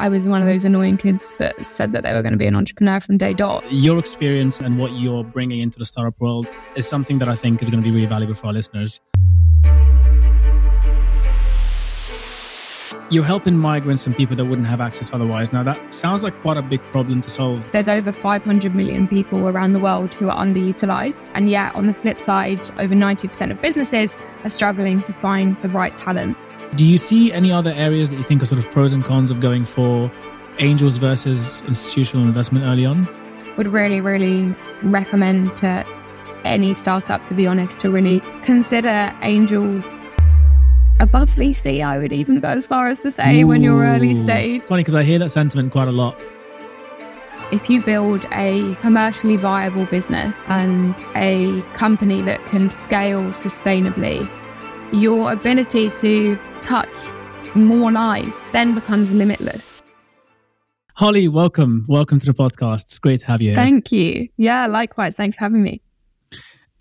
I 0.00 0.08
was 0.08 0.26
one 0.26 0.40
of 0.40 0.48
those 0.48 0.64
annoying 0.64 0.96
kids 0.96 1.30
that 1.36 1.66
said 1.66 1.92
that 1.92 2.04
they 2.04 2.14
were 2.14 2.22
going 2.22 2.32
to 2.32 2.38
be 2.38 2.46
an 2.46 2.56
entrepreneur 2.56 3.00
from 3.00 3.18
day 3.18 3.34
dot. 3.34 3.62
Your 3.70 3.98
experience 3.98 4.58
and 4.58 4.78
what 4.78 4.92
you're 4.92 5.22
bringing 5.22 5.60
into 5.60 5.78
the 5.78 5.84
startup 5.84 6.18
world 6.18 6.46
is 6.74 6.88
something 6.88 7.18
that 7.18 7.28
I 7.28 7.36
think 7.36 7.60
is 7.60 7.68
going 7.68 7.82
to 7.82 7.86
be 7.86 7.94
really 7.94 8.06
valuable 8.06 8.34
for 8.34 8.46
our 8.46 8.54
listeners. 8.54 8.98
You're 13.10 13.24
helping 13.24 13.58
migrants 13.58 14.06
and 14.06 14.16
people 14.16 14.36
that 14.36 14.44
wouldn't 14.46 14.68
have 14.68 14.80
access 14.80 15.12
otherwise. 15.12 15.52
Now, 15.52 15.64
that 15.64 15.92
sounds 15.92 16.24
like 16.24 16.40
quite 16.40 16.56
a 16.56 16.62
big 16.62 16.80
problem 16.92 17.20
to 17.20 17.28
solve. 17.28 17.66
There's 17.72 17.88
over 17.90 18.10
500 18.10 18.74
million 18.74 19.06
people 19.06 19.48
around 19.48 19.74
the 19.74 19.80
world 19.80 20.14
who 20.14 20.30
are 20.30 20.36
underutilized. 20.42 21.28
And 21.34 21.50
yet, 21.50 21.74
on 21.74 21.88
the 21.88 21.94
flip 21.94 22.22
side, 22.22 22.60
over 22.80 22.94
90% 22.94 23.50
of 23.50 23.60
businesses 23.60 24.16
are 24.44 24.50
struggling 24.50 25.02
to 25.02 25.12
find 25.12 25.60
the 25.60 25.68
right 25.68 25.94
talent. 25.94 26.38
Do 26.76 26.86
you 26.86 26.98
see 26.98 27.32
any 27.32 27.50
other 27.50 27.72
areas 27.72 28.10
that 28.10 28.16
you 28.16 28.22
think 28.22 28.42
are 28.42 28.46
sort 28.46 28.64
of 28.64 28.70
pros 28.70 28.92
and 28.92 29.04
cons 29.04 29.32
of 29.32 29.40
going 29.40 29.64
for 29.64 30.10
angels 30.60 30.98
versus 30.98 31.62
institutional 31.62 32.24
investment 32.24 32.64
early 32.64 32.86
on? 32.86 33.08
Would 33.56 33.66
really, 33.66 34.00
really 34.00 34.54
recommend 34.82 35.56
to 35.58 35.84
any 36.44 36.74
startup, 36.74 37.24
to 37.26 37.34
be 37.34 37.46
honest, 37.46 37.80
to 37.80 37.90
really 37.90 38.20
consider 38.44 39.12
angels 39.22 39.84
above 41.00 41.30
VC. 41.30 41.84
I 41.84 41.98
would 41.98 42.12
even 42.12 42.38
go 42.38 42.48
as 42.48 42.68
far 42.68 42.88
as 42.88 43.00
to 43.00 43.10
say 43.10 43.42
Ooh. 43.42 43.48
when 43.48 43.62
you're 43.64 43.84
early 43.84 44.14
stage. 44.16 44.62
Funny 44.68 44.82
because 44.82 44.94
I 44.94 45.02
hear 45.02 45.18
that 45.18 45.30
sentiment 45.30 45.72
quite 45.72 45.88
a 45.88 45.92
lot. 45.92 46.16
If 47.50 47.68
you 47.68 47.82
build 47.82 48.26
a 48.30 48.76
commercially 48.76 49.36
viable 49.36 49.86
business 49.86 50.38
and 50.46 50.94
a 51.16 51.62
company 51.74 52.22
that 52.22 52.38
can 52.46 52.70
scale 52.70 53.22
sustainably, 53.30 54.28
your 54.92 55.32
ability 55.32 55.90
to 55.90 56.38
touch 56.62 56.88
more 57.54 57.90
lives 57.90 58.34
then 58.52 58.74
becomes 58.74 59.10
limitless. 59.12 59.82
Holly, 60.94 61.28
welcome. 61.28 61.86
Welcome 61.88 62.20
to 62.20 62.26
the 62.26 62.34
podcast. 62.34 62.82
It's 62.82 62.98
great 62.98 63.20
to 63.20 63.26
have 63.26 63.40
you 63.40 63.50
here. 63.50 63.56
Thank 63.56 63.90
you. 63.90 64.28
Yeah, 64.36 64.66
likewise. 64.66 65.14
Thanks 65.14 65.36
for 65.36 65.44
having 65.44 65.62
me. 65.62 65.80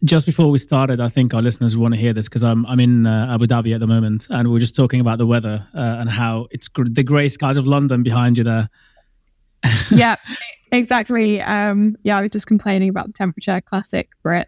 Just 0.04 0.26
before 0.26 0.50
we 0.50 0.58
started, 0.58 1.00
I 1.00 1.10
think 1.10 1.34
our 1.34 1.42
listeners 1.42 1.78
want 1.78 1.94
to 1.94 2.00
hear 2.00 2.14
this 2.14 2.28
because 2.28 2.44
I'm 2.44 2.66
I'm 2.66 2.80
in 2.80 3.06
uh, 3.06 3.34
Abu 3.34 3.48
Dhabi 3.48 3.74
at 3.74 3.82
the 3.82 3.88
moment, 3.88 4.28
and 4.30 4.50
we 4.50 4.58
are 4.58 4.60
just 4.60 4.76
talking 4.76 5.02
about 5.02 5.18
the 5.18 5.26
weather 5.26 5.66
uh, 5.74 5.98
and 6.00 6.10
how 6.10 6.48
it's 6.52 6.68
gr- 6.68 6.88
the 6.90 7.04
grey 7.04 7.28
skies 7.28 7.58
of 7.58 7.68
London 7.68 8.02
behind 8.04 8.38
you 8.38 8.44
there. 8.44 8.70
yeah, 9.92 10.16
exactly. 10.72 11.42
Um, 11.42 11.98
yeah, 12.04 12.18
I 12.18 12.22
was 12.22 12.32
just 12.32 12.48
complaining 12.48 12.90
about 12.90 13.08
the 13.08 13.14
temperature. 13.14 13.60
Classic 13.62 14.10
Brit 14.24 14.48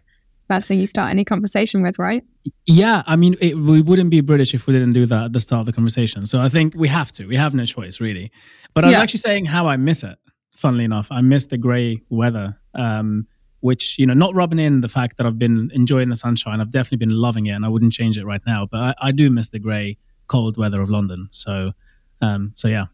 first 0.52 0.68
thing 0.68 0.80
you 0.80 0.86
start 0.86 1.10
any 1.10 1.24
conversation 1.24 1.82
with, 1.82 1.98
right? 1.98 2.22
Yeah, 2.66 3.02
I 3.06 3.16
mean, 3.16 3.36
it, 3.40 3.56
we 3.56 3.80
wouldn't 3.80 4.10
be 4.10 4.20
British 4.20 4.52
if 4.54 4.66
we 4.66 4.72
didn't 4.74 4.92
do 4.92 5.06
that 5.06 5.24
at 5.24 5.32
the 5.32 5.40
start 5.40 5.60
of 5.60 5.66
the 5.66 5.72
conversation. 5.72 6.26
So 6.26 6.40
I 6.40 6.48
think 6.48 6.74
we 6.76 6.88
have 6.88 7.10
to. 7.12 7.26
We 7.26 7.36
have 7.36 7.54
no 7.54 7.64
choice, 7.64 8.00
really. 8.00 8.30
But 8.74 8.84
I 8.84 8.88
was 8.88 8.96
yeah. 8.96 9.02
actually 9.02 9.20
saying 9.20 9.44
how 9.46 9.66
I 9.66 9.76
miss 9.76 10.02
it. 10.02 10.18
Funnily 10.54 10.84
enough, 10.84 11.08
I 11.10 11.22
miss 11.22 11.46
the 11.46 11.58
grey 11.58 12.02
weather. 12.10 12.58
Um, 12.74 13.26
which 13.60 13.96
you 13.96 14.06
know, 14.06 14.12
not 14.12 14.34
rubbing 14.34 14.58
in 14.58 14.80
the 14.80 14.88
fact 14.88 15.16
that 15.16 15.26
I've 15.26 15.38
been 15.38 15.70
enjoying 15.72 16.08
the 16.08 16.16
sunshine. 16.16 16.60
I've 16.60 16.72
definitely 16.72 16.98
been 17.06 17.16
loving 17.16 17.46
it, 17.46 17.52
and 17.52 17.64
I 17.64 17.68
wouldn't 17.68 17.92
change 17.92 18.18
it 18.18 18.26
right 18.26 18.42
now. 18.44 18.66
But 18.66 18.80
I, 18.80 18.94
I 19.08 19.12
do 19.12 19.30
miss 19.30 19.48
the 19.48 19.60
grey, 19.60 19.98
cold 20.26 20.56
weather 20.56 20.80
of 20.82 20.90
London. 20.90 21.28
So, 21.30 21.72
um, 22.20 22.52
so 22.56 22.68
yeah. 22.68 22.86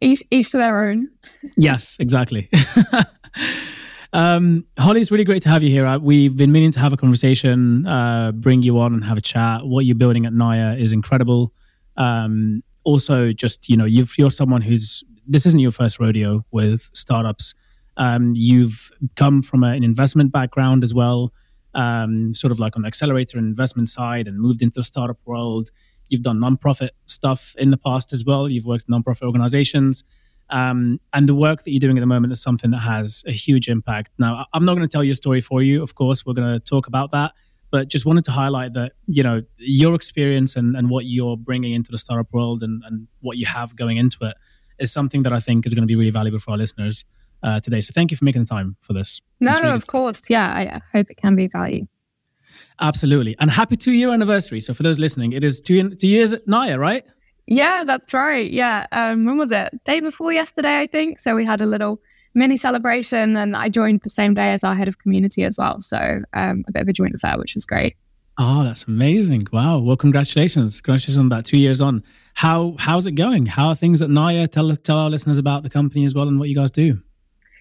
Each, 0.00 0.22
each 0.30 0.50
to 0.50 0.58
their 0.58 0.90
own. 0.90 1.08
Yes, 1.56 1.96
exactly. 2.00 2.50
Um, 4.12 4.64
Holly, 4.78 5.00
it's 5.00 5.10
really 5.10 5.24
great 5.24 5.42
to 5.42 5.48
have 5.48 5.62
you 5.62 5.70
here. 5.70 5.86
Uh, 5.86 5.98
we've 5.98 6.36
been 6.36 6.52
meaning 6.52 6.70
to 6.72 6.80
have 6.80 6.92
a 6.92 6.96
conversation, 6.96 7.86
uh, 7.86 8.32
bring 8.32 8.62
you 8.62 8.78
on 8.78 8.94
and 8.94 9.04
have 9.04 9.18
a 9.18 9.20
chat. 9.20 9.66
What 9.66 9.84
you're 9.84 9.96
building 9.96 10.26
at 10.26 10.32
Niya 10.32 10.80
is 10.80 10.92
incredible. 10.92 11.52
Um, 11.96 12.62
also, 12.84 13.32
just 13.32 13.68
you 13.68 13.76
know, 13.76 13.84
you 13.84 14.06
are 14.20 14.30
someone 14.30 14.62
who's 14.62 15.02
this 15.26 15.44
isn't 15.46 15.58
your 15.60 15.72
first 15.72 15.98
rodeo 15.98 16.44
with 16.52 16.88
startups. 16.92 17.54
Um, 17.96 18.34
you've 18.36 18.90
come 19.16 19.42
from 19.42 19.64
a, 19.64 19.68
an 19.68 19.82
investment 19.82 20.30
background 20.30 20.84
as 20.84 20.94
well, 20.94 21.32
um, 21.74 22.34
sort 22.34 22.52
of 22.52 22.58
like 22.58 22.76
on 22.76 22.82
the 22.82 22.88
accelerator 22.88 23.38
and 23.38 23.46
investment 23.46 23.88
side, 23.88 24.28
and 24.28 24.38
moved 24.38 24.62
into 24.62 24.74
the 24.74 24.84
startup 24.84 25.18
world. 25.24 25.70
You've 26.08 26.22
done 26.22 26.38
nonprofit 26.38 26.90
stuff 27.06 27.54
in 27.58 27.70
the 27.70 27.76
past 27.76 28.12
as 28.12 28.24
well. 28.24 28.48
You've 28.48 28.66
worked 28.66 28.84
in 28.88 28.94
nonprofit 28.94 29.22
organizations. 29.22 30.04
Um, 30.50 31.00
and 31.12 31.28
the 31.28 31.34
work 31.34 31.64
that 31.64 31.70
you're 31.70 31.80
doing 31.80 31.98
at 31.98 32.00
the 32.00 32.06
moment 32.06 32.32
is 32.32 32.40
something 32.40 32.70
that 32.70 32.78
has 32.78 33.24
a 33.26 33.32
huge 33.32 33.68
impact. 33.68 34.10
Now, 34.18 34.46
I'm 34.52 34.64
not 34.64 34.74
going 34.74 34.86
to 34.86 34.92
tell 34.92 35.02
your 35.02 35.14
story 35.14 35.40
for 35.40 35.62
you. 35.62 35.82
Of 35.82 35.94
course, 35.94 36.24
we're 36.24 36.34
going 36.34 36.52
to 36.52 36.60
talk 36.60 36.86
about 36.86 37.10
that. 37.12 37.32
But 37.72 37.88
just 37.88 38.06
wanted 38.06 38.24
to 38.26 38.30
highlight 38.30 38.74
that, 38.74 38.92
you 39.08 39.24
know, 39.24 39.42
your 39.58 39.94
experience 39.94 40.54
and, 40.54 40.76
and 40.76 40.88
what 40.88 41.06
you're 41.06 41.36
bringing 41.36 41.72
into 41.72 41.90
the 41.90 41.98
startup 41.98 42.32
world 42.32 42.62
and, 42.62 42.82
and 42.86 43.08
what 43.20 43.38
you 43.38 43.46
have 43.46 43.74
going 43.74 43.96
into 43.96 44.18
it 44.22 44.36
is 44.78 44.92
something 44.92 45.22
that 45.22 45.32
I 45.32 45.40
think 45.40 45.66
is 45.66 45.74
going 45.74 45.82
to 45.82 45.86
be 45.86 45.96
really 45.96 46.10
valuable 46.10 46.38
for 46.38 46.52
our 46.52 46.56
listeners 46.56 47.04
uh, 47.42 47.58
today. 47.58 47.80
So 47.80 47.92
thank 47.92 48.12
you 48.12 48.16
for 48.16 48.24
making 48.24 48.42
the 48.42 48.48
time 48.48 48.76
for 48.80 48.92
this. 48.92 49.20
No, 49.40 49.52
really 49.52 49.70
of 49.70 49.88
course. 49.88 50.22
Yeah, 50.30 50.46
I 50.46 50.80
hope 50.96 51.10
it 51.10 51.16
can 51.16 51.34
be 51.34 51.48
value. 51.48 51.86
Absolutely. 52.80 53.34
And 53.38 53.50
happy 53.50 53.76
two 53.76 53.92
year 53.92 54.10
anniversary. 54.12 54.60
So 54.60 54.72
for 54.72 54.82
those 54.82 54.98
listening, 54.98 55.32
it 55.32 55.42
is 55.42 55.60
two, 55.60 55.90
two 55.90 56.08
years 56.08 56.32
at 56.32 56.46
Niya, 56.46 56.78
right? 56.78 57.04
Yeah, 57.46 57.84
that's 57.84 58.12
right. 58.12 58.50
Yeah. 58.50 58.86
Um, 58.92 59.24
when 59.24 59.38
was 59.38 59.52
it? 59.52 59.84
Day 59.84 60.00
before 60.00 60.32
yesterday, 60.32 60.78
I 60.80 60.86
think. 60.86 61.20
So 61.20 61.34
we 61.34 61.44
had 61.44 61.60
a 61.60 61.66
little 61.66 62.00
mini 62.34 62.56
celebration 62.56 63.36
and 63.36 63.56
I 63.56 63.68
joined 63.68 64.02
the 64.02 64.10
same 64.10 64.34
day 64.34 64.52
as 64.52 64.62
our 64.62 64.74
head 64.74 64.88
of 64.88 64.98
community 64.98 65.44
as 65.44 65.56
well. 65.56 65.80
So 65.80 66.22
um, 66.34 66.64
a 66.68 66.72
bit 66.72 66.82
of 66.82 66.88
a 66.88 66.92
joint 66.92 67.14
affair, 67.14 67.38
which 67.38 67.54
was 67.54 67.64
great. 67.64 67.96
Oh, 68.38 68.64
that's 68.64 68.84
amazing. 68.84 69.46
Wow. 69.52 69.78
Well, 69.78 69.96
congratulations. 69.96 70.80
Congratulations 70.82 71.18
on 71.18 71.30
that 71.30 71.46
two 71.46 71.56
years 71.56 71.80
on. 71.80 72.02
How 72.34 72.74
how's 72.78 73.06
it 73.06 73.12
going? 73.12 73.46
How 73.46 73.68
are 73.68 73.76
things 73.76 74.02
at 74.02 74.10
Niya? 74.10 74.50
Tell 74.50 74.74
tell 74.76 74.98
our 74.98 75.08
listeners 75.08 75.38
about 75.38 75.62
the 75.62 75.70
company 75.70 76.04
as 76.04 76.14
well 76.14 76.28
and 76.28 76.38
what 76.38 76.50
you 76.50 76.54
guys 76.54 76.70
do. 76.70 77.00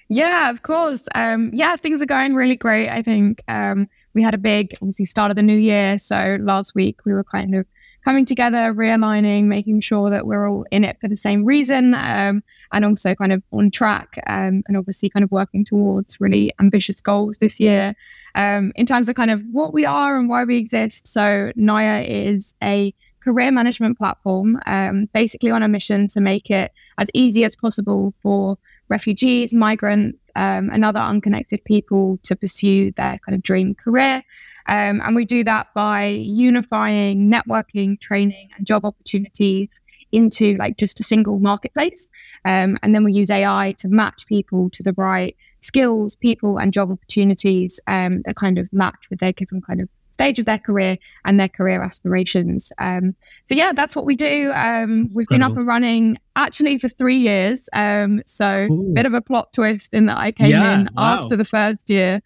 Yeah, 0.09 0.49
of 0.49 0.63
course. 0.63 1.07
Um, 1.15 1.49
yeah, 1.53 1.77
things 1.77 2.01
are 2.01 2.05
going 2.05 2.35
really 2.35 2.57
great. 2.57 2.89
I 2.89 3.01
think 3.01 3.41
um, 3.47 3.87
we 4.13 4.21
had 4.21 4.33
a 4.33 4.37
big, 4.37 4.75
obviously, 4.81 5.05
start 5.05 5.31
of 5.31 5.37
the 5.37 5.41
new 5.43 5.57
year. 5.57 5.97
So 5.97 6.37
last 6.41 6.75
week 6.75 7.05
we 7.05 7.13
were 7.13 7.23
kind 7.23 7.55
of 7.55 7.65
coming 8.05 8.23
together, 8.23 8.71
realigning, 8.73 9.45
making 9.45 9.81
sure 9.81 10.11
that 10.11 10.27
we're 10.27 10.47
all 10.47 10.63
in 10.71 10.83
it 10.83 10.95
for 11.01 11.07
the 11.07 11.17
same 11.17 11.43
reason, 11.43 11.95
um, 11.95 12.43
and 12.71 12.85
also 12.85 13.15
kind 13.15 13.33
of 13.33 13.41
on 13.51 13.71
track, 13.71 14.21
um, 14.27 14.63
and 14.67 14.77
obviously 14.77 15.09
kind 15.09 15.23
of 15.23 15.31
working 15.31 15.65
towards 15.65 16.21
really 16.21 16.51
ambitious 16.59 17.01
goals 17.01 17.39
this 17.39 17.59
year 17.59 17.95
um, 18.35 18.71
in 18.75 18.85
terms 18.85 19.09
of 19.09 19.15
kind 19.15 19.31
of 19.31 19.41
what 19.51 19.73
we 19.73 19.85
are 19.85 20.17
and 20.17 20.29
why 20.29 20.43
we 20.43 20.57
exist. 20.57 21.07
So 21.07 21.51
Niya 21.57 22.07
is 22.07 22.53
a 22.63 22.93
career 23.21 23.51
management 23.51 23.97
platform, 23.97 24.59
um, 24.67 25.07
basically 25.11 25.49
on 25.49 25.63
a 25.63 25.67
mission 25.67 26.07
to 26.09 26.21
make 26.21 26.51
it 26.51 26.71
as 26.99 27.09
easy 27.15 27.43
as 27.43 27.55
possible 27.55 28.13
for 28.21 28.55
refugees, 28.87 29.51
migrants, 29.51 30.19
um, 30.35 30.69
and 30.71 30.83
other 30.83 30.99
unconnected 30.99 31.63
people 31.65 32.19
to 32.23 32.35
pursue 32.35 32.91
their 32.91 33.19
kind 33.25 33.35
of 33.35 33.43
dream 33.43 33.75
career. 33.75 34.23
Um, 34.67 35.01
and 35.01 35.15
we 35.15 35.25
do 35.25 35.43
that 35.43 35.67
by 35.75 36.05
unifying 36.05 37.31
networking, 37.31 37.99
training, 37.99 38.49
and 38.57 38.65
job 38.65 38.85
opportunities 38.85 39.79
into 40.11 40.55
like 40.57 40.77
just 40.77 40.99
a 40.99 41.03
single 41.03 41.39
marketplace. 41.39 42.07
Um, 42.45 42.77
and 42.81 42.95
then 42.95 43.03
we 43.03 43.13
use 43.13 43.29
AI 43.29 43.75
to 43.79 43.87
match 43.87 44.25
people 44.27 44.69
to 44.71 44.83
the 44.83 44.93
right 44.93 45.35
skills, 45.59 46.15
people, 46.15 46.57
and 46.57 46.73
job 46.73 46.91
opportunities 46.91 47.79
um, 47.87 48.21
that 48.25 48.35
kind 48.35 48.57
of 48.57 48.71
match 48.71 49.09
with 49.09 49.19
their 49.19 49.33
given 49.33 49.61
kind 49.61 49.81
of 49.81 49.89
stage 50.15 50.39
of 50.39 50.45
their 50.45 50.57
career 50.57 50.97
and 51.25 51.37
their 51.37 51.49
career 51.49 51.83
aspirations. 51.83 52.71
Um, 52.77 53.15
so 53.47 53.53
yeah, 53.53 53.73
that's 53.73 53.97
what 53.97 54.05
we 54.05 54.15
do. 54.15 54.51
Um, 54.53 55.09
we've 55.13 55.27
been 55.27 55.43
up 55.43 55.57
and 55.57 55.67
running 55.67 56.17
actually 56.37 56.79
for 56.79 56.87
three 56.87 57.17
years. 57.17 57.67
Um, 57.73 58.23
so 58.25 58.67
a 58.71 58.93
bit 58.93 59.05
of 59.05 59.13
a 59.13 59.21
plot 59.21 59.51
twist 59.51 59.93
in 59.93 60.05
that 60.05 60.17
I 60.17 60.31
came 60.31 60.51
yeah, 60.51 60.79
in 60.79 60.89
wow. 60.95 61.19
after 61.19 61.35
the 61.35 61.43
first 61.43 61.89
year. 61.89 62.21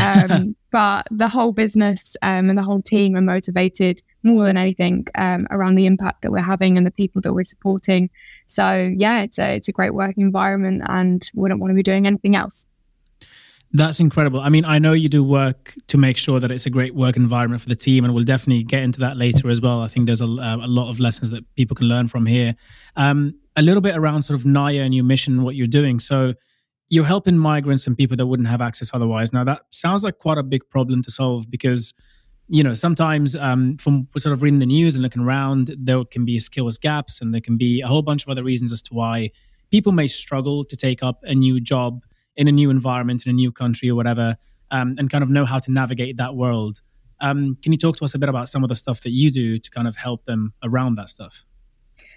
Um, 0.00 0.56
but 0.72 1.06
the 1.10 1.28
whole 1.28 1.52
business 1.52 2.16
um, 2.22 2.48
and 2.48 2.56
the 2.56 2.62
whole 2.62 2.80
team 2.80 3.14
are 3.14 3.20
motivated 3.20 4.02
more 4.22 4.46
than 4.46 4.56
anything 4.56 5.06
um, 5.16 5.46
around 5.50 5.74
the 5.74 5.84
impact 5.84 6.22
that 6.22 6.32
we're 6.32 6.40
having 6.40 6.78
and 6.78 6.86
the 6.86 6.90
people 6.90 7.20
that 7.20 7.34
we're 7.34 7.44
supporting. 7.44 8.08
So 8.46 8.90
yeah, 8.96 9.20
it's 9.20 9.38
a 9.38 9.54
it's 9.54 9.68
a 9.68 9.72
great 9.72 9.92
working 9.92 10.22
environment, 10.24 10.82
and 10.88 11.30
wouldn't 11.34 11.60
want 11.60 11.72
to 11.72 11.74
be 11.74 11.82
doing 11.82 12.06
anything 12.06 12.36
else. 12.36 12.64
That's 13.76 13.98
incredible. 13.98 14.40
I 14.40 14.50
mean, 14.50 14.64
I 14.64 14.78
know 14.78 14.92
you 14.92 15.08
do 15.08 15.24
work 15.24 15.74
to 15.88 15.98
make 15.98 16.16
sure 16.16 16.38
that 16.38 16.52
it's 16.52 16.64
a 16.64 16.70
great 16.70 16.94
work 16.94 17.16
environment 17.16 17.60
for 17.60 17.68
the 17.68 17.74
team, 17.74 18.04
and 18.04 18.14
we'll 18.14 18.22
definitely 18.22 18.62
get 18.62 18.84
into 18.84 19.00
that 19.00 19.16
later 19.16 19.50
as 19.50 19.60
well. 19.60 19.82
I 19.82 19.88
think 19.88 20.06
there's 20.06 20.20
a, 20.20 20.26
a 20.26 20.68
lot 20.68 20.90
of 20.90 21.00
lessons 21.00 21.30
that 21.30 21.42
people 21.56 21.74
can 21.74 21.88
learn 21.88 22.06
from 22.06 22.24
here. 22.24 22.54
Um, 22.94 23.34
a 23.56 23.62
little 23.62 23.80
bit 23.80 23.96
around 23.96 24.22
sort 24.22 24.38
of 24.38 24.46
Niya 24.46 24.84
and 24.84 24.94
your 24.94 25.04
mission, 25.04 25.42
what 25.42 25.56
you're 25.56 25.66
doing. 25.66 25.98
So, 25.98 26.34
you're 26.88 27.04
helping 27.04 27.36
migrants 27.36 27.86
and 27.88 27.96
people 27.96 28.16
that 28.16 28.26
wouldn't 28.26 28.48
have 28.48 28.60
access 28.60 28.90
otherwise. 28.94 29.32
Now, 29.32 29.42
that 29.42 29.62
sounds 29.70 30.04
like 30.04 30.18
quite 30.18 30.38
a 30.38 30.44
big 30.44 30.68
problem 30.68 31.02
to 31.02 31.10
solve 31.10 31.50
because, 31.50 31.94
you 32.48 32.62
know, 32.62 32.74
sometimes 32.74 33.34
um, 33.34 33.76
from 33.78 34.06
sort 34.16 34.34
of 34.34 34.42
reading 34.42 34.60
the 34.60 34.66
news 34.66 34.94
and 34.94 35.02
looking 35.02 35.22
around, 35.22 35.74
there 35.78 36.04
can 36.04 36.24
be 36.24 36.38
skills 36.38 36.78
gaps 36.78 37.20
and 37.20 37.34
there 37.34 37.40
can 37.40 37.56
be 37.56 37.80
a 37.80 37.88
whole 37.88 38.02
bunch 38.02 38.22
of 38.22 38.28
other 38.28 38.44
reasons 38.44 38.72
as 38.72 38.82
to 38.82 38.94
why 38.94 39.30
people 39.70 39.90
may 39.90 40.06
struggle 40.06 40.62
to 40.62 40.76
take 40.76 41.02
up 41.02 41.18
a 41.24 41.34
new 41.34 41.58
job 41.58 42.04
in 42.36 42.48
a 42.48 42.52
new 42.52 42.70
environment 42.70 43.26
in 43.26 43.30
a 43.30 43.32
new 43.32 43.52
country 43.52 43.88
or 43.88 43.94
whatever 43.94 44.36
um, 44.70 44.96
and 44.98 45.10
kind 45.10 45.22
of 45.22 45.30
know 45.30 45.44
how 45.44 45.58
to 45.58 45.70
navigate 45.70 46.16
that 46.16 46.34
world. 46.34 46.80
Um, 47.20 47.56
can 47.62 47.72
you 47.72 47.78
talk 47.78 47.96
to 47.98 48.04
us 48.04 48.14
a 48.14 48.18
bit 48.18 48.28
about 48.28 48.48
some 48.48 48.62
of 48.64 48.68
the 48.68 48.74
stuff 48.74 49.00
that 49.02 49.12
you 49.12 49.30
do 49.30 49.58
to 49.58 49.70
kind 49.70 49.86
of 49.86 49.96
help 49.96 50.24
them 50.24 50.52
around 50.62 50.96
that 50.96 51.08
stuff? 51.08 51.44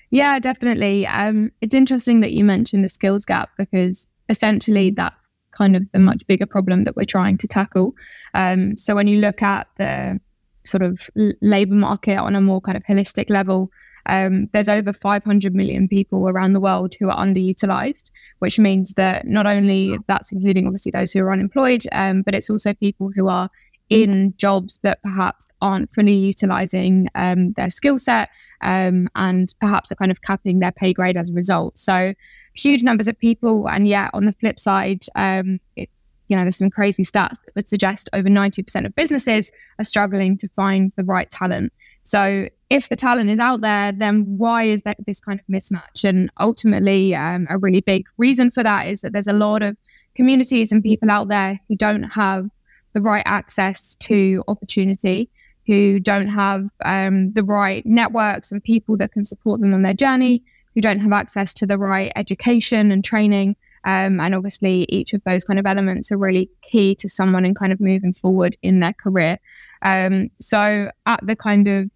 Yeah, 0.10 0.40
definitely. 0.40 1.06
Um, 1.06 1.52
it's 1.62 1.76
interesting 1.76 2.22
that 2.22 2.32
you 2.32 2.44
mentioned 2.44 2.84
the 2.84 2.90
skills 2.90 3.26
gap 3.26 3.50
because 3.58 4.12
essentially 4.30 4.92
that's 4.92 5.16
kind 5.52 5.76
of 5.76 5.92
the 5.92 6.00
much 6.00 6.26
bigger 6.28 6.46
problem 6.46 6.84
that 6.84 6.96
we're 6.96 7.06
trying 7.06 7.38
to 7.40 7.48
tackle. 7.48 7.94
Um, 8.34 8.78
so 8.78 8.96
when 8.96 9.08
you 9.08 9.20
look 9.20 9.42
at 9.42 9.68
the 9.78 10.20
sort 10.66 10.84
of 10.84 11.10
labor 11.42 11.76
market 11.76 12.18
on 12.18 12.36
a 12.36 12.42
more 12.42 12.62
kind 12.62 12.78
of 12.78 12.84
holistic 12.84 13.30
level, 13.30 13.72
um, 14.06 14.48
there's 14.54 14.70
over 14.70 14.94
500 14.94 15.54
million 15.54 15.88
people 15.88 16.30
around 16.30 16.54
the 16.54 16.60
world 16.60 16.94
who 17.00 17.10
are 17.10 17.18
underutilized, 17.18 18.10
which 18.40 18.60
means 18.60 18.94
that 18.94 19.26
not 19.26 19.48
only 19.48 19.98
that's 20.08 20.32
including 20.32 20.66
obviously 20.66 20.92
those 20.92 21.12
who 21.12 21.22
are 21.22 21.32
unemployed, 21.32 21.84
um, 21.92 22.22
but 22.22 22.36
it's 22.36 22.50
also 22.50 22.74
people 22.74 23.12
who 23.16 23.28
are 23.28 23.50
in 23.90 24.34
jobs 24.38 24.80
that 24.84 25.02
perhaps 25.02 25.50
aren't 25.62 25.94
fully 25.94 26.14
utilizing 26.14 27.08
um, 27.16 27.54
their 27.54 27.70
skill 27.70 27.98
set 27.98 28.30
um, 28.62 29.08
and 29.16 29.54
perhaps 29.62 29.92
are 29.92 29.96
kind 29.96 30.12
of 30.12 30.22
capping 30.22 30.60
their 30.60 30.74
pay 30.74 30.94
grade 30.94 31.16
as 31.16 31.30
a 31.30 31.34
result. 31.34 31.78
So 31.78 32.14
huge 32.54 32.84
numbers 32.84 33.08
of 33.08 33.18
people. 33.18 33.70
And 33.70 33.88
yet 33.88 34.10
on 34.14 34.26
the 34.26 34.34
flip 34.34 34.60
side, 34.60 35.06
um, 35.16 35.60
it's 35.76 35.92
you 36.28 36.36
know, 36.36 36.44
there's 36.44 36.58
some 36.58 36.70
crazy 36.70 37.04
stats 37.04 37.38
that 37.46 37.56
would 37.56 37.70
suggest 37.70 38.10
over 38.14 38.28
90% 38.28 38.86
of 38.86 38.94
businesses 38.96 39.52
are 39.80 39.86
struggling 39.86 40.38
to 40.40 40.48
find 40.50 40.92
the 40.98 41.04
right 41.04 41.30
talent. 41.30 41.72
So 42.04 42.50
if 42.70 42.90
the 42.90 42.96
talent 42.96 43.30
is 43.30 43.40
out 43.40 43.62
there, 43.62 43.92
then 43.92 44.26
why 44.38 44.64
is 44.64 44.82
there 44.84 44.96
this 45.06 45.20
kind 45.20 45.40
of 45.40 45.46
mismatch? 45.48 46.04
And 46.04 46.30
ultimately, 46.40 47.16
um, 47.16 47.48
a 47.50 47.58
really 47.58 47.82
big 47.82 48.06
reason 48.18 48.52
for 48.52 48.64
that 48.64 48.88
is 48.88 49.02
that 49.02 49.14
there's 49.14 49.28
a 49.28 49.34
lot 49.34 49.64
of 49.64 49.78
communities 50.16 50.72
and 50.72 50.84
people 50.84 51.10
out 51.10 51.30
there 51.30 51.60
who 51.68 51.76
don't 51.76 52.04
have 52.04 52.50
the 52.94 53.02
right 53.02 53.24
access 53.26 53.96
to 53.96 54.44
opportunity, 54.48 55.30
who 55.66 56.00
don't 56.00 56.28
have 56.28 56.68
um, 56.84 57.32
the 57.34 57.44
right 57.44 57.86
networks 57.86 58.52
and 58.52 58.64
people 58.64 58.98
that 58.98 59.12
can 59.12 59.24
support 59.24 59.62
them 59.62 59.74
on 59.74 59.84
their 59.84 59.94
journey, 59.94 60.44
who 60.76 60.82
don't 60.82 61.00
have 61.00 61.14
access 61.14 61.54
to 61.54 61.66
the 61.66 61.78
right 61.78 62.12
education 62.16 62.92
and 62.92 63.04
training. 63.04 63.56
Um, 63.86 64.20
and 64.20 64.36
obviously, 64.36 64.86
each 64.90 65.14
of 65.14 65.24
those 65.24 65.46
kind 65.46 65.60
of 65.60 65.66
elements 65.66 66.12
are 66.12 66.18
really 66.18 66.50
key 66.64 66.96
to 66.96 67.08
someone 67.08 67.46
in 67.46 67.56
kind 67.56 67.72
of 67.72 67.80
moving 67.80 68.12
forward 68.12 68.58
in 68.62 68.82
their 68.82 68.94
career. 68.94 69.38
Um, 69.84 70.30
so, 70.42 70.92
at 71.06 71.26
the 71.26 71.36
kind 71.36 71.68
of 71.68 71.90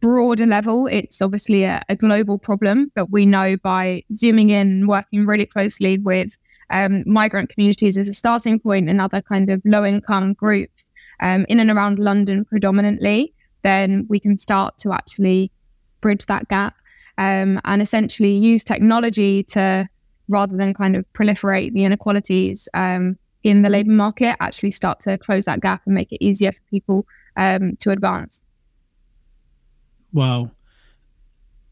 broader 0.00 0.46
level, 0.46 0.86
it's 0.86 1.20
obviously 1.22 1.64
a, 1.64 1.82
a, 1.88 1.96
global 1.96 2.38
problem, 2.38 2.90
but 2.94 3.10
we 3.10 3.26
know 3.26 3.56
by 3.58 4.02
zooming 4.14 4.50
in, 4.50 4.86
working 4.86 5.26
really 5.26 5.46
closely 5.46 5.98
with 5.98 6.36
um, 6.70 7.02
migrant 7.06 7.50
communities 7.50 7.98
as 7.98 8.08
a 8.08 8.14
starting 8.14 8.58
point 8.58 8.88
and 8.88 9.00
other 9.00 9.20
kind 9.20 9.50
of 9.50 9.60
low 9.64 9.84
income 9.84 10.32
groups 10.34 10.92
um, 11.20 11.44
in 11.48 11.60
and 11.60 11.70
around 11.70 11.98
London 11.98 12.44
predominantly, 12.44 13.34
then 13.62 14.06
we 14.08 14.18
can 14.18 14.38
start 14.38 14.78
to 14.78 14.92
actually 14.92 15.50
bridge 16.00 16.26
that 16.26 16.48
gap 16.48 16.74
um, 17.18 17.60
and 17.64 17.82
essentially 17.82 18.32
use 18.32 18.64
technology 18.64 19.42
to, 19.42 19.86
rather 20.28 20.56
than 20.56 20.72
kind 20.72 20.96
of 20.96 21.04
proliferate 21.12 21.72
the 21.72 21.84
inequalities 21.84 22.68
um, 22.74 23.18
in 23.42 23.62
the 23.62 23.68
labour 23.68 23.90
market, 23.90 24.36
actually 24.40 24.70
start 24.70 25.00
to 25.00 25.18
close 25.18 25.44
that 25.44 25.60
gap 25.60 25.82
and 25.84 25.94
make 25.94 26.10
it 26.12 26.24
easier 26.24 26.52
for 26.52 26.60
people 26.70 27.06
um, 27.36 27.76
to 27.76 27.90
advance. 27.90 28.46
Wow. 30.12 30.50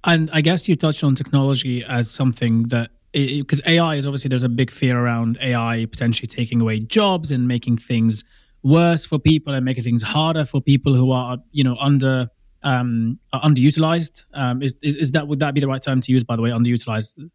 And 0.04 0.30
I 0.32 0.40
guess 0.40 0.68
you 0.68 0.74
touched 0.74 1.02
on 1.02 1.14
technology 1.14 1.84
as 1.84 2.10
something 2.10 2.64
that 2.68 2.90
because 3.12 3.60
AI 3.66 3.96
is 3.96 4.06
obviously 4.06 4.28
there's 4.28 4.44
a 4.44 4.48
big 4.48 4.70
fear 4.70 4.98
around 4.98 5.38
AI 5.40 5.86
potentially 5.86 6.26
taking 6.26 6.60
away 6.60 6.80
jobs 6.80 7.32
and 7.32 7.48
making 7.48 7.78
things 7.78 8.22
worse 8.62 9.06
for 9.06 9.18
people 9.18 9.54
and 9.54 9.64
making 9.64 9.84
things 9.84 10.02
harder 10.02 10.44
for 10.44 10.60
people 10.60 10.94
who 10.94 11.10
are 11.12 11.38
you 11.52 11.64
know 11.64 11.76
under 11.80 12.28
um 12.62 13.18
are 13.32 13.40
underutilized. 13.42 14.24
Um, 14.34 14.62
is, 14.62 14.74
is, 14.82 14.94
is 14.94 15.12
that 15.12 15.26
would 15.26 15.38
that 15.40 15.54
be 15.54 15.60
the 15.60 15.68
right 15.68 15.82
term 15.82 16.00
to 16.00 16.12
use? 16.12 16.24
By 16.24 16.36
the 16.36 16.42
way, 16.42 16.50
underutilized. 16.50 17.30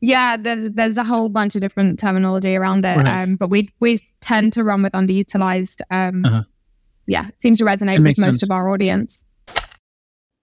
Yeah, 0.00 0.36
there's, 0.36 0.72
there's 0.72 0.98
a 0.98 1.04
whole 1.04 1.28
bunch 1.28 1.54
of 1.54 1.60
different 1.60 1.96
terminology 1.96 2.56
around 2.56 2.84
it, 2.84 2.96
right. 2.96 3.22
um, 3.22 3.36
but 3.36 3.50
we 3.50 3.70
we 3.80 3.98
tend 4.20 4.52
to 4.54 4.64
run 4.64 4.82
with 4.82 4.92
underutilized. 4.92 5.80
Um, 5.90 6.24
uh-huh. 6.24 6.42
Yeah, 7.06 7.28
seems 7.40 7.58
to 7.58 7.64
resonate 7.64 7.98
with 7.98 8.18
most 8.18 8.40
sense. 8.40 8.42
of 8.42 8.50
our 8.50 8.68
audience. 8.68 9.24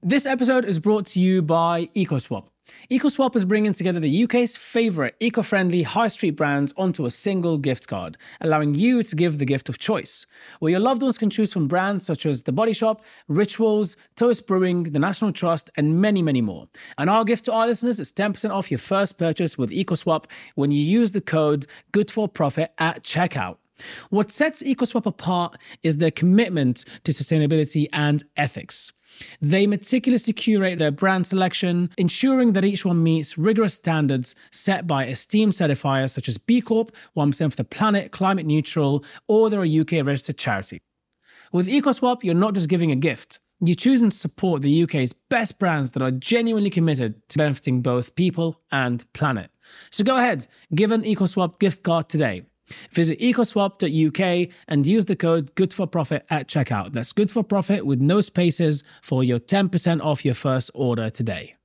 This 0.01 0.25
episode 0.25 0.63
is 0.63 0.79
brought 0.79 1.05
to 1.07 1.19
you 1.19 1.41
by 1.41 1.87
EcoSwap. 1.87 2.45
EcoSwap 2.89 3.35
is 3.35 3.43
bringing 3.43 3.73
together 3.73 3.99
the 3.99 4.23
UK's 4.23 4.55
favourite 4.55 5.13
eco 5.19 5.41
friendly 5.41 5.83
high 5.83 6.07
street 6.07 6.37
brands 6.37 6.73
onto 6.77 7.05
a 7.05 7.11
single 7.11 7.57
gift 7.57 7.89
card, 7.89 8.15
allowing 8.39 8.75
you 8.75 9.03
to 9.03 9.13
give 9.13 9.39
the 9.39 9.45
gift 9.45 9.67
of 9.67 9.77
choice. 9.77 10.25
Where 10.59 10.71
your 10.71 10.79
loved 10.79 11.01
ones 11.01 11.17
can 11.17 11.29
choose 11.29 11.51
from 11.51 11.67
brands 11.67 12.05
such 12.05 12.25
as 12.25 12.43
The 12.43 12.53
Body 12.53 12.71
Shop, 12.71 13.03
Rituals, 13.27 13.97
Toast 14.15 14.47
Brewing, 14.47 14.83
The 14.83 14.99
National 14.99 15.33
Trust, 15.33 15.69
and 15.75 15.99
many, 15.99 16.21
many 16.21 16.39
more. 16.39 16.69
And 16.97 17.09
our 17.09 17.25
gift 17.25 17.43
to 17.45 17.51
our 17.51 17.67
listeners 17.67 17.99
is 17.99 18.13
10% 18.13 18.51
off 18.51 18.71
your 18.71 18.77
first 18.77 19.17
purchase 19.17 19.57
with 19.57 19.69
EcoSwap 19.69 20.27
when 20.55 20.71
you 20.71 20.81
use 20.81 21.11
the 21.11 21.19
code 21.19 21.65
GOOD4PROFIT 21.91 22.69
at 22.77 23.03
checkout. 23.03 23.57
What 24.11 24.31
sets 24.31 24.63
EcoSwap 24.63 25.05
apart 25.05 25.57
is 25.83 25.97
their 25.97 26.11
commitment 26.11 26.85
to 27.03 27.11
sustainability 27.11 27.87
and 27.91 28.23
ethics. 28.37 28.93
They 29.41 29.67
meticulously 29.67 30.33
curate 30.33 30.79
their 30.79 30.91
brand 30.91 31.27
selection, 31.27 31.89
ensuring 31.97 32.53
that 32.53 32.65
each 32.65 32.85
one 32.85 33.03
meets 33.03 33.37
rigorous 33.37 33.73
standards 33.73 34.35
set 34.51 34.87
by 34.87 35.05
esteemed 35.05 35.53
certifiers 35.53 36.11
such 36.11 36.27
as 36.27 36.37
B 36.37 36.61
Corp, 36.61 36.91
1% 37.15 37.49
for 37.51 37.55
the 37.55 37.63
planet, 37.63 38.11
climate 38.11 38.45
neutral, 38.45 39.03
or 39.27 39.49
they're 39.49 39.63
a 39.63 39.79
UK 39.79 40.05
registered 40.05 40.37
charity. 40.37 40.81
With 41.51 41.67
EcoSwap, 41.67 42.23
you're 42.23 42.35
not 42.35 42.53
just 42.53 42.69
giving 42.69 42.91
a 42.91 42.95
gift. 42.95 43.39
You're 43.61 43.75
choosing 43.75 44.09
to 44.09 44.17
support 44.17 44.61
the 44.61 44.83
UK's 44.83 45.11
best 45.11 45.59
brands 45.59 45.91
that 45.91 46.01
are 46.01 46.11
genuinely 46.11 46.69
committed 46.69 47.27
to 47.29 47.37
benefiting 47.37 47.81
both 47.81 48.15
people 48.15 48.61
and 48.71 49.11
planet. 49.13 49.51
So 49.91 50.03
go 50.03 50.15
ahead, 50.15 50.47
give 50.73 50.91
an 50.91 51.01
EcoSwap 51.01 51.59
gift 51.59 51.83
card 51.83 52.07
today. 52.07 52.43
Visit 52.91 53.19
ecoswap.uk 53.19 54.49
and 54.67 54.87
use 54.87 55.05
the 55.05 55.15
code 55.15 55.53
GOOD4PROFIT 55.55 56.21
at 56.29 56.47
checkout. 56.47 56.93
That's 56.93 57.11
good 57.11 57.31
for 57.31 57.43
profit 57.43 57.85
with 57.85 58.01
no 58.01 58.21
spaces 58.21 58.83
for 59.01 59.23
your 59.23 59.39
10% 59.39 60.03
off 60.03 60.25
your 60.25 60.33
first 60.33 60.71
order 60.73 61.09
today. 61.09 61.55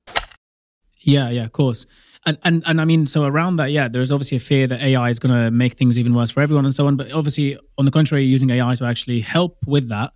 Yeah, 0.99 1.29
yeah, 1.29 1.43
of 1.43 1.51
course. 1.51 1.85
And, 2.25 2.39
and 2.43 2.63
and 2.65 2.81
I 2.81 2.85
mean, 2.85 3.05
so 3.05 3.23
around 3.25 3.57
that, 3.57 3.71
yeah, 3.71 3.87
there's 3.87 4.11
obviously 4.11 4.37
a 4.37 4.39
fear 4.39 4.65
that 4.65 4.81
AI 4.81 5.09
is 5.09 5.19
going 5.19 5.33
to 5.33 5.51
make 5.51 5.75
things 5.75 5.99
even 5.99 6.15
worse 6.15 6.31
for 6.31 6.41
everyone 6.41 6.65
and 6.65 6.73
so 6.73 6.87
on. 6.87 6.95
But 6.95 7.11
obviously, 7.11 7.57
on 7.77 7.85
the 7.85 7.91
contrary, 7.91 8.25
using 8.25 8.49
AI 8.49 8.73
to 8.73 8.85
actually 8.85 9.21
help 9.21 9.57
with 9.67 9.89
that. 9.89 10.13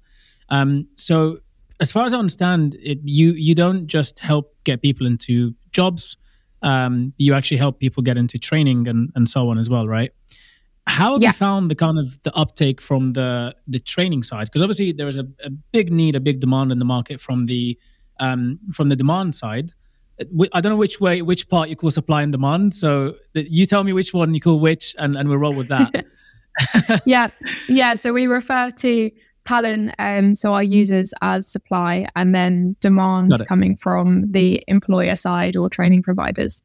Um, 0.50 0.88
so 0.96 1.38
as 1.80 1.92
far 1.92 2.06
as 2.06 2.14
I 2.14 2.18
understand, 2.18 2.76
it, 2.82 2.98
you 3.04 3.34
you 3.34 3.54
don't 3.54 3.86
just 3.86 4.20
help 4.20 4.56
get 4.64 4.82
people 4.82 5.06
into 5.06 5.54
jobs. 5.72 6.18
Um, 6.64 7.14
you 7.18 7.36
actually 7.36 7.58
help 7.58 7.80
people 7.80 8.02
get 8.02 8.18
into 8.18 8.40
training 8.40 8.88
and 8.88 9.12
and 9.16 9.30
so 9.30 9.50
on 9.50 9.60
as 9.60 9.70
well, 9.70 9.88
right? 9.88 10.12
How 10.90 11.14
have 11.14 11.22
yeah. 11.22 11.30
you 11.30 11.34
found 11.34 11.70
the 11.70 11.76
kind 11.76 12.00
of 12.00 12.22
the 12.24 12.36
uptake 12.36 12.82
from 12.82 13.12
the 13.12 13.56
the 13.68 13.80
training 13.80 14.24
side? 14.24 14.46
Because 14.46 14.64
obviously 14.64 14.92
there 14.92 15.08
is 15.08 15.18
a, 15.18 15.28
a, 15.44 15.50
big 15.50 15.92
need, 15.92 16.16
a 16.16 16.20
big 16.20 16.40
demand 16.40 16.72
in 16.72 16.80
the 16.80 16.86
market 16.86 17.22
from 17.22 17.46
the 17.46 17.78
um, 18.20 18.60
from 18.74 18.90
the 18.90 18.96
demand 18.96 19.36
side. 19.36 19.74
I 20.52 20.60
don't 20.60 20.72
know 20.72 20.78
which 20.78 21.00
way, 21.00 21.22
which 21.22 21.48
part 21.48 21.70
you 21.70 21.76
call 21.76 21.92
supply 21.92 22.24
and 22.24 22.32
demand. 22.32 22.74
So 22.74 23.16
you 23.34 23.66
tell 23.66 23.84
me 23.84 23.94
which 23.94 24.14
one 24.14 24.34
you 24.34 24.42
call 24.42 24.60
which, 24.60 24.94
and, 24.98 25.16
and 25.16 25.30
we'll 25.30 25.38
roll 25.38 25.54
with 25.54 25.70
that. 25.70 26.06
yeah, 27.06 27.30
yeah. 27.70 27.96
So 27.96 28.12
we 28.12 28.28
refer 28.28 28.72
to 28.72 29.12
talent, 29.46 29.94
um, 29.98 30.36
so 30.36 30.54
our 30.54 30.64
users 30.64 31.14
as 31.22 31.50
supply, 31.50 32.08
and 32.16 32.36
then 32.36 32.76
demand 32.82 33.32
coming 33.48 33.78
from 33.78 34.30
the 34.30 34.62
employer 34.68 35.16
side 35.16 35.56
or 35.56 35.70
training 35.70 36.04
providers. 36.04 36.62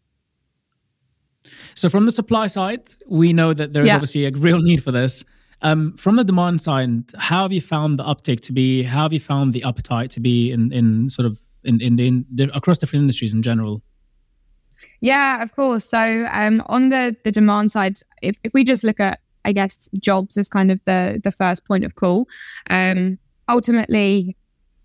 So 1.75 1.89
from 1.89 2.07
the 2.07 2.13
supply 2.13 2.47
side, 2.47 2.95
we 3.07 3.33
know 3.33 3.53
that 3.55 3.73
there's 3.73 3.87
yeah. 3.87 3.95
obviously 3.95 4.27
a 4.27 4.31
real 4.31 4.61
need 4.61 4.83
for 4.83 4.93
this. 4.93 5.25
Um, 5.63 5.97
from 5.97 6.17
the 6.17 6.25
demand 6.25 6.61
side, 6.61 7.05
how 7.17 7.43
have 7.43 7.53
you 7.53 7.61
found 7.61 7.99
the 7.99 8.07
uptake 8.07 8.41
to 8.43 8.53
be? 8.53 8.83
How 8.83 9.05
have 9.05 9.13
you 9.13 9.21
found 9.21 9.55
the 9.55 9.63
appetite 9.65 10.11
to 10.13 10.21
be 10.21 10.53
in, 10.53 10.73
in 10.73 11.09
sort 11.09 11.27
of 11.27 11.39
in, 11.65 11.81
in, 11.81 11.97
the, 11.97 12.07
in 12.07 12.27
the, 12.33 12.55
across 12.57 12.79
different 12.79 13.03
industries 13.03 13.33
in 13.33 13.43
general? 13.43 13.83
Yeah, 15.01 15.43
of 15.43 15.55
course. 15.55 15.85
So 15.85 16.27
um, 16.33 16.63
on 16.67 16.91
the 16.91 17.17
the 17.25 17.31
demand 17.31 17.73
side, 17.73 17.99
if, 18.23 18.39
if 18.45 18.53
we 18.53 18.65
just 18.65 18.85
look 18.85 19.01
at 19.01 19.21
I 19.45 19.53
guess 19.53 19.89
jobs 20.01 20.37
as 20.39 20.49
kind 20.49 20.71
of 20.71 20.81
the 20.85 21.21
the 21.23 21.31
first 21.31 21.67
point 21.67 21.85
of 21.85 21.95
call, 21.95 22.27
um, 22.71 23.19
ultimately 23.49 24.37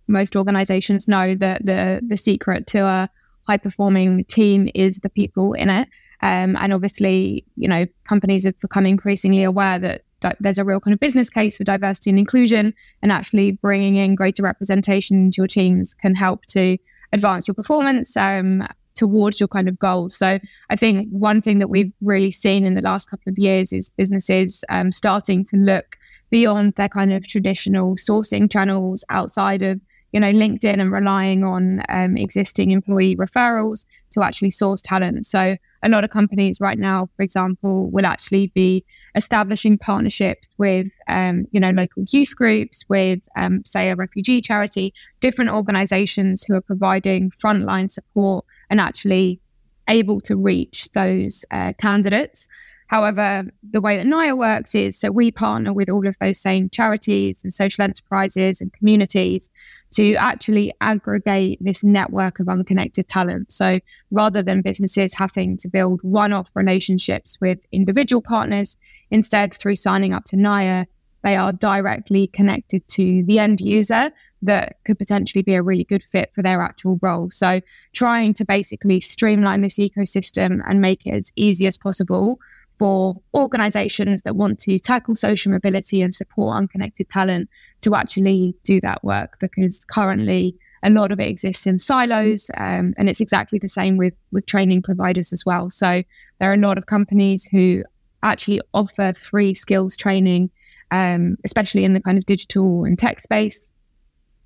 most 0.07 0.35
organizations 0.35 1.07
know 1.07 1.35
that 1.35 1.65
the 1.65 2.01
the 2.05 2.17
secret 2.17 2.67
to 2.67 2.85
a 2.85 3.09
high 3.47 3.57
performing 3.57 4.23
team 4.25 4.69
is 4.75 4.97
the 4.99 5.09
people 5.09 5.53
in 5.53 5.69
it. 5.69 5.87
Um, 6.21 6.55
and 6.57 6.73
obviously, 6.73 7.45
you 7.55 7.67
know, 7.67 7.85
companies 8.07 8.43
have 8.45 8.59
become 8.59 8.85
increasingly 8.85 9.43
aware 9.43 9.79
that 9.79 10.03
di- 10.19 10.35
there's 10.39 10.57
a 10.57 10.65
real 10.65 10.79
kind 10.79 10.93
of 10.93 10.99
business 10.99 11.29
case 11.29 11.57
for 11.57 11.63
diversity 11.63 12.09
and 12.09 12.19
inclusion, 12.19 12.73
and 13.01 13.11
actually 13.11 13.53
bringing 13.53 13.95
in 13.95 14.15
greater 14.15 14.43
representation 14.43 15.17
into 15.17 15.37
your 15.37 15.47
teams 15.47 15.93
can 15.93 16.15
help 16.15 16.45
to 16.47 16.77
advance 17.13 17.47
your 17.47 17.55
performance 17.55 18.15
um, 18.17 18.67
towards 18.95 19.39
your 19.39 19.47
kind 19.47 19.69
of 19.69 19.79
goals. 19.79 20.15
So 20.15 20.39
I 20.69 20.75
think 20.75 21.07
one 21.09 21.41
thing 21.41 21.59
that 21.59 21.69
we've 21.69 21.93
really 22.01 22.31
seen 22.31 22.65
in 22.65 22.73
the 22.73 22.81
last 22.81 23.09
couple 23.09 23.29
of 23.31 23.39
years 23.39 23.71
is 23.71 23.89
businesses 23.91 24.63
um, 24.69 24.91
starting 24.91 25.45
to 25.45 25.57
look 25.57 25.97
beyond 26.29 26.73
their 26.75 26.89
kind 26.89 27.13
of 27.13 27.25
traditional 27.25 27.95
sourcing 27.95 28.51
channels 28.51 29.03
outside 29.09 29.61
of 29.61 29.79
you 30.11 30.19
know, 30.19 30.31
LinkedIn 30.31 30.79
and 30.79 30.91
relying 30.91 31.43
on 31.43 31.83
um, 31.89 32.17
existing 32.17 32.71
employee 32.71 33.15
referrals 33.15 33.85
to 34.11 34.23
actually 34.23 34.51
source 34.51 34.81
talent. 34.81 35.25
So 35.25 35.55
a 35.83 35.89
lot 35.89 36.03
of 36.03 36.09
companies 36.09 36.59
right 36.59 36.77
now, 36.77 37.09
for 37.15 37.23
example, 37.23 37.89
will 37.91 38.05
actually 38.05 38.47
be 38.47 38.83
establishing 39.15 39.77
partnerships 39.77 40.53
with, 40.57 40.87
um, 41.07 41.45
you 41.51 41.59
know, 41.59 41.69
local 41.71 42.03
youth 42.09 42.35
groups, 42.35 42.83
with, 42.89 43.27
um, 43.35 43.63
say, 43.65 43.89
a 43.89 43.95
refugee 43.95 44.41
charity, 44.41 44.93
different 45.19 45.51
organizations 45.51 46.43
who 46.43 46.55
are 46.55 46.61
providing 46.61 47.31
frontline 47.31 47.89
support 47.89 48.45
and 48.69 48.81
actually 48.81 49.39
able 49.87 50.21
to 50.21 50.35
reach 50.35 50.89
those 50.93 51.45
uh, 51.51 51.73
candidates. 51.79 52.47
However, 52.87 53.43
the 53.61 53.81
way 53.81 53.97
that 53.97 54.07
Niya 54.07 54.35
works 54.35 54.73
is 54.73 54.99
so 54.99 55.11
we 55.11 55.31
partner 55.31 55.71
with 55.71 55.89
all 55.89 56.07
of 56.07 56.17
those 56.19 56.39
same 56.39 56.69
charities 56.69 57.41
and 57.43 57.53
social 57.53 57.83
enterprises 57.83 58.61
and 58.61 58.73
communities 58.73 59.49
to 59.91 60.13
actually 60.15 60.73
aggregate 60.81 61.57
this 61.61 61.83
network 61.83 62.39
of 62.39 62.47
unconnected 62.47 63.07
talent. 63.07 63.51
So 63.51 63.79
rather 64.11 64.43
than 64.43 64.61
businesses 64.61 65.13
having 65.13 65.57
to 65.57 65.67
build 65.67 65.99
one 66.03 66.33
off 66.33 66.49
relationships 66.53 67.37
with 67.41 67.59
individual 67.71 68.21
partners, 68.21 68.77
instead, 69.09 69.53
through 69.53 69.77
signing 69.77 70.13
up 70.13 70.25
to 70.25 70.35
Niya, 70.35 70.85
they 71.23 71.35
are 71.35 71.51
directly 71.51 72.27
connected 72.27 72.87
to 72.89 73.23
the 73.25 73.39
end 73.39 73.59
user 73.61 74.11
that 74.41 74.77
could 74.85 74.97
potentially 74.97 75.41
be 75.41 75.53
a 75.53 75.61
really 75.61 75.83
good 75.83 76.03
fit 76.09 76.31
for 76.33 76.41
their 76.41 76.61
actual 76.61 76.97
role. 77.01 77.29
So, 77.29 77.59
trying 77.93 78.33
to 78.35 78.45
basically 78.45 79.01
streamline 79.01 79.61
this 79.61 79.77
ecosystem 79.77 80.61
and 80.65 80.79
make 80.79 81.05
it 81.05 81.11
as 81.11 81.33
easy 81.35 81.67
as 81.67 81.77
possible 81.77 82.39
for 82.77 83.21
organizations 83.33 84.21
that 84.21 84.37
want 84.37 84.57
to 84.59 84.79
tackle 84.79 85.15
social 85.15 85.51
mobility 85.51 86.01
and 86.01 86.15
support 86.15 86.55
unconnected 86.55 87.09
talent 87.09 87.49
to 87.81 87.95
actually 87.95 88.55
do 88.63 88.79
that 88.81 89.03
work 89.03 89.37
because 89.39 89.83
currently 89.85 90.55
a 90.83 90.89
lot 90.89 91.11
of 91.11 91.19
it 91.19 91.27
exists 91.27 91.67
in 91.67 91.77
silos 91.77 92.49
um, 92.57 92.93
and 92.97 93.09
it's 93.09 93.19
exactly 93.19 93.59
the 93.59 93.69
same 93.69 93.97
with 93.97 94.13
with 94.31 94.45
training 94.45 94.81
providers 94.81 95.33
as 95.33 95.45
well. 95.45 95.69
So 95.69 96.03
there 96.39 96.49
are 96.49 96.55
a 96.55 96.57
lot 96.57 96.77
of 96.77 96.85
companies 96.85 97.45
who 97.51 97.83
actually 98.23 98.61
offer 98.73 99.13
free 99.13 99.53
skills 99.53 99.97
training 99.97 100.49
um, 100.91 101.37
especially 101.45 101.83
in 101.83 101.93
the 101.93 101.99
kind 101.99 102.17
of 102.17 102.25
digital 102.25 102.83
and 102.83 102.97
tech 102.97 103.19
space 103.19 103.71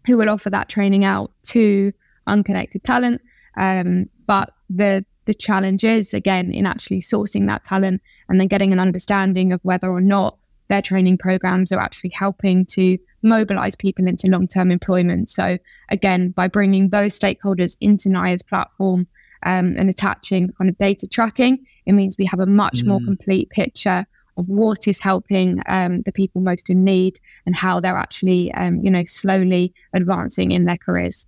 who 0.05 0.17
will 0.17 0.29
offer 0.29 0.49
that 0.49 0.69
training 0.69 1.05
out 1.05 1.31
to 1.43 1.93
unconnected 2.27 2.83
talent. 2.83 3.21
Um, 3.57 4.09
but 4.25 4.53
the 4.69 5.05
the 5.25 5.33
challenge 5.33 5.85
is 5.85 6.13
again 6.13 6.51
in 6.51 6.65
actually 6.65 6.99
sourcing 6.99 7.47
that 7.47 7.63
talent 7.63 8.01
and 8.27 8.41
then 8.41 8.47
getting 8.47 8.73
an 8.73 8.79
understanding 8.79 9.53
of 9.53 9.61
whether 9.63 9.89
or 9.89 10.01
not 10.01 10.37
their 10.67 10.81
training 10.81 11.17
programs 11.17 11.71
are 11.71 11.79
actually 11.79 12.09
helping 12.13 12.65
to 12.65 12.97
mobilize 13.23 13.75
people 13.75 14.07
into 14.07 14.27
long-term 14.27 14.71
employment. 14.71 15.29
So 15.29 15.57
again, 15.89 16.29
by 16.29 16.47
bringing 16.47 16.89
those 16.89 17.17
stakeholders 17.17 17.77
into 17.81 18.09
Niya's 18.09 18.43
platform 18.43 19.07
um, 19.43 19.75
and 19.77 19.89
attaching 19.89 20.51
kind 20.57 20.69
of 20.69 20.77
data 20.77 21.07
tracking, 21.07 21.65
it 21.85 21.93
means 21.93 22.17
we 22.17 22.25
have 22.25 22.39
a 22.39 22.45
much 22.45 22.83
mm. 22.83 22.87
more 22.87 22.99
complete 22.99 23.49
picture 23.49 24.05
of 24.37 24.47
what 24.49 24.87
is 24.87 24.99
helping 24.99 25.61
um, 25.67 26.01
the 26.03 26.11
people 26.11 26.41
most 26.41 26.69
in 26.69 26.83
need 26.83 27.19
and 27.45 27.55
how 27.55 27.79
they're 27.79 27.97
actually, 27.97 28.51
um, 28.53 28.79
you 28.81 28.89
know, 28.89 29.03
slowly 29.05 29.73
advancing 29.93 30.51
in 30.51 30.65
their 30.65 30.77
careers. 30.77 31.25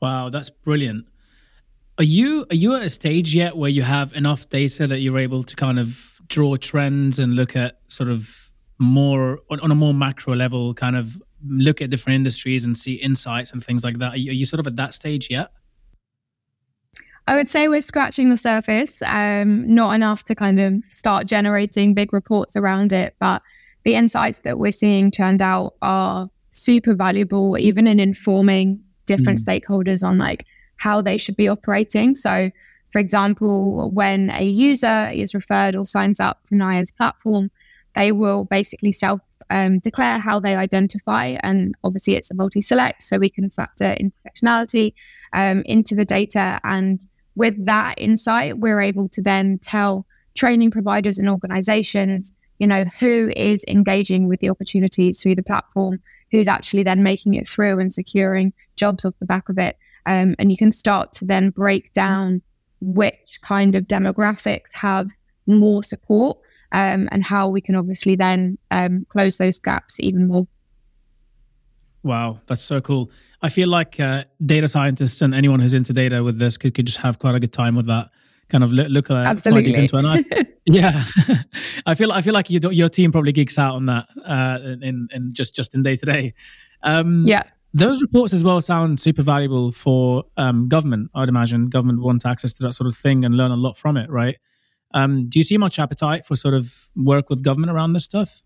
Wow, 0.00 0.28
that's 0.28 0.50
brilliant. 0.50 1.06
Are 1.98 2.04
you 2.04 2.44
are 2.50 2.56
you 2.56 2.74
at 2.74 2.82
a 2.82 2.88
stage 2.88 3.34
yet 3.34 3.56
where 3.56 3.70
you 3.70 3.82
have 3.82 4.12
enough 4.14 4.48
data 4.48 4.86
that 4.88 4.98
you're 4.98 5.18
able 5.18 5.44
to 5.44 5.54
kind 5.54 5.78
of 5.78 6.20
draw 6.26 6.56
trends 6.56 7.18
and 7.20 7.36
look 7.36 7.54
at 7.54 7.78
sort 7.88 8.10
of 8.10 8.43
more 8.78 9.40
on, 9.50 9.60
on 9.60 9.70
a 9.70 9.74
more 9.74 9.94
macro 9.94 10.34
level, 10.34 10.74
kind 10.74 10.96
of 10.96 11.20
look 11.46 11.80
at 11.82 11.90
different 11.90 12.16
industries 12.16 12.64
and 12.64 12.76
see 12.76 12.94
insights 12.94 13.52
and 13.52 13.62
things 13.64 13.84
like 13.84 13.98
that? 13.98 14.14
Are 14.14 14.16
you, 14.16 14.30
are 14.30 14.34
you 14.34 14.46
sort 14.46 14.60
of 14.60 14.66
at 14.66 14.76
that 14.76 14.94
stage 14.94 15.28
yet? 15.30 15.52
I 17.26 17.36
would 17.36 17.48
say 17.48 17.68
we're 17.68 17.82
scratching 17.82 18.28
the 18.28 18.36
surface, 18.36 19.00
um, 19.06 19.72
not 19.74 19.94
enough 19.94 20.24
to 20.24 20.34
kind 20.34 20.60
of 20.60 20.74
start 20.94 21.26
generating 21.26 21.94
big 21.94 22.12
reports 22.12 22.54
around 22.54 22.92
it. 22.92 23.14
But 23.18 23.40
the 23.84 23.94
insights 23.94 24.40
that 24.40 24.58
we're 24.58 24.72
seeing 24.72 25.10
turned 25.10 25.40
out 25.40 25.74
are 25.80 26.28
super 26.50 26.94
valuable, 26.94 27.56
even 27.58 27.86
in 27.86 27.98
informing 27.98 28.80
different 29.06 29.40
mm. 29.40 29.44
stakeholders 29.44 30.02
on 30.02 30.18
like 30.18 30.44
how 30.76 31.00
they 31.00 31.16
should 31.16 31.36
be 31.36 31.48
operating. 31.48 32.14
So, 32.14 32.50
for 32.90 32.98
example, 32.98 33.90
when 33.90 34.30
a 34.30 34.44
user 34.44 35.10
is 35.12 35.34
referred 35.34 35.74
or 35.74 35.86
signs 35.86 36.20
up 36.20 36.44
to 36.44 36.54
Niya's 36.54 36.92
platform, 36.92 37.50
they 37.94 38.12
will 38.12 38.44
basically 38.44 38.92
self 38.92 39.20
um, 39.50 39.78
declare 39.78 40.18
how 40.18 40.40
they 40.40 40.56
identify. 40.56 41.36
And 41.42 41.74
obviously, 41.84 42.14
it's 42.14 42.30
a 42.30 42.34
multi 42.34 42.60
select, 42.60 43.02
so 43.02 43.18
we 43.18 43.30
can 43.30 43.50
factor 43.50 43.96
intersectionality 44.00 44.94
um, 45.32 45.62
into 45.66 45.94
the 45.94 46.04
data. 46.04 46.60
And 46.64 47.04
with 47.34 47.64
that 47.66 47.94
insight, 47.98 48.58
we're 48.58 48.80
able 48.80 49.08
to 49.10 49.22
then 49.22 49.58
tell 49.58 50.06
training 50.34 50.70
providers 50.70 51.18
and 51.18 51.28
organizations, 51.28 52.32
you 52.58 52.66
know, 52.66 52.84
who 52.98 53.32
is 53.36 53.64
engaging 53.68 54.28
with 54.28 54.40
the 54.40 54.50
opportunities 54.50 55.22
through 55.22 55.34
the 55.34 55.42
platform, 55.42 56.00
who's 56.30 56.48
actually 56.48 56.82
then 56.82 57.02
making 57.02 57.34
it 57.34 57.46
through 57.46 57.78
and 57.78 57.92
securing 57.92 58.52
jobs 58.76 59.04
off 59.04 59.14
the 59.20 59.26
back 59.26 59.48
of 59.48 59.58
it. 59.58 59.76
Um, 60.06 60.34
and 60.38 60.50
you 60.50 60.56
can 60.56 60.72
start 60.72 61.12
to 61.14 61.24
then 61.24 61.50
break 61.50 61.92
down 61.92 62.42
which 62.80 63.38
kind 63.42 63.74
of 63.74 63.84
demographics 63.84 64.74
have 64.74 65.08
more 65.46 65.82
support 65.82 66.38
um, 66.74 67.08
and 67.12 67.24
how 67.24 67.48
we 67.48 67.60
can 67.60 67.76
obviously 67.76 68.16
then 68.16 68.58
um, 68.72 69.06
close 69.08 69.36
those 69.36 69.60
gaps 69.60 70.00
even 70.00 70.26
more. 70.26 70.46
Wow, 72.02 72.40
that's 72.46 72.62
so 72.62 72.80
cool. 72.80 73.10
I 73.42 73.48
feel 73.48 73.68
like 73.68 74.00
uh, 74.00 74.24
data 74.44 74.66
scientists 74.66 75.22
and 75.22 75.34
anyone 75.34 75.60
who's 75.60 75.72
into 75.72 75.92
data 75.92 76.22
with 76.22 76.38
this 76.38 76.58
could, 76.58 76.74
could 76.74 76.86
just 76.86 76.98
have 76.98 77.20
quite 77.20 77.36
a 77.36 77.40
good 77.40 77.52
time 77.52 77.76
with 77.76 77.86
that. 77.86 78.10
Kind 78.48 78.64
of 78.64 78.72
look, 78.72 78.88
look 78.88 79.10
at 79.10 79.24
Absolutely. 79.24 79.72
deep 79.72 79.76
into 79.76 80.26
it. 80.30 80.60
yeah, 80.66 81.04
I 81.86 81.94
feel 81.94 82.12
I 82.12 82.20
feel 82.20 82.34
like 82.34 82.50
you, 82.50 82.60
your 82.70 82.88
team 82.88 83.10
probably 83.10 83.32
geeks 83.32 83.58
out 83.58 83.74
on 83.74 83.86
that 83.86 84.06
uh, 84.24 84.58
in 84.82 85.08
in 85.12 85.32
just 85.32 85.54
just 85.54 85.74
in 85.74 85.82
day 85.82 85.96
to 85.96 86.04
day. 86.04 86.34
Um, 86.82 87.24
yeah, 87.24 87.44
those 87.72 88.02
reports 88.02 88.32
as 88.32 88.44
well 88.44 88.60
sound 88.60 89.00
super 89.00 89.22
valuable 89.22 89.72
for 89.72 90.24
um, 90.36 90.68
government. 90.68 91.10
I'd 91.14 91.28
imagine 91.28 91.66
government 91.66 92.02
want 92.02 92.26
access 92.26 92.52
to 92.54 92.62
that 92.64 92.72
sort 92.72 92.88
of 92.88 92.96
thing 92.96 93.24
and 93.24 93.36
learn 93.36 93.50
a 93.50 93.56
lot 93.56 93.78
from 93.78 93.96
it, 93.96 94.10
right? 94.10 94.36
Um, 94.94 95.28
do 95.28 95.38
you 95.38 95.42
see 95.42 95.58
much 95.58 95.78
appetite 95.78 96.24
for 96.24 96.36
sort 96.36 96.54
of 96.54 96.88
work 96.96 97.28
with 97.28 97.42
government 97.42 97.72
around 97.72 97.92
this 97.92 98.04
stuff? 98.04 98.40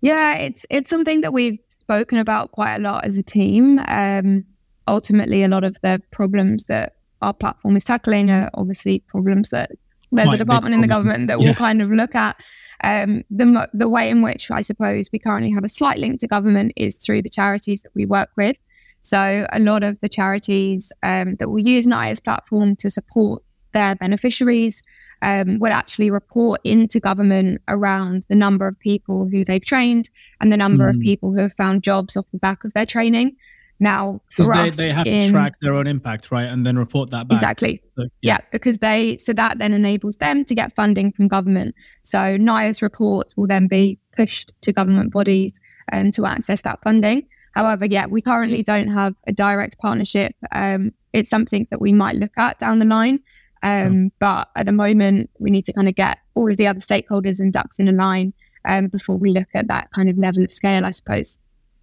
Yeah, 0.00 0.34
it's 0.34 0.64
it's 0.70 0.90
something 0.90 1.22
that 1.22 1.32
we've 1.32 1.58
spoken 1.68 2.18
about 2.18 2.52
quite 2.52 2.76
a 2.76 2.78
lot 2.78 3.04
as 3.04 3.16
a 3.16 3.22
team. 3.22 3.80
Um, 3.88 4.44
ultimately, 4.86 5.42
a 5.42 5.48
lot 5.48 5.64
of 5.64 5.76
the 5.82 6.00
problems 6.12 6.64
that 6.64 6.94
our 7.22 7.32
platform 7.32 7.76
is 7.76 7.84
tackling 7.84 8.30
are 8.30 8.50
obviously 8.54 9.00
problems 9.00 9.50
that 9.50 9.72
there's 10.12 10.26
quite 10.26 10.34
a 10.34 10.38
department 10.38 10.74
in 10.74 10.80
the 10.80 10.86
government 10.86 11.28
that 11.28 11.40
yeah. 11.40 11.48
will 11.48 11.54
kind 11.54 11.82
of 11.82 11.90
look 11.90 12.14
at. 12.14 12.36
Um, 12.84 13.24
the 13.30 13.68
the 13.74 13.88
way 13.88 14.08
in 14.08 14.22
which 14.22 14.50
I 14.50 14.60
suppose 14.60 15.08
we 15.12 15.18
currently 15.18 15.50
have 15.52 15.64
a 15.64 15.68
slight 15.68 15.98
link 15.98 16.20
to 16.20 16.28
government 16.28 16.72
is 16.76 16.96
through 16.96 17.22
the 17.22 17.30
charities 17.30 17.82
that 17.82 17.90
we 17.94 18.06
work 18.06 18.30
with. 18.36 18.56
So 19.02 19.46
a 19.52 19.58
lot 19.58 19.82
of 19.82 19.98
the 20.00 20.08
charities 20.08 20.92
um, 21.02 21.36
that 21.36 21.48
will 21.48 21.60
use 21.60 21.86
Niya's 21.86 22.20
platform 22.20 22.76
to 22.76 22.90
support 22.90 23.42
their 23.72 23.94
beneficiaries 23.94 24.82
um, 25.22 25.58
would 25.58 25.72
actually 25.72 26.10
report 26.10 26.60
into 26.64 27.00
government 27.00 27.60
around 27.68 28.24
the 28.28 28.34
number 28.34 28.66
of 28.66 28.78
people 28.78 29.28
who 29.30 29.44
they've 29.44 29.64
trained 29.64 30.08
and 30.40 30.52
the 30.52 30.56
number 30.56 30.86
mm. 30.86 30.90
of 30.90 31.00
people 31.00 31.32
who 31.32 31.40
have 31.40 31.54
found 31.54 31.82
jobs 31.82 32.16
off 32.16 32.30
the 32.32 32.38
back 32.38 32.64
of 32.64 32.72
their 32.74 32.86
training. 32.86 33.36
Now, 33.80 34.20
because 34.28 34.48
they, 34.48 34.88
they 34.88 34.90
have 34.90 35.06
in, 35.06 35.22
to 35.22 35.30
track 35.30 35.60
their 35.60 35.74
own 35.74 35.86
impact, 35.86 36.32
right, 36.32 36.46
and 36.46 36.66
then 36.66 36.76
report 36.76 37.10
that 37.10 37.28
back. 37.28 37.36
Exactly. 37.36 37.80
So, 37.96 38.02
yeah. 38.22 38.32
yeah. 38.32 38.38
because 38.50 38.78
they 38.78 39.18
so 39.18 39.32
that 39.34 39.58
then 39.58 39.72
enables 39.72 40.16
them 40.16 40.44
to 40.46 40.54
get 40.54 40.74
funding 40.74 41.12
from 41.12 41.28
government. 41.28 41.76
So 42.02 42.18
Niya's 42.18 42.82
reports 42.82 43.36
will 43.36 43.46
then 43.46 43.68
be 43.68 44.00
pushed 44.16 44.52
to 44.62 44.72
government 44.72 45.12
bodies 45.12 45.52
and 45.92 46.06
um, 46.06 46.10
to 46.12 46.26
access 46.26 46.62
that 46.62 46.82
funding. 46.82 47.28
However, 47.52 47.86
yeah, 47.86 48.06
we 48.06 48.20
currently 48.20 48.62
don't 48.62 48.88
have 48.88 49.14
a 49.26 49.32
direct 49.32 49.78
partnership. 49.78 50.34
Um, 50.52 50.92
it's 51.12 51.30
something 51.30 51.66
that 51.70 51.80
we 51.80 51.92
might 51.92 52.16
look 52.16 52.36
at 52.36 52.58
down 52.58 52.78
the 52.78 52.84
line. 52.84 53.20
Um, 53.62 54.12
But 54.18 54.48
at 54.56 54.66
the 54.66 54.72
moment, 54.72 55.30
we 55.38 55.50
need 55.50 55.64
to 55.66 55.72
kind 55.72 55.88
of 55.88 55.94
get 55.94 56.18
all 56.34 56.50
of 56.50 56.56
the 56.56 56.66
other 56.66 56.80
stakeholders 56.80 57.40
and 57.40 57.52
ducks 57.52 57.78
in 57.78 57.88
a 57.88 57.92
line 57.92 58.32
um, 58.64 58.86
before 58.88 59.16
we 59.16 59.30
look 59.30 59.48
at 59.54 59.68
that 59.68 59.90
kind 59.92 60.08
of 60.08 60.18
level 60.18 60.44
of 60.44 60.52
scale, 60.52 60.84
I 60.84 60.90
suppose. 60.90 61.38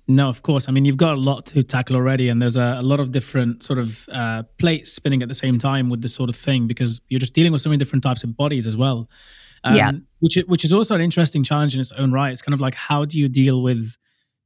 No, 0.08 0.30
of 0.30 0.44
course. 0.44 0.70
I 0.70 0.72
mean, 0.72 0.86
you've 0.86 0.98
got 0.98 1.16
a 1.16 1.20
lot 1.20 1.48
to 1.48 1.64
tackle 1.64 1.96
already, 1.96 2.30
and 2.30 2.42
there's 2.42 2.58
a, 2.58 2.78
a 2.80 2.84
lot 2.84 3.00
of 3.00 3.12
different 3.12 3.64
sort 3.64 3.80
of 3.80 4.08
uh, 4.10 4.44
plates 4.60 4.92
spinning 4.92 5.24
at 5.24 5.30
the 5.30 5.36
same 5.36 5.58
time 5.58 5.90
with 5.90 6.02
this 6.02 6.14
sort 6.14 6.30
of 6.30 6.36
thing 6.36 6.68
because 6.68 7.02
you're 7.10 7.20
just 7.20 7.34
dealing 7.34 7.52
with 7.52 7.62
so 7.62 7.70
many 7.70 7.80
different 7.80 8.04
types 8.04 8.24
of 8.24 8.38
bodies 8.38 8.68
as 8.68 8.78
well. 8.78 9.10
Um, 9.64 9.76
yeah. 9.76 9.92
Which, 10.20 10.38
which 10.48 10.64
is 10.64 10.72
also 10.72 10.94
an 10.94 11.02
interesting 11.02 11.44
challenge 11.44 11.74
in 11.74 11.82
its 11.82 11.92
own 11.94 12.12
right. 12.12 12.32
It's 12.32 12.44
kind 12.44 12.54
of 12.54 12.62
like 12.62 12.76
how 12.76 13.04
do 13.06 13.20
you 13.20 13.28
deal 13.28 13.64
with 13.64 13.98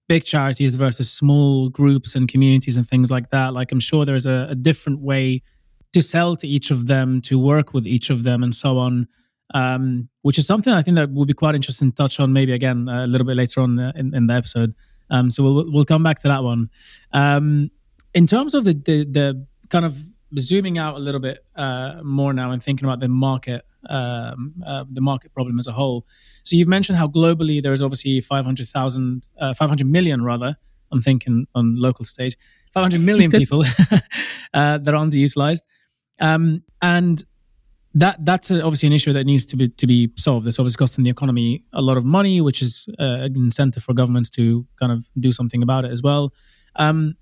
big 0.08 0.24
charities 0.24 0.76
versus 0.76 1.12
small 1.12 1.70
groups 1.70 2.16
and 2.16 2.30
communities 2.30 2.78
and 2.78 2.88
things 2.88 3.12
like 3.12 3.30
that? 3.32 3.54
Like, 3.54 3.74
I'm 3.74 3.82
sure 3.82 4.06
there's 4.06 4.26
a, 4.26 4.48
a 4.52 4.56
different 4.56 5.02
way 5.02 5.44
to 5.94 6.02
sell 6.02 6.36
to 6.36 6.48
each 6.48 6.72
of 6.72 6.88
them, 6.88 7.22
to 7.22 7.40
work 7.40 7.74
with 7.74 7.88
each 7.88 8.10
of 8.10 8.24
them, 8.24 8.44
and 8.44 8.54
so 8.54 8.78
on. 8.78 9.08
Um, 9.52 10.10
which 10.22 10.38
is 10.38 10.46
something 10.46 10.72
I 10.72 10.84
think 10.84 10.96
that 10.96 11.10
would 11.10 11.28
be 11.28 11.34
quite 11.34 11.56
interesting 11.56 11.92
to 11.92 11.96
touch 11.96 12.20
on 12.20 12.32
maybe 12.32 12.52
again 12.52 12.88
a 12.88 13.08
little 13.08 13.26
bit 13.26 13.36
later 13.36 13.62
on 13.62 13.80
in, 13.80 14.14
in 14.14 14.28
the 14.28 14.34
episode. 14.36 14.76
Um, 15.10 15.32
so 15.32 15.44
we'll 15.44 15.72
we'll 15.72 15.86
come 15.86 16.04
back 16.04 16.22
to 16.22 16.28
that 16.28 16.44
one. 16.44 16.70
Um, 17.14 17.72
in 18.14 18.28
terms 18.28 18.54
of 18.54 18.64
the, 18.64 18.74
the 18.74 19.06
the 19.06 19.48
kind 19.70 19.86
of 19.86 19.98
zooming 20.38 20.78
out 20.78 20.96
a 20.96 21.00
little 21.00 21.20
bit 21.20 21.44
uh, 21.56 22.02
more 22.04 22.32
now 22.34 22.52
and 22.52 22.62
thinking 22.62 22.86
about 22.86 23.00
the 23.00 23.08
market 23.10 23.66
um, 23.88 24.54
uh, 24.66 24.84
the 24.90 25.02
market 25.02 25.34
problem 25.34 25.60
as 25.60 25.68
a 25.68 25.72
whole. 25.72 26.06
So 26.44 26.56
you've 26.56 26.68
mentioned 26.68 26.98
how 26.98 27.08
globally 27.08 27.62
there 27.62 27.74
is 27.74 27.82
obviously 27.82 28.22
500,000, 28.22 29.28
uh, 29.40 29.54
500 29.54 29.88
million 29.88 30.24
rather. 30.24 30.58
I'm 30.92 31.02
thinking 31.02 31.46
on 31.56 31.80
local 31.80 32.04
stage, 32.04 32.38
500 32.74 33.00
million 33.00 33.32
people 33.42 33.64
uh, 34.54 34.78
that 34.80 34.88
are 34.88 35.06
underutilized, 35.06 35.62
um, 36.20 36.64
and 36.82 37.24
that 37.96 38.24
that's 38.24 38.52
obviously 38.52 38.88
an 38.88 38.94
issue 38.94 39.14
that 39.14 39.26
needs 39.26 39.46
to 39.48 39.56
be 39.56 39.70
to 39.70 39.88
be 39.88 40.12
solved. 40.16 40.46
It's 40.48 40.60
obviously 40.60 40.78
costing 40.78 41.04
the 41.04 41.10
economy 41.10 41.64
a 41.74 41.82
lot 41.82 41.98
of 41.98 42.06
money, 42.06 42.40
which 42.40 42.62
is 42.62 42.88
uh, 43.00 43.04
an 43.04 43.36
incentive 43.36 43.84
for 43.84 43.94
governments 43.94 44.30
to 44.32 44.66
kind 44.80 44.92
of 44.92 45.06
do 45.20 45.32
something 45.32 45.64
about 45.64 45.86
it 45.86 45.92
as 45.92 46.04
well. 46.04 46.34
Um, 46.76 47.16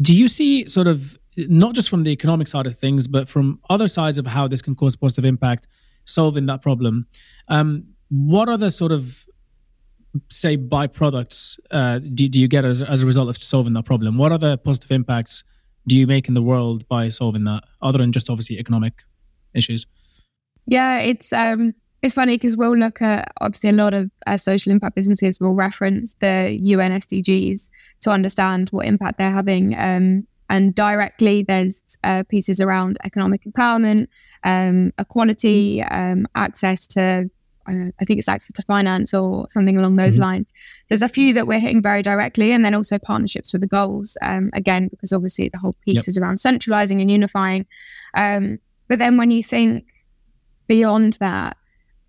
do 0.00 0.14
you 0.14 0.26
see 0.26 0.66
sort 0.66 0.86
of 0.86 1.18
not 1.36 1.74
just 1.74 1.88
from 1.88 2.02
the 2.02 2.10
economic 2.10 2.48
side 2.48 2.66
of 2.66 2.76
things, 2.76 3.06
but 3.06 3.28
from 3.28 3.60
other 3.68 3.88
sides 3.88 4.18
of 4.18 4.26
how 4.26 4.48
this 4.48 4.62
can 4.62 4.74
cause 4.74 4.96
positive 4.96 5.24
impact, 5.24 5.66
solving 6.04 6.46
that 6.46 6.62
problem? 6.62 7.06
Um, 7.48 7.84
what 8.08 8.48
are 8.48 8.58
the 8.58 8.70
sort 8.70 8.92
of 8.92 9.26
say 10.28 10.56
byproducts 10.56 11.58
uh, 11.70 11.98
do, 11.98 12.28
do 12.28 12.40
you 12.40 12.48
get 12.48 12.64
as, 12.64 12.82
as 12.82 13.02
a 13.02 13.06
result 13.06 13.28
of 13.28 13.42
solving 13.42 13.72
that 13.74 13.84
problem? 13.84 14.18
What 14.18 14.32
other 14.32 14.56
positive 14.56 14.90
impacts 14.90 15.44
do 15.86 15.96
you 15.96 16.06
make 16.06 16.28
in 16.28 16.34
the 16.34 16.42
world 16.42 16.86
by 16.88 17.08
solving 17.08 17.44
that, 17.44 17.64
other 17.80 17.98
than 17.98 18.12
just 18.12 18.30
obviously 18.30 18.58
economic 18.58 19.02
issues? 19.54 19.86
Yeah, 20.66 20.98
it's 20.98 21.32
um, 21.32 21.74
it's 22.02 22.14
funny 22.14 22.36
because 22.36 22.56
we'll 22.56 22.76
look 22.76 23.00
at 23.00 23.32
obviously 23.40 23.70
a 23.70 23.74
lot 23.74 23.94
of 23.94 24.10
uh, 24.26 24.36
social 24.36 24.72
impact 24.72 24.96
businesses 24.96 25.38
will 25.40 25.54
reference 25.54 26.14
the 26.20 26.56
UN 26.60 26.92
SDGs 26.92 27.70
to 28.02 28.10
understand 28.10 28.68
what 28.70 28.86
impact 28.86 29.18
they're 29.18 29.30
having. 29.30 29.78
Um, 29.78 30.26
and 30.50 30.74
directly, 30.74 31.44
there's 31.44 31.96
uh, 32.04 32.24
pieces 32.28 32.60
around 32.60 32.98
economic 33.04 33.44
empowerment, 33.44 34.08
um, 34.44 34.92
equality, 34.98 35.82
um, 35.82 36.26
access 36.34 36.86
to 36.88 37.30
uh, 37.68 37.90
I 38.00 38.04
think 38.04 38.18
it's 38.18 38.28
access 38.28 38.54
to 38.54 38.62
finance 38.62 39.14
or 39.14 39.46
something 39.50 39.76
along 39.76 39.96
those 39.96 40.14
mm-hmm. 40.14 40.22
lines. 40.22 40.52
There's 40.88 41.02
a 41.02 41.08
few 41.08 41.32
that 41.34 41.46
we're 41.46 41.60
hitting 41.60 41.82
very 41.82 42.02
directly, 42.02 42.52
and 42.52 42.64
then 42.64 42.74
also 42.74 42.98
partnerships 42.98 43.52
with 43.52 43.62
the 43.62 43.68
goals. 43.68 44.16
Um, 44.22 44.50
again, 44.52 44.88
because 44.88 45.12
obviously 45.12 45.48
the 45.48 45.58
whole 45.58 45.76
piece 45.84 46.06
yep. 46.06 46.08
is 46.08 46.18
around 46.18 46.38
centralizing 46.38 47.00
and 47.00 47.10
unifying. 47.10 47.66
Um, 48.14 48.58
but 48.88 48.98
then 48.98 49.16
when 49.16 49.30
you 49.30 49.42
think 49.42 49.86
beyond 50.66 51.14
that, 51.20 51.56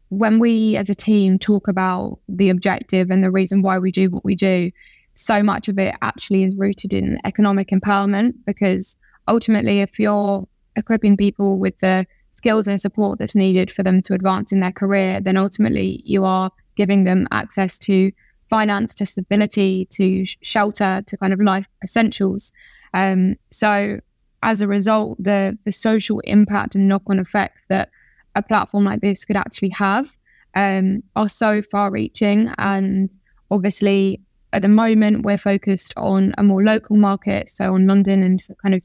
when 0.10 0.40
we 0.40 0.78
as 0.78 0.90
a 0.90 0.96
team 0.96 1.40
talk 1.40 1.68
about 1.68 2.20
the 2.28 2.50
objective 2.50 3.10
and 3.10 3.24
the 3.24 3.32
reason 3.32 3.62
why 3.62 3.80
we 3.80 3.92
do 3.92 4.10
what 4.10 4.24
we 4.24 4.36
do, 4.36 4.72
so 5.16 5.44
much 5.44 5.68
of 5.68 5.78
it 5.78 5.96
actually 6.02 6.44
is 6.44 6.56
rooted 6.56 6.94
in 6.94 7.20
economic 7.26 7.70
empowerment 7.70 8.34
because 8.46 8.96
ultimately, 9.28 9.82
if 9.82 10.00
you're 10.00 10.48
equipping 10.76 11.16
people 11.16 11.60
with 11.60 11.78
the 11.80 12.06
skills 12.44 12.68
and 12.68 12.82
support 12.82 13.20
that's 13.20 13.38
needed 13.38 13.72
for 13.72 13.84
them 13.84 14.02
to 14.02 14.14
advance 14.14 14.52
in 14.52 14.60
their 14.60 14.72
career, 14.72 15.22
then 15.22 15.38
ultimately 15.38 16.02
you 16.04 16.26
are 16.26 16.52
giving 16.76 17.06
them 17.06 17.26
access 17.32 17.78
to 17.78 18.12
finance, 18.50 18.94
to 18.94 19.06
stability, 19.06 19.88
to 19.92 20.26
shelter, 20.42 21.02
to 21.08 21.16
kind 21.16 21.32
of 21.32 21.40
life 21.40 21.68
essentials. 21.86 22.52
Um, 22.94 23.38
so 23.50 24.00
as 24.42 24.62
a 24.62 24.68
result, 24.68 25.24
the 25.24 25.58
the 25.64 25.72
social 25.72 26.20
impact 26.26 26.76
and 26.76 26.90
knock 26.90 27.04
on 27.08 27.18
effect 27.18 27.66
that 27.70 27.90
a 28.36 28.44
platform 28.44 28.84
like 28.84 29.00
this 29.00 29.24
could 29.24 29.38
actually 29.38 29.70
have 29.70 30.18
um, 30.54 31.02
are 31.16 31.30
so 31.30 31.62
far 31.62 31.92
reaching. 31.92 32.52
And 32.58 33.16
obviously, 33.52 34.20
at 34.52 34.64
the 34.64 34.68
moment, 34.68 35.24
we're 35.24 35.38
focused 35.38 35.94
on 35.96 36.34
a 36.38 36.44
more 36.44 36.62
local 36.62 36.98
market, 36.98 37.50
so 37.50 37.74
on 37.74 37.88
London 37.88 38.22
and 38.22 38.46
kind 38.62 38.76
of 38.76 38.82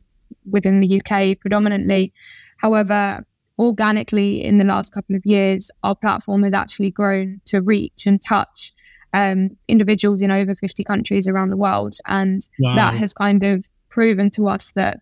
within 0.48 0.78
the 0.78 1.02
UK 1.02 1.40
predominantly. 1.40 2.12
However, 2.58 3.24
organically 3.58 4.42
in 4.42 4.58
the 4.58 4.64
last 4.64 4.92
couple 4.92 5.16
of 5.16 5.24
years, 5.24 5.70
our 5.82 5.94
platform 5.94 6.42
has 6.44 6.52
actually 6.52 6.90
grown 6.90 7.40
to 7.46 7.60
reach 7.60 8.06
and 8.06 8.22
touch 8.22 8.72
um, 9.14 9.56
individuals 9.68 10.22
in 10.22 10.30
over 10.30 10.54
50 10.54 10.84
countries 10.84 11.26
around 11.26 11.50
the 11.50 11.56
world. 11.56 11.96
And 12.06 12.46
wow. 12.60 12.76
that 12.76 12.94
has 12.94 13.12
kind 13.12 13.42
of 13.42 13.66
proven 13.88 14.30
to 14.30 14.48
us 14.48 14.72
that 14.72 15.00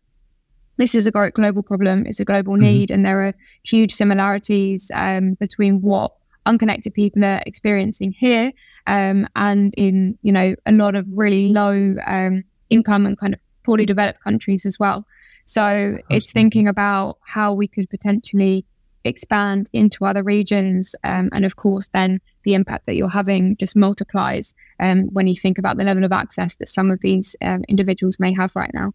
this 0.79 0.95
is 0.95 1.07
a 1.07 1.11
global 1.11 1.63
problem, 1.63 2.07
it's 2.07 2.21
a 2.21 2.25
global 2.25 2.55
mm-hmm. 2.55 2.63
need, 2.63 2.91
and 2.91 3.05
there 3.05 3.27
are 3.27 3.35
huge 3.63 3.93
similarities 3.93 4.91
um, 4.95 5.35
between 5.35 5.81
what 5.81 6.13
unconnected 6.45 6.95
people 6.95 7.25
are 7.25 7.43
experiencing 7.45 8.13
here 8.13 8.53
um, 8.87 9.27
and 9.35 9.75
in 9.77 10.17
you 10.23 10.33
know 10.33 10.55
a 10.65 10.73
lot 10.73 10.95
of 10.95 11.05
really 11.11 11.49
low 11.49 11.97
um, 12.07 12.45
income 12.71 13.05
and 13.05 13.19
kind 13.19 13.35
of 13.35 13.41
poorly 13.65 13.85
developed 13.85 14.23
countries 14.23 14.65
as 14.65 14.79
well. 14.79 15.05
So 15.47 15.99
it's 16.11 16.33
thinking 16.33 16.69
about 16.69 17.19
how 17.23 17.53
we 17.53 17.69
could 17.69 17.89
potentially 17.89 18.65
expand 19.05 19.71
into 19.73 20.05
other 20.05 20.23
regions, 20.23 20.95
um, 21.05 21.29
and 21.33 21.45
of 21.45 21.57
course, 21.57 21.89
then 21.93 22.21
the 22.45 22.55
impact 22.55 22.87
that 22.87 22.97
you're 22.97 23.09
having 23.09 23.57
just 23.57 23.77
multiplies 23.77 24.55
um, 24.81 25.05
when 25.13 25.29
you 25.29 25.37
think 25.37 25.59
about 25.59 25.77
the 25.77 25.85
level 25.85 26.05
of 26.05 26.13
access 26.13 26.57
that 26.57 26.69
some 26.69 26.91
of 26.91 27.01
these 27.01 27.37
um, 27.43 27.63
individuals 27.69 28.19
may 28.19 28.35
have 28.35 28.55
right 28.57 28.71
now. 28.75 28.93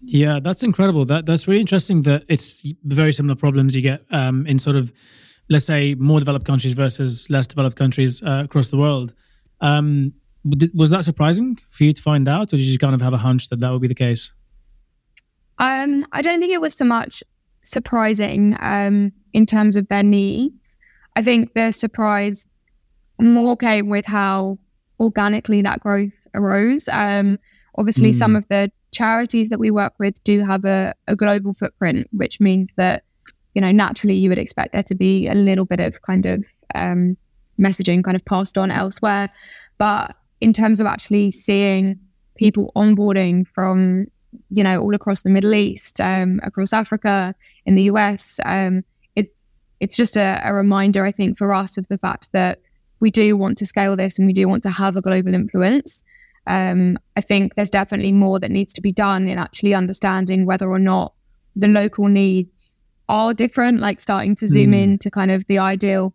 Yeah, 0.00 0.40
that's 0.40 0.62
incredible. 0.62 1.04
That 1.04 1.26
that's 1.26 1.46
really 1.46 1.60
interesting. 1.60 2.02
That 2.02 2.24
it's 2.28 2.64
very 2.84 3.12
similar 3.12 3.34
problems 3.34 3.74
you 3.74 3.82
get 3.82 4.02
um, 4.10 4.46
in 4.46 4.58
sort 4.58 4.76
of, 4.76 4.92
let's 5.50 5.64
say, 5.64 5.94
more 5.94 6.20
developed 6.20 6.46
countries 6.46 6.72
versus 6.72 7.28
less 7.28 7.46
developed 7.46 7.76
countries 7.76 8.22
uh, 8.22 8.42
across 8.44 8.68
the 8.68 8.76
world. 8.76 9.12
Um, 9.60 10.14
was 10.74 10.90
that 10.90 11.04
surprising 11.04 11.58
for 11.68 11.84
you 11.84 11.92
to 11.92 12.00
find 12.00 12.28
out, 12.28 12.52
or 12.52 12.56
did 12.56 12.60
you 12.60 12.78
kind 12.78 12.94
of 12.94 13.00
have 13.00 13.12
a 13.12 13.18
hunch 13.18 13.48
that 13.48 13.60
that 13.60 13.70
would 13.70 13.82
be 13.82 13.88
the 13.88 13.94
case? 13.94 14.32
Um, 15.58 16.06
I 16.12 16.22
don't 16.22 16.40
think 16.40 16.52
it 16.52 16.60
was 16.60 16.74
so 16.74 16.84
much 16.84 17.22
surprising 17.64 18.56
um, 18.60 19.12
in 19.32 19.46
terms 19.46 19.76
of 19.76 19.88
their 19.88 20.02
needs. 20.02 20.78
I 21.16 21.22
think 21.22 21.54
the 21.54 21.72
surprise 21.72 22.60
more 23.20 23.56
came 23.56 23.88
with 23.88 24.06
how 24.06 24.58
organically 25.00 25.62
that 25.62 25.80
growth 25.80 26.12
arose. 26.34 26.88
Um, 26.92 27.38
obviously, 27.76 28.10
mm. 28.10 28.14
some 28.14 28.36
of 28.36 28.46
the 28.48 28.70
charities 28.92 29.48
that 29.48 29.58
we 29.58 29.70
work 29.70 29.94
with 29.98 30.22
do 30.24 30.44
have 30.44 30.64
a, 30.64 30.94
a 31.08 31.16
global 31.16 31.52
footprint, 31.52 32.06
which 32.12 32.40
means 32.40 32.68
that, 32.76 33.04
you 33.54 33.60
know, 33.60 33.72
naturally 33.72 34.14
you 34.14 34.28
would 34.28 34.38
expect 34.38 34.72
there 34.72 34.82
to 34.84 34.94
be 34.94 35.26
a 35.28 35.34
little 35.34 35.64
bit 35.64 35.80
of 35.80 36.00
kind 36.02 36.24
of 36.24 36.44
um, 36.74 37.16
messaging 37.60 38.04
kind 38.04 38.16
of 38.16 38.24
passed 38.24 38.56
on 38.56 38.70
elsewhere. 38.70 39.28
But 39.78 40.14
in 40.40 40.52
terms 40.52 40.80
of 40.80 40.86
actually 40.86 41.32
seeing 41.32 41.98
people 42.36 42.70
onboarding 42.76 43.46
from, 43.48 44.06
you 44.50 44.62
know, 44.62 44.80
all 44.80 44.94
across 44.94 45.22
the 45.22 45.30
Middle 45.30 45.54
East, 45.54 46.00
um, 46.00 46.40
across 46.42 46.72
Africa, 46.72 47.34
in 47.66 47.74
the 47.74 47.84
US, 47.84 48.40
um, 48.44 48.84
it, 49.16 49.34
it's 49.80 49.96
just 49.96 50.16
a, 50.16 50.40
a 50.44 50.52
reminder, 50.52 51.04
I 51.04 51.12
think, 51.12 51.38
for 51.38 51.52
us 51.52 51.78
of 51.78 51.86
the 51.88 51.98
fact 51.98 52.30
that 52.32 52.60
we 53.00 53.10
do 53.10 53.36
want 53.36 53.58
to 53.58 53.66
scale 53.66 53.96
this 53.96 54.18
and 54.18 54.26
we 54.26 54.32
do 54.32 54.48
want 54.48 54.62
to 54.64 54.70
have 54.70 54.96
a 54.96 55.02
global 55.02 55.34
influence. 55.34 56.02
Um, 56.46 56.98
I 57.16 57.20
think 57.20 57.54
there's 57.54 57.70
definitely 57.70 58.12
more 58.12 58.40
that 58.40 58.50
needs 58.50 58.72
to 58.74 58.80
be 58.80 58.92
done 58.92 59.28
in 59.28 59.38
actually 59.38 59.74
understanding 59.74 60.46
whether 60.46 60.68
or 60.68 60.78
not 60.78 61.12
the 61.54 61.68
local 61.68 62.08
needs 62.08 62.84
are 63.08 63.34
different, 63.34 63.80
like 63.80 64.00
starting 64.00 64.34
to 64.36 64.48
zoom 64.48 64.72
mm. 64.72 64.82
in 64.82 64.98
to 64.98 65.10
kind 65.10 65.30
of 65.30 65.46
the 65.46 65.58
ideal 65.58 66.14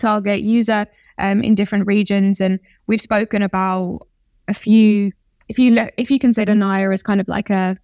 target 0.00 0.40
user 0.40 0.86
um, 1.18 1.42
in 1.42 1.54
different 1.54 1.86
regions. 1.86 2.40
And 2.40 2.58
we've 2.86 3.00
spoken 3.00 3.42
about 3.42 4.06
a 4.48 4.54
few. 4.54 5.12
If 5.50 5.58
you 5.58 5.72
look, 5.72 5.92
if 5.96 6.10
you 6.10 6.18
consider 6.20 6.52
Niya 6.54 6.94
as 6.94 7.02
kind 7.02 7.20
of 7.20 7.26
like 7.26 7.50
a 7.50 7.76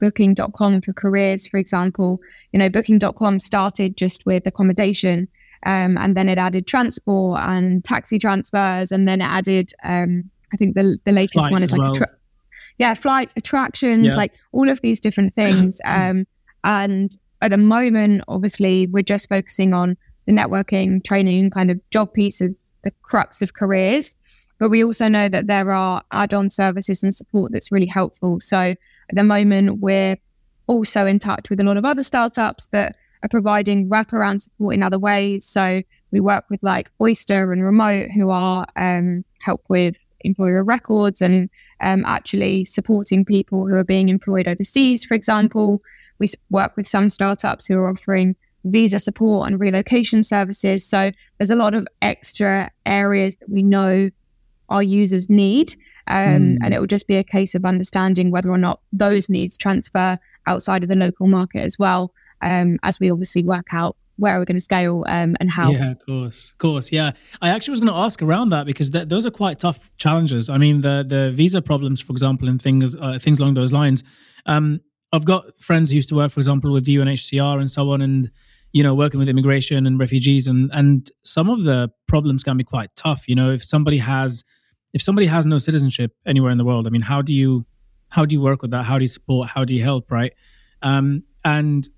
booking.com 0.00 0.80
for 0.80 0.92
careers, 0.94 1.46
for 1.46 1.58
example, 1.58 2.20
you 2.52 2.58
know, 2.58 2.70
booking.com 2.70 3.38
started 3.38 3.96
just 3.98 4.24
with 4.24 4.46
accommodation. 4.46 5.28
Um, 5.64 5.96
and 5.98 6.16
then 6.16 6.28
it 6.28 6.38
added 6.38 6.66
transport 6.66 7.38
and 7.40 7.84
taxi 7.84 8.18
transfers, 8.18 8.90
and 8.90 9.06
then 9.06 9.20
it 9.20 9.26
added 9.26 9.70
um, 9.84 10.24
I 10.52 10.56
think 10.56 10.74
the 10.74 10.98
the 11.04 11.12
latest 11.12 11.34
flights 11.34 11.52
one 11.52 11.62
is 11.62 11.70
like 11.72 11.80
well. 11.82 11.90
attra- 11.90 12.16
yeah, 12.78 12.94
flights, 12.94 13.34
attractions, 13.36 14.06
yeah. 14.06 14.16
like 14.16 14.32
all 14.52 14.68
of 14.68 14.80
these 14.80 14.98
different 14.98 15.34
things. 15.42 15.80
um, 15.84 16.26
and 16.64 17.16
at 17.42 17.50
the 17.50 17.58
moment, 17.58 18.22
obviously, 18.26 18.86
we're 18.86 19.02
just 19.02 19.28
focusing 19.28 19.74
on 19.74 19.96
the 20.26 20.32
networking, 20.32 21.04
training, 21.04 21.50
kind 21.50 21.70
of 21.70 21.78
job 21.90 22.12
pieces, 22.14 22.72
the 22.82 22.90
crux 23.02 23.42
of 23.42 23.52
careers. 23.52 24.16
But 24.62 24.70
we 24.70 24.84
also 24.84 25.08
know 25.08 25.28
that 25.28 25.48
there 25.48 25.72
are 25.72 26.04
add-on 26.12 26.48
services 26.48 27.02
and 27.02 27.12
support 27.12 27.50
that's 27.50 27.72
really 27.72 27.86
helpful. 27.86 28.38
So 28.38 28.58
at 28.60 28.76
the 29.10 29.24
moment, 29.24 29.80
we're 29.80 30.16
also 30.68 31.04
in 31.04 31.18
touch 31.18 31.50
with 31.50 31.58
a 31.58 31.64
lot 31.64 31.78
of 31.78 31.84
other 31.84 32.04
startups 32.04 32.68
that 32.68 32.94
are 33.24 33.28
providing 33.28 33.88
wraparound 33.88 34.40
support 34.40 34.76
in 34.76 34.84
other 34.84 35.00
ways. 35.00 35.46
So 35.46 35.82
we 36.12 36.20
work 36.20 36.44
with 36.48 36.62
like 36.62 36.88
Oyster 37.00 37.52
and 37.52 37.64
Remote, 37.64 38.10
who 38.14 38.30
are 38.30 38.64
um, 38.76 39.24
help 39.40 39.64
with 39.66 39.96
employer 40.20 40.62
records 40.62 41.20
and 41.20 41.50
um, 41.80 42.04
actually 42.04 42.64
supporting 42.64 43.24
people 43.24 43.66
who 43.66 43.74
are 43.74 43.82
being 43.82 44.10
employed 44.10 44.46
overseas, 44.46 45.04
for 45.04 45.14
example. 45.14 45.82
We 46.20 46.28
work 46.50 46.76
with 46.76 46.86
some 46.86 47.10
startups 47.10 47.66
who 47.66 47.78
are 47.78 47.90
offering 47.90 48.36
visa 48.66 49.00
support 49.00 49.48
and 49.48 49.58
relocation 49.58 50.22
services. 50.22 50.86
So 50.88 51.10
there's 51.38 51.50
a 51.50 51.56
lot 51.56 51.74
of 51.74 51.88
extra 52.00 52.70
areas 52.86 53.34
that 53.40 53.50
we 53.50 53.64
know 53.64 54.08
our 54.72 54.82
users 54.82 55.28
need. 55.30 55.74
Um, 56.08 56.16
mm. 56.16 56.58
And 56.62 56.74
it 56.74 56.80
will 56.80 56.86
just 56.86 57.06
be 57.06 57.16
a 57.16 57.24
case 57.24 57.54
of 57.54 57.64
understanding 57.64 58.30
whether 58.30 58.50
or 58.50 58.58
not 58.58 58.80
those 58.92 59.28
needs 59.28 59.56
transfer 59.56 60.18
outside 60.46 60.82
of 60.82 60.88
the 60.88 60.96
local 60.96 61.28
market 61.28 61.60
as 61.60 61.78
well, 61.78 62.12
um, 62.40 62.78
as 62.82 62.98
we 62.98 63.10
obviously 63.10 63.44
work 63.44 63.68
out 63.72 63.96
where 64.16 64.38
we're 64.38 64.44
going 64.44 64.56
to 64.56 64.62
scale 64.62 65.04
um, 65.06 65.36
and 65.40 65.50
how. 65.50 65.70
Yeah, 65.70 65.92
of 65.92 66.04
course, 66.04 66.50
of 66.50 66.58
course. 66.58 66.92
Yeah, 66.92 67.12
I 67.40 67.50
actually 67.50 67.72
was 67.72 67.80
going 67.80 67.92
to 67.92 67.98
ask 67.98 68.22
around 68.22 68.50
that 68.50 68.66
because 68.66 68.90
th- 68.90 69.08
those 69.08 69.26
are 69.26 69.30
quite 69.30 69.58
tough 69.58 69.78
challenges. 69.96 70.48
I 70.48 70.58
mean, 70.58 70.80
the 70.80 71.04
the 71.06 71.32
visa 71.32 71.62
problems, 71.62 72.00
for 72.00 72.12
example, 72.12 72.48
and 72.48 72.60
things 72.60 72.96
uh, 72.96 73.18
things 73.20 73.38
along 73.38 73.54
those 73.54 73.72
lines. 73.72 74.02
Um, 74.46 74.80
I've 75.12 75.24
got 75.24 75.44
friends 75.58 75.90
who 75.90 75.96
used 75.96 76.08
to 76.08 76.14
work, 76.14 76.32
for 76.32 76.40
example, 76.40 76.72
with 76.72 76.86
UNHCR 76.86 77.58
and 77.58 77.70
so 77.70 77.90
on, 77.90 78.00
and 78.00 78.30
you 78.72 78.82
know, 78.82 78.94
working 78.94 79.18
with 79.20 79.28
immigration 79.28 79.86
and 79.86 79.98
refugees, 79.98 80.48
and 80.48 80.70
and 80.72 81.10
some 81.24 81.48
of 81.48 81.64
the 81.64 81.90
problems 82.06 82.42
can 82.42 82.56
be 82.56 82.64
quite 82.64 82.90
tough. 82.96 83.28
You 83.28 83.34
know, 83.34 83.52
if 83.52 83.64
somebody 83.64 83.98
has 83.98 84.44
if 84.92 85.02
somebody 85.02 85.26
has 85.26 85.46
no 85.46 85.58
citizenship 85.58 86.12
anywhere 86.26 86.50
in 86.50 86.58
the 86.58 86.64
world, 86.64 86.86
I 86.86 86.90
mean, 86.90 87.02
how 87.02 87.22
do 87.22 87.34
you 87.34 87.64
how 88.08 88.26
do 88.26 88.34
you 88.34 88.40
work 88.42 88.60
with 88.60 88.70
that? 88.72 88.84
How 88.84 88.98
do 88.98 89.02
you 89.02 89.08
support? 89.08 89.48
How 89.48 89.64
do 89.64 89.74
you 89.74 89.82
help? 89.82 90.10
Right? 90.10 90.32
Um, 90.82 91.22
and 91.44 91.88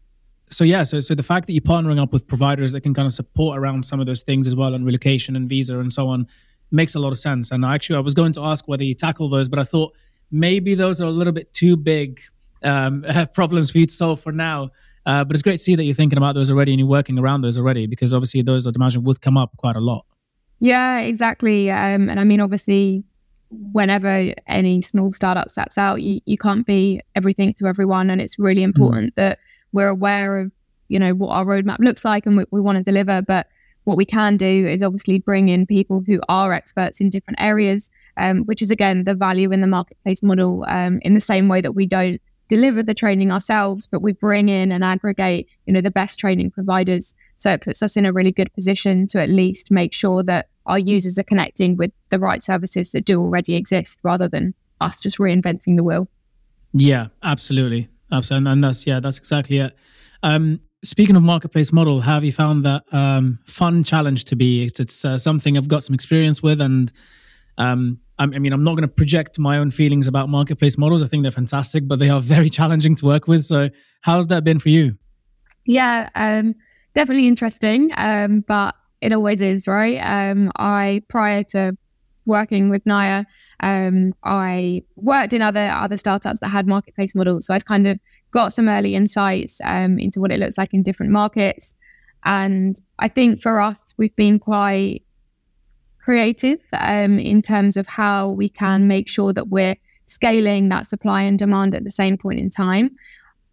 so 0.51 0.65
yeah, 0.65 0.83
so 0.85 1.01
so 1.01 1.15
the 1.15 1.23
fact 1.23 1.47
that 1.47 1.53
you're 1.53 1.61
partnering 1.63 2.01
up 2.01 2.13
with 2.13 2.27
providers 2.27 2.73
that 2.73 2.83
can 2.83 2.95
kind 2.95 3.07
of 3.07 3.13
support 3.13 3.59
around 3.59 3.85
some 3.85 4.01
of 4.01 4.07
those 4.07 4.23
things 4.23 4.47
as 4.47 4.55
well, 4.55 4.75
and 4.75 4.87
relocation 4.87 5.37
and 5.37 5.49
visa 5.49 5.79
and 5.79 5.93
so 5.93 6.09
on, 6.09 6.27
makes 6.71 6.95
a 6.95 6.99
lot 6.99 7.11
of 7.11 7.19
sense. 7.19 7.51
And 7.51 7.65
actually, 7.65 7.97
I 7.97 8.01
was 8.01 8.15
going 8.15 8.33
to 8.33 8.45
ask 8.45 8.69
whether 8.69 8.85
you 8.85 8.95
tackle 8.95 9.29
those, 9.29 9.49
but 9.49 9.59
I 9.59 9.65
thought 9.65 9.95
maybe 10.31 10.75
those 10.75 11.01
are 11.01 11.07
a 11.07 11.11
little 11.11 11.33
bit 11.33 11.53
too 11.53 11.77
big 11.77 12.21
um, 12.63 13.05
problems 13.35 13.71
for 13.71 13.79
you 13.79 13.87
to 13.87 13.93
solve 13.93 14.21
for 14.21 14.33
now. 14.33 14.71
Uh, 15.07 15.23
but 15.23 15.35
it's 15.35 15.43
great 15.43 15.59
to 15.59 15.63
see 15.63 15.75
that 15.75 15.85
you're 15.85 15.95
thinking 15.95 16.17
about 16.17 16.35
those 16.35 16.51
already 16.51 16.73
and 16.73 16.79
you're 16.79 16.89
working 16.89 17.19
around 17.19 17.43
those 17.43 17.59
already 17.59 17.87
because 17.87 18.15
obviously 18.15 18.41
those 18.41 18.67
I'd 18.67 18.75
imagine 18.75 19.05
would 19.05 19.21
come 19.21 19.37
up 19.37 19.55
quite 19.59 19.77
a 19.77 19.81
lot. 19.81 20.07
Yeah, 20.61 21.01
exactly. 21.01 21.71
Um, 21.71 22.09
and 22.09 22.19
I 22.21 22.25
mean, 22.25 22.41
obviously, 22.41 23.05
whenever 23.73 24.33
any 24.47 24.83
small 24.83 25.13
startup 25.13 25.51
steps 25.51 25.79
out, 25.79 26.03
you, 26.03 26.21
you 26.25 26.39
can't 26.39 26.67
be 26.67 27.01
everything 27.15 27.55
to 27.55 27.67
everyone. 27.67 28.11
And 28.11 28.21
it's 28.21 28.39
really 28.39 28.63
mm. 28.63 28.65
important 28.65 29.13
mm. 29.13 29.17
that 29.17 29.39
we're 29.73 29.89
aware 29.89 30.39
of, 30.39 30.53
you 30.89 30.99
know, 30.99 31.15
what 31.15 31.31
our 31.31 31.45
roadmap 31.45 31.79
looks 31.81 32.05
like 32.05 32.27
and 32.27 32.37
what 32.37 32.49
we 32.51 32.61
want 32.61 32.79
to 32.79 32.85
deliver. 32.85 33.23
But 33.23 33.49
what 33.85 33.97
we 33.97 34.05
can 34.05 34.37
do 34.37 34.67
is 34.67 34.83
obviously 34.83 35.19
bring 35.19 35.49
in 35.49 35.67
people 35.67 36.03
who 36.07 36.21
are 36.29 36.53
experts 36.53 37.01
in 37.01 37.11
different 37.11 37.41
areas, 37.41 37.91
um, 38.17 38.45
which 38.45 38.63
is 38.63 38.71
again 38.71 39.05
the 39.05 39.15
value 39.15 39.53
in 39.53 39.61
the 39.61 39.67
marketplace 39.67 40.23
model. 40.23 40.65
Um, 40.69 41.01
in 41.03 41.15
the 41.15 41.21
same 41.21 41.49
way 41.49 41.61
that 41.61 41.73
we 41.73 41.87
don't 41.87 42.21
deliver 42.55 42.85
the 42.85 42.95
training 42.95 43.33
ourselves, 43.33 43.89
but 43.89 44.01
we 44.01 44.13
bring 44.13 44.49
in 44.49 44.71
and 44.71 44.85
aggregate, 44.85 45.49
you 45.67 45.73
know, 45.73 45.81
the 45.81 45.91
best 45.91 46.21
training 46.21 46.53
providers. 46.53 47.13
So 47.39 47.51
it 47.51 47.63
puts 47.63 47.83
us 47.83 47.97
in 47.97 48.07
a 48.07 48.13
really 48.13 48.31
good 48.31 48.53
position 48.55 49.09
to 49.09 49.21
at 49.21 49.29
least 49.29 49.73
make 49.73 49.93
sure 49.93 50.23
that 50.23 50.47
our 50.67 50.79
users 50.79 51.19
are 51.19 51.25
connecting 51.25 51.77
with 51.77 51.91
the 52.11 52.19
right 52.21 52.43
services 52.45 52.93
that 52.93 53.05
do 53.05 53.21
already 53.21 53.57
exist 53.57 53.99
rather 54.05 54.29
than 54.29 54.55
us 54.81 55.01
just 55.01 55.19
reinventing 55.19 55.75
the 55.75 55.83
wheel. 55.83 56.07
Yeah, 56.73 57.09
absolutely. 57.25 57.89
Absolutely. 58.13 58.53
And 58.53 58.63
that's, 58.63 58.87
yeah, 58.87 59.01
that's 59.01 59.19
exactly 59.19 59.59
it. 59.59 59.77
Um, 60.23 60.61
speaking 60.85 61.17
of 61.17 61.25
marketplace 61.25 61.73
model, 61.73 62.03
have 62.03 62.23
you 62.23 62.33
found 62.33 62.65
that 62.65 62.85
um, 62.93 63.41
fun 63.47 63.83
challenge 63.83 64.27
to 64.27 64.37
be? 64.37 64.65
It's, 64.65 64.79
it's 64.79 65.05
uh, 65.05 65.19
something 65.19 65.57
I've 65.57 65.67
got 65.67 65.83
some 65.83 65.95
experience 65.95 66.41
with 66.41 66.61
and 66.61 66.93
um, 67.59 67.99
I 68.19 68.27
mean, 68.27 68.53
I'm 68.53 68.63
not 68.63 68.73
going 68.73 68.83
to 68.83 68.89
project 68.89 69.39
my 69.39 69.59
own 69.59 69.71
feelings 69.71 70.07
about 70.07 70.29
marketplace 70.29 70.79
models. 70.79 71.03
I 71.03 71.07
think 71.07 71.23
they're 71.23 71.33
fantastic, 71.33 71.89
but 71.89 71.99
they 71.99 72.11
are 72.11 72.21
very 72.21 72.49
challenging 72.59 72.95
to 72.97 73.07
work 73.07 73.27
with. 73.27 73.43
So, 73.43 73.71
how's 74.03 74.29
that 74.29 74.45
been 74.45 74.59
for 74.59 74.69
you? 74.69 74.97
Yeah, 75.67 76.11
um, 76.15 76.55
definitely 76.95 77.27
interesting, 77.27 77.91
um, 77.97 78.45
but 78.47 78.75
it 79.01 79.13
always 79.13 79.41
is, 79.41 79.67
right? 79.67 79.99
Um, 79.99 80.53
I 80.57 81.03
prior 81.09 81.43
to 81.45 81.77
working 82.27 82.69
with 82.69 82.85
Niya, 82.85 83.25
um, 83.61 84.15
I 84.25 84.83
worked 84.97 85.33
in 85.33 85.43
other 85.43 85.69
other 85.71 85.99
startups 85.99 86.41
that 86.41 86.49
had 86.49 86.67
marketplace 86.67 87.15
models, 87.15 87.47
so 87.47 87.55
I'd 87.55 87.67
kind 87.67 87.87
of 87.87 87.99
got 88.31 88.53
some 88.53 88.69
early 88.69 88.95
insights 88.95 89.61
um, 89.65 89.99
into 89.99 90.21
what 90.21 90.33
it 90.33 90.39
looks 90.39 90.59
like 90.59 90.75
in 90.75 90.83
different 90.83 91.13
markets. 91.13 91.75
And 92.25 92.81
I 92.99 93.09
think 93.09 93.41
for 93.41 93.61
us, 93.61 93.77
we've 93.97 94.15
been 94.17 94.39
quite 94.39 95.03
creative 96.05 96.61
um, 96.75 97.19
in 97.19 97.41
terms 97.41 97.77
of 97.77 97.87
how 97.87 98.29
we 98.29 98.49
can 98.49 98.87
make 98.87 99.09
sure 99.09 99.33
that 99.33 99.49
we're 99.49 99.77
scaling 100.07 100.69
that 100.69 100.89
supply 100.89 101.23
and 101.23 101.39
demand 101.39 101.75
at 101.75 101.85
the 101.85 101.91
same 101.91 102.19
point 102.19 102.39
in 102.39 102.51
time. 102.51 102.91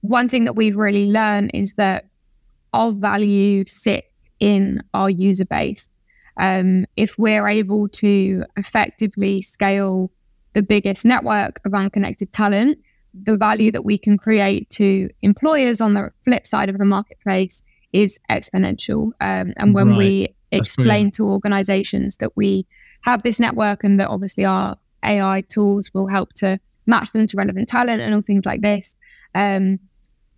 One 0.02 0.28
thing 0.28 0.44
that 0.44 0.56
we've 0.56 0.76
really 0.76 1.06
learned 1.06 1.52
is 1.54 1.76
that 1.76 2.08
our 2.74 2.92
value 2.92 3.64
sits 3.68 4.08
in 4.40 4.84
our 4.94 5.10
user 5.10 5.46
base. 5.46 5.98
Um, 6.38 6.86
if 6.98 7.18
we're 7.18 7.48
able 7.48 7.88
to 7.90 8.44
effectively 8.58 9.42
scale 9.42 10.12
the 10.54 10.64
biggest 10.64 11.06
network 11.06 11.62
of 11.64 11.74
unconnected 11.74 12.34
talent, 12.34 12.80
the 13.14 13.38
value 13.38 13.72
that 13.72 13.86
we 13.86 13.98
can 13.98 14.18
create 14.18 14.70
to 14.72 15.10
employers 15.22 15.80
on 15.80 15.94
the 15.94 16.12
flip 16.26 16.46
side 16.46 16.70
of 16.70 16.78
the 16.78 16.86
marketplace 16.86 17.62
is 17.94 18.20
exponential. 18.30 19.12
Um, 19.22 19.54
and 19.58 19.74
when 19.74 19.90
right. 19.90 19.98
we 19.98 20.36
explain 20.52 21.12
to 21.12 21.28
organizations 21.28 22.18
that 22.18 22.36
we 22.36 22.66
have 23.02 23.24
this 23.24 23.40
network 23.40 23.84
and 23.84 24.00
that 24.00 24.10
obviously 24.10 24.46
our 24.46 24.78
AI 25.04 25.42
tools 25.50 25.92
will 25.94 26.08
help 26.08 26.34
to 26.34 26.60
match 26.86 27.12
them 27.12 27.26
to 27.28 27.38
relevant 27.38 27.70
talent 27.70 28.02
and 28.02 28.14
all 28.14 28.22
things 28.22 28.46
like 28.46 28.62
this. 28.62 28.96
Um, 29.34 29.80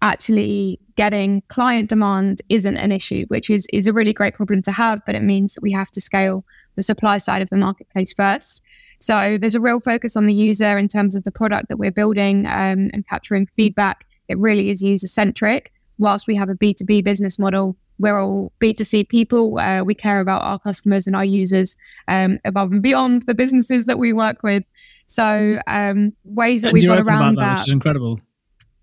actually 0.01 0.79
getting 0.95 1.41
client 1.47 1.89
demand 1.89 2.41
isn't 2.49 2.77
an 2.77 2.91
issue, 2.91 3.25
which 3.29 3.49
is 3.49 3.65
is 3.73 3.87
a 3.87 3.93
really 3.93 4.13
great 4.13 4.35
problem 4.35 4.61
to 4.61 4.71
have, 4.71 5.01
but 5.05 5.15
it 5.15 5.23
means 5.23 5.53
that 5.55 5.61
we 5.63 5.71
have 5.71 5.89
to 5.91 6.01
scale 6.01 6.45
the 6.75 6.83
supply 6.83 7.17
side 7.17 7.41
of 7.41 7.49
the 7.49 7.57
marketplace 7.57 8.13
first. 8.13 8.61
So 8.99 9.37
there's 9.39 9.55
a 9.55 9.59
real 9.59 9.79
focus 9.79 10.15
on 10.15 10.25
the 10.25 10.33
user 10.33 10.77
in 10.77 10.87
terms 10.87 11.15
of 11.15 11.23
the 11.23 11.31
product 11.31 11.69
that 11.69 11.77
we're 11.77 11.91
building 11.91 12.45
um, 12.45 12.89
and 12.93 13.05
capturing 13.07 13.47
feedback. 13.55 14.05
It 14.27 14.37
really 14.37 14.69
is 14.69 14.81
user 14.81 15.07
centric. 15.07 15.71
Whilst 15.99 16.27
we 16.27 16.35
have 16.35 16.49
a 16.49 16.55
B2B 16.55 17.03
business 17.03 17.37
model, 17.37 17.75
we're 17.99 18.19
all 18.19 18.51
B2C 18.59 19.07
people. 19.07 19.57
Uh, 19.59 19.83
we 19.83 19.93
care 19.93 20.19
about 20.19 20.41
our 20.43 20.59
customers 20.59 21.07
and 21.07 21.15
our 21.15 21.25
users 21.25 21.75
um, 22.07 22.39
above 22.45 22.71
and 22.71 22.81
beyond 22.81 23.23
the 23.23 23.33
businesses 23.33 23.85
that 23.85 23.97
we 23.99 24.13
work 24.13 24.43
with. 24.43 24.63
So 25.07 25.59
um, 25.67 26.13
ways 26.23 26.63
that 26.63 26.69
and 26.69 26.73
we've 26.73 26.87
got 26.87 26.99
around 26.99 27.35
that, 27.35 27.41
that, 27.41 27.53
which 27.59 27.67
is 27.67 27.73
incredible. 27.73 28.19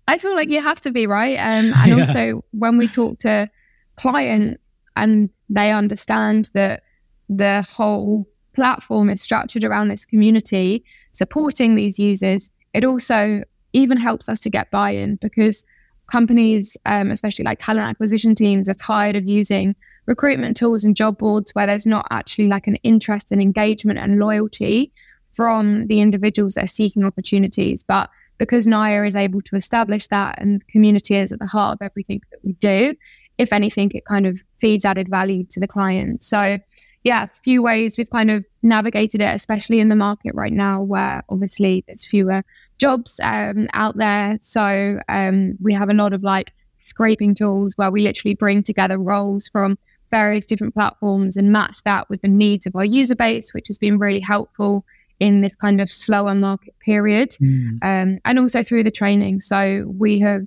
I 0.07 0.17
feel 0.17 0.35
like 0.35 0.49
you 0.49 0.61
have 0.61 0.81
to 0.81 0.91
be 0.91 1.07
right, 1.07 1.37
um, 1.37 1.73
and 1.77 1.91
yeah. 1.91 1.99
also 1.99 2.43
when 2.51 2.77
we 2.77 2.87
talk 2.87 3.19
to 3.19 3.49
clients 3.95 4.67
and 4.95 5.29
they 5.49 5.71
understand 5.71 6.51
that 6.53 6.83
the 7.29 7.65
whole 7.69 8.27
platform 8.53 9.09
is 9.09 9.21
structured 9.21 9.63
around 9.63 9.87
this 9.87 10.05
community 10.05 10.83
supporting 11.13 11.75
these 11.75 11.97
users, 11.97 12.49
it 12.73 12.83
also 12.83 13.43
even 13.73 13.97
helps 13.97 14.27
us 14.27 14.39
to 14.41 14.49
get 14.49 14.69
buy-in 14.71 15.15
because 15.17 15.63
companies, 16.11 16.77
um, 16.85 17.09
especially 17.09 17.45
like 17.45 17.59
talent 17.59 17.87
acquisition 17.87 18.35
teams, 18.35 18.67
are 18.67 18.73
tired 18.73 19.15
of 19.15 19.25
using 19.25 19.75
recruitment 20.05 20.57
tools 20.57 20.83
and 20.83 20.95
job 20.95 21.17
boards 21.17 21.51
where 21.51 21.65
there's 21.65 21.85
not 21.85 22.05
actually 22.11 22.47
like 22.47 22.67
an 22.67 22.75
interest 22.77 23.31
and 23.31 23.41
engagement 23.41 23.97
and 23.97 24.19
loyalty 24.19 24.91
from 25.31 25.87
the 25.87 26.01
individuals 26.01 26.55
that 26.55 26.65
are 26.65 26.67
seeking 26.67 27.05
opportunities. 27.05 27.83
But 27.83 28.09
because 28.37 28.67
Niya 28.67 29.07
is 29.07 29.15
able 29.15 29.41
to 29.41 29.55
establish 29.55 30.07
that 30.07 30.35
and 30.39 30.65
community 30.67 31.15
is 31.15 31.31
at 31.31 31.39
the 31.39 31.45
heart 31.45 31.73
of 31.73 31.85
everything 31.85 32.21
that 32.31 32.39
we 32.43 32.53
do, 32.53 32.93
if 33.37 33.53
anything, 33.53 33.91
it 33.93 34.05
kind 34.05 34.27
of 34.27 34.37
feeds 34.59 34.83
added 34.83 35.07
value 35.07 35.43
to 35.45 35.59
the 35.59 35.67
client. 35.67 36.23
So, 36.23 36.59
yeah, 37.03 37.23
a 37.23 37.29
few 37.43 37.61
ways 37.63 37.97
we've 37.97 38.09
kind 38.09 38.29
of 38.29 38.43
navigated 38.61 39.21
it, 39.21 39.33
especially 39.35 39.79
in 39.79 39.89
the 39.89 39.95
market 39.95 40.35
right 40.35 40.53
now, 40.53 40.81
where 40.81 41.23
obviously 41.29 41.83
there's 41.87 42.05
fewer 42.05 42.43
jobs 42.81 43.19
um, 43.23 43.69
out 43.73 43.95
there. 43.97 44.39
So 44.41 44.99
um, 45.07 45.53
we 45.61 45.73
have 45.73 45.89
a 45.89 45.93
lot 45.93 46.13
of 46.13 46.23
like 46.23 46.51
scraping 46.77 47.35
tools 47.35 47.77
where 47.77 47.91
we 47.91 48.01
literally 48.01 48.33
bring 48.33 48.63
together 48.63 48.97
roles 48.97 49.47
from 49.47 49.77
various 50.09 50.45
different 50.45 50.73
platforms 50.73 51.37
and 51.37 51.51
match 51.51 51.77
that 51.85 52.09
with 52.09 52.21
the 52.21 52.27
needs 52.27 52.65
of 52.65 52.75
our 52.75 52.83
user 52.83 53.15
base, 53.15 53.53
which 53.53 53.67
has 53.67 53.77
been 53.77 53.97
really 53.97 54.19
helpful 54.19 54.83
in 55.19 55.41
this 55.41 55.55
kind 55.55 55.79
of 55.79 55.91
slower 55.91 56.33
market 56.33 56.73
period 56.79 57.29
mm. 57.39 57.77
um, 57.83 58.17
and 58.25 58.39
also 58.39 58.63
through 58.63 58.83
the 58.83 58.91
training. 58.91 59.39
So 59.39 59.85
we 59.85 60.19
have 60.19 60.41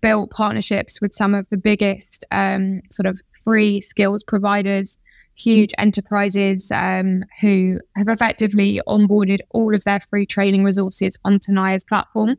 built 0.00 0.30
partnerships 0.30 1.00
with 1.00 1.14
some 1.14 1.34
of 1.34 1.48
the 1.48 1.56
biggest 1.56 2.24
um, 2.32 2.82
sort 2.90 3.06
of 3.06 3.20
free 3.44 3.80
skills 3.80 4.24
providers 4.24 4.98
huge 5.36 5.72
enterprises 5.78 6.72
um, 6.72 7.22
who 7.40 7.78
have 7.94 8.08
effectively 8.08 8.80
onboarded 8.88 9.40
all 9.50 9.74
of 9.74 9.84
their 9.84 10.00
free 10.00 10.26
training 10.26 10.64
resources 10.64 11.18
onto 11.24 11.52
Niya's 11.52 11.84
platform. 11.84 12.36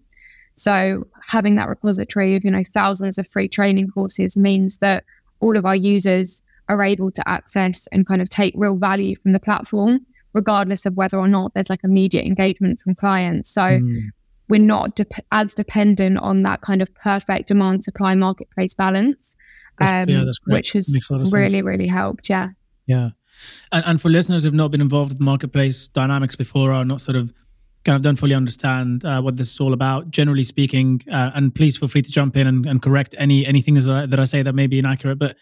So 0.55 1.07
having 1.27 1.55
that 1.55 1.69
repository 1.69 2.35
of 2.35 2.43
you 2.43 2.51
know 2.51 2.63
thousands 2.73 3.17
of 3.17 3.27
free 3.27 3.47
training 3.47 3.89
courses 3.89 4.35
means 4.35 4.77
that 4.77 5.03
all 5.39 5.55
of 5.55 5.65
our 5.65 5.75
users 5.75 6.41
are 6.67 6.83
able 6.83 7.11
to 7.11 7.29
access 7.29 7.87
and 7.91 8.05
kind 8.07 8.21
of 8.21 8.29
take 8.29 8.53
real 8.57 8.75
value 8.75 9.15
from 9.21 9.31
the 9.31 9.39
platform, 9.39 10.05
regardless 10.33 10.85
of 10.85 10.97
whether 10.97 11.17
or 11.17 11.27
not 11.27 11.53
there's 11.53 11.69
like 11.69 11.83
immediate 11.83 12.25
engagement 12.25 12.79
from 12.81 12.95
clients. 12.95 13.51
So 13.51 13.61
mm. 13.61 14.09
we're 14.49 14.59
not 14.59 14.95
de- 14.95 15.05
as 15.31 15.53
dependent 15.53 16.17
on 16.17 16.41
that 16.41 16.61
kind 16.61 16.81
of 16.81 16.93
perfect 16.95 17.49
demand 17.49 17.83
supply 17.83 18.15
marketplace 18.15 18.73
balance, 18.73 19.35
um, 19.79 20.09
yeah, 20.09 20.23
which 20.47 20.71
has 20.71 20.91
really, 21.31 21.61
really 21.61 21.87
helped. 21.87 22.29
Yeah. 22.29 22.49
Yeah. 22.87 23.09
And, 23.71 23.85
and 23.85 24.01
for 24.01 24.09
listeners 24.09 24.43
who've 24.43 24.53
not 24.53 24.71
been 24.71 24.81
involved 24.81 25.11
with 25.11 25.19
marketplace 25.19 25.87
dynamics 25.89 26.35
before, 26.35 26.73
or 26.73 26.83
not 26.83 27.01
sort 27.01 27.17
of 27.17 27.31
kind 27.85 27.95
of 27.95 28.01
don't 28.01 28.15
fully 28.15 28.33
understand 28.33 29.05
uh, 29.05 29.21
what 29.21 29.37
this 29.37 29.51
is 29.51 29.59
all 29.59 29.73
about. 29.73 30.09
Generally 30.09 30.43
speaking, 30.43 31.01
uh, 31.11 31.31
and 31.35 31.53
please 31.53 31.77
feel 31.77 31.87
free 31.87 32.01
to 32.01 32.11
jump 32.11 32.35
in 32.35 32.47
and, 32.47 32.65
and 32.65 32.81
correct 32.81 33.13
any 33.17 33.45
anything 33.45 33.75
that 33.75 33.89
I, 33.89 34.05
that 34.07 34.19
I 34.19 34.25
say 34.25 34.41
that 34.41 34.53
may 34.53 34.67
be 34.67 34.79
inaccurate. 34.79 35.19
But 35.19 35.37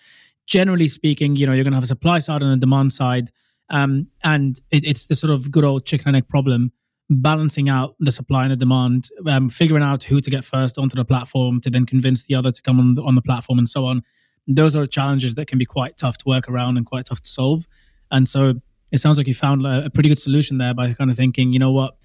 generally 0.46 0.88
speaking, 0.88 1.36
you 1.36 1.48
know, 1.48 1.54
you're 1.54 1.64
going 1.64 1.72
to 1.72 1.78
have 1.78 1.84
a 1.84 1.88
supply 1.88 2.20
side 2.20 2.42
and 2.42 2.52
a 2.52 2.58
demand 2.58 2.94
side, 2.94 3.32
um, 3.70 4.08
and 4.24 4.60
it, 4.72 4.84
it's 4.84 5.06
the 5.06 5.16
sort 5.16 5.32
of 5.32 5.50
good 5.50 5.64
old 5.64 5.86
chicken 5.86 6.10
and 6.10 6.18
egg 6.18 6.28
problem, 6.28 6.72
balancing 7.10 7.70
out 7.70 7.96
the 8.00 8.12
supply 8.12 8.44
and 8.44 8.52
the 8.52 8.58
demand, 8.58 9.10
um, 9.28 9.50
figuring 9.50 9.84
out 9.84 10.04
who 10.04 10.20
to 10.20 10.30
get 10.30 10.44
first 10.44 10.78
onto 10.78 10.96
the 10.96 11.06
platform 11.06 11.62
to 11.62 11.70
then 11.70 11.86
convince 11.86 12.26
the 12.26 12.36
other 12.36 12.52
to 12.52 12.62
come 12.62 12.80
on 12.80 12.96
the, 12.96 13.04
on 13.04 13.16
the 13.16 13.22
platform, 13.22 13.58
and 13.58 13.70
so 13.70 13.86
on. 13.86 14.04
Those 14.48 14.76
are 14.76 14.86
challenges 14.86 15.36
that 15.36 15.48
can 15.48 15.58
be 15.58 15.66
quite 15.66 15.98
tough 15.98 16.18
to 16.20 16.26
work 16.28 16.48
around 16.50 16.78
and 16.78 16.86
quite 16.86 17.06
tough 17.08 17.22
to 17.22 17.30
solve. 17.30 17.68
And 18.12 18.28
so 18.28 18.56
it 18.92 19.00
sounds 19.00 19.18
like 19.18 19.28
you 19.28 19.34
found 19.34 19.66
a, 19.66 19.86
a 19.86 19.90
pretty 19.90 20.10
good 20.10 20.20
solution 20.20 20.58
there 20.58 20.74
by 20.74 20.94
kind 20.94 21.10
of 21.10 21.18
thinking, 21.18 21.52
you 21.54 21.60
know 21.60 21.72
what, 21.72 21.96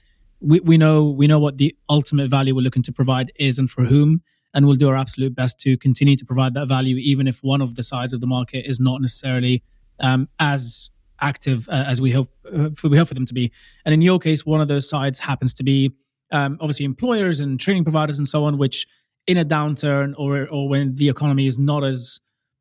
we, 0.40 0.60
we 0.60 0.78
know 0.78 1.04
we 1.04 1.26
know 1.26 1.38
what 1.38 1.58
the 1.58 1.76
ultimate 1.88 2.30
value 2.30 2.54
we're 2.54 2.62
looking 2.62 2.82
to 2.82 2.92
provide 2.92 3.32
is 3.36 3.58
and 3.58 3.70
for 3.70 3.84
whom 3.84 4.22
and 4.52 4.66
we'll 4.66 4.74
do 4.74 4.88
our 4.88 4.96
absolute 4.96 5.34
best 5.34 5.60
to 5.60 5.76
continue 5.78 6.16
to 6.16 6.24
provide 6.24 6.54
that 6.54 6.66
value 6.66 6.96
even 6.96 7.28
if 7.28 7.38
one 7.42 7.60
of 7.60 7.74
the 7.74 7.82
sides 7.82 8.12
of 8.12 8.20
the 8.20 8.26
market 8.26 8.66
is 8.66 8.80
not 8.80 9.00
necessarily 9.00 9.62
um, 10.00 10.28
as 10.38 10.90
active 11.20 11.68
uh, 11.68 11.84
as 11.86 12.00
we 12.00 12.10
hope 12.10 12.28
uh, 12.52 12.70
we 12.84 12.96
hope 12.96 13.08
for 13.08 13.14
them 13.14 13.26
to 13.26 13.34
be 13.34 13.52
and 13.84 13.92
in 13.92 14.00
your 14.00 14.18
case 14.18 14.46
one 14.46 14.60
of 14.60 14.68
those 14.68 14.88
sides 14.88 15.18
happens 15.18 15.52
to 15.52 15.62
be 15.62 15.92
um, 16.32 16.56
obviously 16.60 16.84
employers 16.84 17.40
and 17.40 17.60
training 17.60 17.84
providers 17.84 18.18
and 18.18 18.28
so 18.28 18.44
on 18.44 18.56
which 18.56 18.86
in 19.26 19.36
a 19.36 19.44
downturn 19.44 20.14
or 20.16 20.48
or 20.48 20.68
when 20.68 20.94
the 20.94 21.08
economy 21.08 21.46
is 21.46 21.58
not 21.58 21.84
as 21.84 22.18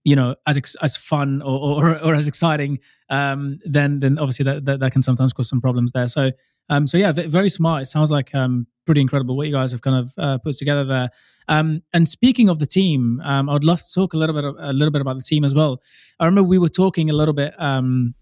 you 0.09 0.15
know 0.15 0.35
as 0.47 0.75
as 0.81 0.97
fun 0.97 1.41
or 1.41 1.57
or, 1.83 2.03
or 2.05 2.15
as 2.15 2.27
exciting 2.27 2.79
um, 3.09 3.59
then 3.65 3.99
then 3.99 4.17
obviously 4.17 4.43
that, 4.43 4.65
that, 4.65 4.79
that 4.79 4.91
can 4.91 5.01
sometimes 5.01 5.31
cause 5.33 5.49
some 5.49 5.61
problems 5.61 5.91
there 5.91 6.07
so 6.07 6.31
um, 6.69 6.85
so 6.85 6.97
yeah, 6.97 7.11
very 7.11 7.49
smart. 7.49 7.81
It 7.81 7.85
sounds 7.85 8.11
like 8.11 8.33
um, 8.35 8.67
pretty 8.85 9.01
incredible 9.01 9.35
what 9.35 9.47
you 9.47 9.53
guys 9.53 9.71
have 9.71 9.81
kind 9.81 9.97
of 9.97 10.13
uh, 10.17 10.37
put 10.37 10.55
together 10.55 10.85
there. 10.85 11.09
Um, 11.47 11.81
and 11.93 12.07
speaking 12.07 12.47
of 12.47 12.59
the 12.59 12.67
team, 12.67 13.21
um, 13.21 13.49
I 13.49 13.53
would 13.53 13.63
love 13.63 13.79
to 13.79 13.93
talk 13.93 14.13
a 14.13 14.17
little 14.17 14.35
bit 14.35 14.45
a 14.45 14.71
little 14.71 14.91
bit 14.91 15.01
about 15.01 15.17
the 15.17 15.23
team 15.23 15.43
as 15.43 15.55
well. 15.55 15.81
I 16.19 16.25
remember 16.25 16.47
we 16.47 16.59
were 16.59 16.69
talking 16.69 17.09
a 17.09 17.13
little 17.13 17.33
bit, 17.33 17.59
um, 17.59 18.13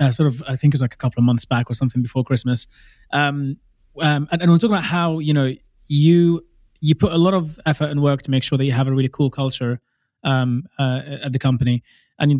uh, 0.00 0.10
sort 0.10 0.28
of, 0.28 0.42
I 0.48 0.56
think 0.56 0.72
it 0.72 0.76
was 0.76 0.82
like 0.82 0.94
a 0.94 0.96
couple 0.96 1.20
of 1.20 1.24
months 1.24 1.44
back 1.44 1.70
or 1.70 1.74
something 1.74 2.00
before 2.00 2.24
Christmas, 2.24 2.66
um, 3.12 3.58
um, 4.00 4.28
and, 4.32 4.40
and 4.40 4.50
we 4.50 4.56
are 4.56 4.58
talking 4.58 4.74
about 4.74 4.84
how 4.84 5.18
you 5.18 5.34
know 5.34 5.52
you 5.88 6.44
you 6.80 6.94
put 6.94 7.12
a 7.12 7.18
lot 7.18 7.34
of 7.34 7.60
effort 7.66 7.90
and 7.90 8.02
work 8.02 8.22
to 8.22 8.30
make 8.30 8.42
sure 8.42 8.56
that 8.56 8.64
you 8.64 8.72
have 8.72 8.88
a 8.88 8.92
really 8.92 9.10
cool 9.10 9.30
culture 9.30 9.80
um, 10.24 10.64
uh, 10.78 11.00
at 11.22 11.32
the 11.32 11.38
company 11.38 11.82
and 12.18 12.38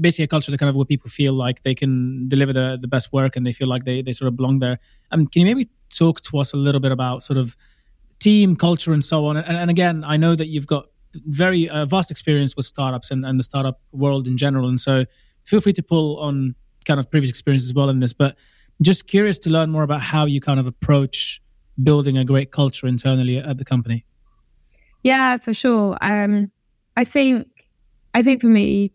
basically 0.00 0.24
a 0.24 0.28
culture 0.28 0.50
that 0.50 0.58
kind 0.58 0.68
of 0.68 0.76
where 0.76 0.84
people 0.84 1.08
feel 1.08 1.32
like 1.32 1.62
they 1.62 1.74
can 1.74 2.28
deliver 2.28 2.52
the, 2.52 2.78
the 2.80 2.88
best 2.88 3.12
work 3.12 3.36
and 3.36 3.46
they 3.46 3.52
feel 3.52 3.68
like 3.68 3.84
they, 3.84 4.02
they 4.02 4.12
sort 4.12 4.28
of 4.28 4.36
belong 4.36 4.58
there. 4.58 4.78
Um, 5.12 5.26
can 5.26 5.40
you 5.40 5.46
maybe 5.46 5.70
talk 5.88 6.20
to 6.22 6.38
us 6.38 6.52
a 6.52 6.56
little 6.56 6.80
bit 6.80 6.92
about 6.92 7.22
sort 7.22 7.38
of 7.38 7.56
team 8.18 8.54
culture 8.54 8.92
and 8.92 9.02
so 9.02 9.26
on? 9.26 9.36
And, 9.36 9.56
and 9.56 9.70
again, 9.70 10.04
I 10.04 10.16
know 10.18 10.34
that 10.34 10.48
you've 10.48 10.66
got 10.66 10.86
very 11.14 11.68
uh, 11.68 11.86
vast 11.86 12.10
experience 12.10 12.54
with 12.54 12.66
startups 12.66 13.10
and, 13.10 13.24
and 13.24 13.38
the 13.38 13.44
startup 13.44 13.80
world 13.92 14.26
in 14.26 14.36
general. 14.36 14.68
And 14.68 14.78
so 14.78 15.04
feel 15.42 15.60
free 15.60 15.72
to 15.72 15.82
pull 15.82 16.18
on 16.18 16.54
kind 16.84 17.00
of 17.00 17.10
previous 17.10 17.30
experience 17.30 17.64
as 17.64 17.72
well 17.72 17.88
in 17.88 18.00
this, 18.00 18.12
but 18.12 18.36
just 18.82 19.06
curious 19.06 19.38
to 19.38 19.50
learn 19.50 19.70
more 19.70 19.84
about 19.84 20.02
how 20.02 20.26
you 20.26 20.40
kind 20.40 20.60
of 20.60 20.66
approach 20.66 21.40
building 21.82 22.18
a 22.18 22.24
great 22.24 22.50
culture 22.50 22.86
internally 22.86 23.38
at 23.38 23.56
the 23.56 23.64
company. 23.64 24.04
Yeah, 25.02 25.38
for 25.38 25.54
sure. 25.54 25.96
Um, 26.02 26.50
I 26.96 27.04
think, 27.04 27.48
I 28.14 28.22
think 28.22 28.40
for 28.40 28.48
me, 28.48 28.92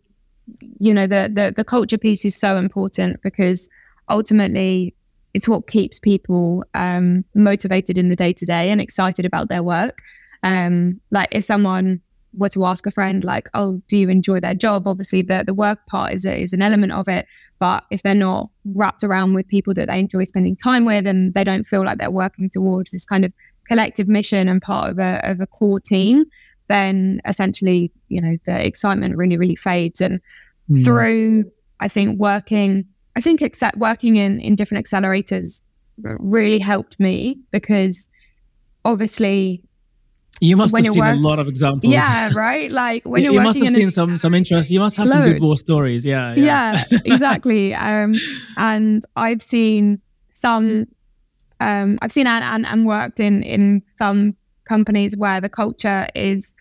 you 0.78 0.92
know 0.92 1.06
the, 1.06 1.30
the 1.32 1.52
the 1.56 1.64
culture 1.64 1.98
piece 1.98 2.24
is 2.24 2.36
so 2.36 2.56
important 2.56 3.22
because 3.22 3.68
ultimately 4.08 4.94
it's 5.34 5.48
what 5.48 5.68
keeps 5.68 5.98
people 5.98 6.64
um, 6.74 7.24
motivated 7.34 7.96
in 7.96 8.08
the 8.08 8.16
day 8.16 8.32
to 8.32 8.44
day 8.44 8.70
and 8.70 8.80
excited 8.80 9.24
about 9.24 9.48
their 9.48 9.62
work. 9.62 10.02
Um, 10.42 11.00
like 11.10 11.28
if 11.30 11.44
someone 11.44 12.00
were 12.34 12.48
to 12.48 12.64
ask 12.64 12.86
a 12.86 12.90
friend, 12.90 13.24
like, 13.24 13.48
"Oh, 13.54 13.80
do 13.88 13.96
you 13.96 14.08
enjoy 14.08 14.40
their 14.40 14.54
job?" 14.54 14.86
Obviously, 14.86 15.22
the 15.22 15.44
the 15.46 15.54
work 15.54 15.78
part 15.86 16.14
is 16.14 16.26
is 16.26 16.52
an 16.52 16.62
element 16.62 16.92
of 16.92 17.08
it, 17.08 17.26
but 17.58 17.84
if 17.90 18.02
they're 18.02 18.14
not 18.14 18.50
wrapped 18.74 19.04
around 19.04 19.34
with 19.34 19.46
people 19.48 19.74
that 19.74 19.88
they 19.88 20.00
enjoy 20.00 20.24
spending 20.24 20.56
time 20.56 20.84
with, 20.84 21.06
and 21.06 21.34
they 21.34 21.44
don't 21.44 21.64
feel 21.64 21.84
like 21.84 21.98
they're 21.98 22.10
working 22.10 22.50
towards 22.50 22.90
this 22.90 23.04
kind 23.04 23.24
of 23.24 23.32
collective 23.68 24.08
mission 24.08 24.48
and 24.48 24.62
part 24.62 24.90
of 24.90 24.98
a 24.98 25.20
of 25.22 25.40
a 25.40 25.46
core 25.46 25.80
team, 25.80 26.24
then 26.70 27.20
essentially, 27.26 27.90
you 28.08 28.20
know, 28.20 28.36
the 28.46 28.64
excitement 28.64 29.16
really 29.16 29.36
really 29.36 29.56
fades 29.56 30.00
and 30.00 30.20
mm. 30.70 30.84
through 30.84 31.50
I 31.80 31.88
think 31.88 32.18
working 32.18 32.84
I 33.16 33.20
think 33.20 33.42
except 33.42 33.76
working 33.76 34.16
in 34.16 34.40
in 34.40 34.54
different 34.54 34.86
accelerators 34.86 35.62
really 36.02 36.60
helped 36.60 36.98
me 37.00 37.38
because 37.50 38.08
obviously 38.84 39.62
you 40.40 40.56
must 40.56 40.74
have 40.74 40.86
seen 40.86 40.98
work- 40.98 41.16
a 41.16 41.18
lot 41.18 41.38
of 41.38 41.48
examples. 41.48 41.92
Yeah, 41.92 42.30
right. 42.34 42.70
Like 42.72 43.04
when 43.04 43.22
you, 43.24 43.32
you 43.32 43.40
must 43.40 43.58
have 43.58 43.68
seen 43.68 43.88
a- 43.88 43.90
some 43.90 44.16
some 44.16 44.32
interest. 44.32 44.70
You 44.70 44.80
must 44.80 44.96
have 44.96 45.08
load. 45.08 45.12
some 45.12 45.24
good 45.24 45.42
war 45.42 45.56
stories. 45.56 46.06
Yeah, 46.06 46.34
yeah, 46.34 46.84
yeah 46.90 46.98
exactly. 47.04 47.74
Um, 47.74 48.14
and 48.56 49.04
I've 49.16 49.42
seen 49.42 50.00
some. 50.30 50.86
Um, 51.58 51.98
I've 52.00 52.12
seen 52.12 52.26
and, 52.26 52.42
and 52.42 52.64
and 52.64 52.86
worked 52.86 53.20
in 53.20 53.42
in 53.42 53.82
some 53.98 54.34
companies 54.70 55.16
where 55.16 55.40
the 55.40 55.48
culture 55.48 56.06
is 56.14 56.54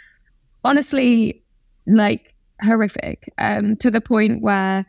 honestly 0.64 1.44
like 1.86 2.34
horrific 2.60 3.32
um, 3.38 3.76
to 3.76 3.92
the 3.92 4.02
point 4.02 4.42
where 4.42 4.84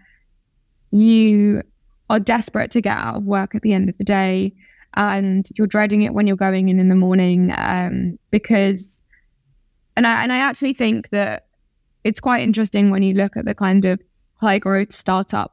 you 0.90 1.62
are 2.08 2.18
desperate 2.18 2.70
to 2.70 2.80
get 2.80 2.96
out 2.96 3.16
of 3.16 3.24
work 3.24 3.54
at 3.54 3.60
the 3.60 3.74
end 3.74 3.90
of 3.90 3.98
the 3.98 4.04
day 4.04 4.52
and 4.94 5.50
you're 5.56 5.66
dreading 5.66 6.00
it 6.00 6.14
when 6.14 6.26
you're 6.26 6.44
going 6.48 6.70
in 6.70 6.80
in 6.80 6.88
the 6.88 6.94
morning 6.94 7.52
um, 7.58 8.18
because 8.30 9.02
and 9.96 10.06
I, 10.06 10.22
and 10.22 10.32
I 10.32 10.38
actually 10.38 10.72
think 10.72 11.10
that 11.10 11.46
it's 12.04 12.20
quite 12.20 12.42
interesting 12.42 12.90
when 12.90 13.02
you 13.02 13.12
look 13.12 13.36
at 13.36 13.44
the 13.44 13.54
kind 13.54 13.84
of 13.84 14.00
high 14.36 14.58
growth 14.58 14.92
startup 14.92 15.52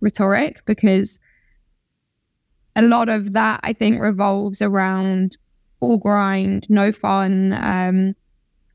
rhetoric 0.00 0.62
because 0.66 1.18
a 2.76 2.82
lot 2.82 3.08
of 3.08 3.32
that 3.32 3.60
I 3.62 3.72
think 3.72 3.98
revolves 3.98 4.60
around 4.60 5.38
all 5.82 5.98
grind, 5.98 6.66
no 6.70 6.92
fun, 6.92 7.52
um, 7.54 8.14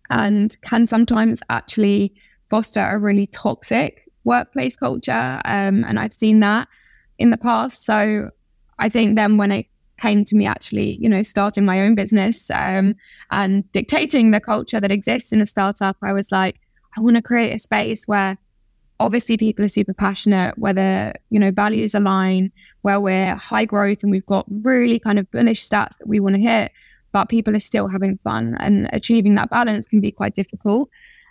and 0.09 0.55
can 0.61 0.85
sometimes 0.85 1.41
actually 1.49 2.13
foster 2.49 2.85
a 2.85 2.99
really 2.99 3.27
toxic 3.27 4.03
workplace 4.25 4.77
culture. 4.77 5.41
Um, 5.45 5.83
and 5.85 5.99
I've 5.99 6.13
seen 6.13 6.41
that 6.41 6.67
in 7.17 7.31
the 7.31 7.37
past. 7.37 7.85
So 7.85 8.29
I 8.77 8.89
think 8.89 9.15
then 9.15 9.37
when 9.37 9.51
it 9.51 9.65
came 9.99 10.23
to 10.25 10.35
me 10.35 10.45
actually, 10.45 10.97
you 11.01 11.09
know, 11.09 11.23
starting 11.23 11.65
my 11.65 11.81
own 11.81 11.95
business 11.95 12.51
um, 12.51 12.93
and 13.31 13.69
dictating 13.71 14.31
the 14.31 14.39
culture 14.39 14.79
that 14.79 14.91
exists 14.91 15.31
in 15.31 15.41
a 15.41 15.45
startup, 15.45 15.97
I 16.03 16.13
was 16.13 16.31
like, 16.31 16.59
I 16.95 17.01
want 17.01 17.15
to 17.15 17.21
create 17.21 17.53
a 17.53 17.59
space 17.59 18.05
where 18.05 18.37
obviously 18.99 19.37
people 19.37 19.63
are 19.63 19.69
super 19.69 19.93
passionate, 19.93 20.57
whether, 20.57 21.13
you 21.29 21.39
know, 21.39 21.51
values 21.51 21.95
align, 21.95 22.51
where 22.81 22.99
we're 22.99 23.35
high 23.35 23.65
growth 23.65 24.03
and 24.03 24.11
we've 24.11 24.25
got 24.25 24.45
really 24.49 24.99
kind 24.99 25.19
of 25.19 25.29
bullish 25.31 25.61
stats 25.61 25.97
that 25.99 26.07
we 26.07 26.19
want 26.19 26.35
to 26.35 26.41
hit, 26.41 26.71
but 27.17 27.29
people 27.29 27.55
are 27.55 27.59
still 27.59 27.87
having 27.87 28.19
fun 28.23 28.55
and 28.59 28.87
achieving 28.93 29.33
that 29.33 29.49
balance 29.49 29.87
can 29.87 29.99
be 29.99 30.11
quite 30.11 30.35
difficult. 30.35 30.87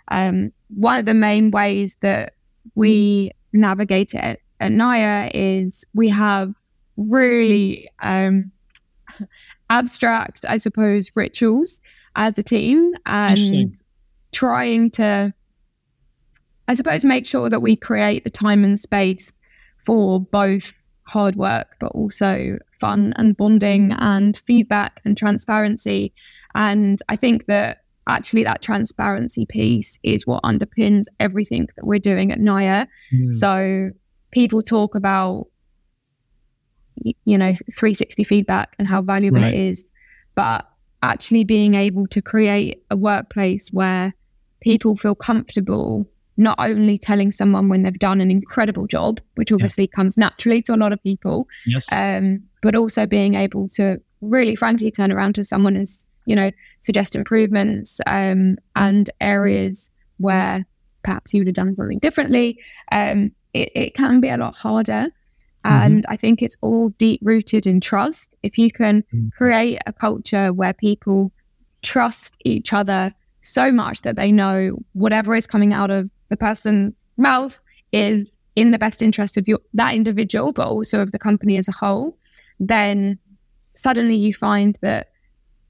Um, 0.09 0.51
one 0.67 0.99
of 0.99 1.05
the 1.05 1.13
main 1.13 1.49
ways 1.49 1.95
that 2.01 2.33
we 2.75 3.31
navigate 3.53 4.13
it 4.13 4.41
at 4.59 4.71
Niya 4.73 5.31
is 5.33 5.85
we 5.93 6.09
have 6.09 6.53
really 6.97 7.89
um, 8.01 8.51
abstract, 9.69 10.43
I 10.49 10.57
suppose, 10.57 11.09
rituals 11.15 11.79
as 12.17 12.37
a 12.37 12.43
team 12.43 12.91
and 13.05 13.81
trying 14.33 14.91
to, 14.91 15.33
I 16.67 16.73
suppose, 16.73 17.05
make 17.05 17.25
sure 17.25 17.49
that 17.49 17.61
we 17.61 17.77
create 17.77 18.25
the 18.25 18.29
time 18.29 18.65
and 18.65 18.77
space 18.77 19.31
for 19.85 20.19
both 20.19 20.73
hard 21.03 21.37
work, 21.37 21.77
but 21.79 21.93
also 21.93 22.59
fun 22.79 23.13
and 23.17 23.35
bonding 23.35 23.93
and 23.93 24.37
feedback 24.45 25.01
and 25.05 25.17
transparency. 25.17 26.13
And 26.55 26.99
I 27.09 27.15
think 27.15 27.45
that 27.45 27.83
actually 28.07 28.43
that 28.43 28.61
transparency 28.61 29.45
piece 29.45 29.99
is 30.03 30.25
what 30.25 30.43
underpins 30.43 31.03
everything 31.19 31.67
that 31.75 31.85
we're 31.85 31.99
doing 31.99 32.31
at 32.31 32.39
Niya. 32.39 32.87
Mm. 33.13 33.35
So 33.35 33.91
people 34.31 34.61
talk 34.61 34.95
about 34.95 35.47
you 37.25 37.37
know 37.37 37.53
360 37.53 38.23
feedback 38.23 38.75
and 38.79 38.87
how 38.87 39.01
valuable 39.01 39.41
right. 39.41 39.53
it 39.53 39.59
is, 39.59 39.91
but 40.35 40.67
actually 41.03 41.43
being 41.43 41.75
able 41.75 42.07
to 42.07 42.21
create 42.21 42.83
a 42.89 42.97
workplace 42.97 43.69
where 43.71 44.13
people 44.61 44.95
feel 44.95 45.15
comfortable 45.15 46.07
not 46.37 46.55
only 46.59 46.97
telling 46.97 47.31
someone 47.31 47.67
when 47.69 47.83
they've 47.83 47.99
done 47.99 48.21
an 48.21 48.29
incredible 48.31 48.87
job, 48.87 49.19
which 49.35 49.51
obviously 49.51 49.85
yeah. 49.85 49.95
comes 49.95 50.17
naturally 50.17 50.61
to 50.63 50.73
a 50.73 50.77
lot 50.77 50.93
of 50.93 51.01
people, 51.03 51.47
yes. 51.65 51.91
um, 51.91 52.41
but 52.61 52.75
also 52.75 53.05
being 53.05 53.33
able 53.33 53.67
to 53.69 53.99
really 54.21 54.55
frankly 54.55 54.91
turn 54.91 55.11
around 55.11 55.35
to 55.35 55.45
someone 55.45 55.75
and 55.75 55.87
you 56.25 56.35
know 56.35 56.51
suggest 56.81 57.15
improvements 57.15 57.99
um, 58.07 58.57
and 58.75 59.09
areas 59.21 59.91
where 60.17 60.65
perhaps 61.03 61.33
you 61.33 61.41
would 61.41 61.47
have 61.47 61.55
done 61.55 61.75
something 61.75 61.99
differently. 61.99 62.59
Um, 62.91 63.31
it, 63.53 63.71
it 63.75 63.93
can 63.93 64.19
be 64.19 64.29
a 64.29 64.37
lot 64.37 64.55
harder. 64.55 65.07
And 65.69 66.05
I 66.07 66.15
think 66.15 66.41
it's 66.41 66.55
all 66.61 66.89
deep 66.91 67.19
rooted 67.21 67.67
in 67.67 67.81
trust. 67.81 68.35
If 68.41 68.57
you 68.57 68.71
can 68.71 69.03
Mm. 69.13 69.31
create 69.33 69.79
a 69.85 69.91
culture 69.91 70.53
where 70.53 70.71
people 70.71 71.33
trust 71.81 72.37
each 72.45 72.71
other 72.71 73.11
so 73.41 73.69
much 73.71 74.01
that 74.03 74.15
they 74.15 74.31
know 74.31 74.77
whatever 74.93 75.35
is 75.35 75.45
coming 75.45 75.73
out 75.73 75.91
of 75.91 76.09
the 76.29 76.37
person's 76.37 77.05
mouth 77.17 77.59
is 77.91 78.37
in 78.55 78.71
the 78.71 78.79
best 78.79 79.01
interest 79.01 79.37
of 79.37 79.47
your 79.47 79.59
that 79.73 79.93
individual, 79.93 80.51
but 80.51 80.67
also 80.67 81.01
of 81.01 81.11
the 81.11 81.19
company 81.19 81.57
as 81.57 81.67
a 81.67 81.71
whole, 81.71 82.17
then 82.59 83.19
suddenly 83.75 84.15
you 84.15 84.33
find 84.33 84.77
that 84.81 85.11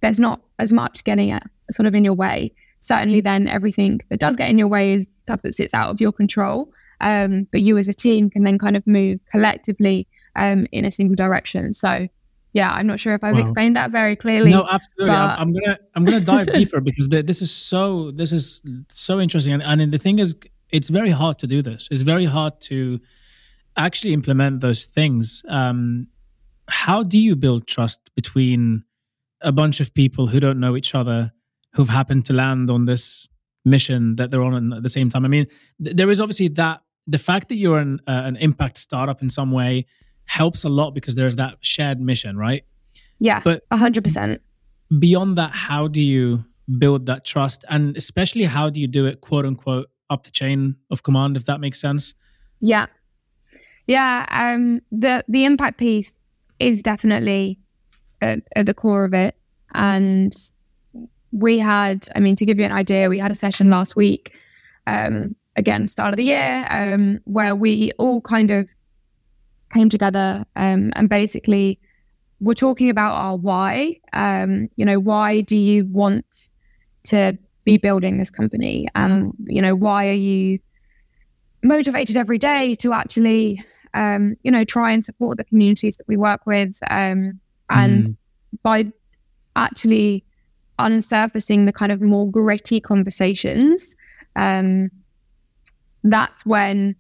there's 0.02 0.20
not 0.20 0.42
as 0.60 0.72
much 0.72 1.04
getting 1.04 1.30
it 1.30 1.44
sort 1.72 1.86
of 1.86 1.94
in 1.94 2.06
your 2.06 2.14
way. 2.14 2.52
Certainly, 2.80 3.22
then 3.22 3.48
everything 3.48 4.00
that 4.10 4.20
does 4.20 4.36
get 4.36 4.50
in 4.50 4.58
your 4.58 4.68
way 4.68 4.94
is 4.94 5.10
stuff 5.10 5.42
that 5.42 5.56
sits 5.56 5.74
out 5.74 5.90
of 5.90 6.00
your 6.00 6.12
control. 6.12 6.72
Um, 7.02 7.48
but 7.52 7.62
you 7.62 7.78
as 7.78 7.88
a 7.88 7.94
team 7.94 8.30
can 8.30 8.44
then 8.44 8.58
kind 8.58 8.76
of 8.76 8.86
move 8.88 9.20
collectively 9.32 10.08
um, 10.36 10.64
in 10.72 10.86
a 10.86 10.92
single 10.92 11.16
direction. 11.16 11.74
So, 11.74 12.08
yeah, 12.60 12.72
I'm 12.78 12.88
not 12.92 13.00
sure 13.04 13.14
if 13.18 13.24
I've 13.24 13.36
Wow. 13.36 13.46
explained 13.46 13.76
that 13.80 13.90
very 14.00 14.16
clearly. 14.24 14.52
No, 14.58 14.62
absolutely. 14.76 15.16
I'm, 15.16 15.40
I'm 15.42 15.52
gonna 15.56 15.76
I'm 15.96 16.04
gonna 16.08 16.26
dive 16.36 16.48
deeper 16.60 16.80
because 16.90 17.08
the, 17.14 17.20
this 17.30 17.40
is 17.46 17.52
so 17.52 18.12
this 18.20 18.32
is 18.40 18.44
so 18.92 19.14
interesting, 19.26 19.54
and, 19.56 19.64
and 19.82 19.92
the 19.96 20.02
thing 20.06 20.18
is, 20.26 20.30
it's 20.78 20.90
very 21.00 21.12
hard 21.22 21.36
to 21.40 21.48
do 21.56 21.60
this. 21.70 21.82
It's 21.94 22.06
very 22.14 22.26
hard 22.38 22.54
to 22.70 23.00
actually 23.86 24.14
implement 24.20 24.54
those 24.62 24.82
things. 24.98 25.44
Um, 25.60 26.08
how 26.86 27.00
do 27.14 27.18
you 27.28 27.36
build 27.36 27.62
trust 27.76 28.00
between 28.16 28.84
a 29.42 29.52
bunch 29.52 29.80
of 29.84 29.88
people 29.94 30.24
who 30.32 30.40
don't 30.46 30.60
know 30.60 30.76
each 30.76 30.94
other, 30.96 31.32
who've 31.76 31.94
happened 32.00 32.26
to 32.26 32.34
land 32.34 32.70
on 32.70 32.86
this 32.86 33.30
mission 33.64 34.16
that 34.18 34.28
they're 34.32 34.42
on 34.50 34.74
at 34.74 34.84
the 34.84 34.90
same 34.98 35.10
time? 35.10 35.24
I 35.26 35.28
mean, 35.36 35.46
th- 35.84 35.96
there 35.96 36.10
is 36.10 36.20
obviously 36.20 36.50
that 36.62 36.82
the 37.16 37.20
fact 37.30 37.46
that 37.50 37.58
you're 37.62 37.78
an 37.88 38.00
uh, 38.08 38.24
an 38.30 38.36
impact 38.48 38.76
startup 38.78 39.22
in 39.22 39.30
some 39.30 39.52
way 39.52 39.86
helps 40.28 40.64
a 40.64 40.70
lot 40.70 40.92
because 40.92 41.16
there's 41.16 41.36
that 41.38 41.58
shared 41.62 42.00
mission, 42.00 42.38
right? 42.38 42.64
yeah, 43.20 43.42
But 43.44 43.68
100%. 43.72 44.38
beyond 45.00 45.38
that, 45.40 45.50
how 45.52 45.88
do 45.88 46.04
you 46.04 46.46
build 46.78 47.08
that 47.08 47.26
trust? 47.26 47.66
And 47.70 47.98
especially, 47.98 48.44
how 48.46 48.70
do 48.70 48.80
you 48.80 48.88
do 48.88 49.06
it, 49.08 49.22
quote 49.22 49.46
unquote, 49.46 49.88
up 50.12 50.24
the 50.24 50.32
chain 50.32 50.76
of 50.92 51.02
command, 51.04 51.36
if 51.36 51.46
that 51.46 51.60
makes 51.60 51.82
sense? 51.82 52.14
Yeah. 52.60 52.86
Yeah. 53.88 54.26
Um, 54.30 54.82
the, 54.92 55.24
the 55.28 55.46
impact 55.46 55.78
piece 55.80 56.14
is 56.60 56.82
definitely 56.84 57.60
at, 58.22 58.40
at 58.56 58.66
the 58.68 58.74
core 58.74 59.04
of 59.06 59.14
it. 59.14 59.36
And 59.74 60.34
we 61.32 61.58
had, 61.60 62.08
I 62.16 62.20
mean, 62.20 62.36
to 62.36 62.46
give 62.46 62.60
you 62.60 62.66
an 62.66 62.72
idea, 62.72 63.10
we 63.10 63.18
had 63.20 63.32
a 63.32 63.36
session 63.36 63.70
last 63.70 63.96
week, 63.96 64.36
um, 64.86 65.36
again, 65.56 65.88
start 65.88 66.14
of 66.14 66.18
the 66.18 66.24
year, 66.26 66.68
um, 66.70 67.20
where 67.26 67.56
we 67.56 67.92
all 67.98 68.22
kind 68.22 68.52
of 68.52 68.68
came 69.74 69.90
together 69.90 70.46
um, 70.56 70.92
and 70.96 71.10
basically 71.10 71.80
we're 72.40 72.54
talking 72.54 72.90
about 72.90 73.16
our 73.16 73.36
why. 73.36 74.00
Um, 74.14 74.70
you 74.76 74.86
know, 74.86 75.00
why 75.00 75.42
do 75.42 75.58
you 75.58 75.86
want 75.86 76.50
to 77.06 77.38
be 77.66 77.78
building 77.78 78.18
this 78.18 78.32
company? 78.32 78.88
Um, 78.96 79.34
you 79.46 79.62
know, 79.62 79.76
why 79.76 80.08
are 80.08 80.14
you 80.14 80.60
motivated 81.64 82.18
every 82.18 82.38
day 82.38 82.76
to 82.76 82.94
actually, 82.94 83.64
um, 83.94 84.36
you 84.44 84.52
know, 84.52 84.64
try 84.64 84.92
and 84.92 85.04
support 85.04 85.38
the 85.38 85.44
communities 85.44 85.98
that 85.98 86.08
we 86.08 86.18
work 86.18 86.46
with, 86.46 86.78
um, 86.90 87.40
and 87.70 88.16
by 88.64 88.86
actually 89.56 90.24
unsurfacing 90.80 91.66
the 91.66 91.74
kind 91.74 91.92
of 91.92 92.02
more 92.02 92.30
gritty 92.30 92.80
conversations, 92.80 93.96
um, 94.36 94.90
that's 96.04 96.46
when 96.46 96.96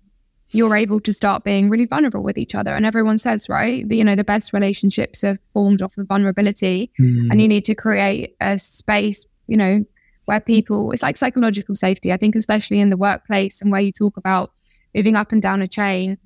you're 0.51 0.75
able 0.75 0.99
to 1.01 1.13
start 1.13 1.43
being 1.43 1.69
really 1.69 1.85
vulnerable 1.85 2.23
with 2.23 2.37
each 2.37 2.55
other. 2.55 2.73
And 2.73 2.85
everyone 2.85 3.17
says, 3.19 3.49
right, 3.49 3.85
you 3.89 4.03
know, 4.03 4.15
the 4.15 4.23
best 4.23 4.53
relationships 4.53 5.23
are 5.23 5.37
formed 5.53 5.81
off 5.81 5.97
of 5.97 6.07
vulnerability 6.07 6.89
Mm. 6.99 7.27
and 7.31 7.41
you 7.41 7.47
need 7.47 7.65
to 7.65 7.75
create 7.75 8.35
a 8.39 8.57
space, 8.57 9.25
you 9.47 9.57
know, 9.57 9.83
where 10.25 10.39
people, 10.39 10.91
it's 10.91 11.03
like 11.03 11.17
psychological 11.17 11.75
safety. 11.75 12.11
I 12.13 12.17
think, 12.17 12.35
especially 12.35 12.79
in 12.79 12.89
the 12.89 12.97
workplace 12.97 13.61
and 13.61 13.71
where 13.71 13.81
you 13.81 13.91
talk 13.91 14.17
about 14.17 14.51
moving 14.95 15.15
up 15.15 15.31
and 15.31 15.41
down 15.41 15.61
a 15.61 15.67
chain, 15.67 16.17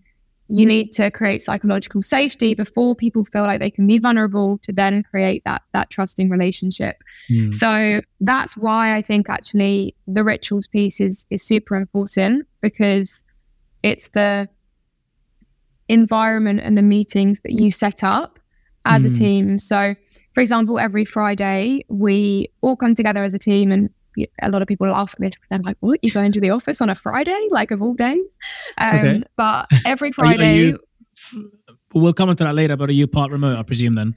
you 0.48 0.66
need 0.66 0.92
to 0.92 1.10
create 1.12 1.42
psychological 1.42 2.02
safety 2.02 2.54
before 2.54 2.94
people 2.94 3.24
feel 3.24 3.44
like 3.44 3.60
they 3.60 3.72
can 3.72 3.88
be 3.88 4.00
vulnerable 4.00 4.58
to 4.60 4.74
then 4.74 5.02
create 5.04 5.42
that 5.46 5.62
that 5.74 5.90
trusting 5.90 6.30
relationship. 6.30 6.98
Mm. 7.30 7.56
So 7.56 8.02
that's 8.20 8.58
why 8.58 8.96
I 8.96 9.02
think 9.02 9.30
actually 9.30 9.96
the 10.08 10.24
rituals 10.24 10.68
piece 10.68 11.00
is 11.00 11.26
is 11.30 11.42
super 11.42 11.76
important 11.76 12.48
because 12.60 13.24
it's 13.84 14.08
the 14.10 14.48
environment 15.90 16.62
and 16.64 16.78
the 16.78 16.82
meetings 16.82 17.40
that 17.44 17.54
you 17.54 17.72
set 17.72 18.04
up 18.04 18.40
as 18.86 19.04
a 19.04 19.08
Mm. 19.10 19.14
team. 19.18 19.60
So, 19.60 19.96
for 20.34 20.42
example, 20.42 20.80
every 20.80 21.06
Friday 21.06 21.82
we 21.90 22.50
all 22.62 22.76
come 22.76 22.96
together 22.96 23.24
as 23.24 23.34
a 23.34 23.40
team, 23.40 23.72
and 23.72 23.90
a 24.42 24.50
lot 24.50 24.62
of 24.62 24.68
people 24.68 24.88
laugh 24.88 25.14
at 25.16 25.20
this. 25.22 25.34
They're 25.50 25.60
like, 25.60 25.78
"What? 25.80 26.00
You 26.04 26.12
go 26.12 26.22
into 26.22 26.40
the 26.40 26.50
office 26.50 26.82
on 26.82 26.90
a 26.90 26.96
Friday, 26.96 27.38
like 27.50 27.72
of 27.72 27.82
all 27.82 27.94
days?" 27.94 28.38
Um, 28.78 28.96
Okay. 28.98 29.24
But 29.38 29.68
every 29.86 30.10
Are 30.18 30.26
you- 30.26 30.32
are 30.32 30.36
Friday, 30.36 30.58
you- 30.68 30.80
We'll 31.94 32.14
come 32.14 32.30
into 32.30 32.44
that 32.46 32.56
later, 32.56 32.76
but 32.78 32.90
are 32.90 32.94
you 32.94 33.06
part 33.06 33.32
remote, 33.32 33.58
I 33.60 33.64
presume, 33.64 33.96
then? 33.96 34.16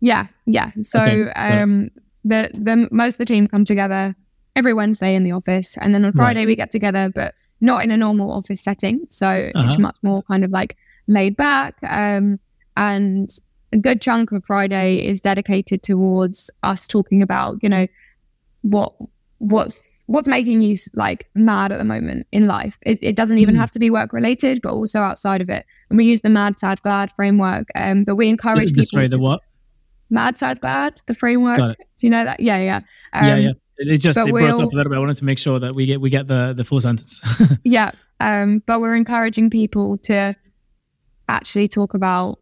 Yeah, 0.00 0.26
yeah. 0.46 0.72
So 0.82 1.00
Okay, 1.00 1.30
um 1.32 1.90
the 2.24 2.50
the 2.52 2.88
most 2.90 3.14
of 3.14 3.18
the 3.18 3.24
team 3.24 3.46
come 3.46 3.64
together 3.64 4.14
every 4.56 4.74
Wednesday 4.74 5.14
in 5.14 5.22
the 5.24 5.32
office 5.32 5.78
and 5.80 5.94
then 5.94 6.04
on 6.04 6.10
Right. 6.10 6.16
Friday 6.16 6.46
we 6.46 6.56
get 6.56 6.70
together 6.70 7.10
but 7.14 7.34
not 7.62 7.82
in 7.84 7.90
a 7.90 7.96
normal 7.96 8.30
office 8.30 8.60
setting. 8.60 9.06
So 9.08 9.28
Uh-huh. 9.54 9.64
it's 9.66 9.78
much 9.78 9.96
more 10.02 10.22
kind 10.24 10.44
of 10.44 10.50
like 10.50 10.76
laid 11.06 11.36
back. 11.36 11.74
Um 11.82 12.38
and 12.76 13.30
a 13.72 13.78
good 13.78 14.02
chunk 14.02 14.32
of 14.32 14.44
Friday 14.44 14.96
is 14.96 15.20
dedicated 15.20 15.82
towards 15.82 16.50
us 16.62 16.86
talking 16.86 17.22
about, 17.22 17.56
you 17.62 17.68
know, 17.70 17.86
what 18.62 18.92
what's 19.38 20.04
what's 20.06 20.28
making 20.28 20.60
you 20.62 20.76
like 20.94 21.26
mad 21.34 21.72
at 21.72 21.78
the 21.78 21.84
moment 21.84 22.26
in 22.32 22.46
life. 22.46 22.78
It, 22.82 22.98
it 23.02 23.16
doesn't 23.16 23.38
even 23.38 23.54
Mm. 23.56 23.60
have 23.60 23.70
to 23.72 23.78
be 23.78 23.90
work 23.90 24.12
related, 24.12 24.60
but 24.62 24.72
also 24.72 25.00
outside 25.00 25.40
of 25.40 25.48
it. 25.48 25.64
And 25.88 25.96
we 25.96 26.04
use 26.04 26.20
the 26.20 26.28
mad, 26.28 26.58
sad, 26.60 26.80
glad 26.82 27.10
framework. 27.16 27.66
Um, 27.74 28.04
but 28.04 28.14
we 28.16 28.28
encourage 28.28 28.68
The, 28.70 28.74
people 28.74 28.84
sorry, 28.84 29.08
the 29.08 29.18
what? 29.18 29.40
Mad 30.10 30.36
Sad 30.36 30.60
Glad, 30.60 31.00
the 31.06 31.14
framework. 31.14 31.56
Got 31.56 31.70
it. 31.70 31.78
Do 31.98 32.06
you 32.06 32.10
know 32.10 32.24
that? 32.24 32.38
Yeah, 32.40 32.58
yeah. 32.58 32.80
Um, 33.14 33.26
yeah, 33.26 33.36
yeah. 33.36 33.52
It 33.78 33.96
just 33.98 34.16
but 34.18 34.28
it 34.28 34.32
broke 34.32 34.50
up 34.50 34.72
a 34.72 34.76
little 34.76 34.90
bit. 34.90 34.96
I 34.96 35.00
wanted 35.00 35.16
to 35.16 35.24
make 35.24 35.38
sure 35.38 35.58
that 35.58 35.74
we 35.74 35.86
get 35.86 36.00
we 36.00 36.10
get 36.10 36.28
the 36.28 36.52
the 36.56 36.64
full 36.64 36.80
sentence. 36.80 37.20
Yeah. 37.64 37.92
Um, 38.20 38.62
but 38.66 38.80
we're 38.80 38.94
encouraging 38.94 39.50
people 39.50 39.98
to 39.98 40.36
actually 41.28 41.68
talk 41.68 41.94
about 41.94 42.38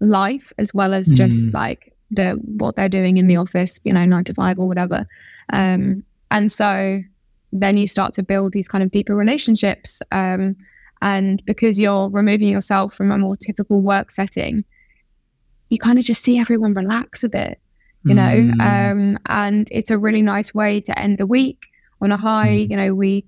life 0.00 0.52
as 0.58 0.72
well 0.72 0.94
as 0.94 1.08
just 1.10 1.48
Mm. 1.48 1.54
like 1.54 1.92
the 2.10 2.32
what 2.58 2.76
they're 2.76 2.88
doing 2.88 3.16
in 3.16 3.26
the 3.26 3.36
office, 3.36 3.80
you 3.84 3.92
know, 3.92 4.04
nine 4.04 4.24
to 4.24 4.34
five 4.34 4.58
or 4.58 4.66
whatever. 4.68 5.06
Um, 5.52 6.04
and 6.30 6.50
so 6.52 7.00
then 7.52 7.76
you 7.76 7.88
start 7.88 8.14
to 8.14 8.22
build 8.22 8.52
these 8.52 8.68
kind 8.68 8.84
of 8.84 8.90
deeper 8.90 9.14
relationships. 9.14 10.00
Um, 10.12 10.56
and 11.02 11.44
because 11.44 11.78
you're 11.78 12.08
removing 12.08 12.48
yourself 12.48 12.94
from 12.94 13.10
a 13.10 13.18
more 13.18 13.36
typical 13.36 13.80
work 13.82 14.10
setting, 14.10 14.64
you 15.68 15.78
kind 15.78 15.98
of 15.98 16.04
just 16.04 16.22
see 16.22 16.38
everyone 16.38 16.74
relax 16.74 17.22
a 17.24 17.28
bit. 17.28 17.60
You 18.06 18.14
know 18.14 18.34
Mm. 18.54 18.60
um 18.60 19.18
and 19.26 19.68
it's 19.70 19.90
a 19.90 19.98
really 19.98 20.22
nice 20.22 20.54
way 20.54 20.80
to 20.80 20.92
end 20.98 21.18
the 21.18 21.26
week 21.26 21.60
on 22.00 22.12
a 22.12 22.16
high 22.16 22.48
Mm. 22.66 22.70
you 22.70 22.76
know 22.76 22.94
we 22.94 23.24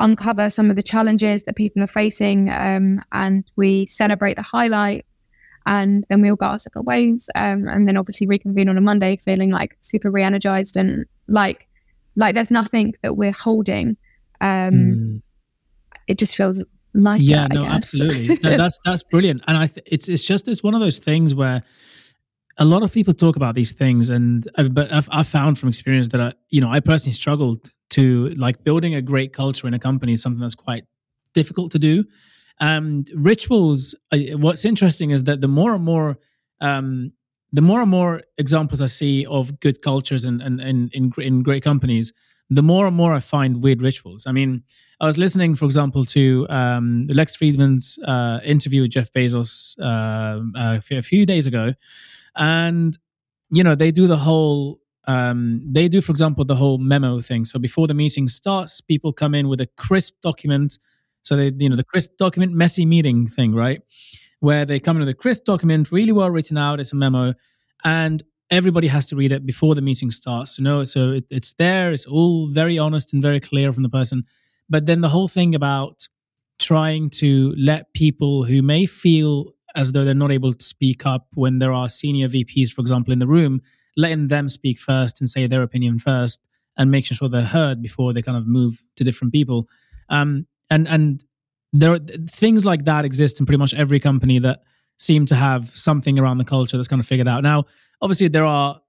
uncover 0.00 0.50
some 0.50 0.70
of 0.70 0.76
the 0.76 0.82
challenges 0.82 1.44
that 1.44 1.56
people 1.56 1.82
are 1.82 1.86
facing 2.02 2.50
um 2.50 3.00
and 3.12 3.44
we 3.56 3.86
celebrate 3.86 4.34
the 4.36 4.42
highlights 4.42 5.08
and 5.66 6.04
then 6.08 6.20
we 6.20 6.28
all 6.30 6.36
go 6.36 6.46
our 6.46 6.58
separate 6.58 6.84
ways 6.84 7.28
um 7.34 7.68
and 7.68 7.86
then 7.88 7.96
obviously 7.96 8.26
reconvene 8.26 8.68
on 8.68 8.76
a 8.76 8.80
monday 8.80 9.16
feeling 9.16 9.50
like 9.50 9.76
super 9.80 10.10
re-energized 10.10 10.76
and 10.76 11.06
like 11.28 11.66
like 12.16 12.34
there's 12.34 12.50
nothing 12.50 12.92
that 13.02 13.16
we're 13.16 13.32
holding 13.32 13.96
um 14.40 14.74
Mm. 14.74 15.22
it 16.08 16.18
just 16.18 16.36
feels 16.36 16.62
lighter 16.92 17.24
yeah 17.24 17.44
I 17.50 17.54
no 17.54 17.62
guess. 17.62 17.72
absolutely 17.72 18.26
no, 18.42 18.56
that's 18.56 18.78
that's 18.84 19.02
brilliant 19.04 19.42
and 19.46 19.56
i 19.56 19.66
th- 19.66 19.86
it's 19.90 20.08
it's 20.08 20.24
just 20.24 20.48
it's 20.48 20.62
one 20.62 20.74
of 20.74 20.80
those 20.80 20.98
things 20.98 21.34
where 21.34 21.62
a 22.58 22.64
lot 22.64 22.82
of 22.82 22.92
people 22.92 23.12
talk 23.12 23.36
about 23.36 23.54
these 23.54 23.72
things 23.72 24.10
and 24.10 24.48
uh, 24.56 24.64
but 24.64 24.92
I've, 24.92 25.08
I've 25.10 25.26
found 25.26 25.58
from 25.58 25.68
experience 25.68 26.08
that 26.08 26.20
i 26.20 26.32
you 26.50 26.60
know 26.60 26.70
i 26.70 26.80
personally 26.80 27.14
struggled 27.14 27.70
to 27.90 28.28
like 28.36 28.64
building 28.64 28.94
a 28.94 29.02
great 29.02 29.32
culture 29.32 29.66
in 29.66 29.74
a 29.74 29.78
company 29.78 30.12
is 30.12 30.22
something 30.22 30.40
that's 30.40 30.54
quite 30.54 30.84
difficult 31.34 31.72
to 31.72 31.78
do. 31.78 32.04
And 32.60 33.10
rituals 33.14 33.94
what's 34.12 34.64
interesting 34.64 35.10
is 35.10 35.24
that 35.24 35.40
the 35.40 35.48
more 35.48 35.74
and 35.74 35.84
more 35.84 36.18
um 36.60 37.12
the 37.52 37.62
more 37.62 37.82
and 37.82 37.90
more 37.90 38.22
examples 38.38 38.80
i 38.80 38.86
see 38.86 39.26
of 39.26 39.58
good 39.60 39.82
cultures 39.82 40.24
and 40.24 40.40
and 40.40 40.60
in, 40.60 40.90
in, 40.92 41.12
in 41.18 41.42
great 41.42 41.64
companies 41.64 42.12
the 42.48 42.62
more 42.62 42.86
and 42.86 42.96
more 42.96 43.12
i 43.12 43.20
find 43.20 43.62
weird 43.62 43.82
rituals. 43.82 44.24
I 44.26 44.32
mean 44.32 44.62
I 45.00 45.06
was 45.06 45.18
listening, 45.18 45.56
for 45.56 45.64
example, 45.64 46.04
to 46.06 46.46
um, 46.48 47.06
Lex 47.08 47.36
Fridman's 47.36 47.98
uh, 48.06 48.38
interview 48.44 48.82
with 48.82 48.92
Jeff 48.92 49.12
Bezos 49.12 49.78
uh, 49.80 50.40
a 50.90 51.02
few 51.02 51.26
days 51.26 51.46
ago, 51.48 51.74
and 52.36 52.96
you 53.50 53.62
know 53.62 53.74
they 53.74 53.90
do 53.90 54.06
the 54.06 54.16
whole 54.18 54.80
um, 55.06 55.60
they 55.70 55.88
do, 55.88 56.00
for 56.00 56.12
example, 56.12 56.44
the 56.44 56.56
whole 56.56 56.78
memo 56.78 57.20
thing. 57.20 57.44
So 57.44 57.58
before 57.58 57.86
the 57.86 57.94
meeting 57.94 58.28
starts, 58.28 58.80
people 58.80 59.12
come 59.12 59.34
in 59.34 59.48
with 59.48 59.60
a 59.60 59.66
crisp 59.76 60.14
document. 60.22 60.78
So 61.22 61.36
they, 61.36 61.52
you 61.58 61.68
know, 61.68 61.76
the 61.76 61.84
crisp 61.84 62.12
document, 62.18 62.52
messy 62.52 62.86
meeting 62.86 63.26
thing, 63.26 63.54
right? 63.54 63.82
Where 64.40 64.64
they 64.64 64.80
come 64.80 64.96
in 64.96 65.00
with 65.00 65.08
a 65.08 65.14
crisp 65.14 65.44
document, 65.44 65.92
really 65.92 66.12
well 66.12 66.30
written 66.30 66.56
out. 66.56 66.80
It's 66.80 66.92
a 66.92 66.96
memo, 66.96 67.34
and 67.84 68.22
everybody 68.50 68.88
has 68.88 69.06
to 69.06 69.16
read 69.16 69.32
it 69.32 69.44
before 69.44 69.74
the 69.74 69.82
meeting 69.82 70.10
starts. 70.10 70.58
You 70.58 70.64
know, 70.64 70.84
so 70.84 71.12
it, 71.12 71.24
it's 71.30 71.52
there. 71.54 71.92
It's 71.92 72.06
all 72.06 72.48
very 72.48 72.78
honest 72.78 73.12
and 73.12 73.22
very 73.22 73.40
clear 73.40 73.72
from 73.72 73.82
the 73.82 73.88
person. 73.88 74.24
But 74.68 74.86
then 74.86 75.02
the 75.02 75.10
whole 75.10 75.28
thing 75.28 75.54
about 75.54 76.08
trying 76.58 77.10
to 77.10 77.54
let 77.58 77.92
people 77.94 78.44
who 78.44 78.62
may 78.62 78.86
feel 78.86 79.53
as 79.74 79.92
though 79.92 80.04
they're 80.04 80.14
not 80.14 80.32
able 80.32 80.54
to 80.54 80.64
speak 80.64 81.04
up 81.06 81.26
when 81.34 81.58
there 81.58 81.72
are 81.72 81.88
senior 81.88 82.28
VPs, 82.28 82.72
for 82.72 82.80
example, 82.80 83.12
in 83.12 83.18
the 83.18 83.26
room, 83.26 83.60
letting 83.96 84.28
them 84.28 84.48
speak 84.48 84.78
first 84.78 85.20
and 85.20 85.28
say 85.28 85.46
their 85.46 85.62
opinion 85.62 85.98
first 85.98 86.40
and 86.76 86.90
making 86.90 87.16
sure 87.16 87.28
they're 87.28 87.42
heard 87.42 87.82
before 87.82 88.12
they 88.12 88.22
kind 88.22 88.36
of 88.36 88.46
move 88.46 88.84
to 88.96 89.04
different 89.04 89.32
people. 89.32 89.68
Um, 90.08 90.46
and 90.70 90.88
and 90.88 91.24
there 91.72 91.92
are 91.92 91.98
things 92.28 92.64
like 92.64 92.84
that 92.84 93.04
exist 93.04 93.40
in 93.40 93.46
pretty 93.46 93.58
much 93.58 93.74
every 93.74 93.98
company 94.00 94.38
that 94.38 94.62
seem 94.98 95.26
to 95.26 95.34
have 95.34 95.76
something 95.76 96.18
around 96.18 96.38
the 96.38 96.44
culture 96.44 96.76
that's 96.76 96.88
kind 96.88 97.00
of 97.00 97.06
figured 97.06 97.28
out. 97.28 97.42
Now, 97.42 97.64
obviously, 98.00 98.28
there 98.28 98.44
are 98.44 98.80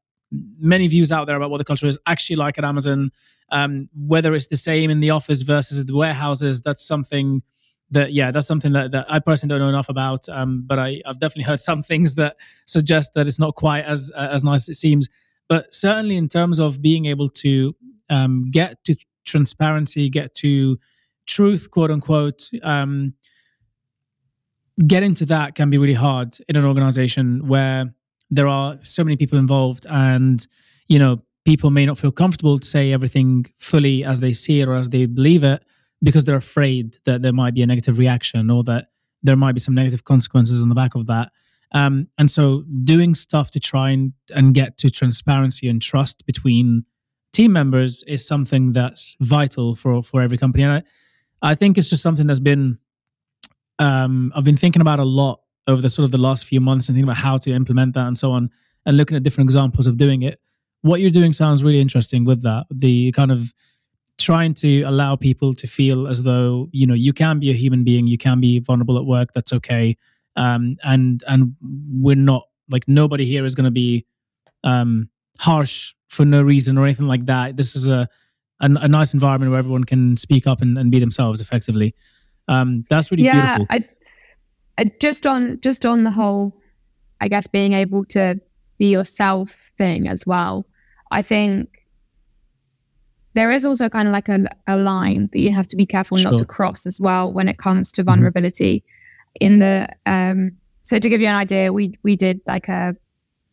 many 0.60 0.88
views 0.88 1.12
out 1.12 1.26
there 1.26 1.36
about 1.36 1.50
what 1.50 1.58
the 1.58 1.64
culture 1.64 1.88
is 1.88 1.98
actually 2.06 2.36
like 2.36 2.58
at 2.58 2.64
Amazon. 2.64 3.12
Um, 3.52 3.90
whether 3.96 4.34
it's 4.34 4.48
the 4.48 4.58
same 4.58 4.90
in 4.90 5.00
the 5.00 5.12
office 5.12 5.44
versus 5.44 5.84
the 5.84 5.96
warehouses, 5.96 6.62
that's 6.62 6.86
something 6.86 7.42
that 7.92 8.14
yeah, 8.14 8.32
that's 8.32 8.48
something 8.48 8.72
that, 8.74 8.92
that 8.92 9.06
I 9.10 9.20
personally 9.20 9.54
don't 9.54 9.66
know 9.66 9.70
enough 9.70 9.90
about. 9.90 10.28
Um, 10.30 10.64
but 10.66 10.80
I, 10.80 11.02
I've 11.06 11.20
definitely 11.20 11.44
heard 11.44 11.60
some 11.60 11.82
things 11.82 12.16
that 12.16 12.36
suggest 12.66 13.14
that 13.14 13.28
it's 13.28 13.40
not 13.40 13.56
quite 13.56 13.86
as 13.86 14.12
uh, 14.16 14.30
as 14.32 14.44
nice 14.44 14.64
as 14.64 14.70
it 14.70 14.80
seems. 14.80 15.08
But 15.48 15.74
certainly 15.74 16.18
in 16.18 16.28
terms 16.28 16.60
of 16.60 16.82
being 16.82 17.06
able 17.06 17.30
to 17.30 17.76
um, 18.10 18.50
get 18.52 18.84
to 18.86 18.96
transparency, 19.26 20.10
get 20.10 20.34
to 20.36 20.80
truth, 21.28 21.70
quote 21.72 21.92
unquote, 21.92 22.50
um, 22.64 23.14
getting 24.88 25.14
to 25.16 25.26
that 25.28 25.56
can 25.56 25.70
be 25.70 25.78
really 25.78 25.94
hard 25.94 26.38
in 26.50 26.56
an 26.56 26.66
organization 26.66 27.48
where 27.48 27.94
there 28.32 28.48
are 28.48 28.78
so 28.84 29.04
many 29.04 29.16
people 29.16 29.38
involved 29.38 29.86
and 29.90 30.48
you 30.88 31.00
know 31.00 31.22
people 31.46 31.70
may 31.70 31.86
not 31.86 31.98
feel 31.98 32.12
comfortable 32.12 32.58
to 32.58 32.68
say 32.68 32.92
everything 32.92 33.46
fully 33.58 34.04
as 34.04 34.20
they 34.20 34.34
see 34.34 34.62
it 34.62 34.68
or 34.68 34.76
as 34.76 34.90
they 34.90 35.06
believe 35.06 35.44
it 35.44 35.64
because 36.06 36.24
they're 36.24 36.36
afraid 36.36 36.98
that 37.06 37.24
there 37.24 37.34
might 37.34 37.56
be 37.56 37.64
a 37.64 37.68
negative 37.68 37.98
reaction 37.98 38.52
or 38.52 38.64
that 38.64 38.88
there 39.24 39.36
might 39.36 39.54
be 39.54 39.60
some 39.60 39.74
negative 39.74 40.04
consequences 40.04 40.62
on 40.62 40.70
the 40.70 40.76
back 40.76 40.94
of 40.94 41.08
that. 41.08 41.32
Um, 41.72 42.08
and 42.20 42.30
so 42.30 42.64
doing 42.84 43.16
stuff 43.16 43.50
to 43.52 43.60
try 43.60 43.90
and, 43.90 44.14
and 44.34 44.54
get 44.54 44.78
to 44.78 44.90
transparency 44.92 45.68
and 45.68 45.82
trust 45.82 46.26
between 46.28 46.86
team 47.34 47.52
members 47.52 48.04
is 48.04 48.26
something 48.26 48.72
that's 48.72 49.16
vital 49.20 49.74
for, 49.74 50.04
for 50.04 50.22
every 50.22 50.38
company. 50.38 50.64
And 50.64 50.74
I, 50.74 50.84
I 51.52 51.56
think 51.56 51.78
it's 51.78 51.90
just 51.90 52.04
something 52.04 52.28
that's 52.28 52.40
been, 52.40 52.78
um, 53.80 54.32
I've 54.36 54.44
been 54.44 54.56
thinking 54.56 54.82
about 54.82 55.00
a 55.00 55.04
lot 55.04 55.42
over 55.68 55.82
the 55.82 55.90
sort 55.90 56.06
of 56.06 56.12
the 56.12 56.20
last 56.20 56.46
few 56.46 56.62
months 56.62 56.88
and 56.88 56.96
thinking 56.96 57.10
about 57.10 57.18
how 57.18 57.38
to 57.38 57.52
implement 57.52 57.96
that 57.96 58.06
and 58.06 58.18
so 58.18 58.32
on 58.32 58.52
and 58.86 58.96
looking 58.96 59.18
at 59.18 59.24
different 59.24 59.48
examples 59.48 59.88
of 59.88 59.98
doing 59.98 60.22
it. 60.22 60.40
What 60.82 61.02
you're 61.02 61.10
doing 61.10 61.34
sounds 61.34 61.64
really 61.64 61.82
interesting 61.82 62.26
with 62.26 62.44
that. 62.44 62.68
The 62.70 63.12
kind 63.14 63.32
of 63.32 63.52
trying 64.18 64.54
to 64.54 64.82
allow 64.84 65.16
people 65.16 65.54
to 65.54 65.68
feel 65.68 66.08
as 66.08 66.24
though 66.24 66.70
you 66.72 66.88
know 66.88 66.94
you 66.94 67.14
can 67.14 67.40
be 67.40 67.50
a 67.50 67.54
human 67.54 67.84
being 67.84 68.08
you 68.08 68.18
can 68.18 68.40
be 68.40 68.60
vulnerable 68.60 68.98
at 68.98 69.06
work 69.06 69.34
that's 69.34 69.54
okay. 69.54 69.98
Um, 70.36 70.78
and 70.84 71.24
and 71.28 71.56
we're 72.02 72.16
not 72.16 72.44
like 72.70 72.88
nobody 72.88 73.26
here 73.26 73.46
is 73.46 73.56
going 73.56 73.66
to 73.66 73.72
be 73.72 74.06
um, 74.64 75.10
harsh 75.40 75.94
for 76.10 76.26
no 76.26 76.42
reason 76.42 76.78
or 76.78 76.86
anything 76.86 77.08
like 77.08 77.26
that. 77.28 77.58
This 77.58 77.76
is 77.76 77.88
a 77.88 78.08
a, 78.62 78.66
a 78.66 78.88
nice 78.88 79.14
environment 79.14 79.52
where 79.52 79.60
everyone 79.60 79.84
can 79.84 80.18
speak 80.18 80.48
up 80.48 80.62
and, 80.62 80.78
and 80.78 80.92
be 80.92 81.00
themselves 81.00 81.42
effectively. 81.42 81.94
Um, 82.48 82.86
that's 82.90 83.12
really 83.12 83.24
yeah, 83.24 83.58
beautiful. 83.58 83.68
I, 83.70 83.86
I 84.78 84.92
just 85.00 85.26
on 85.26 85.60
just 85.62 85.86
on 85.86 86.04
the 86.04 86.12
whole 86.12 86.54
i 87.22 87.28
guess 87.28 87.48
being 87.48 87.74
able 87.74 88.06
to 88.06 88.40
be 88.78 88.92
yourself 88.92 89.72
thing 89.78 90.08
as 90.08 90.26
well 90.26 90.66
i 91.12 91.22
think 91.22 91.85
there 93.36 93.52
is 93.52 93.66
also 93.66 93.90
kind 93.90 94.08
of 94.08 94.14
like 94.14 94.30
a, 94.30 94.48
a 94.66 94.78
line 94.78 95.30
that 95.32 95.40
you 95.40 95.52
have 95.52 95.68
to 95.68 95.76
be 95.76 95.86
careful 95.86 96.18
sure. 96.18 96.32
not 96.32 96.38
to 96.38 96.46
cross 96.46 96.88
as 96.88 97.00
well 97.00 97.32
when 97.32 97.48
it 97.48 97.58
comes 97.58 97.92
to 97.92 98.02
mm-hmm. 98.02 98.10
vulnerability 98.10 98.80
mm-hmm. 98.80 99.46
in 99.46 99.60
the 99.60 99.88
um 100.06 100.52
so 100.84 100.98
to 100.98 101.10
give 101.10 101.22
you 101.22 101.28
an 101.28 101.36
idea 101.36 101.72
we 101.72 101.98
we 102.04 102.16
did 102.16 102.42
like 102.48 102.68
a 102.68 102.96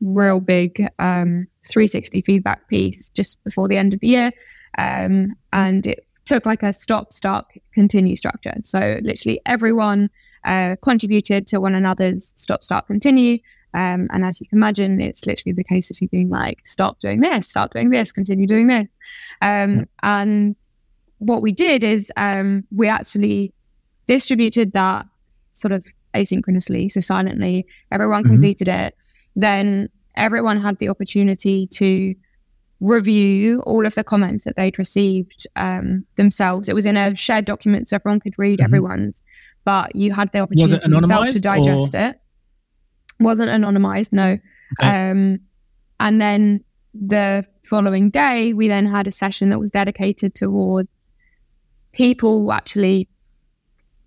real 0.01 0.41
big 0.41 0.81
um 0.99 1.47
360 1.67 2.23
feedback 2.23 2.67
piece 2.69 3.11
just 3.11 3.43
before 3.45 3.69
the 3.69 3.77
end 3.77 3.93
of 3.93 4.01
the 4.01 4.09
year 4.09 4.33
um 4.79 5.35
and 5.53 5.87
it 5.87 6.07
took 6.25 6.47
like 6.47 6.63
a 6.63 6.73
stop 6.73 7.13
start 7.13 7.45
continue 7.75 8.17
structure 8.17 8.55
so 8.63 8.99
literally 9.03 9.41
everyone 9.45 10.09
uh, 10.45 10.75
contributed 10.83 11.47
to 11.47 11.61
one 11.61 11.75
another's 11.75 12.33
stop 12.37 12.65
start 12.65 12.87
continue 12.87 13.39
um, 13.75 14.09
and 14.11 14.25
as 14.25 14.41
you 14.41 14.47
can 14.47 14.59
imagine, 14.59 15.01
it's 15.01 15.27
literally 15.27 15.53
the 15.53 15.65
case 15.65 15.91
of 15.91 16.01
you 16.01 16.09
being 16.09 16.29
like, 16.29 16.61
stop 16.67 16.99
doing 17.01 17.21
this, 17.21 17.49
start 17.49 17.73
doing 17.73 17.91
this, 17.91 18.13
continue 18.13 18.47
doing 18.47 18.67
this. 18.67 18.89
Um, 19.41 19.87
And 20.03 20.57
what 21.19 21.41
we 21.41 21.53
did 21.53 21.85
is 21.85 22.13
um, 22.17 22.65
we 22.71 22.89
actually 22.89 23.53
distributed 24.07 24.73
that 24.73 25.07
sort 25.31 25.73
of 25.73 25.87
asynchronously, 26.15 26.91
so 26.91 27.01
silently. 27.01 27.65
Everyone 27.91 28.23
mm-hmm. 28.23 28.33
completed 28.33 28.69
it. 28.69 28.95
Then 29.37 29.89
everyone 30.17 30.61
had 30.61 30.79
the 30.79 30.89
opportunity 30.89 31.67
to 31.69 32.15
review 32.81 33.61
all 33.61 33.87
of 33.87 33.95
the 33.95 34.05
comments 34.05 34.45
that 34.45 34.57
they'd 34.57 34.79
received 34.79 35.47
um, 35.57 36.05
themselves. 36.17 36.69
It 36.69 36.75
was 36.75 36.85
in 36.85 36.97
a 36.97 37.17
shared 37.17 37.47
document, 37.47 37.89
so 37.89 37.97
everyone 37.97 38.21
could 38.21 38.35
read 38.37 38.59
mm-hmm. 38.59 38.65
everyone's. 38.67 39.23
But 39.65 39.95
you 39.95 40.13
had 40.13 40.33
the 40.33 40.41
opportunity 40.41 40.91
yourself 40.91 41.31
to 41.31 41.41
digest 41.41 41.95
or? 41.95 42.01
it 42.01 42.21
wasn't 43.23 43.51
anonymized, 43.51 44.13
no. 44.13 44.39
Okay. 44.81 45.11
Um, 45.11 45.41
and 46.01 46.21
then 46.21 46.65
the 46.95 47.45
following 47.65 48.11
day, 48.11 48.53
we 48.53 48.69
then 48.69 48.87
had 48.87 49.07
a 49.07 49.13
session 49.13 49.51
that 49.51 49.59
was 49.59 49.71
dedicated 49.71 50.35
towards 50.35 51.15
people 51.93 52.53
actually 52.53 53.09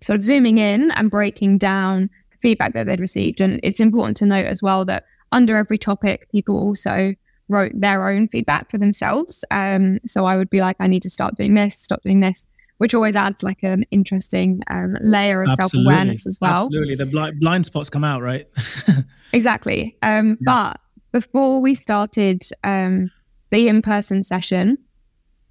sort 0.00 0.18
of 0.18 0.24
zooming 0.24 0.58
in 0.58 0.90
and 0.92 1.10
breaking 1.10 1.58
down 1.58 2.10
the 2.32 2.38
feedback 2.38 2.74
that 2.74 2.86
they'd 2.86 3.00
received. 3.00 3.40
And 3.40 3.60
it's 3.62 3.80
important 3.80 4.16
to 4.18 4.26
note 4.26 4.46
as 4.46 4.62
well 4.62 4.84
that 4.84 5.04
under 5.32 5.56
every 5.56 5.78
topic, 5.78 6.30
people 6.30 6.58
also 6.58 7.14
wrote 7.48 7.72
their 7.74 8.08
own 8.08 8.28
feedback 8.28 8.70
for 8.70 8.78
themselves. 8.78 9.44
Um, 9.50 9.98
so 10.04 10.26
I 10.26 10.36
would 10.36 10.50
be 10.50 10.60
like, 10.60 10.76
I 10.80 10.86
need 10.86 11.02
to 11.02 11.10
start 11.10 11.36
doing 11.36 11.54
this, 11.54 11.78
stop 11.78 12.02
doing 12.02 12.20
this 12.20 12.46
which 12.78 12.94
always 12.94 13.16
adds 13.16 13.42
like 13.42 13.62
an 13.62 13.84
interesting 13.90 14.62
um, 14.68 14.96
layer 15.00 15.42
of 15.42 15.50
self 15.52 15.72
awareness 15.74 16.26
as 16.26 16.38
well. 16.40 16.64
Absolutely, 16.64 16.94
the 16.94 17.06
blind, 17.06 17.40
blind 17.40 17.66
spots 17.66 17.90
come 17.90 18.04
out, 18.04 18.22
right? 18.22 18.46
exactly. 19.32 19.96
Um, 20.02 20.38
yeah. 20.40 20.72
But 20.72 20.80
before 21.12 21.60
we 21.60 21.74
started 21.74 22.42
um, 22.64 23.10
the 23.50 23.68
in 23.68 23.82
person 23.82 24.22
session, 24.22 24.78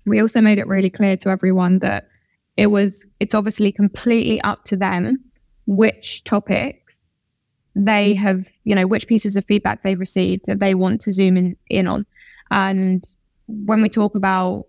we 0.06 0.22
also 0.22 0.42
made 0.42 0.60
it 0.60 0.68
really 0.68 0.90
clear 0.90 1.18
to 1.18 1.30
everyone 1.30 1.80
that 1.80 2.08
it 2.58 2.68
was 2.68 3.06
it's 3.20 3.36
obviously 3.36 3.72
completely 3.72 4.40
up 4.42 4.64
to 4.66 4.78
them 4.78 5.18
which 5.66 6.24
topics 6.24 6.98
they 7.76 8.14
have 8.14 8.46
you 8.64 8.76
know 8.76 8.88
which 8.88 9.08
pieces 9.08 9.36
of 9.36 9.44
feedback 9.46 9.82
they've 9.82 10.00
received 10.00 10.46
that 10.46 10.60
they 10.60 10.74
want 10.74 11.02
to 11.02 11.12
zoom 11.12 11.36
in, 11.36 11.58
in 11.70 11.88
on 11.88 12.06
and 12.52 13.04
when 13.48 13.82
we 13.82 13.90
talk 13.90 14.16
about 14.16 14.66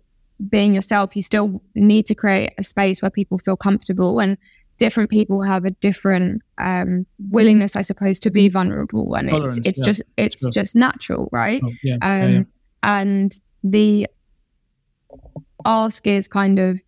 being 0.48 0.74
yourself, 0.74 1.16
you 1.16 1.22
still 1.22 1.62
need 1.74 2.06
to 2.06 2.14
create 2.14 2.52
a 2.58 2.64
space 2.64 3.02
where 3.02 3.10
people 3.10 3.38
feel 3.38 3.56
comfortable 3.56 4.20
and 4.20 4.36
different 4.78 5.10
people 5.10 5.42
have 5.42 5.64
a 5.64 5.70
different 5.70 6.42
um, 6.58 7.06
willingness, 7.30 7.76
I 7.76 7.82
suppose, 7.82 8.20
to 8.20 8.30
be 8.30 8.48
vulnerable 8.48 9.14
and 9.14 9.28
Tolerance, 9.28 9.58
it's 9.58 9.68
it's 9.68 9.80
yeah. 9.80 9.84
just 9.84 10.02
it's 10.16 10.40
sure. 10.42 10.50
just 10.50 10.76
natural, 10.76 11.28
right? 11.32 11.60
Oh, 11.64 11.72
yeah. 11.82 11.96
Um, 12.02 12.32
yeah, 12.32 12.42
and 12.82 13.40
the 13.64 14.06
ask 15.64 16.06
is 16.06 16.28
kind 16.28 16.58
of, 16.58 16.80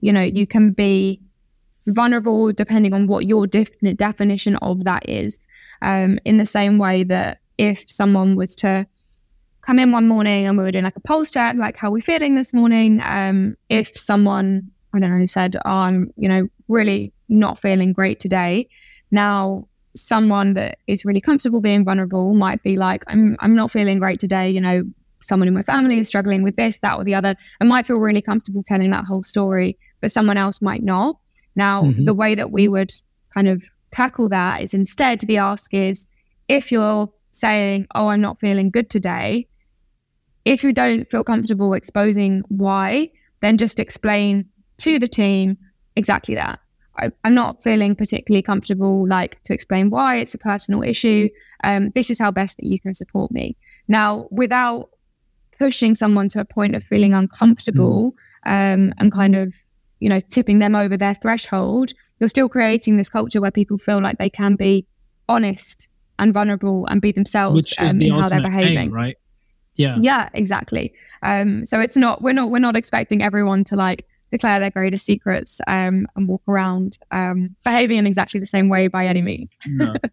you 0.00 0.12
know, 0.12 0.22
you 0.22 0.46
can 0.46 0.72
be 0.72 1.20
vulnerable 1.86 2.52
depending 2.52 2.92
on 2.92 3.06
what 3.06 3.26
your 3.26 3.46
definite 3.46 3.96
definition 3.96 4.56
of 4.56 4.84
that 4.84 5.08
is. 5.08 5.46
Um, 5.80 6.18
in 6.24 6.38
the 6.38 6.46
same 6.46 6.78
way 6.78 7.04
that 7.04 7.40
if 7.56 7.84
someone 7.88 8.36
was 8.36 8.54
to 8.56 8.86
come 9.68 9.78
in 9.78 9.92
one 9.92 10.08
morning 10.08 10.46
and 10.46 10.56
we 10.56 10.64
were 10.64 10.70
doing 10.70 10.84
like 10.84 10.96
a 10.96 11.00
pulse 11.00 11.30
check, 11.30 11.54
like 11.56 11.76
how 11.76 11.88
are 11.88 11.90
we 11.90 12.00
feeling 12.00 12.36
this 12.36 12.54
morning. 12.54 13.02
Um, 13.04 13.54
if 13.68 13.98
someone, 14.00 14.62
I 14.94 14.98
don't 14.98 15.16
know, 15.18 15.26
said, 15.26 15.56
oh, 15.56 15.70
I'm, 15.70 16.10
you 16.16 16.26
know, 16.26 16.48
really 16.68 17.12
not 17.28 17.58
feeling 17.58 17.92
great 17.92 18.18
today. 18.18 18.66
Now, 19.10 19.68
someone 19.94 20.54
that 20.54 20.78
is 20.86 21.04
really 21.04 21.20
comfortable 21.20 21.60
being 21.60 21.84
vulnerable 21.84 22.32
might 22.32 22.62
be 22.62 22.78
like, 22.78 23.04
I'm, 23.08 23.36
I'm 23.40 23.54
not 23.54 23.70
feeling 23.70 23.98
great 23.98 24.18
today. 24.18 24.48
You 24.48 24.62
know, 24.62 24.84
someone 25.20 25.48
in 25.48 25.52
my 25.52 25.62
family 25.62 25.98
is 25.98 26.08
struggling 26.08 26.42
with 26.42 26.56
this, 26.56 26.78
that, 26.78 26.96
or 26.96 27.04
the 27.04 27.14
other. 27.14 27.34
and 27.60 27.68
might 27.68 27.86
feel 27.86 27.98
really 27.98 28.22
comfortable 28.22 28.62
telling 28.62 28.90
that 28.92 29.04
whole 29.04 29.22
story, 29.22 29.76
but 30.00 30.10
someone 30.10 30.38
else 30.38 30.62
might 30.62 30.82
not. 30.82 31.18
Now, 31.56 31.82
mm-hmm. 31.82 32.06
the 32.06 32.14
way 32.14 32.34
that 32.34 32.50
we 32.50 32.68
would 32.68 32.90
kind 33.34 33.48
of 33.48 33.64
tackle 33.90 34.30
that 34.30 34.62
is 34.62 34.72
instead 34.72 35.20
the 35.20 35.36
ask 35.36 35.74
is 35.74 36.06
if 36.48 36.72
you're 36.72 37.12
saying, 37.32 37.86
Oh, 37.94 38.08
I'm 38.08 38.22
not 38.22 38.40
feeling 38.40 38.70
good 38.70 38.88
today, 38.88 39.46
if 40.44 40.62
you 40.64 40.72
don't 40.72 41.10
feel 41.10 41.24
comfortable 41.24 41.74
exposing 41.74 42.42
why, 42.48 43.10
then 43.40 43.56
just 43.56 43.78
explain 43.78 44.46
to 44.78 44.98
the 44.98 45.08
team 45.08 45.56
exactly 45.96 46.34
that. 46.34 46.60
I, 46.98 47.10
am 47.24 47.34
not 47.34 47.62
feeling 47.62 47.94
particularly 47.94 48.42
comfortable, 48.42 49.06
like 49.06 49.42
to 49.44 49.54
explain 49.54 49.90
why 49.90 50.16
it's 50.16 50.34
a 50.34 50.38
personal 50.38 50.82
issue. 50.82 51.28
Um, 51.64 51.90
this 51.94 52.10
is 52.10 52.18
how 52.18 52.30
best 52.30 52.56
that 52.56 52.66
you 52.66 52.80
can 52.80 52.94
support 52.94 53.30
me. 53.30 53.56
Now, 53.86 54.26
without 54.30 54.90
pushing 55.58 55.94
someone 55.94 56.28
to 56.30 56.40
a 56.40 56.44
point 56.44 56.74
of 56.74 56.82
feeling 56.84 57.14
uncomfortable 57.14 58.14
mm. 58.46 58.74
um, 58.74 58.92
and 58.98 59.12
kind 59.12 59.36
of, 59.36 59.54
you 60.00 60.08
know, 60.08 60.20
tipping 60.20 60.58
them 60.58 60.74
over 60.74 60.96
their 60.96 61.14
threshold, 61.14 61.92
you're 62.20 62.28
still 62.28 62.48
creating 62.48 62.96
this 62.96 63.10
culture 63.10 63.40
where 63.40 63.50
people 63.50 63.78
feel 63.78 64.02
like 64.02 64.18
they 64.18 64.30
can 64.30 64.56
be 64.56 64.86
honest 65.28 65.88
and 66.18 66.34
vulnerable 66.34 66.86
and 66.86 67.00
be 67.00 67.12
themselves 67.12 67.54
Which 67.54 67.80
is 67.80 67.90
um, 67.90 67.98
the 67.98 68.08
in 68.08 68.14
how 68.14 68.28
they're 68.28 68.40
behaving. 68.40 68.78
Aim, 68.78 68.92
right? 68.92 69.16
Yeah. 69.78 69.96
Yeah, 70.00 70.28
exactly. 70.34 70.92
Um, 71.22 71.64
so 71.64 71.80
it's 71.80 71.96
not 71.96 72.20
we're 72.20 72.34
not 72.34 72.50
we're 72.50 72.58
not 72.58 72.76
expecting 72.76 73.22
everyone 73.22 73.64
to 73.64 73.76
like 73.76 74.04
declare 74.30 74.60
their 74.60 74.70
greatest 74.70 75.06
secrets 75.06 75.60
um, 75.66 76.06
and 76.16 76.28
walk 76.28 76.42
around 76.46 76.98
um, 77.12 77.56
behaving 77.64 77.96
in 77.96 78.06
exactly 78.06 78.40
the 78.40 78.46
same 78.46 78.68
way 78.68 78.88
by 78.88 79.06
any 79.06 79.22
means. 79.22 79.56
no. 79.66 79.94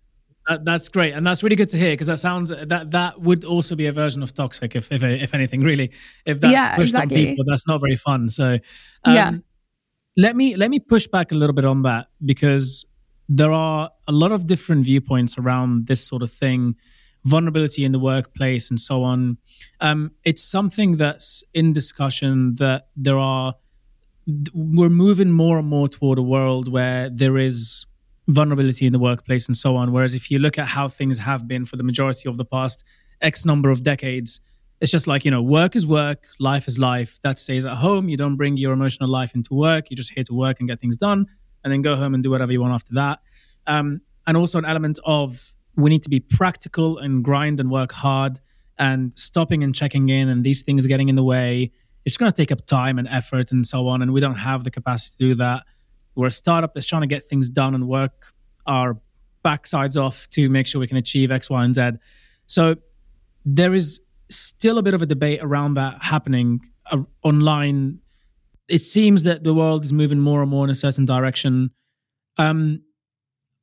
That, 0.47 0.63
that's 0.63 0.89
great, 0.89 1.15
and 1.15 1.25
that's 1.25 1.41
really 1.41 1.55
good 1.55 1.69
to 1.69 1.77
hear 1.79 1.93
because 1.93 2.05
that 2.05 2.19
sounds 2.19 2.51
that 2.51 2.91
that 2.91 3.19
would 3.19 3.43
also 3.45 3.75
be 3.75 3.87
a 3.87 3.91
version 3.91 4.21
of 4.21 4.31
toxic, 4.31 4.75
if 4.75 4.91
if 4.91 5.01
if 5.01 5.33
anything, 5.33 5.61
really. 5.61 5.89
If 6.27 6.39
that's 6.39 6.53
yeah, 6.53 6.75
pushed 6.75 6.93
exactly. 6.93 7.17
on 7.17 7.25
people, 7.29 7.45
that's 7.47 7.65
not 7.65 7.81
very 7.81 7.95
fun. 7.95 8.29
So, 8.29 8.59
um, 9.05 9.15
yeah. 9.15 9.31
Let 10.17 10.35
me 10.35 10.55
let 10.55 10.69
me 10.69 10.77
push 10.77 11.07
back 11.07 11.31
a 11.31 11.35
little 11.35 11.55
bit 11.55 11.65
on 11.65 11.81
that 11.81 12.09
because 12.23 12.85
there 13.27 13.51
are 13.51 13.89
a 14.07 14.11
lot 14.11 14.31
of 14.31 14.45
different 14.45 14.85
viewpoints 14.85 15.35
around 15.39 15.87
this 15.87 16.05
sort 16.05 16.21
of 16.21 16.31
thing, 16.31 16.75
vulnerability 17.25 17.83
in 17.83 17.91
the 17.91 17.99
workplace, 17.99 18.69
and 18.69 18.79
so 18.79 19.03
on. 19.03 19.37
Um, 19.81 20.11
it's 20.23 20.43
something 20.43 20.97
that's 20.97 21.43
in 21.53 21.73
discussion. 21.73 22.55
That 22.55 22.87
there 22.95 23.17
are, 23.17 23.55
we're 24.53 24.89
moving 24.89 25.31
more 25.31 25.57
and 25.57 25.67
more 25.67 25.87
toward 25.87 26.17
a 26.17 26.23
world 26.23 26.71
where 26.71 27.09
there 27.09 27.37
is 27.37 27.85
vulnerability 28.27 28.85
in 28.85 28.93
the 28.93 28.99
workplace 28.99 29.47
and 29.47 29.55
so 29.55 29.75
on. 29.75 29.91
Whereas 29.91 30.15
if 30.15 30.31
you 30.31 30.39
look 30.39 30.57
at 30.57 30.67
how 30.67 30.87
things 30.87 31.19
have 31.19 31.47
been 31.47 31.65
for 31.65 31.77
the 31.77 31.83
majority 31.83 32.27
of 32.27 32.37
the 32.37 32.45
past 32.45 32.83
X 33.21 33.45
number 33.45 33.69
of 33.69 33.83
decades, 33.83 34.39
it's 34.81 34.91
just 34.91 35.07
like, 35.07 35.25
you 35.25 35.31
know, 35.31 35.41
work 35.41 35.75
is 35.75 35.87
work, 35.87 36.25
life 36.39 36.67
is 36.67 36.77
life. 36.77 37.19
That 37.23 37.39
stays 37.39 37.65
at 37.65 37.75
home. 37.75 38.09
You 38.09 38.17
don't 38.17 38.35
bring 38.35 38.57
your 38.57 38.73
emotional 38.73 39.09
life 39.09 39.33
into 39.33 39.53
work. 39.53 39.89
You're 39.89 39.95
just 39.95 40.13
here 40.13 40.23
to 40.23 40.33
work 40.33 40.59
and 40.59 40.67
get 40.67 40.79
things 40.79 40.97
done 40.97 41.27
and 41.63 41.71
then 41.71 41.81
go 41.81 41.95
home 41.95 42.13
and 42.13 42.21
do 42.21 42.29
whatever 42.29 42.51
you 42.51 42.61
want 42.61 42.73
after 42.73 42.93
that. 42.95 43.19
Um, 43.67 44.01
and 44.27 44.35
also 44.35 44.57
an 44.57 44.65
element 44.65 44.99
of 45.05 45.54
we 45.75 45.89
need 45.89 46.03
to 46.03 46.09
be 46.09 46.19
practical 46.19 46.97
and 46.97 47.23
grind 47.23 47.59
and 47.59 47.69
work 47.69 47.91
hard 47.91 48.39
and 48.77 49.17
stopping 49.17 49.63
and 49.63 49.73
checking 49.73 50.09
in 50.09 50.29
and 50.29 50.43
these 50.43 50.61
things 50.61 50.85
getting 50.85 51.09
in 51.09 51.15
the 51.15 51.23
way. 51.23 51.71
It's 52.05 52.17
going 52.17 52.31
to 52.31 52.35
take 52.35 52.51
up 52.51 52.65
time 52.65 52.99
and 52.99 53.07
effort 53.07 53.51
and 53.51 53.65
so 53.65 53.87
on. 53.87 54.01
And 54.01 54.13
we 54.13 54.19
don't 54.19 54.35
have 54.35 54.63
the 54.63 54.71
capacity 54.71 55.15
to 55.17 55.29
do 55.29 55.35
that. 55.35 55.63
We're 56.15 56.27
a 56.27 56.31
startup 56.31 56.73
that's 56.73 56.85
trying 56.85 57.01
to 57.01 57.07
get 57.07 57.23
things 57.23 57.49
done 57.49 57.75
and 57.75 57.87
work 57.87 58.33
our 58.67 58.97
backsides 59.43 60.01
off 60.01 60.27
to 60.29 60.49
make 60.49 60.67
sure 60.67 60.79
we 60.79 60.87
can 60.87 60.97
achieve 60.97 61.31
X, 61.31 61.49
Y, 61.49 61.63
and 61.63 61.75
Z. 61.75 61.91
So 62.47 62.75
there 63.43 63.73
is 63.73 63.99
still 64.29 64.77
a 64.77 64.83
bit 64.83 64.93
of 64.93 65.01
a 65.01 65.05
debate 65.05 65.39
around 65.41 65.75
that 65.75 66.03
happening 66.03 66.61
uh, 66.91 66.99
online. 67.23 67.99
It 68.67 68.79
seems 68.79 69.23
that 69.23 69.43
the 69.43 69.53
world 69.53 69.83
is 69.83 69.93
moving 69.93 70.19
more 70.19 70.41
and 70.41 70.49
more 70.49 70.63
in 70.63 70.69
a 70.69 70.75
certain 70.75 71.05
direction. 71.05 71.71
Um, 72.37 72.81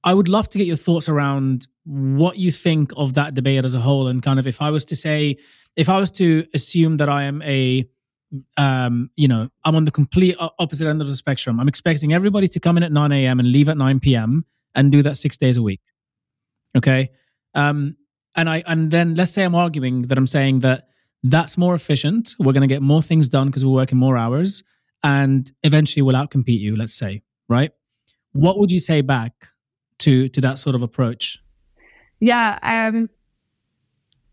I 0.04 0.14
would 0.14 0.28
love 0.28 0.48
to 0.50 0.58
get 0.58 0.66
your 0.66 0.76
thoughts 0.76 1.08
around 1.08 1.66
what 1.84 2.36
you 2.36 2.50
think 2.50 2.92
of 2.96 3.14
that 3.14 3.34
debate 3.34 3.64
as 3.64 3.74
a 3.74 3.80
whole, 3.80 4.08
and 4.08 4.22
kind 4.22 4.38
of 4.38 4.46
if 4.46 4.60
I 4.60 4.70
was 4.70 4.84
to 4.86 4.96
say, 4.96 5.36
if 5.76 5.88
I 5.88 5.98
was 5.98 6.10
to 6.12 6.46
assume 6.54 6.96
that 6.98 7.08
I 7.08 7.24
am 7.24 7.42
a 7.42 7.88
um, 8.56 9.10
you 9.16 9.28
know, 9.28 9.48
I'm 9.64 9.76
on 9.76 9.84
the 9.84 9.90
complete 9.90 10.36
opposite 10.38 10.88
end 10.88 11.02
of 11.02 11.06
the 11.06 11.14
spectrum. 11.14 11.60
I'm 11.60 11.68
expecting 11.68 12.14
everybody 12.14 12.48
to 12.48 12.60
come 12.60 12.76
in 12.76 12.82
at 12.82 12.90
9 12.90 13.12
a.m. 13.12 13.38
and 13.38 13.52
leave 13.52 13.68
at 13.68 13.76
9 13.76 14.00
p.m. 14.00 14.46
and 14.74 14.90
do 14.90 15.02
that 15.02 15.18
six 15.18 15.36
days 15.36 15.58
a 15.58 15.62
week. 15.62 15.80
Okay. 16.76 17.10
Um, 17.54 17.96
and 18.34 18.48
I 18.48 18.62
and 18.66 18.90
then 18.90 19.14
let's 19.14 19.30
say 19.30 19.44
I'm 19.44 19.54
arguing 19.54 20.02
that 20.02 20.16
I'm 20.16 20.26
saying 20.26 20.60
that 20.60 20.88
that's 21.22 21.58
more 21.58 21.74
efficient. 21.74 22.34
We're 22.38 22.52
going 22.52 22.66
to 22.66 22.74
get 22.74 22.82
more 22.82 23.02
things 23.02 23.28
done 23.28 23.48
because 23.48 23.64
we're 23.64 23.72
working 23.72 23.98
more 23.98 24.16
hours, 24.16 24.62
and 25.02 25.50
eventually 25.62 26.02
we'll 26.02 26.16
outcompete 26.16 26.58
you. 26.58 26.74
Let's 26.74 26.94
say, 26.94 27.22
right? 27.48 27.70
What 28.32 28.58
would 28.58 28.70
you 28.70 28.78
say 28.78 29.02
back 29.02 29.48
to 29.98 30.28
to 30.28 30.40
that 30.40 30.58
sort 30.58 30.74
of 30.74 30.82
approach? 30.82 31.38
Yeah, 32.20 32.58
um, 32.62 33.08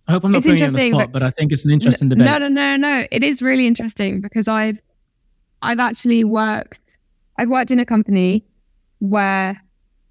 I 0.07 0.11
hope 0.13 0.23
I'm 0.23 0.31
not 0.31 0.43
putting 0.43 0.63
on 0.63 0.73
the 0.73 0.79
spot, 0.91 1.11
but- 1.11 1.11
but 1.19 1.23
I 1.23 1.31
think 1.31 1.51
it's 1.51 1.65
an 1.65 1.71
interesting 1.71 2.09
debate. 2.09 2.25
No, 2.25 2.37
no, 2.37 2.47
no, 2.47 2.75
no. 2.77 3.07
It 3.11 3.23
is 3.23 3.41
really 3.41 3.67
interesting 3.67 4.21
because 4.21 4.47
I've 4.47 4.79
I've 5.61 5.79
actually 5.79 6.23
worked 6.23 6.97
I've 7.37 7.49
worked 7.49 7.71
in 7.71 7.79
a 7.79 7.85
company 7.85 8.45
where 8.99 9.61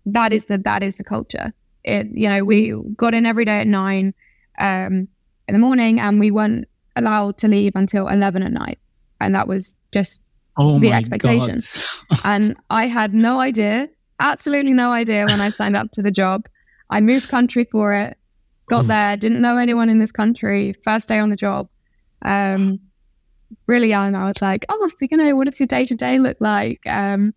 that 0.06 0.32
is 0.32 0.46
the 0.46 0.58
that 0.58 0.82
is 0.82 0.96
the 0.96 1.04
culture. 1.04 1.52
It 1.84 2.06
you 2.12 2.28
know, 2.28 2.44
we 2.44 2.74
got 2.96 3.14
in 3.14 3.26
every 3.26 3.44
day 3.44 3.60
at 3.60 3.66
nine 3.66 4.14
um 4.58 5.08
in 5.46 5.52
the 5.52 5.58
morning 5.58 5.98
and 6.00 6.18
we 6.20 6.30
weren't 6.30 6.66
allowed 6.96 7.38
to 7.38 7.48
leave 7.48 7.72
until 7.74 8.08
eleven 8.08 8.42
at 8.42 8.52
night. 8.52 8.78
And 9.20 9.34
that 9.34 9.48
was 9.48 9.76
just 9.92 10.20
oh 10.56 10.78
the 10.78 10.92
expectation. 10.92 11.60
And 12.24 12.56
I 12.70 12.86
had 12.88 13.14
no 13.14 13.40
idea, 13.40 13.88
absolutely 14.20 14.72
no 14.72 14.92
idea 14.92 15.26
when 15.26 15.40
I 15.40 15.50
signed 15.50 15.76
up 15.76 15.90
to 15.92 16.02
the 16.02 16.10
job. 16.10 16.48
I 16.90 17.00
moved 17.00 17.28
country 17.28 17.66
for 17.70 17.92
it, 17.92 18.16
got 18.66 18.86
there, 18.86 19.16
didn't 19.16 19.40
know 19.40 19.58
anyone 19.58 19.88
in 19.88 19.98
this 19.98 20.12
country, 20.12 20.74
first 20.84 21.08
day 21.08 21.18
on 21.18 21.30
the 21.30 21.36
job. 21.36 21.68
Um, 22.22 22.80
really 23.66 23.88
young, 23.88 24.14
I 24.14 24.26
was 24.26 24.40
like, 24.40 24.64
oh, 24.68 24.90
you 25.00 25.16
know, 25.16 25.36
what 25.36 25.46
does 25.46 25.60
your 25.60 25.66
day 25.66 25.84
to 25.86 25.94
day 25.94 26.18
look 26.18 26.36
like? 26.40 26.80
Um, 26.86 27.34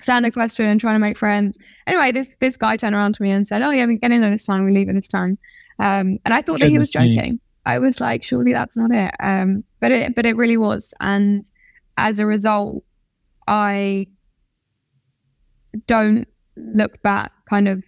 standard 0.00 0.32
question, 0.32 0.78
trying 0.78 0.94
to 0.96 1.00
make 1.00 1.16
friends. 1.16 1.56
Anyway, 1.86 2.12
this 2.12 2.30
this 2.40 2.56
guy 2.56 2.76
turned 2.76 2.94
around 2.94 3.14
to 3.16 3.22
me 3.22 3.30
and 3.30 3.46
said, 3.46 3.62
oh, 3.62 3.70
yeah, 3.70 3.86
we 3.86 3.96
get 3.96 4.12
in 4.12 4.22
at 4.22 4.30
this 4.30 4.44
time, 4.44 4.64
we 4.64 4.72
leave 4.72 4.88
at 4.88 4.94
this 4.94 5.08
time. 5.08 5.38
Um, 5.78 6.18
and 6.24 6.34
I 6.34 6.42
thought 6.42 6.60
that 6.60 6.68
he 6.68 6.78
was 6.78 6.90
Goodness 6.90 7.10
me. 7.10 7.16
joking. 7.16 7.40
I 7.66 7.78
was 7.78 8.00
like, 8.00 8.24
surely 8.24 8.52
that's 8.52 8.76
not 8.76 8.90
it. 8.90 9.14
Um, 9.20 9.64
but 9.80 9.92
it 9.92 10.14
but 10.14 10.26
it 10.26 10.36
really 10.36 10.56
was. 10.56 10.92
And 11.00 11.44
as 11.96 12.20
a 12.20 12.26
result, 12.26 12.82
I 13.46 14.06
don't 15.86 16.26
look 16.56 17.00
back 17.02 17.32
kind 17.48 17.68
of 17.68 17.82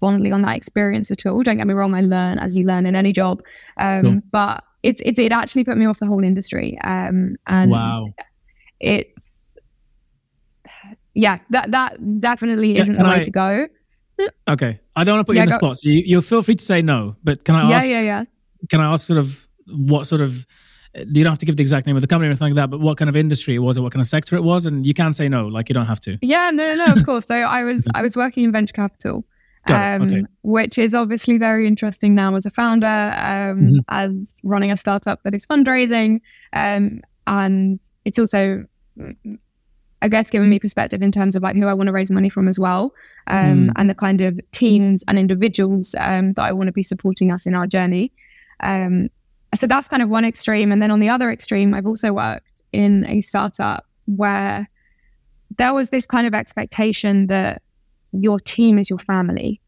fondly 0.00 0.30
on 0.32 0.42
that 0.42 0.56
experience 0.56 1.10
at 1.10 1.24
all. 1.26 1.42
Don't 1.42 1.56
get 1.56 1.66
me 1.66 1.74
wrong, 1.74 1.94
I 1.94 2.00
learn 2.02 2.38
as 2.38 2.54
you 2.56 2.64
learn 2.66 2.86
in 2.86 2.94
any 2.96 3.12
job. 3.12 3.42
Um, 3.78 4.02
Sure. 4.04 4.20
but 4.30 4.64
it's, 4.82 5.02
it's 5.04 5.18
it 5.18 5.32
actually 5.32 5.64
put 5.64 5.76
me 5.76 5.86
off 5.86 5.98
the 5.98 6.06
whole 6.06 6.22
industry. 6.22 6.78
Um, 6.84 7.36
and 7.46 7.70
Wow. 7.70 8.06
it's 8.80 9.54
yeah, 11.14 11.38
that 11.50 11.70
that 11.70 12.20
definitely 12.20 12.74
Yeah, 12.76 12.82
isn't 12.82 12.94
the 12.94 13.00
can 13.02 13.08
way 13.08 13.20
I- 13.20 13.24
to 13.24 13.30
go. 13.30 13.66
Okay, 14.48 14.80
I 14.94 15.04
don't 15.04 15.16
want 15.16 15.26
to 15.26 15.30
put 15.30 15.34
you 15.34 15.40
Yeah, 15.40 15.42
in 15.44 15.48
the 15.50 15.54
go- 15.56 15.66
spot, 15.66 15.76
so 15.78 15.88
you, 15.90 16.02
you'll 16.06 16.22
feel 16.22 16.42
free 16.42 16.54
to 16.54 16.64
say 16.64 16.80
no. 16.80 17.16
But 17.22 17.44
can 17.44 17.54
I 17.54 17.68
Yeah, 17.68 17.76
ask? 17.76 17.88
yeah, 17.88 18.00
yeah. 18.00 18.24
Can 18.70 18.80
I 18.80 18.90
ask 18.92 19.06
sort 19.06 19.18
of 19.18 19.46
what 19.66 20.06
sort 20.06 20.20
of? 20.22 20.46
You 20.98 21.24
don't 21.24 21.30
have 21.32 21.38
to 21.40 21.46
give 21.46 21.56
the 21.56 21.62
exact 21.62 21.86
name 21.86 21.96
of 21.96 22.00
the 22.02 22.06
company 22.06 22.28
or 22.28 22.30
anything 22.30 22.48
like 22.48 22.54
that, 22.56 22.70
but 22.70 22.80
what 22.80 22.96
kind 22.96 23.08
of 23.08 23.16
industry 23.16 23.54
it 23.54 23.58
was, 23.58 23.76
or 23.76 23.82
what 23.82 23.92
kind 23.92 24.00
of 24.00 24.06
sector 24.08 24.36
it 24.36 24.42
was, 24.42 24.66
and 24.66 24.86
you 24.86 24.94
can 24.94 25.12
say 25.12 25.28
no, 25.28 25.46
like 25.46 25.68
you 25.68 25.74
don't 25.74 25.86
have 25.86 26.00
to. 26.00 26.18
Yeah, 26.22 26.50
no, 26.50 26.72
no, 26.72 26.86
no, 26.86 26.92
of 26.94 27.04
course. 27.04 27.26
So 27.26 27.34
I 27.34 27.64
was 27.64 27.86
I 27.94 28.02
was 28.02 28.16
working 28.16 28.44
in 28.44 28.52
venture 28.52 28.72
capital, 28.72 29.24
um, 29.66 30.02
okay. 30.02 30.22
which 30.42 30.78
is 30.78 30.94
obviously 30.94 31.38
very 31.38 31.66
interesting 31.66 32.14
now 32.14 32.34
as 32.36 32.46
a 32.46 32.50
founder, 32.50 32.86
um, 33.16 33.58
Mhm. 33.58 33.78
as 33.88 34.10
running 34.42 34.70
a 34.72 34.76
startup 34.76 35.22
that 35.24 35.34
is 35.34 35.44
fundraising, 35.46 36.20
um, 36.52 37.00
and 37.26 37.80
it's 38.04 38.18
also, 38.18 38.64
I 40.02 40.08
guess, 40.08 40.30
giving 40.30 40.48
me 40.48 40.58
perspective 40.58 41.02
in 41.02 41.10
terms 41.10 41.36
of 41.36 41.42
like 41.42 41.56
who 41.56 41.66
I 41.66 41.74
want 41.74 41.88
to 41.88 41.92
raise 41.92 42.10
money 42.10 42.28
from 42.28 42.48
as 42.48 42.58
well, 42.58 42.92
um, 43.26 43.68
Mm. 43.68 43.72
and 43.76 43.90
the 43.90 43.94
kind 43.94 44.20
of 44.20 44.38
teams 44.52 45.02
and 45.08 45.18
individuals 45.18 45.94
um, 45.98 46.32
that 46.34 46.42
I 46.42 46.52
want 46.52 46.68
to 46.68 46.72
be 46.72 46.82
supporting 46.82 47.32
us 47.32 47.44
in 47.46 47.54
our 47.54 47.66
journey. 47.66 48.12
Um, 48.60 49.08
so 49.56 49.66
that's 49.66 49.88
kind 49.88 50.02
of 50.02 50.08
one 50.08 50.24
extreme, 50.24 50.72
and 50.72 50.82
then 50.82 50.90
on 50.90 51.00
the 51.00 51.08
other 51.08 51.30
extreme, 51.30 51.74
I've 51.74 51.86
also 51.86 52.12
worked 52.12 52.62
in 52.72 53.06
a 53.06 53.20
startup 53.20 53.86
where 54.06 54.68
there 55.58 55.74
was 55.74 55.90
this 55.90 56.06
kind 56.06 56.26
of 56.26 56.34
expectation 56.34 57.28
that 57.28 57.62
your 58.12 58.38
team 58.38 58.78
is 58.78 58.90
your 58.90 58.98
family. 58.98 59.60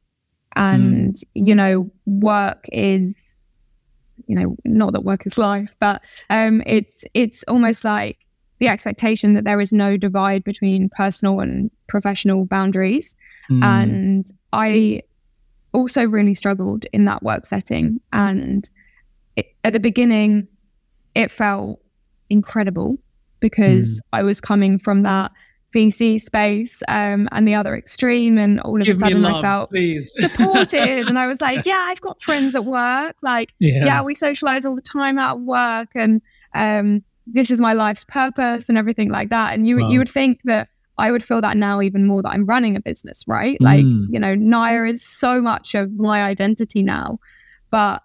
And 0.56 1.16
you 1.34 1.54
know 1.54 1.90
work 2.06 2.64
is 2.72 3.46
you 4.26 4.34
know 4.34 4.56
not 4.64 4.92
that 4.92 5.04
work 5.04 5.24
is 5.24 5.38
life 5.38 5.76
but 5.78 6.02
um 6.30 6.62
it's 6.66 7.04
it's 7.14 7.44
almost 7.46 7.84
like 7.84 8.18
the 8.58 8.66
expectation 8.66 9.34
that 9.34 9.44
there 9.44 9.60
is 9.60 9.72
no 9.72 9.96
divide 9.96 10.42
between 10.42 10.88
personal 10.88 11.38
and 11.38 11.70
professional 11.86 12.44
boundaries. 12.44 13.14
Mm. 13.48 13.62
and 13.62 14.32
i 14.52 15.00
also 15.72 16.04
really 16.04 16.34
struggled 16.34 16.84
in 16.92 17.04
that 17.04 17.22
work 17.22 17.46
setting. 17.46 18.00
And 18.12 18.68
it, 19.38 19.46
at 19.64 19.72
the 19.72 19.80
beginning 19.80 20.46
it 21.14 21.30
felt 21.30 21.80
incredible 22.30 22.96
because 23.40 24.00
i 24.12 24.22
was 24.22 24.40
coming 24.40 24.78
from 24.78 25.00
that 25.02 25.30
VC 25.74 26.18
space 26.18 26.82
um, 26.88 27.28
and 27.30 27.46
the 27.46 27.54
other 27.54 27.76
extreme. 27.76 28.38
And 28.38 28.58
all 28.60 28.76
of 28.80 28.86
Give 28.86 28.96
a 28.96 29.00
sudden, 29.00 29.20
love, 29.20 29.34
I 29.34 29.42
felt 29.42 29.68
please. 29.68 30.10
supported. 30.16 31.08
and 31.10 31.18
I 31.18 31.26
was 31.26 31.42
like, 31.42 31.66
yeah, 31.66 31.84
I've 31.88 32.00
got 32.00 32.22
friends 32.22 32.54
at 32.54 32.64
work. 32.64 33.16
Like, 33.20 33.50
yeah, 33.58 33.84
Yeah. 33.84 34.02
we 34.02 34.14
socialize 34.14 34.64
all 34.64 34.74
the 34.74 34.80
time 34.80 35.18
at 35.18 35.40
work. 35.40 35.88
And 35.94 36.22
um, 36.54 37.02
this 37.26 37.50
is 37.50 37.60
my 37.60 37.74
life's 37.74 38.06
purpose 38.06 38.70
and 38.70 38.78
everything 38.78 39.10
like 39.10 39.28
that. 39.28 39.52
And 39.52 39.68
you, 39.68 39.76
Wow. 39.78 39.90
you 39.90 39.98
would 39.98 40.10
think 40.10 40.40
that 40.44 40.68
I 40.96 41.10
would 41.10 41.22
feel 41.22 41.42
that 41.42 41.58
now 41.58 41.82
even 41.82 42.06
more 42.06 42.22
that 42.22 42.30
I'm 42.30 42.46
running 42.46 42.74
a 42.74 42.80
business, 42.80 43.24
right? 43.28 43.60
Like, 43.60 43.84
Mm. 43.84 44.06
you 44.08 44.18
know, 44.18 44.34
Niya 44.34 44.90
is 44.90 45.02
so 45.04 45.42
much 45.42 45.74
of 45.74 45.92
my 45.98 46.22
identity 46.22 46.82
now. 46.82 47.18
But 47.70 48.02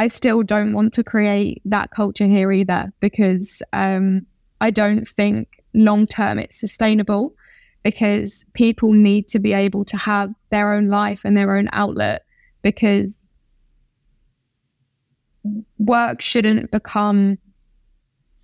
I 0.00 0.08
still 0.08 0.42
don't 0.42 0.72
want 0.72 0.94
to 0.94 1.04
create 1.04 1.60
that 1.66 1.90
culture 1.90 2.24
here 2.24 2.50
either 2.50 2.90
because 3.00 3.62
um, 3.74 4.24
I 4.62 4.70
don't 4.70 5.06
think 5.06 5.62
long 5.74 6.06
term 6.06 6.38
it's 6.38 6.58
sustainable 6.58 7.34
because 7.82 8.46
people 8.54 8.94
need 8.94 9.28
to 9.28 9.38
be 9.38 9.52
able 9.52 9.84
to 9.84 9.98
have 9.98 10.30
their 10.48 10.72
own 10.72 10.88
life 10.88 11.26
and 11.26 11.36
their 11.36 11.54
own 11.54 11.68
outlet 11.72 12.22
because 12.62 13.36
work 15.76 16.22
shouldn't 16.22 16.70
become 16.70 17.36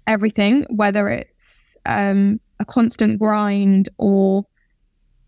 everything, 0.06 0.66
whether 0.68 1.08
it's 1.08 1.78
um, 1.86 2.38
a 2.60 2.66
constant 2.66 3.18
grind 3.18 3.88
or 3.96 4.44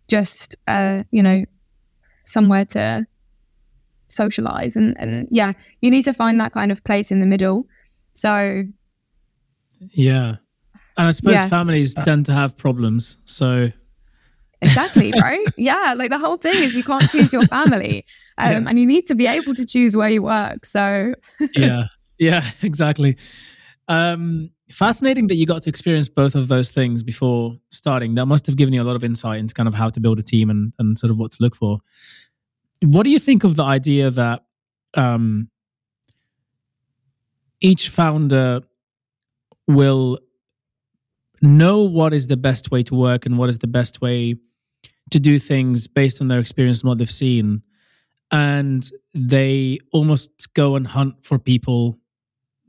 just, 0.09 0.57
uh, 0.67 1.05
you 1.11 1.23
know, 1.23 1.47
somewhere 2.27 2.67
to 2.67 3.07
socialize. 4.09 4.77
And, 4.77 4.97
and 4.99 5.29
yeah, 5.31 5.53
you 5.81 5.91
need 5.91 6.03
to 6.03 6.13
find 6.13 6.41
that 6.41 6.53
kind 6.53 6.73
of 6.73 6.83
place 6.85 7.11
in 7.11 7.21
the 7.21 7.27
middle. 7.27 7.67
So 8.15 8.65
Yeah. 9.81 10.37
And 10.97 11.07
I 11.07 11.11
suppose 11.13 11.35
Yeah. 11.35 11.49
families 11.49 11.95
tend 11.95 12.27
to 12.27 12.33
have 12.33 12.57
problems. 12.57 13.17
So 13.25 13.71
exactly 14.61 15.13
right 15.23 15.47
yeah 15.57 15.95
like 15.97 16.11
the 16.11 16.19
whole 16.19 16.37
thing 16.37 16.53
is 16.65 16.75
you 16.75 16.83
can't 16.83 17.09
choose 17.09 17.33
your 17.33 17.45
family 17.47 18.05
um, 18.39 18.51
Yeah. 18.65 18.69
and 18.71 18.77
you 18.81 18.87
need 18.87 19.07
to 19.07 19.15
be 19.15 19.29
able 19.29 19.55
to 19.55 19.65
choose 19.65 19.97
where 19.97 20.09
you 20.11 20.21
work 20.21 20.67
so 20.67 21.15
yeah, 21.55 21.85
yeah, 22.19 22.43
exactly. 22.63 23.17
Um, 23.87 24.51
fascinating 24.73 25.29
that 25.29 25.37
you 25.37 25.47
got 25.47 25.63
to 25.63 25.71
experience 25.71 26.09
both 26.09 26.35
of 26.35 26.49
those 26.49 26.71
things 26.73 27.03
before 27.05 27.57
starting. 27.71 28.17
That 28.17 28.27
must 28.27 28.47
have 28.47 28.57
given 28.57 28.75
you 28.75 28.83
a 28.83 28.85
lot 28.85 28.97
of 28.97 29.05
insight 29.05 29.39
into 29.39 29.55
kind 29.55 29.69
of 29.69 29.75
how 29.75 29.89
to 29.89 30.01
build 30.01 30.19
a 30.19 30.23
team 30.23 30.51
and, 30.51 30.73
and 30.79 30.99
sort 30.99 31.11
of 31.13 31.17
what 31.17 31.31
to 31.31 31.39
look 31.41 31.55
for. 31.55 31.79
What 32.83 33.03
do 33.05 33.11
you 33.11 33.19
think 33.19 33.45
of 33.45 33.57
the 33.57 33.65
idea 33.65 34.11
that 34.11 34.45
um, 34.95 35.49
each 37.61 37.89
founder 37.89 38.61
will 39.67 40.19
know 41.43 41.83
what 41.83 42.13
is 42.15 42.27
the 42.27 42.37
best 42.37 42.71
way 42.71 42.83
to 42.85 42.95
work 42.95 43.27
and 43.27 43.39
what 43.39 43.49
is 43.49 43.59
the 43.59 43.67
best 43.67 44.01
way 44.01 44.37
to 45.11 45.21
do 45.21 45.39
things 45.39 45.87
based 45.89 46.21
on 46.21 46.29
their 46.29 46.39
experience 46.41 46.81
and 46.81 46.89
what 46.89 46.99
they've 46.99 47.11
seen? 47.11 47.63
and 48.31 48.91
they 49.15 49.79
almost 49.93 50.53
go 50.55 50.77
and 50.77 50.87
hunt 50.87 51.15
for 51.23 51.39
people 51.39 51.99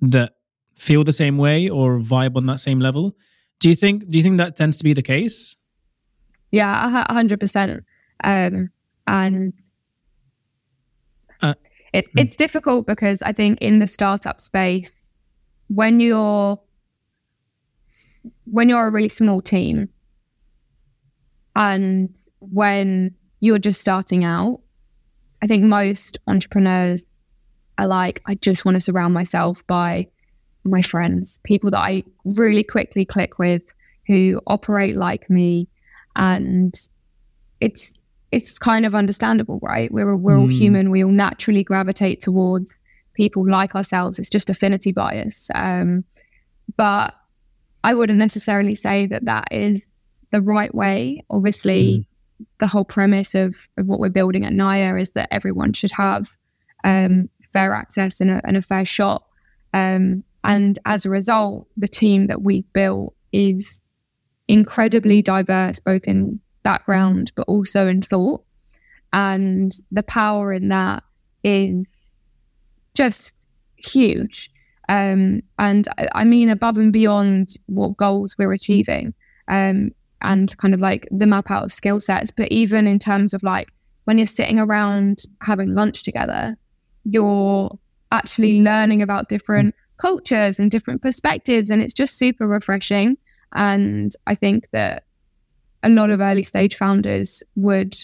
that 0.01 0.35
feel 0.75 1.03
the 1.03 1.11
same 1.11 1.37
way 1.37 1.67
or 1.67 1.99
vibe 1.99 2.37
on 2.37 2.45
that 2.45 2.59
same 2.59 2.79
level. 2.79 3.15
Do 3.59 3.67
you 3.67 3.75
think 3.75 4.07
do 4.07 4.17
you 4.17 4.23
think 4.23 4.37
that 4.37 4.55
tends 4.55 4.77
to 4.77 4.83
be 4.83 4.93
the 4.93 5.01
case? 5.01 5.55
yeah 6.51 6.85
a 6.85 6.89
hu- 6.89 7.13
hundred 7.13 7.39
percent 7.39 7.83
um 8.23 8.69
and 9.05 9.53
it, 11.93 12.05
hmm. 12.11 12.19
it's 12.19 12.35
difficult 12.35 12.85
because 12.85 13.21
i 13.23 13.31
think 13.31 13.57
in 13.61 13.79
the 13.79 13.87
startup 13.87 14.41
space 14.41 15.11
when 15.67 15.99
you're 15.99 16.59
when 18.45 18.69
you're 18.69 18.87
a 18.87 18.91
really 18.91 19.09
small 19.09 19.41
team 19.41 19.89
and 21.55 22.17
when 22.39 23.13
you're 23.39 23.59
just 23.59 23.81
starting 23.81 24.23
out 24.23 24.59
i 25.41 25.47
think 25.47 25.63
most 25.63 26.17
entrepreneurs 26.27 27.05
are 27.77 27.87
like 27.87 28.21
i 28.25 28.35
just 28.35 28.65
want 28.65 28.75
to 28.75 28.81
surround 28.81 29.13
myself 29.13 29.65
by 29.67 30.07
my 30.63 30.81
friends 30.81 31.39
people 31.43 31.71
that 31.71 31.79
i 31.79 32.03
really 32.25 32.63
quickly 32.63 33.05
click 33.05 33.39
with 33.39 33.63
who 34.07 34.41
operate 34.47 34.97
like 34.97 35.29
me 35.29 35.67
and 36.15 36.89
it's 37.61 37.98
it's 38.31 38.59
kind 38.59 38.85
of 38.85 38.93
understandable 38.93 39.59
right? 39.61 39.91
We're 39.91 40.15
we're 40.15 40.37
all 40.39 40.47
Mm. 40.47 40.57
human. 40.57 40.89
We 40.91 41.03
all 41.03 41.11
naturally 41.11 41.63
gravitate 41.63 42.21
towards 42.21 42.83
people 43.15 43.47
like 43.49 43.75
ourselves. 43.75 44.19
It's 44.19 44.29
just 44.29 44.49
affinity 44.49 44.91
bias. 44.91 45.49
Um 45.55 46.03
but 46.77 47.15
i 47.83 47.93
wouldn't 47.93 48.19
necessarily 48.19 48.75
say 48.75 49.07
that 49.07 49.25
that 49.25 49.47
is 49.51 49.85
the 50.31 50.41
right 50.41 50.73
way. 50.75 51.23
Obviously 51.29 52.05
the 52.59 52.67
whole 52.67 52.85
premise 52.85 53.35
of, 53.35 53.67
of 53.77 53.87
what 53.87 53.99
we're 53.99 54.09
building 54.09 54.45
at 54.45 54.53
Niya 54.53 55.01
is 55.01 55.09
that 55.11 55.27
everyone 55.31 55.73
should 55.73 55.91
have 55.93 56.29
um 56.83 57.29
fair 57.51 57.73
access 57.73 58.21
and 58.21 58.29
a, 58.31 58.41
and 58.45 58.55
a 58.57 58.61
fair 58.61 58.85
shot. 58.85 59.23
Um 59.73 60.23
and 60.43 60.77
as 60.85 61.05
a 61.05 61.09
result 61.09 61.67
the 61.77 61.87
team 61.87 62.27
that 62.27 62.41
we've 62.43 62.71
built 62.73 63.13
is 63.33 63.83
incredibly 64.47 65.21
diverse, 65.21 65.79
both 65.79 66.03
in 66.05 66.39
background 66.63 67.31
but 67.35 67.47
also 67.47 67.87
in 67.87 68.01
thought. 68.01 68.43
And 69.11 69.73
the 69.91 70.03
power 70.03 70.53
in 70.53 70.69
that 70.69 71.03
is 71.43 72.15
just 72.93 73.47
huge. 73.77 74.51
Um, 74.87 75.41
and 75.57 75.87
I, 76.13 76.23
mean, 76.23 76.49
above 76.49 76.77
and 76.77 76.91
beyond 76.91 77.55
what 77.67 77.97
goals 77.97 78.35
we're 78.37 78.53
achieving, 78.53 79.13
um, 79.47 79.91
and 80.21 80.55
kind 80.57 80.73
of 80.73 80.79
like 80.79 81.07
the 81.11 81.27
map 81.27 81.49
out 81.49 81.63
of 81.63 81.73
skill 81.73 81.99
sets, 81.99 82.31
but 82.31 82.51
even 82.51 82.87
in 82.87 82.99
terms 82.99 83.33
of 83.33 83.41
like 83.43 83.69
when 84.05 84.17
you're 84.17 84.27
sitting 84.27 84.59
around 84.59 85.23
having 85.41 85.75
lunch 85.75 86.03
together, 86.03 86.57
you're 87.05 87.77
actually 88.11 88.61
learning 88.61 89.01
about 89.01 89.29
different 89.29 89.75
cultures 89.97 90.59
and 90.59 90.71
different 90.71 91.01
perspectives, 91.01 91.69
and 91.69 91.81
it's 91.81 91.93
just 91.93 92.17
super 92.17 92.47
refreshing. 92.47 93.17
And 93.53 94.11
I 94.27 94.35
think 94.35 94.67
that 94.71 95.03
a 95.83 95.89
lot 95.89 96.09
of 96.09 96.19
early 96.19 96.43
stage 96.43 96.75
founders 96.75 97.41
would 97.55 97.97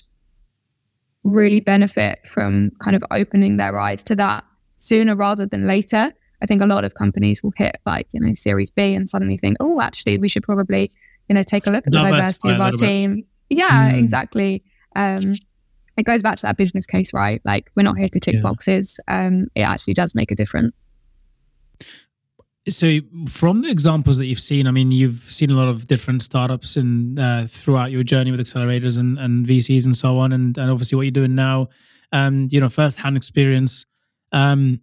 really 1.24 1.60
benefit 1.60 2.20
from 2.26 2.72
kind 2.84 2.96
of 2.96 3.04
opening 3.12 3.58
their 3.58 3.80
eyes 3.80 4.04
to 4.04 4.16
that 4.16 4.44
sooner 4.78 5.16
rather 5.16 5.46
than 5.46 5.66
later. 5.68 6.12
I 6.42 6.46
think 6.46 6.62
a 6.62 6.66
lot 6.68 6.84
of 6.86 6.94
companies 6.94 7.42
will 7.42 7.54
hit 7.56 7.78
like, 7.86 8.08
you 8.12 8.20
know, 8.20 8.34
Series 8.36 8.70
B 8.70 8.94
and 8.94 9.10
suddenly 9.10 9.38
think, 9.38 9.58
oh, 9.60 9.82
actually, 9.82 10.18
we 10.18 10.30
should 10.30 10.44
probably, 10.44 10.92
you 11.28 11.34
know, 11.34 11.44
take 11.44 11.66
a 11.66 11.72
look 11.72 11.88
at 11.88 11.94
the 11.94 12.02
diversity 12.02 12.50
of 12.50 12.60
our 12.62 12.72
little 12.72 12.80
bit. 12.82 12.88
team. 12.88 13.24
Yeah, 13.50 13.92
Mm. 13.92 14.00
exactly. 14.00 14.64
Um, 14.96 15.36
it 15.98 16.04
goes 16.06 16.22
back 16.22 16.38
to 16.38 16.42
that 16.44 16.58
business 16.58 16.86
case, 16.86 17.14
right? 17.14 17.42
Like, 17.46 17.72
we're 17.76 17.84
not 17.84 17.98
here 17.98 18.10
to 18.10 18.20
tick 18.20 18.36
Yeah. 18.36 18.42
boxes. 18.42 19.00
Um, 19.08 19.48
it 19.56 19.62
actually 19.62 19.94
does 19.94 20.14
make 20.14 20.30
a 20.32 20.36
difference. 20.36 20.76
So, 22.68 23.00
from 23.28 23.62
the 23.62 23.70
examples 23.70 24.18
that 24.18 24.26
you've 24.26 24.40
seen, 24.40 24.66
I 24.66 24.72
mean, 24.72 24.92
you've 24.92 25.28
seen 25.30 25.52
a 25.52 25.54
lot 25.54 25.68
of 25.68 25.86
different 25.86 26.24
startups 26.24 26.76
and 26.78 27.20
uh, 27.20 27.46
throughout 27.48 27.92
your 27.92 28.02
journey 28.02 28.32
with 28.32 28.40
accelerators 28.40 28.98
and, 28.98 29.20
and 29.20 29.46
VCs 29.46 29.86
and 29.86 29.96
so 29.96 30.18
on, 30.18 30.32
and, 30.32 30.58
and 30.58 30.72
obviously 30.72 30.96
what 30.96 31.04
you're 31.04 31.12
doing 31.12 31.36
now, 31.36 31.68
um, 32.12 32.48
you 32.50 32.60
know, 32.60 32.70
first-hand 32.70 33.18
experience. 33.18 33.86
Um, 34.32 34.82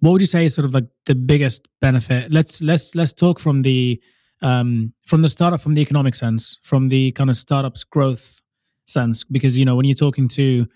what 0.00 0.12
would 0.12 0.20
you 0.20 0.26
say 0.26 0.44
is 0.44 0.54
sort 0.54 0.66
of 0.66 0.74
like 0.74 0.84
the 1.06 1.14
biggest 1.14 1.66
benefit? 1.80 2.30
Let's 2.30 2.60
let's 2.60 2.94
let's 2.94 3.14
talk 3.14 3.38
from 3.38 3.62
the 3.62 4.00
um, 4.42 4.92
from 5.06 5.22
the 5.22 5.28
startup, 5.30 5.62
from 5.62 5.74
the 5.74 5.82
economic 5.82 6.14
sense, 6.14 6.58
from 6.62 6.88
the 6.88 7.12
kind 7.12 7.30
of 7.30 7.36
startups 7.36 7.84
growth 7.84 8.40
sense, 8.86 9.24
because 9.24 9.58
you 9.58 9.64
know 9.64 9.76
when 9.76 9.86
you're 9.86 9.94
talking 9.94 10.28
to 10.28 10.66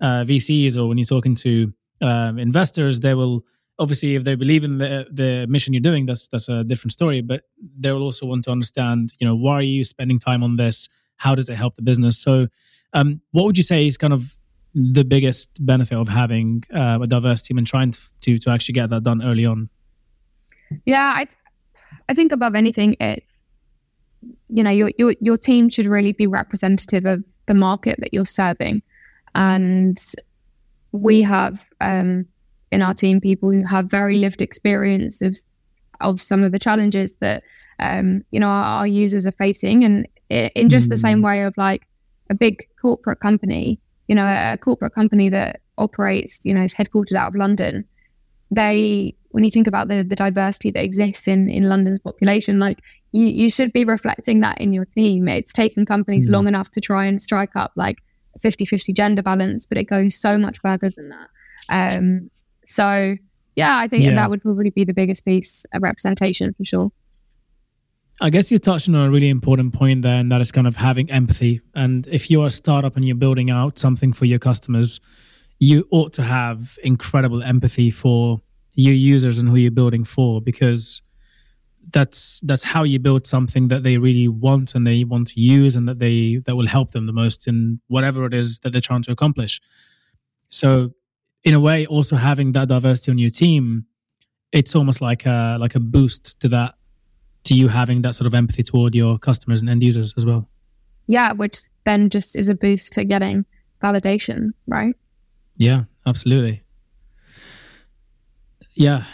uh, 0.00 0.24
VCs 0.24 0.78
or 0.78 0.88
when 0.88 0.96
you're 0.96 1.04
talking 1.04 1.34
to 1.36 1.72
um, 2.00 2.38
investors, 2.38 3.00
they 3.00 3.12
will 3.12 3.44
obviously 3.78 4.14
if 4.14 4.24
they 4.24 4.34
believe 4.34 4.64
in 4.64 4.78
the 4.78 5.06
the 5.10 5.46
mission 5.48 5.74
you're 5.74 5.80
doing 5.80 6.06
that's 6.06 6.28
that's 6.28 6.48
a 6.48 6.62
different 6.64 6.92
story 6.92 7.20
but 7.20 7.42
they 7.78 7.90
will 7.90 8.02
also 8.02 8.24
want 8.26 8.44
to 8.44 8.50
understand 8.50 9.12
you 9.20 9.26
know 9.26 9.34
why 9.34 9.54
are 9.54 9.62
you 9.62 9.84
spending 9.84 10.18
time 10.18 10.42
on 10.42 10.56
this? 10.56 10.88
How 11.16 11.34
does 11.34 11.48
it 11.48 11.54
help 11.54 11.76
the 11.76 11.82
business? 11.82 12.18
So 12.18 12.48
um, 12.92 13.20
what 13.32 13.44
would 13.44 13.56
you 13.56 13.62
say 13.62 13.86
is 13.86 13.96
kind 13.96 14.12
of 14.12 14.36
the 14.74 15.04
biggest 15.04 15.48
benefit 15.60 15.96
of 15.96 16.08
having 16.08 16.64
uh, 16.74 16.98
a 17.02 17.06
diverse 17.06 17.42
team 17.42 17.58
and 17.58 17.66
trying 17.66 17.94
to 18.22 18.38
to 18.38 18.50
actually 18.50 18.72
get 18.72 18.90
that 18.90 19.02
done 19.02 19.22
early 19.22 19.46
on? 19.46 19.68
Yeah, 20.84 21.12
I 21.16 21.26
I 22.08 22.14
think 22.14 22.32
above 22.32 22.54
anything, 22.54 22.96
it 23.00 23.24
you 24.48 24.62
know 24.62 24.70
your 24.70 24.90
your 24.98 25.14
your 25.20 25.36
team 25.36 25.68
should 25.68 25.86
really 25.86 26.12
be 26.12 26.26
representative 26.26 27.06
of 27.06 27.22
the 27.46 27.54
market 27.54 27.96
that 28.00 28.12
you're 28.12 28.26
serving, 28.26 28.82
and 29.34 29.98
we 30.92 31.22
have 31.22 31.64
um, 31.80 32.26
in 32.74 32.82
our 32.82 32.94
team 32.94 33.20
people 33.20 33.50
who 33.50 33.64
have 33.64 33.86
very 33.86 34.18
lived 34.18 34.40
experience 34.40 35.20
of 35.20 35.36
of 36.00 36.20
some 36.20 36.42
of 36.42 36.52
the 36.52 36.58
challenges 36.58 37.14
that 37.20 37.42
um, 37.78 38.24
you 38.30 38.40
know 38.40 38.48
our, 38.48 38.64
our 38.64 38.86
users 38.86 39.26
are 39.26 39.32
facing, 39.32 39.84
and 39.84 40.06
in 40.28 40.68
just 40.68 40.90
the 40.90 40.98
same 40.98 41.22
way 41.22 41.42
of 41.42 41.56
like 41.56 41.86
a 42.30 42.34
big 42.34 42.66
corporate 42.80 43.20
company, 43.20 43.78
you 44.08 44.14
know, 44.14 44.24
a, 44.24 44.54
a 44.54 44.58
corporate 44.58 44.94
company 44.94 45.28
that 45.28 45.60
operates, 45.78 46.40
you 46.42 46.54
know, 46.54 46.62
is 46.62 46.74
headquartered 46.74 47.14
out 47.14 47.28
of 47.28 47.34
London 47.34 47.84
they 48.54 49.14
when 49.30 49.42
you 49.42 49.50
think 49.50 49.66
about 49.66 49.88
the, 49.88 50.02
the 50.02 50.14
diversity 50.14 50.70
that 50.70 50.84
exists 50.84 51.26
in, 51.26 51.48
in 51.48 51.68
London's 51.68 51.98
population, 51.98 52.60
like 52.60 52.78
you, 53.10 53.26
you 53.26 53.50
should 53.50 53.72
be 53.72 53.84
reflecting 53.84 54.38
that 54.40 54.60
in 54.60 54.72
your 54.72 54.84
team. 54.84 55.26
It's 55.26 55.52
taken 55.52 55.84
companies 55.84 56.28
mm. 56.28 56.32
long 56.32 56.46
enough 56.46 56.70
to 56.70 56.80
try 56.80 57.04
and 57.04 57.20
strike 57.20 57.56
up 57.56 57.72
like 57.74 57.98
50 58.40 58.64
50 58.64 58.92
gender 58.92 59.22
balance, 59.22 59.66
but 59.66 59.76
it 59.76 59.84
goes 59.84 60.14
so 60.14 60.38
much 60.38 60.58
further 60.60 60.90
than 60.96 61.08
that. 61.08 61.28
Um, 61.68 62.30
so, 62.66 63.16
yeah, 63.56 63.78
I 63.78 63.88
think 63.88 64.04
yeah. 64.04 64.14
that 64.14 64.30
would 64.30 64.42
probably 64.42 64.70
be 64.70 64.84
the 64.84 64.94
biggest 64.94 65.24
piece 65.24 65.64
of 65.72 65.82
representation 65.82 66.54
for 66.54 66.64
sure. 66.64 66.92
I 68.20 68.30
guess 68.30 68.50
you're 68.50 68.58
touching 68.58 68.94
on 68.94 69.06
a 69.06 69.10
really 69.10 69.28
important 69.28 69.74
point 69.74 70.02
there, 70.02 70.14
and 70.14 70.30
that 70.30 70.40
is 70.40 70.52
kind 70.52 70.66
of 70.66 70.76
having 70.76 71.10
empathy. 71.10 71.60
And 71.74 72.06
if 72.06 72.30
you're 72.30 72.46
a 72.46 72.50
startup 72.50 72.96
and 72.96 73.04
you're 73.04 73.16
building 73.16 73.50
out 73.50 73.78
something 73.78 74.12
for 74.12 74.24
your 74.24 74.38
customers, 74.38 75.00
you 75.58 75.86
ought 75.90 76.12
to 76.14 76.22
have 76.22 76.78
incredible 76.82 77.42
empathy 77.42 77.90
for 77.90 78.40
your 78.74 78.94
users 78.94 79.38
and 79.38 79.48
who 79.48 79.56
you're 79.56 79.70
building 79.70 80.04
for, 80.04 80.40
because 80.40 81.02
that's 81.92 82.40
that's 82.44 82.64
how 82.64 82.82
you 82.82 82.98
build 82.98 83.26
something 83.26 83.68
that 83.68 83.82
they 83.82 83.98
really 83.98 84.28
want 84.28 84.74
and 84.74 84.86
they 84.86 85.04
want 85.04 85.26
to 85.28 85.40
use 85.40 85.76
and 85.76 85.86
that 85.88 85.98
they 85.98 86.40
that 86.46 86.56
will 86.56 86.66
help 86.66 86.92
them 86.92 87.06
the 87.06 87.12
most 87.12 87.46
in 87.46 87.80
whatever 87.88 88.24
it 88.26 88.32
is 88.32 88.58
that 88.60 88.70
they're 88.70 88.80
trying 88.80 89.02
to 89.02 89.12
accomplish. 89.12 89.60
So, 90.50 90.92
in 91.44 91.54
a 91.54 91.60
way, 91.60 91.86
also 91.86 92.16
having 92.16 92.52
that 92.52 92.68
diversity 92.68 93.10
on 93.12 93.18
your 93.18 93.30
team, 93.30 93.86
it's 94.52 94.74
almost 94.74 95.00
like 95.00 95.26
a 95.26 95.56
like 95.60 95.74
a 95.74 95.80
boost 95.80 96.40
to 96.40 96.48
that 96.48 96.74
to 97.44 97.54
you 97.54 97.68
having 97.68 98.02
that 98.02 98.14
sort 98.14 98.26
of 98.26 98.34
empathy 98.34 98.62
toward 98.62 98.94
your 98.94 99.18
customers 99.18 99.60
and 99.60 99.68
end 99.68 99.82
users 99.82 100.14
as 100.16 100.24
well. 100.24 100.48
Yeah, 101.06 101.32
which 101.32 101.58
then 101.84 102.08
just 102.08 102.36
is 102.36 102.48
a 102.48 102.54
boost 102.54 102.94
to 102.94 103.04
getting 103.04 103.44
validation, 103.82 104.50
right? 104.66 104.94
Yeah, 105.56 105.84
absolutely. 106.06 106.62
Yeah. 108.74 109.04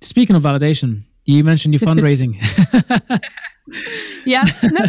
Speaking 0.00 0.36
of 0.36 0.42
validation, 0.42 1.02
you 1.24 1.42
mentioned 1.42 1.74
your 1.74 1.80
fundraising. 1.90 2.36
yeah. 4.24 4.44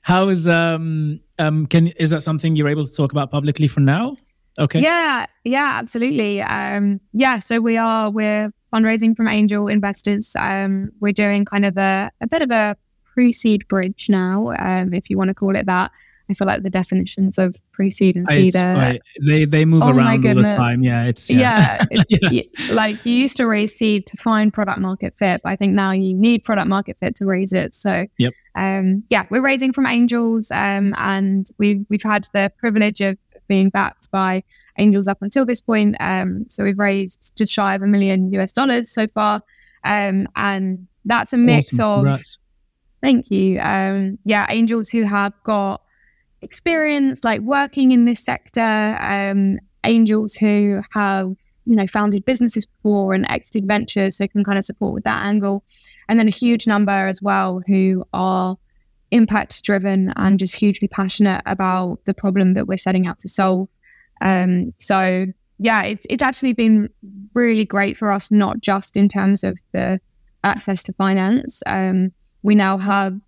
How 0.00 0.28
is 0.28 0.48
um 0.48 1.20
um 1.38 1.66
can 1.66 1.88
is 1.88 2.10
that 2.10 2.22
something 2.22 2.56
you're 2.56 2.68
able 2.68 2.84
to 2.84 2.92
talk 2.92 3.12
about 3.12 3.30
publicly 3.30 3.68
for 3.68 3.80
now? 3.80 4.16
Okay. 4.58 4.80
Yeah, 4.80 5.26
yeah, 5.44 5.72
absolutely. 5.78 6.42
Um 6.42 7.00
yeah, 7.12 7.38
so 7.38 7.60
we 7.60 7.76
are 7.76 8.10
we're 8.10 8.52
fundraising 8.72 9.16
from 9.16 9.28
angel 9.28 9.68
investors. 9.68 10.34
Um, 10.38 10.90
we're 11.00 11.12
doing 11.12 11.44
kind 11.44 11.64
of 11.64 11.76
a, 11.76 12.10
a 12.20 12.26
bit 12.26 12.42
of 12.42 12.50
a 12.50 12.76
pre-seed 13.14 13.66
bridge 13.68 14.06
now, 14.08 14.52
um, 14.58 14.92
if 14.92 15.08
you 15.08 15.16
want 15.16 15.28
to 15.28 15.34
call 15.34 15.56
it 15.56 15.66
that. 15.66 15.90
I 16.28 16.34
feel 16.34 16.48
like 16.48 16.64
the 16.64 16.70
definitions 16.70 17.38
of 17.38 17.54
pre-seed 17.70 18.16
and 18.16 18.28
seed 18.28 18.56
are, 18.56 18.94
they 19.24 19.44
they 19.44 19.64
move 19.64 19.84
oh 19.84 19.90
around 19.90 20.26
all 20.26 20.34
the 20.34 20.42
time. 20.42 20.82
Yeah, 20.82 21.04
it's 21.04 21.30
yeah, 21.30 21.84
yeah, 21.92 22.02
yeah. 22.08 22.42
like 22.72 23.06
you 23.06 23.12
used 23.12 23.36
to 23.36 23.46
raise 23.46 23.76
seed 23.76 24.08
to 24.08 24.16
find 24.16 24.52
product 24.52 24.80
market 24.80 25.16
fit, 25.16 25.42
but 25.44 25.50
I 25.50 25.54
think 25.56 25.74
now 25.74 25.92
you 25.92 26.14
need 26.14 26.42
product 26.42 26.66
market 26.66 26.98
fit 26.98 27.14
to 27.16 27.26
raise 27.26 27.52
it. 27.52 27.76
So 27.76 28.06
yep. 28.18 28.32
um, 28.56 29.04
yeah, 29.08 29.26
we're 29.30 29.40
raising 29.40 29.72
from 29.72 29.86
angels, 29.86 30.50
um, 30.50 30.94
and 30.98 31.48
we've 31.58 31.86
we've 31.88 32.02
had 32.02 32.26
the 32.32 32.50
privilege 32.58 33.00
of 33.00 33.16
being 33.46 33.70
backed 33.70 34.10
by 34.10 34.42
angels 34.78 35.08
up 35.08 35.18
until 35.20 35.44
this 35.44 35.60
point. 35.60 35.96
Um, 36.00 36.44
so 36.48 36.64
we've 36.64 36.78
raised 36.78 37.32
just 37.36 37.52
shy 37.52 37.74
of 37.74 37.82
a 37.82 37.86
million 37.86 38.32
US 38.34 38.52
dollars 38.52 38.90
so 38.90 39.06
far. 39.08 39.42
Um, 39.84 40.26
and 40.36 40.86
that's 41.04 41.32
a 41.32 41.36
mix 41.36 41.68
awesome. 41.74 41.84
of, 41.84 41.96
Congrats. 41.98 42.38
thank 43.00 43.30
you. 43.30 43.60
Um, 43.60 44.18
yeah, 44.24 44.46
angels 44.48 44.90
who 44.90 45.04
have 45.04 45.32
got 45.44 45.82
experience 46.42 47.24
like 47.24 47.40
working 47.40 47.92
in 47.92 48.04
this 48.04 48.24
sector, 48.24 48.96
um, 49.00 49.58
angels 49.84 50.34
who 50.34 50.82
have, 50.92 51.34
you 51.64 51.76
know, 51.76 51.86
founded 51.86 52.24
businesses 52.24 52.66
before 52.66 53.14
and 53.14 53.26
exited 53.30 53.66
ventures, 53.66 54.16
so 54.16 54.26
can 54.28 54.44
kind 54.44 54.58
of 54.58 54.64
support 54.64 54.92
with 54.92 55.04
that 55.04 55.24
angle. 55.24 55.64
And 56.08 56.18
then 56.18 56.28
a 56.28 56.32
huge 56.32 56.66
number 56.66 56.92
as 57.08 57.20
well 57.20 57.62
who 57.66 58.04
are 58.12 58.56
impact 59.10 59.62
driven 59.62 60.12
and 60.16 60.38
just 60.38 60.56
hugely 60.56 60.88
passionate 60.88 61.42
about 61.46 62.04
the 62.04 62.14
problem 62.14 62.54
that 62.54 62.66
we're 62.66 62.76
setting 62.76 63.06
out 63.06 63.18
to 63.20 63.28
solve. 63.28 63.68
Um, 64.20 64.72
so 64.78 65.26
yeah, 65.58 65.82
it's 65.82 66.06
it's 66.10 66.22
actually 66.22 66.52
been 66.52 66.88
really 67.34 67.64
great 67.64 67.96
for 67.96 68.10
us, 68.10 68.30
not 68.30 68.60
just 68.60 68.96
in 68.96 69.08
terms 69.08 69.42
of 69.44 69.58
the 69.72 70.00
access 70.44 70.82
to 70.84 70.92
finance. 70.92 71.62
Um, 71.66 72.12
we 72.42 72.54
now 72.54 72.78
have 72.78 73.18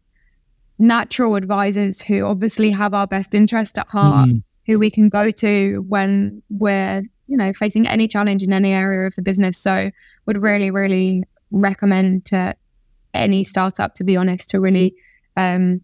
natural 0.78 1.34
advisors 1.34 2.00
who 2.00 2.24
obviously 2.24 2.70
have 2.70 2.94
our 2.94 3.06
best 3.06 3.34
interest 3.34 3.78
at 3.78 3.88
heart, 3.88 4.28
mm. 4.28 4.42
who 4.66 4.78
we 4.78 4.90
can 4.90 5.08
go 5.08 5.30
to 5.30 5.84
when 5.88 6.42
we're 6.50 7.02
you 7.26 7.36
know 7.36 7.52
facing 7.52 7.86
any 7.86 8.08
challenge 8.08 8.42
in 8.42 8.52
any 8.52 8.72
area 8.72 9.06
of 9.06 9.14
the 9.14 9.22
business. 9.22 9.58
So 9.58 9.90
would 10.26 10.42
really 10.42 10.70
really 10.70 11.24
recommend 11.50 12.26
to 12.26 12.54
any 13.14 13.42
startup, 13.42 13.94
to 13.94 14.04
be 14.04 14.16
honest, 14.16 14.50
to 14.50 14.60
really 14.60 14.94
um, 15.39 15.82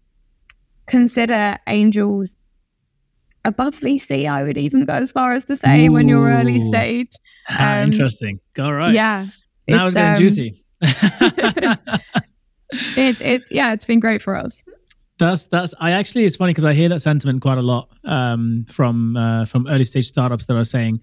consider 0.85 1.57
angels 1.67 2.37
above 3.45 3.75
VC, 3.75 4.29
I 4.29 4.43
would 4.43 4.57
even 4.57 4.85
go 4.85 4.93
as 4.93 5.11
far 5.11 5.33
as 5.33 5.45
to 5.45 5.55
say 5.55 5.87
Ooh. 5.87 5.93
when 5.93 6.09
you're 6.09 6.29
early 6.29 6.59
stage. 6.61 7.13
Ah, 7.49 7.77
um, 7.77 7.83
interesting. 7.85 8.39
All 8.59 8.73
right. 8.73 8.93
Yeah. 8.93 9.27
Now 9.67 9.85
it's, 9.85 9.95
it's 9.95 9.95
getting 9.95 10.11
um, 10.11 10.17
juicy. 10.17 10.63
it, 12.97 13.21
it, 13.21 13.43
yeah, 13.49 13.71
it's 13.71 13.85
been 13.85 13.99
great 13.99 14.21
for 14.21 14.35
us. 14.35 14.63
That's 15.17 15.45
that's. 15.45 15.73
I 15.79 15.91
actually, 15.91 16.25
it's 16.25 16.35
funny 16.35 16.51
because 16.51 16.65
I 16.65 16.73
hear 16.73 16.89
that 16.89 16.99
sentiment 16.99 17.41
quite 17.41 17.57
a 17.57 17.61
lot 17.61 17.87
um, 18.03 18.65
from 18.69 19.15
uh, 19.15 19.45
from 19.45 19.65
early 19.67 19.85
stage 19.85 20.07
startups 20.07 20.45
that 20.47 20.57
are 20.57 20.65
saying, 20.65 20.99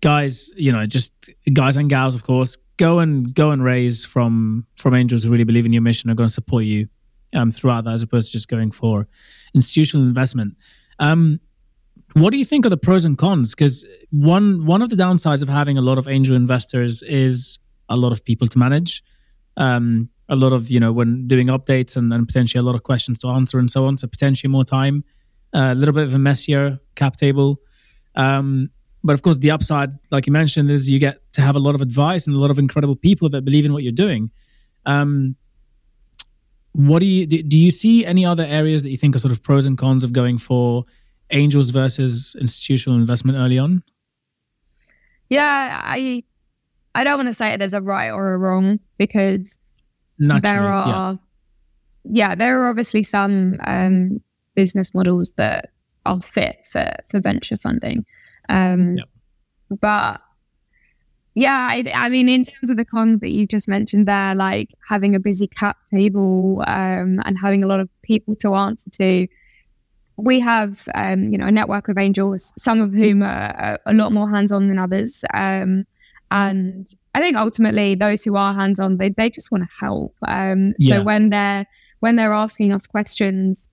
guys, 0.00 0.52
you 0.54 0.70
know, 0.70 0.86
just 0.86 1.12
guys 1.52 1.76
and 1.76 1.90
gals, 1.90 2.14
of 2.14 2.22
course, 2.22 2.56
go 2.76 3.00
and 3.00 3.34
go 3.34 3.50
and 3.50 3.64
raise 3.64 4.04
from 4.04 4.66
from 4.76 4.94
angels 4.94 5.24
who 5.24 5.30
really 5.30 5.42
believe 5.42 5.66
in 5.66 5.72
your 5.72 5.82
mission 5.82 6.10
are 6.10 6.14
going 6.14 6.28
to 6.28 6.32
support 6.32 6.62
you 6.62 6.88
um, 7.34 7.50
throughout 7.50 7.84
that, 7.84 7.92
as 7.92 8.02
opposed 8.02 8.28
to 8.28 8.32
just 8.32 8.48
going 8.48 8.70
for 8.70 9.06
institutional 9.54 10.06
investment. 10.06 10.56
Um, 10.98 11.40
what 12.14 12.30
do 12.30 12.38
you 12.38 12.44
think 12.44 12.64
are 12.66 12.70
the 12.70 12.76
pros 12.76 13.04
and 13.04 13.18
cons? 13.18 13.54
Because 13.54 13.86
one 14.10 14.66
one 14.66 14.82
of 14.82 14.90
the 14.90 14.96
downsides 14.96 15.42
of 15.42 15.48
having 15.48 15.76
a 15.78 15.82
lot 15.82 15.98
of 15.98 16.08
angel 16.08 16.34
investors 16.34 17.02
is 17.02 17.58
a 17.88 17.96
lot 17.96 18.12
of 18.12 18.24
people 18.24 18.46
to 18.48 18.58
manage, 18.58 19.02
um, 19.56 20.08
a 20.28 20.36
lot 20.36 20.52
of 20.52 20.70
you 20.70 20.80
know 20.80 20.92
when 20.92 21.26
doing 21.26 21.48
updates 21.48 21.96
and, 21.96 22.12
and 22.12 22.26
potentially 22.26 22.60
a 22.60 22.62
lot 22.62 22.74
of 22.74 22.82
questions 22.82 23.18
to 23.18 23.28
answer 23.28 23.58
and 23.58 23.70
so 23.70 23.84
on. 23.84 23.96
So 23.96 24.06
potentially 24.06 24.50
more 24.50 24.64
time, 24.64 25.04
uh, 25.54 25.72
a 25.72 25.74
little 25.74 25.94
bit 25.94 26.04
of 26.04 26.14
a 26.14 26.18
messier 26.18 26.78
cap 26.94 27.16
table. 27.16 27.60
Um, 28.14 28.70
but 29.04 29.12
of 29.12 29.22
course, 29.22 29.38
the 29.38 29.50
upside, 29.50 29.90
like 30.10 30.26
you 30.26 30.32
mentioned, 30.32 30.70
is 30.70 30.90
you 30.90 30.98
get 30.98 31.20
to 31.34 31.40
have 31.40 31.56
a 31.56 31.60
lot 31.60 31.74
of 31.74 31.80
advice 31.80 32.26
and 32.26 32.34
a 32.34 32.38
lot 32.38 32.50
of 32.50 32.58
incredible 32.58 32.96
people 32.96 33.28
that 33.30 33.44
believe 33.44 33.64
in 33.64 33.72
what 33.72 33.82
you're 33.82 33.92
doing. 33.92 34.30
Um, 34.86 35.36
what 36.78 37.00
do 37.00 37.06
you 37.06 37.26
do 37.26 37.58
you 37.58 37.72
see 37.72 38.06
any 38.06 38.24
other 38.24 38.44
areas 38.44 38.84
that 38.84 38.90
you 38.90 38.96
think 38.96 39.16
are 39.16 39.18
sort 39.18 39.32
of 39.32 39.42
pros 39.42 39.66
and 39.66 39.76
cons 39.76 40.04
of 40.04 40.12
going 40.12 40.38
for 40.38 40.84
angels 41.32 41.70
versus 41.70 42.36
institutional 42.40 42.96
investment 42.96 43.36
early 43.36 43.58
on 43.58 43.82
yeah 45.28 45.80
i 45.82 46.22
i 46.94 47.02
don't 47.02 47.16
want 47.16 47.26
to 47.28 47.34
say 47.34 47.48
it 47.48 47.60
as 47.60 47.72
a 47.74 47.80
right 47.80 48.10
or 48.10 48.32
a 48.32 48.38
wrong 48.38 48.78
because 48.96 49.58
Naturally, 50.20 50.40
there 50.40 50.68
are 50.68 51.18
yeah. 52.04 52.28
yeah. 52.28 52.34
there 52.36 52.62
are 52.62 52.68
obviously 52.68 53.02
some 53.02 53.56
um, 53.66 54.20
business 54.54 54.94
models 54.94 55.32
that 55.32 55.72
are 56.06 56.20
fit 56.20 56.58
for 56.64 56.88
for 57.10 57.18
venture 57.18 57.56
funding 57.56 58.06
um, 58.48 58.98
yep. 58.98 59.08
but 59.80 60.20
yeah, 61.38 61.68
I, 61.70 61.84
I, 61.94 62.08
mean, 62.08 62.28
in 62.28 62.42
terms 62.42 62.68
of 62.68 62.76
the 62.76 62.84
cons 62.84 63.20
that 63.20 63.30
you 63.30 63.46
just 63.46 63.68
mentioned 63.68 64.08
there, 64.08 64.34
like 64.34 64.70
having 64.88 65.14
a 65.14 65.20
busy 65.20 65.46
cap 65.46 65.76
table 65.88 66.64
um, 66.66 67.22
and 67.24 67.38
having 67.40 67.62
a 67.62 67.68
lot 67.68 67.78
of 67.78 67.88
people 68.02 68.34
to 68.36 68.54
answer 68.56 68.90
to, 68.98 69.28
we 70.16 70.40
have, 70.40 70.88
um, 70.96 71.28
you 71.28 71.38
know, 71.38 71.46
a 71.46 71.52
network 71.52 71.88
of 71.88 71.96
angels, 71.96 72.52
some 72.58 72.80
of 72.80 72.92
whom 72.92 73.22
are 73.22 73.78
a 73.86 73.94
lot 73.94 74.10
more 74.10 74.28
hands-on 74.28 74.66
than 74.66 74.80
others. 74.80 75.24
Um, 75.32 75.86
and 76.32 76.88
I 77.14 77.20
think 77.20 77.36
ultimately, 77.36 77.94
those 77.94 78.24
who 78.24 78.34
are 78.34 78.52
hands-on, 78.52 78.96
they 78.96 79.10
they 79.10 79.30
just 79.30 79.52
want 79.52 79.62
to 79.62 79.70
help. 79.78 80.16
Um, 80.26 80.74
yeah. 80.76 80.96
So 80.96 81.02
when 81.04 81.30
they're 81.30 81.66
when 82.00 82.16
they're 82.16 82.32
asking 82.32 82.72
us 82.72 82.88
questions, 82.88 83.68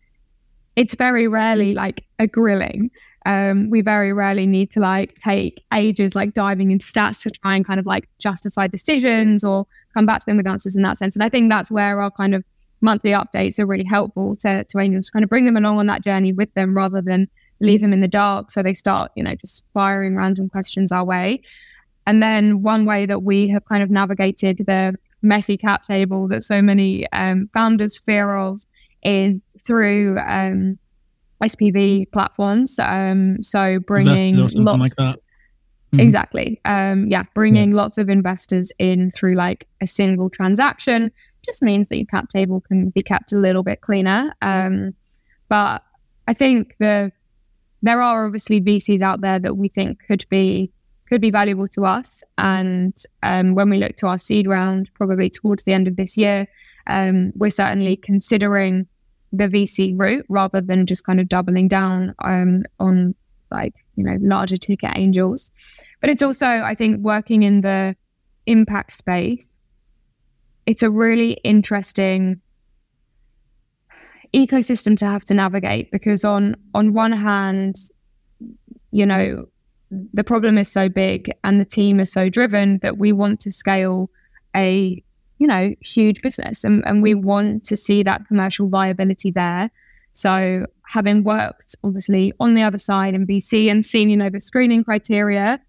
it's 0.75 0.93
very 0.93 1.27
rarely 1.27 1.73
like 1.73 2.05
a 2.19 2.27
grilling. 2.27 2.91
Um, 3.25 3.69
we 3.69 3.81
very 3.81 4.13
rarely 4.13 4.45
need 4.45 4.71
to 4.71 4.79
like 4.79 5.19
take 5.21 5.63
ages 5.73 6.13
like 6.15 6.33
diving 6.33 6.71
into 6.71 6.85
stats 6.85 7.23
to 7.23 7.31
try 7.31 7.55
and 7.55 7.65
kind 7.65 7.79
of 7.79 7.85
like 7.85 8.07
justify 8.19 8.67
decisions 8.67 9.43
or 9.43 9.65
come 9.93 10.05
back 10.05 10.21
to 10.21 10.25
them 10.27 10.37
with 10.37 10.47
answers 10.47 10.75
in 10.75 10.83
that 10.83 10.97
sense. 10.97 11.15
And 11.15 11.23
I 11.23 11.29
think 11.29 11.49
that's 11.49 11.71
where 11.71 12.01
our 12.01 12.11
kind 12.11 12.35
of 12.35 12.43
monthly 12.81 13.11
updates 13.11 13.57
are 13.59 13.65
really 13.65 13.85
helpful 13.85 14.35
to, 14.37 14.63
to 14.63 14.79
angels 14.79 15.09
kind 15.09 15.23
of 15.23 15.29
bring 15.29 15.45
them 15.45 15.57
along 15.57 15.79
on 15.79 15.87
that 15.87 16.03
journey 16.03 16.33
with 16.33 16.53
them 16.53 16.75
rather 16.75 17.01
than 17.01 17.27
leave 17.59 17.81
them 17.81 17.93
in 17.93 18.01
the 18.01 18.07
dark. 18.07 18.51
So 18.51 18.61
they 18.61 18.73
start, 18.73 19.11
you 19.15 19.23
know, 19.23 19.35
just 19.35 19.63
firing 19.73 20.15
random 20.15 20.49
questions 20.49 20.91
our 20.91 21.03
way. 21.03 21.41
And 22.05 22.21
then 22.21 22.61
one 22.61 22.85
way 22.85 23.05
that 23.05 23.23
we 23.23 23.47
have 23.49 23.65
kind 23.65 23.81
of 23.81 23.89
navigated 23.89 24.57
the 24.57 24.95
messy 25.21 25.57
cap 25.57 25.83
table 25.85 26.27
that 26.27 26.43
so 26.43 26.61
many 26.61 27.11
um, 27.11 27.49
founders 27.53 27.97
fear 27.97 28.35
of 28.35 28.61
is 29.03 29.43
through 29.65 30.19
um, 30.19 30.77
SPV 31.43 32.11
platforms. 32.11 32.79
Um, 32.79 33.41
so 33.43 33.79
bringing 33.79 34.37
lots. 34.37 34.55
Like 34.55 35.17
Exactly. 35.97 36.59
Um, 36.65 37.07
yeah, 37.07 37.23
bringing 37.33 37.71
yeah. 37.71 37.77
lots 37.77 37.97
of 37.97 38.09
investors 38.09 38.71
in 38.79 39.11
through 39.11 39.35
like 39.35 39.67
a 39.81 39.87
single 39.87 40.29
transaction 40.29 41.11
just 41.45 41.61
means 41.61 41.87
that 41.87 41.97
your 41.97 42.07
cap 42.07 42.29
table 42.29 42.61
can 42.61 42.89
be 42.89 43.03
kept 43.03 43.31
a 43.31 43.37
little 43.37 43.63
bit 43.63 43.81
cleaner. 43.81 44.33
Um, 44.41 44.93
but 45.47 45.83
I 46.27 46.33
think 46.33 46.75
the 46.79 47.11
there 47.81 48.01
are 48.01 48.25
obviously 48.25 48.59
VCs 48.61 49.01
out 49.01 49.21
there 49.21 49.37
that 49.37 49.55
we 49.55 49.67
think 49.69 49.99
could 50.07 50.25
be 50.29 50.71
could 51.07 51.21
be 51.21 51.29
valuable 51.29 51.67
to 51.67 51.85
us. 51.85 52.23
And 52.39 52.93
um, 53.21 53.53
when 53.53 53.69
we 53.69 53.77
look 53.77 53.95
to 53.97 54.07
our 54.07 54.17
seed 54.17 54.47
round, 54.47 54.89
probably 54.95 55.29
towards 55.29 55.63
the 55.63 55.73
end 55.73 55.87
of 55.87 55.97
this 55.97 56.17
year, 56.17 56.47
um, 56.87 57.31
we're 57.35 57.51
certainly 57.51 57.95
considering 57.95 58.87
the 59.37 59.47
VC 59.47 59.93
route 59.97 60.25
rather 60.29 60.61
than 60.61 60.85
just 60.85 61.05
kind 61.05 61.19
of 61.19 61.27
doubling 61.27 61.67
down 61.67 62.13
um, 62.19 62.63
on 62.79 63.15
like 63.51 63.73
you 63.95 64.03
know 64.03 64.17
larger 64.21 64.57
ticket 64.57 64.91
angels. 64.95 65.51
But 66.01 66.09
it's 66.09 66.23
also, 66.23 66.45
I 66.45 66.75
think, 66.75 66.99
working 67.01 67.43
in 67.43 67.61
the 67.61 67.95
impact 68.45 68.93
space. 68.93 69.71
It's 70.65 70.83
a 70.83 70.89
really 70.89 71.33
interesting 71.43 72.41
ecosystem 74.33 74.97
to 74.97 75.05
have 75.05 75.23
to 75.25 75.33
navigate 75.33 75.91
because 75.91 76.25
on 76.25 76.55
on 76.73 76.93
one 76.93 77.11
hand, 77.11 77.75
you 78.91 79.05
know, 79.05 79.45
the 80.13 80.23
problem 80.23 80.57
is 80.57 80.71
so 80.71 80.89
big 80.89 81.31
and 81.43 81.59
the 81.59 81.65
team 81.65 81.99
is 81.99 82.11
so 82.11 82.29
driven 82.29 82.79
that 82.79 82.97
we 82.97 83.11
want 83.11 83.39
to 83.41 83.51
scale 83.51 84.09
a 84.55 85.03
you 85.37 85.47
know 85.47 85.73
huge 85.81 86.21
business 86.21 86.63
and, 86.63 86.83
and 86.85 87.01
we 87.01 87.13
mm. 87.13 87.21
want 87.21 87.63
to 87.65 87.77
see 87.77 88.03
that 88.03 88.27
commercial 88.27 88.69
viability 88.69 89.31
there. 89.31 89.69
So 90.13 90.65
having 90.87 91.23
worked 91.23 91.75
obviously 91.83 92.31
on 92.39 92.53
the 92.53 92.61
other 92.61 92.77
side 92.77 93.15
in 93.15 93.25
vc 93.25 93.69
and 93.71 93.83
seen 93.85 94.07
you 94.09 94.15
know 94.15 94.29
the 94.29 94.39
screening 94.39 94.83
criteria 94.83 95.59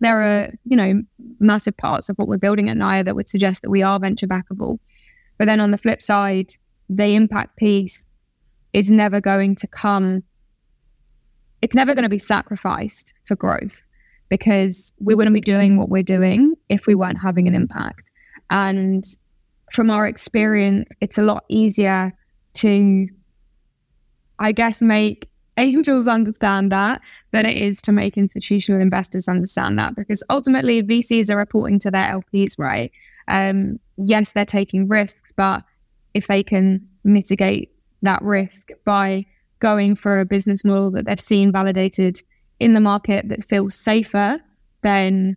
there 0.00 0.20
are 0.20 0.50
you 0.64 0.76
know 0.76 1.02
massive 1.38 1.76
parts 1.76 2.08
of 2.08 2.16
what 2.16 2.26
we're 2.26 2.38
building 2.38 2.68
at 2.68 2.76
Niya 2.76 3.04
that 3.04 3.14
would 3.14 3.28
suggest 3.28 3.62
that 3.62 3.70
we 3.70 3.82
are 3.82 3.98
venture 3.98 4.26
backable. 4.26 4.78
But 5.38 5.46
then 5.46 5.60
on 5.60 5.70
the 5.70 5.78
flip 5.78 6.02
side 6.02 6.52
the 6.88 7.14
impact 7.14 7.56
piece 7.56 8.12
is 8.72 8.90
never 8.90 9.20
going 9.20 9.54
to 9.56 9.66
come 9.66 10.22
it's 11.62 11.74
never 11.74 11.94
going 11.94 12.04
to 12.04 12.08
be 12.08 12.18
sacrificed 12.18 13.12
for 13.24 13.36
growth 13.36 13.82
because 14.30 14.92
we 14.98 15.14
wouldn't 15.14 15.34
be 15.34 15.40
doing 15.40 15.76
what 15.76 15.90
we're 15.90 16.02
doing 16.02 16.54
if 16.68 16.86
we 16.86 16.94
weren't 16.94 17.20
having 17.20 17.46
an 17.46 17.54
impact. 17.54 18.09
And 18.50 19.04
from 19.72 19.90
our 19.90 20.06
experience, 20.06 20.88
it's 21.00 21.18
a 21.18 21.22
lot 21.22 21.44
easier 21.48 22.12
to, 22.54 23.08
I 24.38 24.52
guess, 24.52 24.82
make 24.82 25.28
angels 25.56 26.08
understand 26.08 26.72
that 26.72 27.00
than 27.32 27.46
it 27.46 27.56
is 27.56 27.80
to 27.82 27.92
make 27.92 28.16
institutional 28.16 28.80
investors 28.80 29.28
understand 29.28 29.78
that 29.78 29.94
because 29.94 30.22
ultimately 30.30 30.82
VCs 30.82 31.30
are 31.30 31.36
reporting 31.36 31.78
to 31.80 31.90
their 31.90 32.08
LPs, 32.08 32.58
right? 32.58 32.90
Um, 33.28 33.78
yes, 33.96 34.32
they're 34.32 34.44
taking 34.44 34.88
risks, 34.88 35.32
but 35.36 35.62
if 36.14 36.26
they 36.26 36.42
can 36.42 36.86
mitigate 37.04 37.70
that 38.02 38.22
risk 38.22 38.70
by 38.84 39.26
going 39.60 39.94
for 39.94 40.18
a 40.18 40.24
business 40.24 40.64
model 40.64 40.90
that 40.90 41.04
they've 41.04 41.20
seen 41.20 41.52
validated 41.52 42.20
in 42.58 42.72
the 42.72 42.80
market 42.80 43.28
that 43.28 43.48
feels 43.48 43.74
safer, 43.74 44.38
then 44.82 45.36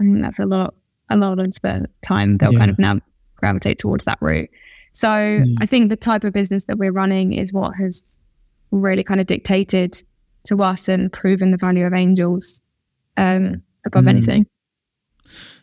I 0.00 0.04
think 0.04 0.22
that's 0.22 0.38
a 0.38 0.46
lot 0.46 0.74
a 1.10 1.16
lot 1.16 1.38
of 1.38 1.54
the 1.62 1.86
time 2.02 2.38
they'll 2.38 2.52
yeah. 2.52 2.58
kind 2.58 2.70
of 2.70 2.78
now 2.78 3.00
gravitate 3.36 3.78
towards 3.78 4.04
that 4.04 4.18
route. 4.20 4.50
So 4.92 5.08
mm. 5.08 5.54
I 5.60 5.66
think 5.66 5.90
the 5.90 5.96
type 5.96 6.24
of 6.24 6.32
business 6.32 6.64
that 6.64 6.78
we're 6.78 6.92
running 6.92 7.32
is 7.32 7.52
what 7.52 7.74
has 7.76 8.24
really 8.70 9.04
kind 9.04 9.20
of 9.20 9.26
dictated 9.26 10.02
to 10.44 10.62
us 10.62 10.88
and 10.88 11.12
proven 11.12 11.50
the 11.50 11.56
value 11.56 11.86
of 11.86 11.92
angels 11.92 12.60
um, 13.16 13.62
above 13.86 14.04
mm. 14.04 14.10
anything. 14.10 14.46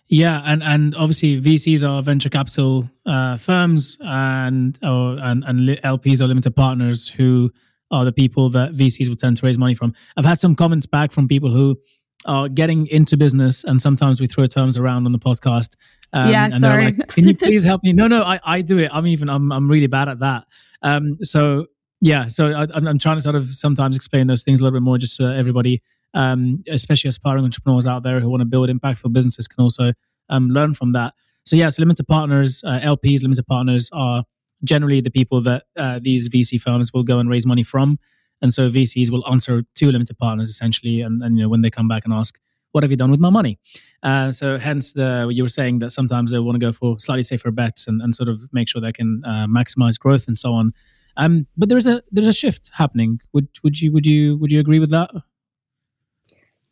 Yeah, 0.08 0.42
and 0.46 0.62
and 0.62 0.94
obviously 0.96 1.42
VCs 1.42 1.88
are 1.88 2.02
venture 2.04 2.30
capital 2.30 2.88
uh, 3.08 3.38
firms, 3.38 3.98
and 4.02 4.78
or 4.84 5.18
and, 5.20 5.44
and 5.44 5.70
LPs 5.84 6.22
are 6.22 6.28
limited 6.28 6.56
partners 6.56 7.08
who 7.08 7.52
are 7.90 8.06
the 8.06 8.12
people 8.12 8.50
that 8.52 8.74
VCs 8.74 9.10
will 9.10 9.16
tend 9.16 9.38
to 9.38 9.46
raise 9.46 9.58
money 9.58 9.74
from. 9.74 9.94
I've 10.16 10.26
had 10.26 10.40
some 10.40 10.56
comments 10.56 10.86
back 10.86 11.12
from 11.12 11.28
people 11.28 11.52
who 11.52 11.80
are 12.26 12.50
getting 12.50 12.88
into 12.88 13.18
business, 13.18 13.64
and 13.64 13.82
sometimes 13.82 14.20
we 14.20 14.28
throw 14.28 14.46
terms 14.46 14.78
around 14.78 15.06
on 15.06 15.12
the 15.12 15.20
podcast. 15.20 15.76
Um, 16.14 16.32
yeah, 16.32 16.46
and 16.46 16.62
sorry. 16.62 16.86
Like, 16.86 17.08
Can 17.10 17.28
you 17.28 17.36
please 17.38 17.64
help 17.64 17.84
me? 17.84 17.94
No, 17.94 18.08
no, 18.08 18.24
I, 18.24 18.40
I 18.44 18.62
do 18.62 18.78
it. 18.80 18.90
I'm 18.94 19.08
even 19.08 19.30
I'm 19.30 19.52
I'm 19.52 19.70
really 19.70 19.88
bad 19.88 20.10
at 20.10 20.20
that. 20.20 20.46
Um, 20.82 21.18
so 21.22 21.68
yeah, 22.02 22.28
so 22.28 22.48
I, 22.48 22.64
am 22.76 22.88
I'm 22.88 23.00
trying 23.00 23.18
to 23.18 23.22
sort 23.22 23.36
of 23.36 23.54
sometimes 23.54 23.96
explain 23.96 24.28
those 24.28 24.44
things 24.44 24.60
a 24.60 24.64
little 24.64 24.78
bit 24.78 24.84
more, 24.84 24.98
just 24.98 25.16
so 25.16 25.26
everybody, 25.26 25.82
um, 26.14 26.64
especially 26.70 27.10
aspiring 27.10 27.44
entrepreneurs 27.44 27.88
out 27.88 28.04
there 28.04 28.20
who 28.20 28.30
want 28.30 28.42
to 28.42 28.46
build 28.46 28.70
impactful 28.70 29.12
businesses, 29.14 29.48
can 29.48 29.62
also 29.62 29.94
um, 30.30 30.50
learn 30.50 30.74
from 30.74 30.94
that. 30.94 31.14
So 31.46 31.56
yeah, 31.56 31.70
so 31.70 31.82
limited 31.82 32.08
partners, 32.08 32.62
uh, 32.66 32.80
LPs, 32.80 33.22
limited 33.22 33.46
partners 33.46 33.90
are 33.94 34.24
generally 34.64 35.02
the 35.02 35.12
people 35.12 35.42
that 35.42 35.64
uh, 35.78 36.00
these 36.02 36.30
VC 36.30 36.60
firms 36.60 36.92
will 36.94 37.04
go 37.04 37.20
and 37.20 37.30
raise 37.30 37.46
money 37.46 37.64
from. 37.64 38.00
And 38.46 38.54
so 38.54 38.70
VCs 38.70 39.10
will 39.10 39.28
answer 39.28 39.64
to 39.80 39.92
limited 39.92 40.20
partners 40.20 40.50
essentially, 40.50 41.02
and, 41.02 41.24
and 41.24 41.36
you 41.36 41.44
know 41.44 41.50
when 41.50 41.62
they 41.62 41.72
come 41.72 41.88
back 41.88 42.06
and 42.06 42.14
ask, 42.14 42.38
"What 42.74 42.84
have 42.84 42.92
you 42.92 42.98
done 43.04 43.10
with 43.10 43.20
my 43.20 43.32
money?" 43.32 43.58
Uh, 44.04 44.32
so 44.32 44.60
hence 44.60 44.94
the 44.94 45.10
you 45.38 45.42
were 45.44 45.56
saying 45.60 45.80
that 45.80 45.90
sometimes 45.90 46.30
they 46.30 46.38
want 46.38 46.56
to 46.60 46.64
go 46.68 46.72
for 46.72 47.00
slightly 47.00 47.24
safer 47.24 47.50
bets 47.50 47.88
and, 47.88 48.04
and 48.04 48.14
sort 48.14 48.30
of 48.30 48.38
make 48.54 48.68
sure 48.70 48.80
they 48.82 48.94
can 48.94 49.24
uh, 49.26 49.48
maximize 49.48 49.98
growth 49.98 50.28
and 50.28 50.38
so 50.38 50.54
on. 50.54 50.74
Um, 51.18 51.48
but 51.58 51.70
there's 51.70 51.88
a 51.88 52.04
there's 52.12 52.28
a 52.28 52.38
shift 52.44 52.70
happening. 52.74 53.20
Would 53.34 53.48
would 53.64 53.82
you 53.82 53.92
would 53.92 54.06
you 54.06 54.38
would 54.38 54.52
you 54.52 54.60
agree 54.60 54.80
with 54.80 54.92
that? 54.92 55.10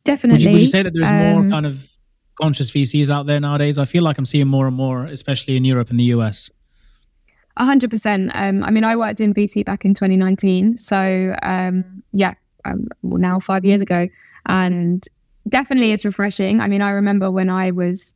Definitely. 0.04 0.36
Would 0.36 0.44
you, 0.44 0.52
would 0.52 0.62
you 0.62 0.68
say 0.68 0.84
that 0.84 0.94
there's 0.94 1.10
um, 1.10 1.32
more 1.32 1.50
kind 1.50 1.66
of 1.66 1.90
conscious 2.40 2.70
VCs 2.70 3.10
out 3.10 3.26
there 3.26 3.40
nowadays? 3.40 3.80
I 3.80 3.86
feel 3.86 4.04
like 4.04 4.20
I'm 4.20 4.26
seeing 4.26 4.48
more 4.48 4.68
and 4.68 4.76
more, 4.76 5.06
especially 5.06 5.58
in 5.58 5.66
Europe 5.66 5.90
and 5.90 6.00
the 6.00 6.10
US 6.18 6.52
hundred 7.58 7.92
percent. 7.92 8.32
Um, 8.34 8.64
I 8.64 8.72
mean, 8.72 8.84
I 8.84 8.96
worked 8.96 9.22
in 9.22 9.34
VC 9.34 9.64
back 9.66 9.86
in 9.86 9.94
2019, 9.94 10.78
so 10.78 11.36
um, 11.44 12.04
yeah, 12.12 12.34
um, 12.66 12.88
now 13.04 13.40
five 13.40 13.64
years 13.64 13.82
ago, 13.82 14.08
and 14.48 15.08
definitely 15.50 15.92
it's 15.92 16.06
refreshing. 16.06 16.62
I 16.62 16.68
mean, 16.68 16.82
I 16.82 16.90
remember 16.92 17.30
when 17.30 17.50
I 17.50 17.72
was 17.72 18.14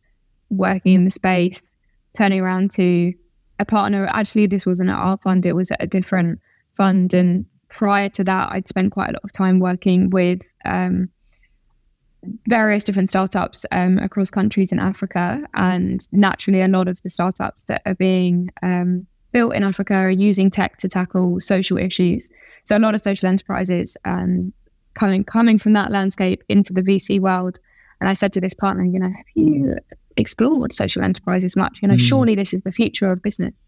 working 0.49 0.93
in 0.93 1.05
the 1.05 1.11
space, 1.11 1.75
turning 2.15 2.41
around 2.41 2.71
to 2.71 3.13
a 3.59 3.65
partner. 3.65 4.07
Actually, 4.07 4.47
this 4.47 4.65
wasn't 4.65 4.89
at 4.89 4.97
our 4.97 5.17
fund; 5.17 5.45
it 5.45 5.53
was 5.53 5.71
at 5.71 5.83
a 5.83 5.87
different 5.87 6.39
fund. 6.73 7.13
And 7.13 7.45
prior 7.69 8.09
to 8.09 8.23
that, 8.23 8.51
I'd 8.51 8.67
spent 8.67 8.91
quite 8.91 9.09
a 9.09 9.13
lot 9.13 9.23
of 9.23 9.33
time 9.33 9.59
working 9.59 10.09
with 10.09 10.41
um, 10.65 11.09
various 12.47 12.83
different 12.83 13.09
startups 13.09 13.65
um, 13.71 13.99
across 13.99 14.31
countries 14.31 14.71
in 14.71 14.79
Africa, 14.79 15.43
and 15.53 16.07
naturally, 16.11 16.61
a 16.61 16.67
lot 16.67 16.87
of 16.87 17.01
the 17.03 17.09
startups 17.09 17.63
that 17.63 17.83
are 17.85 17.95
being 17.95 18.49
um, 18.63 19.05
built 19.31 19.53
in 19.55 19.63
Africa 19.63 19.93
are 19.95 20.09
using 20.09 20.49
tech 20.49 20.77
to 20.77 20.87
tackle 20.87 21.39
social 21.39 21.77
issues. 21.77 22.29
So 22.63 22.77
a 22.77 22.79
lot 22.79 22.95
of 22.95 23.01
social 23.01 23.27
enterprises 23.27 23.97
and 24.05 24.47
um, 24.47 24.53
coming 24.93 25.23
coming 25.23 25.59
from 25.59 25.73
that 25.73 25.91
landscape 25.91 26.43
into 26.49 26.73
the 26.73 26.81
VC 26.81 27.19
world. 27.19 27.59
And 27.99 28.09
I 28.09 28.13
said 28.13 28.33
to 28.33 28.41
this 28.41 28.53
partner, 28.53 28.83
you 28.83 28.99
know, 28.99 29.09
have 29.09 29.25
you 29.35 29.75
explored 30.17 30.73
social 30.73 31.03
enterprises 31.03 31.55
much? 31.55 31.79
You 31.81 31.87
know, 31.87 31.95
mm. 31.95 32.01
surely 32.01 32.35
this 32.35 32.53
is 32.53 32.61
the 32.61 32.71
future 32.71 33.11
of 33.11 33.21
business. 33.21 33.63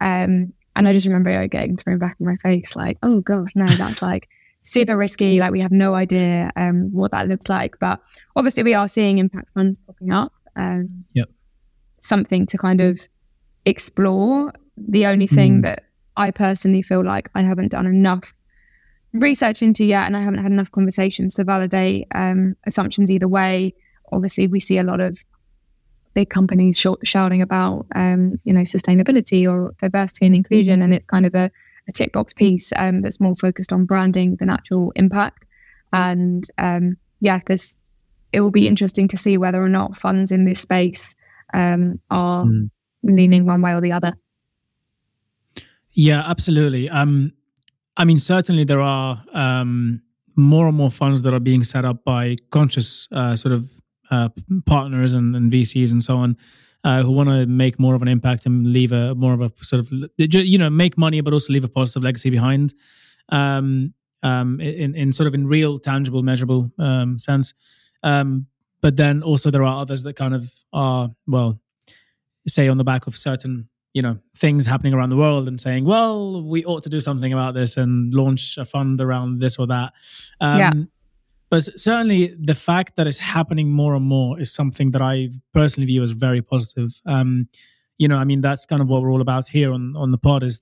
Um, 0.00 0.52
and 0.76 0.88
I 0.88 0.92
just 0.92 1.06
remember 1.06 1.46
getting 1.46 1.76
thrown 1.76 1.98
back 1.98 2.16
in 2.20 2.26
my 2.26 2.36
face, 2.36 2.76
like, 2.76 2.98
oh 3.02 3.20
god, 3.20 3.48
no, 3.54 3.66
that's 3.66 4.02
like 4.02 4.28
super 4.62 4.96
risky. 4.96 5.40
Like 5.40 5.52
we 5.52 5.60
have 5.60 5.72
no 5.72 5.94
idea 5.94 6.50
um, 6.56 6.92
what 6.92 7.10
that 7.10 7.28
looks 7.28 7.48
like. 7.48 7.78
But 7.78 8.00
obviously, 8.36 8.62
we 8.62 8.74
are 8.74 8.88
seeing 8.88 9.18
impact 9.18 9.48
funds 9.54 9.78
popping 9.86 10.12
up. 10.12 10.32
Um, 10.56 11.04
yep. 11.14 11.28
Something 12.00 12.46
to 12.46 12.58
kind 12.58 12.80
of 12.80 13.00
explore 13.66 14.52
the 14.88 15.06
only 15.06 15.26
thing 15.26 15.58
mm. 15.58 15.66
that 15.66 15.84
I 16.16 16.30
personally 16.30 16.82
feel 16.82 17.04
like 17.04 17.30
I 17.34 17.42
haven't 17.42 17.68
done 17.68 17.86
enough 17.86 18.34
research 19.12 19.62
into 19.62 19.84
yet, 19.84 20.06
and 20.06 20.16
I 20.16 20.20
haven't 20.20 20.42
had 20.42 20.52
enough 20.52 20.70
conversations 20.70 21.34
to 21.34 21.44
validate 21.44 22.06
um, 22.14 22.56
assumptions 22.66 23.10
either 23.10 23.28
way. 23.28 23.74
Obviously, 24.12 24.46
we 24.46 24.60
see 24.60 24.78
a 24.78 24.84
lot 24.84 25.00
of 25.00 25.18
big 26.14 26.30
companies 26.30 26.78
sh- 26.78 26.86
shouting 27.04 27.42
about, 27.42 27.86
um, 27.94 28.38
you 28.44 28.52
know, 28.52 28.62
sustainability 28.62 29.50
or 29.50 29.74
diversity 29.80 30.26
and 30.26 30.34
inclusion, 30.34 30.82
and 30.82 30.92
it's 30.92 31.06
kind 31.06 31.26
of 31.26 31.34
a, 31.34 31.50
a 31.88 31.92
tick 31.92 32.12
box 32.12 32.32
piece 32.32 32.72
um, 32.76 33.02
that's 33.02 33.20
more 33.20 33.34
focused 33.34 33.72
on 33.72 33.84
branding 33.84 34.36
than 34.36 34.50
actual 34.50 34.92
impact. 34.96 35.44
And 35.92 36.48
um, 36.58 36.96
yeah, 37.20 37.38
because 37.38 37.74
it 38.32 38.40
will 38.40 38.50
be 38.50 38.68
interesting 38.68 39.08
to 39.08 39.18
see 39.18 39.36
whether 39.36 39.62
or 39.62 39.68
not 39.68 39.96
funds 39.96 40.30
in 40.30 40.44
this 40.44 40.60
space 40.60 41.14
um, 41.52 42.00
are 42.10 42.44
mm. 42.44 42.70
leaning 43.02 43.46
one 43.46 43.62
way 43.62 43.72
or 43.72 43.80
the 43.80 43.92
other. 43.92 44.14
Yeah, 45.92 46.22
absolutely. 46.26 46.88
Um, 46.88 47.32
I 47.96 48.04
mean, 48.04 48.18
certainly 48.18 48.64
there 48.64 48.80
are 48.80 49.22
um, 49.32 50.02
more 50.36 50.68
and 50.68 50.76
more 50.76 50.90
funds 50.90 51.22
that 51.22 51.34
are 51.34 51.40
being 51.40 51.64
set 51.64 51.84
up 51.84 52.04
by 52.04 52.36
conscious 52.50 53.08
uh, 53.12 53.36
sort 53.36 53.52
of 53.52 53.70
uh, 54.10 54.28
partners 54.66 55.12
and, 55.12 55.36
and, 55.36 55.52
VCs 55.52 55.92
and 55.92 56.02
so 56.02 56.16
on. 56.16 56.36
Uh, 56.82 57.02
who 57.02 57.10
want 57.10 57.28
to 57.28 57.44
make 57.44 57.78
more 57.78 57.94
of 57.94 58.00
an 58.00 58.08
impact 58.08 58.46
and 58.46 58.72
leave 58.72 58.90
a 58.90 59.14
more 59.14 59.34
of 59.34 59.42
a 59.42 59.52
sort 59.60 59.80
of 59.80 59.92
you 60.16 60.56
know 60.56 60.70
make 60.70 60.96
money 60.96 61.20
but 61.20 61.34
also 61.34 61.52
leave 61.52 61.62
a 61.62 61.68
positive 61.68 62.02
legacy 62.02 62.30
behind 62.30 62.72
um, 63.28 63.92
um, 64.22 64.58
in 64.62 64.94
in 64.94 65.12
sort 65.12 65.26
of 65.26 65.34
in 65.34 65.46
real 65.46 65.78
tangible 65.78 66.22
measurable 66.22 66.72
um, 66.78 67.18
sense 67.18 67.52
um, 68.02 68.46
but 68.80 68.96
then 68.96 69.22
also 69.22 69.50
there 69.50 69.64
are 69.64 69.80
others 69.80 70.02
that 70.04 70.16
kind 70.16 70.34
of 70.34 70.50
are 70.72 71.10
well, 71.26 71.60
say 72.48 72.68
on 72.68 72.78
the 72.78 72.84
back 72.84 73.06
of 73.06 73.16
certain 73.16 73.68
you 73.92 74.02
know 74.02 74.18
things 74.36 74.66
happening 74.66 74.94
around 74.94 75.10
the 75.10 75.16
world 75.16 75.48
and 75.48 75.60
saying, 75.60 75.84
well, 75.84 76.42
we 76.42 76.64
ought 76.64 76.82
to 76.84 76.88
do 76.88 77.00
something 77.00 77.32
about 77.32 77.54
this 77.54 77.76
and 77.76 78.14
launch 78.14 78.56
a 78.58 78.64
fund 78.64 79.00
around 79.00 79.40
this 79.40 79.56
or 79.58 79.66
that. 79.66 79.92
Um, 80.40 80.58
Yeah. 80.58 80.72
But 81.50 81.80
certainly, 81.80 82.36
the 82.38 82.54
fact 82.54 82.94
that 82.96 83.08
it's 83.08 83.18
happening 83.18 83.70
more 83.72 83.96
and 83.96 84.04
more 84.04 84.40
is 84.40 84.52
something 84.52 84.92
that 84.92 85.02
I 85.02 85.30
personally 85.52 85.86
view 85.88 86.00
as 86.00 86.12
very 86.12 86.42
positive. 86.42 87.00
Um, 87.06 87.48
you 87.98 88.06
know, 88.06 88.16
I 88.16 88.24
mean, 88.24 88.40
that's 88.40 88.64
kind 88.66 88.80
of 88.80 88.88
what 88.88 89.02
we're 89.02 89.10
all 89.10 89.20
about 89.20 89.48
here 89.48 89.72
on 89.72 89.94
on 89.96 90.12
the 90.12 90.18
pod 90.18 90.44
is 90.44 90.60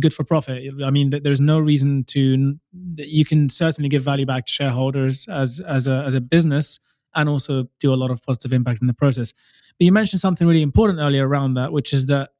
good 0.00 0.12
for 0.12 0.24
profit. 0.24 0.74
I 0.84 0.90
mean, 0.90 1.10
there's 1.10 1.40
no 1.40 1.60
reason 1.60 2.02
to. 2.08 2.58
You 2.96 3.24
can 3.24 3.48
certainly 3.48 3.88
give 3.88 4.02
value 4.02 4.26
back 4.26 4.46
to 4.46 4.52
shareholders 4.52 5.26
as 5.28 5.60
as 5.60 5.86
a 5.86 6.02
as 6.04 6.14
a 6.14 6.20
business, 6.20 6.80
and 7.14 7.28
also 7.28 7.68
do 7.80 7.92
a 7.92 7.96
lot 7.96 8.10
of 8.10 8.22
positive 8.22 8.52
impact 8.52 8.80
in 8.80 8.86
the 8.86 8.94
process. 8.94 9.32
But 9.78 9.84
you 9.84 9.92
mentioned 9.92 10.20
something 10.20 10.46
really 10.46 10.62
important 10.62 11.00
earlier 11.00 11.26
around 11.26 11.54
that, 11.54 11.72
which 11.72 11.92
is 11.92 12.06
that 12.06 12.30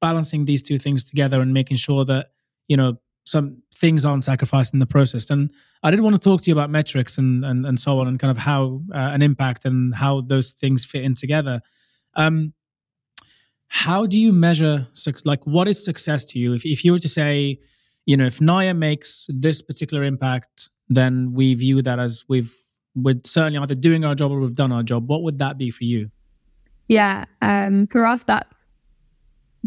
balancing 0.00 0.44
these 0.46 0.62
two 0.62 0.78
things 0.78 1.04
together 1.04 1.40
and 1.40 1.52
making 1.52 1.76
sure 1.76 2.04
that 2.06 2.30
you 2.68 2.76
know 2.76 2.98
some 3.24 3.62
things 3.74 4.06
aren't 4.06 4.24
sacrificed 4.24 4.72
in 4.72 4.80
the 4.80 4.86
process. 4.86 5.30
And 5.30 5.52
I 5.82 5.90
did 5.90 6.00
want 6.00 6.16
to 6.16 6.20
talk 6.20 6.42
to 6.42 6.50
you 6.50 6.54
about 6.54 6.70
metrics 6.70 7.18
and 7.18 7.44
and, 7.44 7.66
and 7.66 7.78
so 7.78 7.98
on, 8.00 8.08
and 8.08 8.18
kind 8.18 8.30
of 8.30 8.38
how 8.38 8.82
uh, 8.94 8.98
an 8.98 9.22
impact 9.22 9.64
and 9.64 9.94
how 9.94 10.22
those 10.22 10.50
things 10.52 10.84
fit 10.84 11.02
in 11.02 11.14
together. 11.14 11.60
Um, 12.14 12.54
how 13.68 14.04
do 14.04 14.18
you 14.18 14.32
measure 14.32 14.88
like 15.24 15.46
what 15.46 15.68
is 15.68 15.82
success 15.84 16.24
to 16.26 16.38
you? 16.38 16.54
If 16.54 16.66
if 16.66 16.84
you 16.84 16.92
were 16.92 16.98
to 16.98 17.08
say, 17.08 17.60
you 18.04 18.16
know, 18.16 18.26
if 18.26 18.38
Niya 18.40 18.76
makes 18.76 19.28
this 19.28 19.62
particular 19.62 20.02
impact, 20.02 20.70
then 20.88 21.32
we 21.32 21.54
view 21.54 21.80
that 21.82 22.00
as 22.00 22.24
we've 22.28 22.54
we're 22.94 23.20
certainly 23.24 23.58
either 23.58 23.74
doing 23.74 24.04
our 24.04 24.14
job 24.14 24.32
or 24.32 24.40
we've 24.40 24.54
done 24.54 24.72
our 24.72 24.82
job. 24.82 25.08
What 25.08 25.22
would 25.22 25.38
that 25.38 25.58
be 25.58 25.70
for 25.70 25.84
you? 25.84 26.10
Yeah, 26.88 27.24
um, 27.40 27.86
for 27.86 28.04
us, 28.04 28.22
that's 28.24 28.50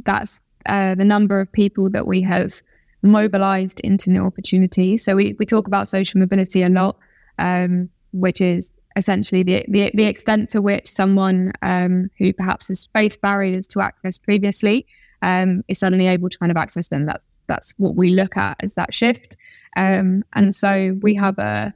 that's 0.04 0.40
uh, 0.66 0.96
the 0.96 1.06
number 1.06 1.40
of 1.40 1.52
people 1.52 1.90
that 1.92 2.08
we 2.08 2.22
have 2.22 2.62
mobilized 3.02 3.80
into 3.82 4.10
new 4.10 4.26
opportunities. 4.26 5.06
So 5.06 5.16
we, 5.16 5.36
we 5.38 5.46
talk 5.46 5.68
about 5.68 5.88
social 5.88 6.20
mobility 6.20 6.64
a 6.64 6.70
lot, 6.70 6.98
um, 7.38 7.90
which 8.12 8.42
is 8.42 8.72
essentially 8.96 9.44
the, 9.44 9.66
the 9.68 9.92
the 9.94 10.06
extent 10.06 10.50
to 10.50 10.62
which 10.62 10.88
someone 10.88 11.52
um, 11.62 12.10
who 12.18 12.34
perhaps 12.34 12.68
has 12.68 12.88
faced 12.94 13.22
barriers 13.22 13.68
to 13.68 13.82
access 13.82 14.18
previously 14.18 14.86
um, 15.22 15.64
is 15.68 15.80
suddenly 15.80 16.08
able 16.08 16.30
to 16.30 16.38
kind 16.38 16.52
of 16.52 16.58
access 16.58 16.90
them. 16.90 17.06
That's 17.06 17.42
that's 17.48 17.74
what 17.78 17.96
we 17.96 18.12
look 18.12 18.38
at 18.38 18.58
as 18.62 18.74
that 18.74 18.94
shift. 18.94 19.38
Um, 19.76 20.24
and 20.34 20.54
so 20.54 20.98
we 21.02 21.16
have 21.16 21.40
a 21.40 21.74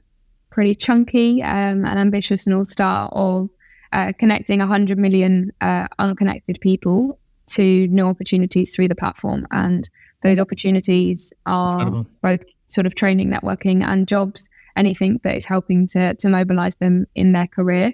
pretty 0.58 0.74
chunky 0.74 1.40
um, 1.40 1.84
and 1.84 2.00
ambitious 2.00 2.44
north 2.44 2.68
star 2.68 3.08
of 3.12 3.48
uh, 3.92 4.12
connecting 4.18 4.58
100 4.58 4.98
million 4.98 5.52
uh, 5.60 5.86
unconnected 6.00 6.58
people 6.60 7.16
to 7.46 7.86
new 7.86 8.08
opportunities 8.08 8.74
through 8.74 8.88
the 8.88 8.94
platform. 8.96 9.46
And 9.52 9.88
those 10.24 10.40
opportunities 10.40 11.32
are 11.46 11.82
Incredible. 11.82 12.10
both 12.22 12.44
sort 12.66 12.88
of 12.88 12.96
training, 12.96 13.30
networking, 13.30 13.84
and 13.84 14.08
jobs, 14.08 14.48
anything 14.74 15.20
that 15.22 15.36
is 15.36 15.46
helping 15.46 15.86
to, 15.86 16.14
to 16.14 16.28
mobilize 16.28 16.74
them 16.74 17.06
in 17.14 17.30
their 17.30 17.46
career. 17.46 17.92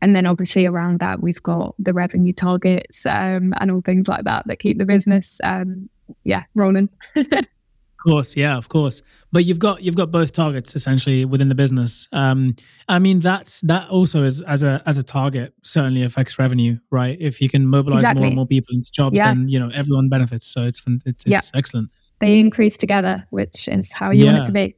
And 0.00 0.14
then 0.14 0.24
obviously 0.24 0.66
around 0.66 1.00
that, 1.00 1.20
we've 1.20 1.42
got 1.42 1.74
the 1.80 1.92
revenue 1.92 2.32
targets 2.32 3.06
um, 3.06 3.54
and 3.58 3.72
all 3.72 3.80
things 3.80 4.06
like 4.06 4.22
that 4.22 4.46
that 4.46 4.60
keep 4.60 4.78
the 4.78 4.86
business, 4.86 5.40
um, 5.42 5.90
yeah, 6.22 6.44
rolling. 6.54 6.90
Of 8.06 8.10
course, 8.10 8.36
yeah, 8.36 8.56
of 8.58 8.68
course. 8.68 9.00
But 9.32 9.46
you've 9.46 9.58
got 9.58 9.82
you've 9.82 9.94
got 9.96 10.10
both 10.10 10.32
targets 10.32 10.74
essentially 10.76 11.24
within 11.24 11.48
the 11.48 11.54
business. 11.54 12.06
Um, 12.12 12.54
I 12.86 12.98
mean, 12.98 13.20
that's 13.20 13.62
that 13.62 13.88
also 13.88 14.24
is 14.24 14.42
as 14.42 14.62
a 14.62 14.82
as 14.84 14.98
a 14.98 15.02
target 15.02 15.54
certainly 15.62 16.02
affects 16.02 16.38
revenue, 16.38 16.78
right? 16.90 17.16
If 17.18 17.40
you 17.40 17.48
can 17.48 17.66
mobilize 17.66 18.02
more 18.14 18.26
and 18.26 18.36
more 18.36 18.46
people 18.46 18.74
into 18.74 18.90
jobs, 18.92 19.16
Yeah. 19.16 19.28
then 19.28 19.48
you 19.48 19.58
know 19.58 19.70
everyone 19.72 20.10
benefits. 20.10 20.46
So 20.46 20.64
it's 20.64 20.80
fun- 20.80 21.00
it's, 21.06 21.24
Yeah. 21.26 21.38
it's 21.38 21.50
excellent. 21.54 21.88
they 22.20 22.38
increase 22.38 22.76
together, 22.76 23.26
which 23.30 23.68
is 23.68 23.90
how 23.90 24.10
you 24.12 24.26
want 24.26 24.38
it 24.38 24.44
to 24.44 24.52
be. 24.52 24.74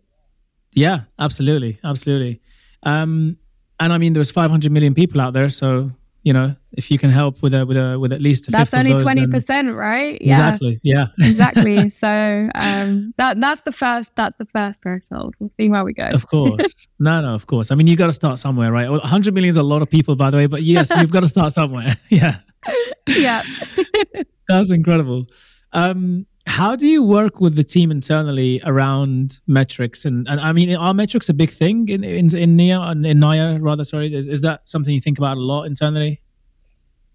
Yeah, 0.74 1.00
absolutely, 1.18 1.78
absolutely. 1.84 2.40
Um, 2.84 3.38
and 3.80 3.92
I 3.92 3.98
mean, 3.98 4.12
there's 4.12 4.30
500 4.30 4.70
million 4.72 4.94
people 4.94 5.20
out 5.20 5.32
there, 5.32 5.48
so 5.48 5.90
you 6.26 6.32
know 6.32 6.56
if 6.72 6.90
you 6.90 6.98
can 6.98 7.08
help 7.08 7.40
with 7.40 7.54
a 7.54 7.64
with 7.64 7.76
a 7.76 7.96
with 8.00 8.12
at 8.12 8.20
least 8.20 8.48
a 8.48 8.50
That's 8.50 8.74
only 8.74 8.94
20%, 8.94 9.76
right? 9.76 10.20
Yeah. 10.20 10.30
Exactly. 10.30 10.80
Yeah. 10.82 11.06
exactly. 11.20 11.88
So 11.88 12.50
um, 12.56 13.14
that 13.16 13.40
that's 13.40 13.60
the 13.60 13.70
first 13.70 14.10
that's 14.16 14.36
the 14.36 14.44
first 14.46 14.82
threshold. 14.82 15.36
We'll 15.38 15.52
see 15.56 15.68
where 15.68 15.84
we 15.84 15.92
go. 15.92 16.08
Of 16.08 16.26
course. 16.26 16.88
no, 16.98 17.20
no, 17.20 17.32
of 17.32 17.46
course. 17.46 17.70
I 17.70 17.76
mean, 17.76 17.86
you 17.86 17.94
got 17.94 18.08
to 18.08 18.12
start 18.12 18.40
somewhere, 18.40 18.72
right? 18.72 18.90
100 18.90 19.34
million 19.34 19.50
is 19.50 19.56
a 19.56 19.62
lot 19.62 19.82
of 19.82 19.88
people, 19.88 20.16
by 20.16 20.32
the 20.32 20.36
way, 20.36 20.46
but 20.46 20.62
yes, 20.62 20.90
you've 20.96 21.12
got 21.12 21.20
to 21.20 21.28
start 21.28 21.52
somewhere. 21.52 21.94
yeah. 22.08 22.40
yeah. 23.06 23.42
That's 24.48 24.72
incredible. 24.72 25.26
Um, 25.72 26.26
how 26.46 26.76
do 26.76 26.86
you 26.86 27.02
work 27.02 27.40
with 27.40 27.56
the 27.56 27.64
team 27.64 27.90
internally 27.90 28.60
around 28.64 29.40
metrics? 29.46 30.04
And, 30.04 30.26
and 30.28 30.40
I 30.40 30.52
mean, 30.52 30.74
are 30.76 30.94
metrics 30.94 31.28
a 31.28 31.34
big 31.34 31.50
thing 31.50 31.88
in 31.88 32.04
in, 32.04 32.34
in 32.36 32.56
Nia 32.56 32.80
in 32.90 33.02
Niya 33.02 33.58
rather? 33.60 33.84
Sorry, 33.84 34.14
is, 34.14 34.26
is 34.28 34.40
that 34.42 34.68
something 34.68 34.94
you 34.94 35.00
think 35.00 35.18
about 35.18 35.36
a 35.36 35.40
lot 35.40 35.64
internally? 35.64 36.22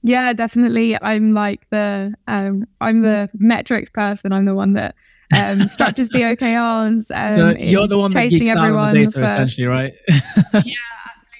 Yeah, 0.03 0.33
definitely. 0.33 0.97
I'm 1.01 1.33
like 1.33 1.69
the 1.69 2.13
um, 2.27 2.65
I'm 2.81 3.01
the 3.01 3.29
metrics 3.35 3.89
person. 3.89 4.33
I'm 4.33 4.45
the 4.45 4.55
one 4.55 4.73
that 4.73 4.95
um, 5.35 5.69
structures 5.77 6.09
the 6.09 6.19
OKRs. 6.21 7.11
Um, 7.13 7.55
So 7.55 7.63
you're 7.63 7.87
the 7.87 7.97
one 7.99 8.11
that 8.11 8.23
chasing 8.23 8.39
geeks 8.39 8.51
out 8.51 8.57
on 8.57 8.65
everyone 8.65 8.93
the 8.93 8.99
data, 9.05 9.11
for- 9.11 9.23
essentially, 9.23 9.67
right? 9.67 9.93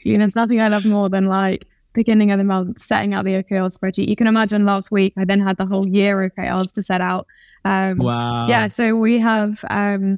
You 0.04 0.14
know, 0.14 0.20
there's 0.20 0.36
nothing 0.36 0.60
I 0.60 0.68
love 0.68 0.84
more 0.84 1.10
than 1.10 1.28
like 1.28 1.68
beginning 1.94 2.32
of 2.32 2.38
the 2.38 2.44
month 2.44 2.80
setting 2.80 3.14
out 3.14 3.26
the 3.26 3.44
OKR 3.44 3.76
spreadsheet. 3.78 4.08
You 4.08 4.16
can 4.16 4.28
imagine 4.28 4.66
last 4.66 4.92
week 4.92 5.14
I 5.18 5.26
then 5.26 5.40
had 5.40 5.58
the 5.58 5.66
whole 5.66 5.88
year 5.88 6.30
OKRs 6.30 6.72
to 6.74 6.84
set 6.84 7.02
out. 7.02 7.28
Um, 7.66 7.98
wow. 7.98 8.48
Yeah, 8.48 8.68
so 8.70 8.96
we 8.96 9.20
have 9.20 9.64
um 9.70 10.18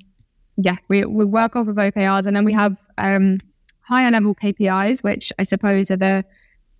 yeah, 0.57 0.77
we 0.87 1.05
we 1.05 1.25
work 1.25 1.55
off 1.55 1.67
of 1.67 1.75
OKRs 1.77 2.25
and 2.25 2.35
then 2.35 2.45
we 2.45 2.53
have 2.53 2.77
um 2.97 3.39
higher 3.81 4.11
level 4.11 4.35
KPIs, 4.35 5.03
which 5.03 5.33
I 5.39 5.43
suppose 5.43 5.91
are 5.91 5.97
the 5.97 6.23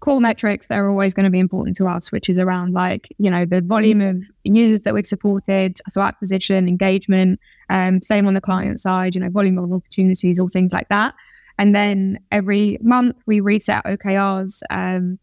core 0.03 0.19
metrics 0.19 0.67
that 0.67 0.77
are 0.77 0.89
always 0.89 1.13
going 1.13 1.23
to 1.23 1.29
be 1.29 1.39
important 1.39 1.77
to 1.77 1.87
us, 1.87 2.11
which 2.11 2.27
is 2.27 2.37
around 2.37 2.73
like, 2.73 3.07
you 3.19 3.31
know, 3.31 3.45
the 3.45 3.61
volume 3.61 4.01
of 4.01 4.21
users 4.43 4.81
that 4.81 4.93
we've 4.93 5.07
supported, 5.07 5.79
so 5.89 6.01
acquisition, 6.01 6.67
engagement, 6.67 7.39
um, 7.69 8.01
same 8.01 8.27
on 8.27 8.33
the 8.33 8.41
client 8.41 8.81
side, 8.81 9.15
you 9.15 9.21
know, 9.21 9.29
volume 9.29 9.57
of 9.57 9.71
opportunities, 9.71 10.39
all 10.39 10.49
things 10.49 10.73
like 10.73 10.89
that. 10.89 11.13
And 11.57 11.75
then 11.75 12.19
every 12.31 12.77
month 12.81 13.17
we 13.25 13.39
reset 13.39 13.83
OKRs 13.85 14.61
um, 14.69 15.19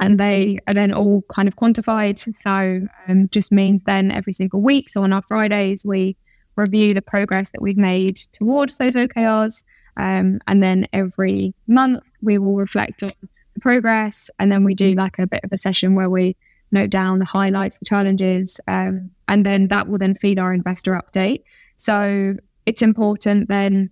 and 0.00 0.20
they 0.20 0.58
are 0.66 0.74
then 0.74 0.92
all 0.92 1.22
kind 1.30 1.48
of 1.48 1.56
quantified. 1.56 2.18
So 2.42 2.86
um, 3.08 3.28
just 3.30 3.50
means 3.50 3.80
then 3.86 4.10
every 4.10 4.32
single 4.32 4.60
week. 4.60 4.90
So 4.90 5.02
on 5.02 5.12
our 5.12 5.22
Fridays, 5.22 5.84
we 5.84 6.16
review 6.56 6.94
the 6.94 7.02
progress 7.02 7.50
that 7.50 7.62
we've 7.62 7.76
made 7.76 8.16
towards 8.32 8.76
those 8.76 8.96
OKRs. 8.96 9.64
Um, 9.96 10.40
and 10.46 10.62
then 10.62 10.86
every 10.92 11.54
month 11.66 12.02
we 12.22 12.38
will 12.38 12.56
reflect 12.56 13.02
on 13.02 13.12
the 13.54 13.60
progress. 13.60 14.30
And 14.38 14.52
then 14.52 14.64
we 14.64 14.74
do 14.74 14.94
like 14.94 15.18
a 15.18 15.26
bit 15.26 15.40
of 15.44 15.52
a 15.52 15.56
session 15.56 15.94
where 15.94 16.10
we 16.10 16.36
note 16.72 16.90
down 16.90 17.18
the 17.18 17.24
highlights, 17.24 17.78
the 17.78 17.86
challenges. 17.86 18.60
Um, 18.68 19.10
and 19.28 19.46
then 19.46 19.68
that 19.68 19.88
will 19.88 19.98
then 19.98 20.14
feed 20.14 20.38
our 20.38 20.52
investor 20.52 20.92
update. 20.92 21.42
So 21.76 22.34
it's 22.66 22.82
important 22.82 23.48
then, 23.48 23.90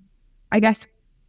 I 0.52 0.60
guess, 0.60 0.86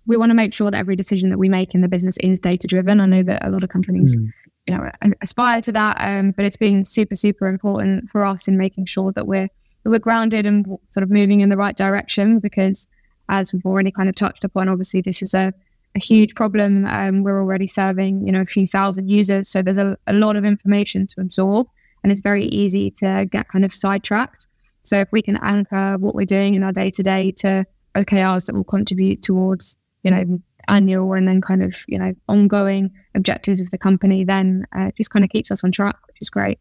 we 0.07 0.17
want 0.17 0.29
to 0.29 0.35
make 0.35 0.53
sure 0.53 0.69
that 0.71 0.77
every 0.77 0.95
decision 0.95 1.29
that 1.31 1.37
we 1.37 1.49
make 1.49 1.73
in 1.75 1.81
the 1.81 1.87
business 1.87 2.17
is 2.21 2.39
data 2.39 2.67
driven. 2.67 2.99
I 2.99 3.05
know 3.05 3.23
that 3.23 3.45
a 3.45 3.49
lot 3.49 3.63
of 3.63 3.69
companies 3.69 4.15
Mm. 4.15 4.27
you 4.67 4.75
know 4.75 4.89
aspire 5.21 5.61
to 5.61 5.71
that 5.71 5.95
um, 5.99 6.31
but 6.31 6.43
it's 6.45 6.57
been 6.57 6.83
super 6.85 7.15
super 7.15 7.47
important 7.47 8.09
for 8.09 8.25
us 8.25 8.47
in 8.47 8.57
making 8.57 8.85
sure 8.87 9.11
that 9.11 9.27
we're 9.27 9.47
that 9.83 9.89
we're 9.91 9.99
grounded 9.99 10.45
and 10.45 10.65
sort 10.89 11.03
of 11.03 11.09
moving 11.11 11.41
in 11.41 11.49
the 11.49 11.57
right 11.57 11.77
direction 11.77 12.39
because 12.39 12.87
as 13.29 13.53
we've 13.53 13.65
already 13.65 13.91
kind 13.91 14.09
of 14.09 14.15
touched 14.15 14.43
upon 14.43 14.67
obviously 14.67 15.01
this 15.01 15.21
is 15.21 15.33
a, 15.35 15.53
a 15.95 15.99
huge 15.99 16.33
problem 16.33 16.85
um, 16.87 17.21
we're 17.23 17.39
already 17.39 17.67
serving 17.67 18.25
you 18.25 18.31
know 18.31 18.41
a 18.41 18.45
few 18.45 18.65
thousand 18.65 19.07
users 19.07 19.47
so 19.47 19.61
there's 19.61 19.77
a, 19.77 19.95
a 20.07 20.13
lot 20.13 20.35
of 20.35 20.43
information 20.43 21.05
to 21.05 21.21
absorb 21.21 21.67
and 22.03 22.11
it's 22.11 22.21
very 22.21 22.45
easy 22.45 22.89
to 22.89 23.25
get 23.29 23.47
kind 23.47 23.65
of 23.65 23.71
sidetracked 23.73 24.47
so 24.81 24.99
if 24.99 25.07
we 25.11 25.21
can 25.21 25.37
anchor 25.43 25.95
what 25.99 26.15
we're 26.15 26.25
doing 26.25 26.55
in 26.55 26.63
our 26.63 26.71
day 26.71 26.89
to 26.89 27.03
day 27.03 27.29
to 27.31 27.63
okrs 27.95 28.47
that 28.47 28.55
will 28.55 28.63
contribute 28.63 29.21
towards 29.21 29.77
you 30.05 30.11
know 30.11 30.23
annual 30.67 31.13
and 31.13 31.27
then 31.27 31.41
kind 31.41 31.61
of 31.61 31.75
you 31.87 31.99
know 31.99 32.13
ongoing 32.29 32.89
objectives 33.13 33.59
of 33.59 33.69
the 33.71 33.77
company 33.77 34.23
then 34.23 34.65
uh, 34.75 34.89
just 34.97 35.09
kind 35.09 35.25
of 35.25 35.29
keeps 35.31 35.51
us 35.51 35.63
on 35.63 35.71
track 35.71 35.97
which 36.07 36.17
is 36.21 36.29
great 36.29 36.59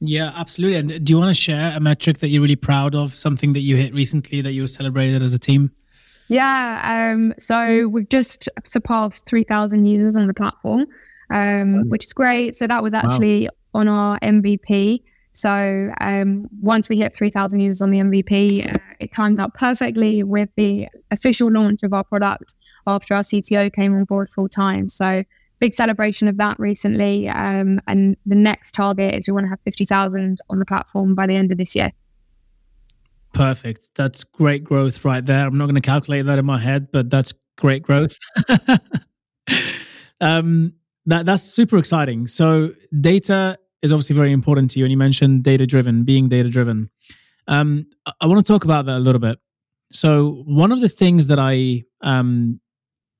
Yeah, 0.00 0.30
absolutely. 0.42 0.78
And 0.78 1.04
do 1.04 1.12
you 1.12 1.18
want 1.18 1.34
to 1.34 1.40
share 1.42 1.76
a 1.76 1.80
metric 1.80 2.18
that 2.18 2.28
you're 2.28 2.42
really 2.42 2.62
proud 2.70 2.94
of, 2.94 3.16
something 3.16 3.52
that 3.54 3.62
you 3.68 3.74
hit 3.74 3.92
recently 3.92 4.40
that 4.42 4.52
you 4.52 4.62
were 4.62 4.68
celebrated 4.68 5.22
as 5.22 5.34
a 5.34 5.40
team? 5.40 5.72
yeah 6.28 7.10
um 7.12 7.34
so 7.38 7.88
we've 7.88 8.08
just 8.08 8.48
surpassed 8.64 9.26
3000 9.26 9.84
users 9.84 10.14
on 10.14 10.26
the 10.26 10.34
platform 10.34 10.86
um 11.30 11.88
which 11.88 12.04
is 12.04 12.12
great 12.12 12.54
so 12.54 12.66
that 12.66 12.82
was 12.82 12.94
actually 12.94 13.48
on 13.74 13.88
our 13.88 14.18
mvp 14.20 15.02
so 15.38 15.92
um 16.00 16.48
once 16.60 16.88
we 16.88 16.98
hit 16.98 17.14
3000 17.14 17.60
users 17.60 17.80
on 17.80 17.90
the 17.90 17.98
mvp 17.98 18.74
uh, 18.74 18.78
it 19.00 19.12
timed 19.12 19.40
out 19.40 19.54
perfectly 19.54 20.22
with 20.22 20.48
the 20.56 20.88
official 21.10 21.50
launch 21.50 21.82
of 21.82 21.92
our 21.92 22.04
product 22.04 22.54
after 22.88 23.14
our 23.14 23.22
CTO 23.22 23.72
came 23.72 23.96
on 23.96 24.04
board 24.04 24.28
full 24.28 24.48
time. 24.48 24.88
So 24.88 25.22
big 25.60 25.74
celebration 25.74 26.28
of 26.28 26.36
that 26.38 26.58
recently. 26.58 27.28
Um, 27.28 27.80
and 27.86 28.16
the 28.26 28.34
next 28.34 28.72
target 28.72 29.14
is 29.14 29.28
we 29.28 29.34
want 29.34 29.44
to 29.44 29.50
have 29.50 29.60
50,000 29.64 30.38
on 30.48 30.58
the 30.58 30.66
platform 30.66 31.14
by 31.14 31.26
the 31.26 31.34
end 31.34 31.50
of 31.50 31.58
this 31.58 31.76
year. 31.76 31.92
Perfect. 33.34 33.88
That's 33.94 34.24
great 34.24 34.64
growth 34.64 35.04
right 35.04 35.24
there. 35.24 35.46
I'm 35.46 35.58
not 35.58 35.66
going 35.66 35.74
to 35.74 35.80
calculate 35.80 36.24
that 36.26 36.38
in 36.38 36.46
my 36.46 36.58
head, 36.58 36.88
but 36.92 37.10
that's 37.10 37.34
great 37.56 37.82
growth. 37.82 38.18
um, 40.20 40.72
that 41.06 41.26
that's 41.26 41.42
super 41.42 41.78
exciting. 41.78 42.26
So 42.26 42.72
data 43.00 43.58
is 43.82 43.92
obviously 43.92 44.16
very 44.16 44.32
important 44.32 44.70
to 44.72 44.78
you, 44.78 44.84
and 44.84 44.92
you 44.92 44.98
mentioned 44.98 45.44
data 45.44 45.66
driven, 45.66 46.04
being 46.04 46.28
data 46.28 46.48
driven. 46.48 46.90
Um, 47.46 47.86
I, 48.06 48.12
I 48.22 48.26
want 48.26 48.44
to 48.44 48.52
talk 48.52 48.64
about 48.64 48.86
that 48.86 48.96
a 48.96 49.00
little 49.00 49.20
bit. 49.20 49.38
So 49.90 50.42
one 50.46 50.72
of 50.72 50.80
the 50.80 50.88
things 50.88 51.28
that 51.28 51.38
I 51.38 51.84
um, 52.02 52.60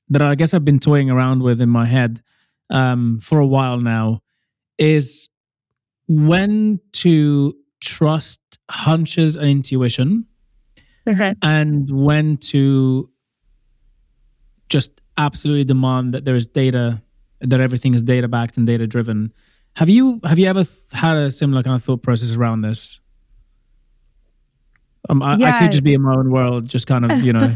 that 0.08 0.22
I 0.22 0.34
guess 0.34 0.54
I've 0.54 0.64
been 0.64 0.78
toying 0.78 1.10
around 1.10 1.42
with 1.42 1.60
in 1.60 1.68
my 1.68 1.86
head 1.86 2.22
um, 2.70 3.18
for 3.20 3.38
a 3.38 3.46
while 3.46 3.78
now 3.78 4.22
is 4.78 5.28
when 6.08 6.80
to 6.92 7.54
trust 7.80 8.40
hunches 8.70 9.36
and 9.36 9.46
intuition 9.46 10.26
okay. 11.06 11.34
and 11.42 11.90
when 11.90 12.36
to 12.36 13.10
just 14.68 15.00
absolutely 15.16 15.64
demand 15.64 16.14
that 16.14 16.24
there 16.24 16.36
is 16.36 16.46
data 16.46 17.02
that 17.40 17.60
everything 17.60 17.94
is 17.94 18.02
data 18.02 18.28
backed 18.28 18.56
and 18.56 18.66
data 18.66 18.86
driven 18.86 19.32
have 19.78 19.88
you 19.88 20.20
have 20.24 20.38
you 20.38 20.46
ever 20.46 20.64
th- 20.64 20.76
had 20.92 21.16
a 21.16 21.30
similar 21.30 21.62
kind 21.62 21.76
of 21.76 21.84
thought 21.84 22.02
process 22.02 22.34
around 22.34 22.62
this 22.62 23.00
um, 25.10 25.22
I, 25.22 25.36
yeah. 25.36 25.54
I, 25.54 25.58
could 25.60 25.70
just 25.70 25.84
be 25.84 25.94
in 25.94 26.02
my 26.02 26.12
own 26.12 26.30
world, 26.30 26.68
just 26.68 26.86
kind 26.86 27.10
of, 27.10 27.22
you 27.22 27.32
know, 27.32 27.48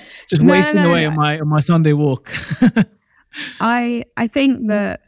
just 0.30 0.40
no, 0.40 0.50
wasting 0.50 0.76
no, 0.76 0.88
away 0.88 1.02
no. 1.02 1.10
on 1.10 1.16
my 1.16 1.38
on 1.38 1.48
my 1.48 1.60
Sunday 1.60 1.92
walk. 1.92 2.32
I 3.60 4.06
I 4.16 4.26
think 4.28 4.68
that 4.68 5.02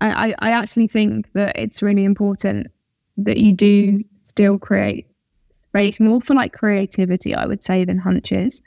I, 0.00 0.34
I 0.38 0.52
actually 0.52 0.88
think 0.88 1.30
that 1.34 1.58
it's 1.58 1.82
really 1.82 2.04
important 2.04 2.68
that 3.18 3.36
you 3.36 3.52
do 3.52 4.04
still 4.14 4.58
create 4.58 5.06
space 5.68 6.00
more 6.00 6.20
for 6.20 6.34
like 6.34 6.52
creativity, 6.52 7.34
I 7.34 7.46
would 7.46 7.62
say, 7.62 7.84
than 7.84 7.98
hunches. 7.98 8.62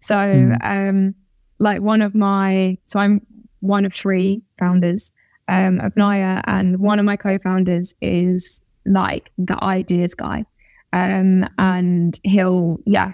So, 0.00 0.14
mm. 0.14 0.56
um, 0.62 1.14
like 1.58 1.80
one 1.80 2.02
of 2.02 2.14
my, 2.14 2.76
so 2.86 3.00
I'm 3.00 3.26
one 3.60 3.84
of 3.84 3.92
three 3.94 4.42
founders 4.58 5.12
um, 5.48 5.80
of 5.80 5.94
Niya, 5.94 6.42
and 6.46 6.78
one 6.78 6.98
of 6.98 7.04
my 7.04 7.16
co-founders 7.16 7.94
is 8.00 8.60
like 8.86 9.30
the 9.38 9.62
ideas 9.64 10.14
guy, 10.14 10.44
um, 10.92 11.48
and 11.58 12.18
he'll 12.22 12.78
yeah 12.86 13.12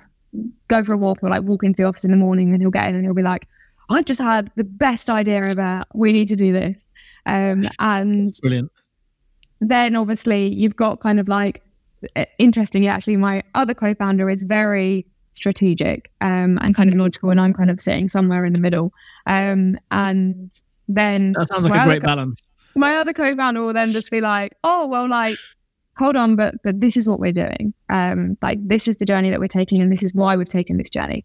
go 0.69 0.85
for 0.85 0.93
a 0.93 0.97
walk 0.97 1.23
or 1.23 1.31
like 1.31 1.43
walk 1.43 1.65
into 1.65 1.77
the 1.83 1.89
office 1.89 2.05
in 2.05 2.11
the 2.11 2.17
morning, 2.17 2.53
and 2.53 2.63
he'll 2.63 2.71
get 2.71 2.89
in 2.89 2.95
and 2.95 3.05
he'll 3.05 3.15
be 3.15 3.23
like, 3.23 3.49
I've 3.89 4.05
just 4.05 4.21
had 4.21 4.51
the 4.57 4.65
best 4.65 5.11
idea 5.11 5.51
about 5.51 5.87
we 5.95 6.13
need 6.13 6.29
to 6.29 6.37
do 6.37 6.53
this, 6.53 6.85
um, 7.27 7.69
and 7.79 8.33
brilliant. 8.41 8.71
then 9.61 9.97
obviously 9.97 10.49
you've 10.55 10.77
got 10.77 11.01
kind 11.01 11.19
of 11.21 11.29
like 11.29 11.63
interestingly 12.39 12.89
actually 12.89 13.17
my 13.17 13.43
other 13.55 13.75
co-founder 13.75 14.31
is 14.31 14.43
very 14.43 15.05
strategic 15.25 16.11
um, 16.23 16.59
and 16.63 16.75
kind 16.75 16.89
of 16.89 16.99
logical 16.99 17.29
and 17.29 17.39
i'm 17.39 17.53
kind 17.53 17.71
of 17.71 17.79
sitting 17.79 18.09
somewhere 18.09 18.47
in 18.47 18.53
the 18.55 18.59
middle. 18.59 18.93
Um, 19.27 19.79
and 19.91 20.51
then 20.97 21.33
that 21.33 21.49
sounds 21.49 21.67
like 21.67 21.81
a 21.81 21.85
great 21.85 22.03
co- 22.03 22.07
balance 22.07 22.43
my 22.75 22.97
other 22.97 23.13
co-founder 23.13 23.61
will 23.61 23.73
then 23.73 23.93
just 23.93 24.11
be 24.11 24.21
like 24.21 24.53
oh 24.65 24.87
well 24.87 25.09
like 25.09 25.37
hold 25.99 26.17
on 26.17 26.37
but 26.37 26.55
but 26.63 26.81
this 26.81 26.97
is 26.97 27.09
what 27.09 27.21
we're 27.21 27.33
doing 27.33 27.75
um, 27.89 28.37
like 28.43 28.59
this 28.67 28.89
is 28.89 28.97
the 28.99 29.05
journey 29.05 29.31
that 29.31 29.41
we're 29.41 29.49
taking 29.49 29.81
and 29.83 29.93
this 29.93 30.03
is 30.03 30.15
why 30.15 30.37
we've 30.37 30.49
taken 30.49 30.77
this 30.77 30.89
journey 30.89 31.25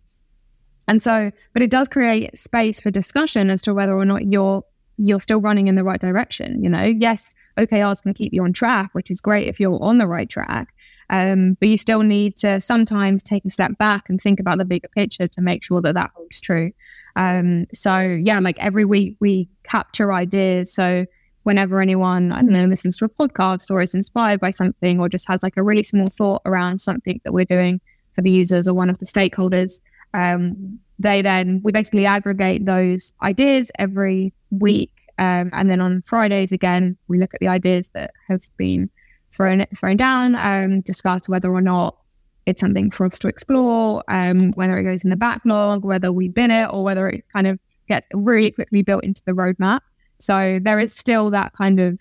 and 0.88 1.02
so 1.02 1.32
but 1.54 1.62
it 1.62 1.70
does 1.70 1.88
create 1.88 2.38
space 2.38 2.80
for 2.80 2.92
discussion 2.92 3.50
as 3.50 3.62
to 3.62 3.74
whether 3.74 3.96
or 3.96 4.06
not 4.06 4.26
you're 4.26 4.64
you're 4.98 5.20
still 5.20 5.42
running 5.42 5.68
in 5.68 5.76
the 5.76 5.84
right 5.84 6.00
direction. 6.00 6.64
You 6.64 6.70
know, 6.70 6.84
yes, 6.84 7.34
OKRs 7.58 8.02
can 8.04 8.14
keep 8.14 8.34
you 8.34 8.44
on 8.44 8.54
track, 8.54 8.90
which 8.94 9.12
is 9.12 9.22
great 9.22 9.48
if 9.48 9.60
you're 9.60 9.82
on 9.82 9.98
the 9.98 10.08
right 10.08 10.30
track. 10.30 10.74
Um, 11.10 11.56
but 11.60 11.70
you 11.70 11.78
still 11.78 12.02
need 12.02 12.36
to 12.38 12.60
sometimes 12.60 13.22
take 13.22 13.46
a 13.46 13.50
step 13.50 13.78
back 13.78 14.10
and 14.10 14.20
think 14.20 14.40
about 14.40 14.58
the 14.58 14.66
bigger 14.66 14.88
picture 14.88 15.28
to 15.28 15.42
make 15.42 15.64
sure 15.64 15.82
that 15.82 15.94
that 15.94 16.12
holds 16.16 16.42
true. 16.42 16.72
Um, 17.16 17.66
so 17.74 18.00
yeah, 18.00 18.40
like 18.40 18.58
every 18.60 18.86
week 18.86 19.18
we 19.20 19.50
capture 19.64 20.14
ideas. 20.14 20.74
So 20.74 21.06
whenever 21.44 21.82
anyone, 21.82 22.32
I 22.32 22.42
don't 22.42 22.52
know, 22.52 22.66
listens 22.66 22.98
to 22.98 23.06
a 23.06 23.10
podcast 23.10 23.70
or 23.70 23.82
is 23.82 23.94
inspired 23.94 24.40
by 24.40 24.52
something 24.52 25.00
or 25.00 25.08
just 25.08 25.28
has 25.28 25.44
like 25.44 25.58
a 25.58 25.64
really 25.64 25.84
small 25.84 26.10
thought 26.10 26.42
around 26.46 26.80
something 26.80 27.22
that 27.24 27.34
we're 27.34 27.46
doing 27.46 27.80
for 28.14 28.22
the 28.22 28.32
users 28.32 28.68
or 28.68 28.74
one 28.74 28.90
of 28.90 28.98
the 29.00 29.06
stakeholders, 29.06 29.80
um, 30.14 30.80
they 31.00 31.22
then 31.22 31.62
we 31.64 31.72
basically 31.72 32.06
aggregate 32.06 32.66
those 32.66 33.14
ideas 33.22 33.72
every 33.78 34.34
week 34.52 34.92
um, 35.18 35.50
and 35.54 35.70
then 35.70 35.82
on 35.82 36.02
fridays 36.04 36.52
again 36.52 36.98
we 37.08 37.18
look 37.18 37.34
at 37.34 37.40
the 37.40 37.48
ideas 37.48 37.90
that 37.90 38.12
have 38.28 38.44
been 38.58 38.90
thrown 39.32 39.66
thrown 39.76 39.98
down 39.98 40.36
um, 40.36 40.82
discuss 40.82 41.28
whether 41.28 41.52
or 41.54 41.62
not 41.62 41.98
it's 42.46 42.62
something 42.62 42.92
for 42.92 43.06
us 43.06 43.18
to 43.20 43.28
explore 43.28 44.04
um, 44.08 44.52
whether 44.54 44.78
it 44.78 44.84
goes 44.84 45.04
in 45.04 45.10
the 45.10 45.16
backlog 45.16 45.84
whether 45.84 46.12
we 46.12 46.28
bin 46.28 46.52
it 46.52 46.68
or 46.72 46.84
whether 46.84 47.08
it 47.08 47.24
kind 47.34 47.48
of 47.48 47.60
gets 47.88 48.08
really 48.14 48.52
quickly 48.52 48.82
built 48.82 49.04
into 49.04 49.22
the 49.26 49.32
roadmap 49.32 49.82
so 50.20 50.60
there 50.62 50.80
is 50.80 50.94
still 50.94 51.30
that 51.30 51.54
kind 51.54 51.80
of 51.80 52.00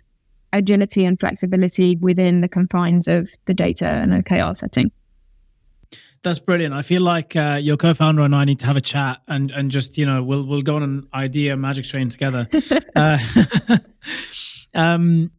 agility 0.53 1.05
and 1.05 1.19
flexibility 1.19 1.97
within 1.97 2.41
the 2.41 2.49
confines 2.49 3.09
of 3.09 3.29
the 3.47 3.55
data 3.55 3.87
and 3.87 4.13
okr 4.13 4.57
setting 4.57 4.91
that's 6.25 6.39
brilliant. 6.39 6.73
I 6.73 6.81
feel 6.81 7.03
like 7.03 7.37
uh, 7.37 7.59
your 7.61 7.77
co-founder 7.77 8.23
and 8.23 8.35
I 8.35 8.47
need 8.47 8.59
to 8.61 8.67
have 8.67 8.79
a 8.79 8.81
chat 8.81 9.21
and 9.29 9.51
and 9.51 9.71
just 9.71 9.99
you 9.99 10.07
know 10.07 10.23
we'll 10.23 10.45
we'll 10.47 10.63
go 10.63 10.77
on 10.77 10.83
an 10.83 11.07
idea 11.13 11.55
magic 11.55 11.85
train 11.85 12.09
together. 12.09 12.49
uh, 12.97 13.19
um, 14.75 15.31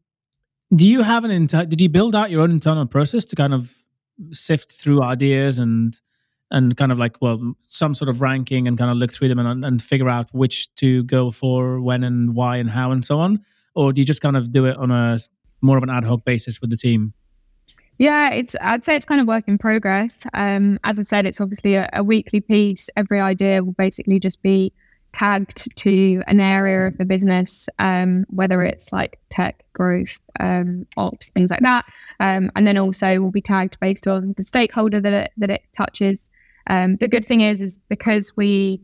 do 0.73 0.87
you 0.87 1.01
have 1.01 1.25
an 1.25 1.31
inter- 1.31 1.65
Did 1.65 1.81
you 1.81 1.89
build 1.89 2.15
out 2.15 2.29
your 2.29 2.41
own 2.41 2.51
internal 2.51 2.85
process 2.85 3.25
to 3.25 3.35
kind 3.35 3.53
of 3.53 3.73
sift 4.31 4.71
through 4.71 5.03
ideas 5.03 5.59
and 5.59 5.99
and 6.51 6.77
kind 6.77 6.91
of 6.91 6.99
like 6.99 7.15
well 7.21 7.55
some 7.67 7.93
sort 7.93 8.07
of 8.07 8.21
ranking 8.21 8.67
and 8.67 8.77
kind 8.77 8.91
of 8.91 8.97
look 8.97 9.11
through 9.11 9.27
them 9.27 9.39
and 9.39 9.65
and 9.65 9.81
figure 9.81 10.09
out 10.09 10.29
which 10.33 10.73
to 10.75 11.03
go 11.03 11.31
for, 11.31 11.81
when 11.81 12.03
and 12.03 12.35
why 12.35 12.57
and 12.57 12.69
how 12.69 12.91
and 12.91 13.05
so 13.05 13.19
on, 13.19 13.43
or 13.75 13.91
do 13.91 14.01
you 14.01 14.05
just 14.05 14.21
kind 14.21 14.37
of 14.37 14.51
do 14.51 14.65
it 14.65 14.77
on 14.77 14.91
a 14.91 15.17
more 15.61 15.77
of 15.77 15.83
an 15.83 15.89
ad 15.89 16.03
hoc 16.03 16.23
basis 16.25 16.61
with 16.61 16.69
the 16.69 16.77
team? 16.77 17.13
Yeah, 17.97 18.29
it's 18.31 18.55
I'd 18.59 18.83
say 18.83 18.95
it's 18.95 19.05
kind 19.05 19.21
of 19.21 19.27
work 19.27 19.47
in 19.47 19.57
progress. 19.57 20.25
Um, 20.33 20.79
as 20.83 20.99
I 20.99 21.03
said, 21.03 21.25
it's 21.25 21.39
obviously 21.39 21.75
a, 21.75 21.89
a, 21.93 22.03
weekly 22.03 22.41
piece. 22.41 22.89
Every 22.97 23.21
idea 23.21 23.63
will 23.63 23.73
basically 23.73 24.19
just 24.19 24.41
be 24.41 24.73
tagged 25.15 25.73
to 25.77 26.21
an 26.27 26.39
area 26.39 26.87
of 26.87 26.97
the 26.97 27.05
business, 27.05 27.69
um, 27.79 28.25
whether 28.29 28.61
it's 28.61 28.91
like 28.91 29.17
tech 29.29 29.63
growth, 29.73 30.19
um, 30.41 30.85
ops, 30.97 31.29
things 31.29 31.49
like 31.49 31.61
that, 31.61 31.85
um, 32.19 32.51
and 32.55 32.67
then 32.67 32.77
also 32.77 33.19
will 33.19 33.31
be 33.31 33.41
tagged 33.41 33.79
based 33.79 34.07
on 34.07 34.33
the 34.37 34.43
stakeholder 34.43 34.99
that 34.99 35.13
it 35.13 35.31
that 35.37 35.49
it 35.49 35.61
touches. 35.75 36.29
Um, 36.67 36.97
the 36.97 37.07
good 37.07 37.25
thing 37.25 37.41
is, 37.41 37.61
is 37.61 37.79
because 37.89 38.35
we 38.35 38.81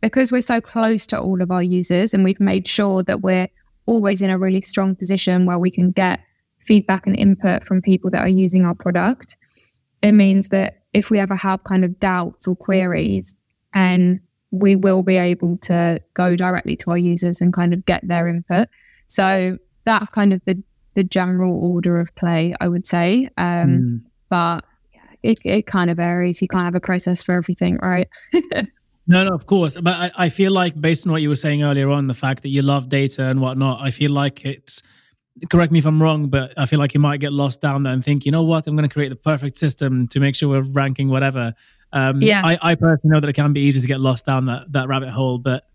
because 0.00 0.32
we're 0.32 0.40
so 0.40 0.62
close 0.62 1.06
to 1.08 1.20
all 1.20 1.42
of 1.42 1.50
our 1.50 1.62
users, 1.62 2.14
and 2.14 2.24
we've 2.24 2.40
made 2.40 2.66
sure 2.66 3.02
that 3.02 3.20
we're 3.20 3.48
always 3.84 4.22
in 4.22 4.30
a 4.30 4.38
really 4.38 4.62
strong 4.62 4.96
position 4.96 5.44
where 5.44 5.58
we 5.58 5.70
can 5.70 5.90
get 5.90 6.20
feedback 6.60 7.06
and 7.06 7.16
input 7.18 7.64
from 7.64 7.82
people 7.82 8.10
that 8.10 8.22
are 8.22 8.28
using 8.28 8.64
our 8.64 8.74
product, 8.74 9.36
it 10.02 10.12
means 10.12 10.48
that 10.48 10.82
if 10.94 11.10
we 11.10 11.18
ever 11.18 11.36
have 11.36 11.64
kind 11.64 11.84
of 11.84 11.98
doubts 12.00 12.48
or 12.48 12.56
queries, 12.56 13.34
and 13.74 14.20
we 14.50 14.76
will 14.76 15.02
be 15.02 15.16
able 15.16 15.56
to 15.58 16.00
go 16.14 16.36
directly 16.36 16.76
to 16.76 16.90
our 16.90 16.98
users 16.98 17.40
and 17.40 17.52
kind 17.52 17.72
of 17.72 17.84
get 17.86 18.06
their 18.06 18.26
input. 18.26 18.68
So 19.08 19.58
that's 19.84 20.10
kind 20.10 20.32
of 20.32 20.40
the 20.44 20.62
the 20.94 21.04
general 21.04 21.64
order 21.64 22.00
of 22.00 22.14
play, 22.16 22.54
I 22.60 22.66
would 22.66 22.84
say. 22.84 23.28
Um, 23.36 23.68
mm. 23.68 24.00
But 24.28 24.64
it, 25.22 25.38
it 25.44 25.66
kind 25.66 25.88
of 25.88 25.98
varies. 25.98 26.42
You 26.42 26.48
can't 26.48 26.64
have 26.64 26.74
a 26.74 26.80
process 26.80 27.22
for 27.22 27.34
everything, 27.34 27.78
right? 27.78 28.08
No, 29.06 29.24
no, 29.24 29.34
of 29.34 29.46
course. 29.46 29.76
But 29.76 29.94
I, 29.94 30.10
I, 30.26 30.28
feel 30.28 30.52
like 30.52 30.80
based 30.80 31.04
on 31.04 31.10
what 31.10 31.20
you 31.20 31.30
were 31.30 31.34
saying 31.34 31.64
earlier 31.64 31.90
on, 31.90 32.06
the 32.06 32.14
fact 32.14 32.42
that 32.42 32.50
you 32.50 32.62
love 32.62 32.88
data 32.88 33.24
and 33.24 33.40
whatnot, 33.40 33.80
I 33.82 33.90
feel 33.90 34.12
like 34.12 34.44
it's 34.44 34.84
correct 35.50 35.72
me 35.72 35.80
if 35.80 35.86
I'm 35.86 36.00
wrong, 36.00 36.28
but 36.28 36.52
I 36.56 36.66
feel 36.66 36.78
like 36.78 36.94
you 36.94 37.00
might 37.00 37.18
get 37.18 37.32
lost 37.32 37.60
down 37.60 37.82
there 37.82 37.92
and 37.92 38.04
think, 38.04 38.24
you 38.24 38.30
know 38.30 38.44
what, 38.44 38.68
I'm 38.68 38.76
going 38.76 38.88
to 38.88 38.92
create 38.92 39.08
the 39.08 39.16
perfect 39.16 39.58
system 39.58 40.06
to 40.08 40.20
make 40.20 40.36
sure 40.36 40.48
we're 40.48 40.62
ranking 40.62 41.08
whatever. 41.08 41.54
Um, 41.92 42.22
yeah. 42.22 42.42
I, 42.44 42.58
I 42.62 42.74
personally 42.74 43.14
know 43.14 43.20
that 43.20 43.28
it 43.28 43.34
can 43.34 43.52
be 43.52 43.60
easy 43.62 43.80
to 43.80 43.86
get 43.86 44.00
lost 44.00 44.26
down 44.26 44.46
that, 44.46 44.72
that 44.72 44.88
rabbit 44.88 45.10
hole, 45.10 45.38
but 45.38 45.68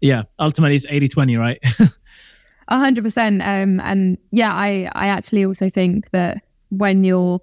yeah, 0.00 0.24
ultimately 0.38 0.76
it's 0.76 0.86
80 0.88 1.08
20, 1.08 1.36
right? 1.36 1.58
A 2.68 2.78
hundred 2.78 3.04
percent. 3.04 3.42
Um, 3.42 3.80
and 3.80 4.16
yeah, 4.30 4.52
I, 4.52 4.88
I 4.92 5.08
actually 5.08 5.44
also 5.44 5.68
think 5.68 6.10
that 6.10 6.42
when 6.70 7.02
you're 7.02 7.40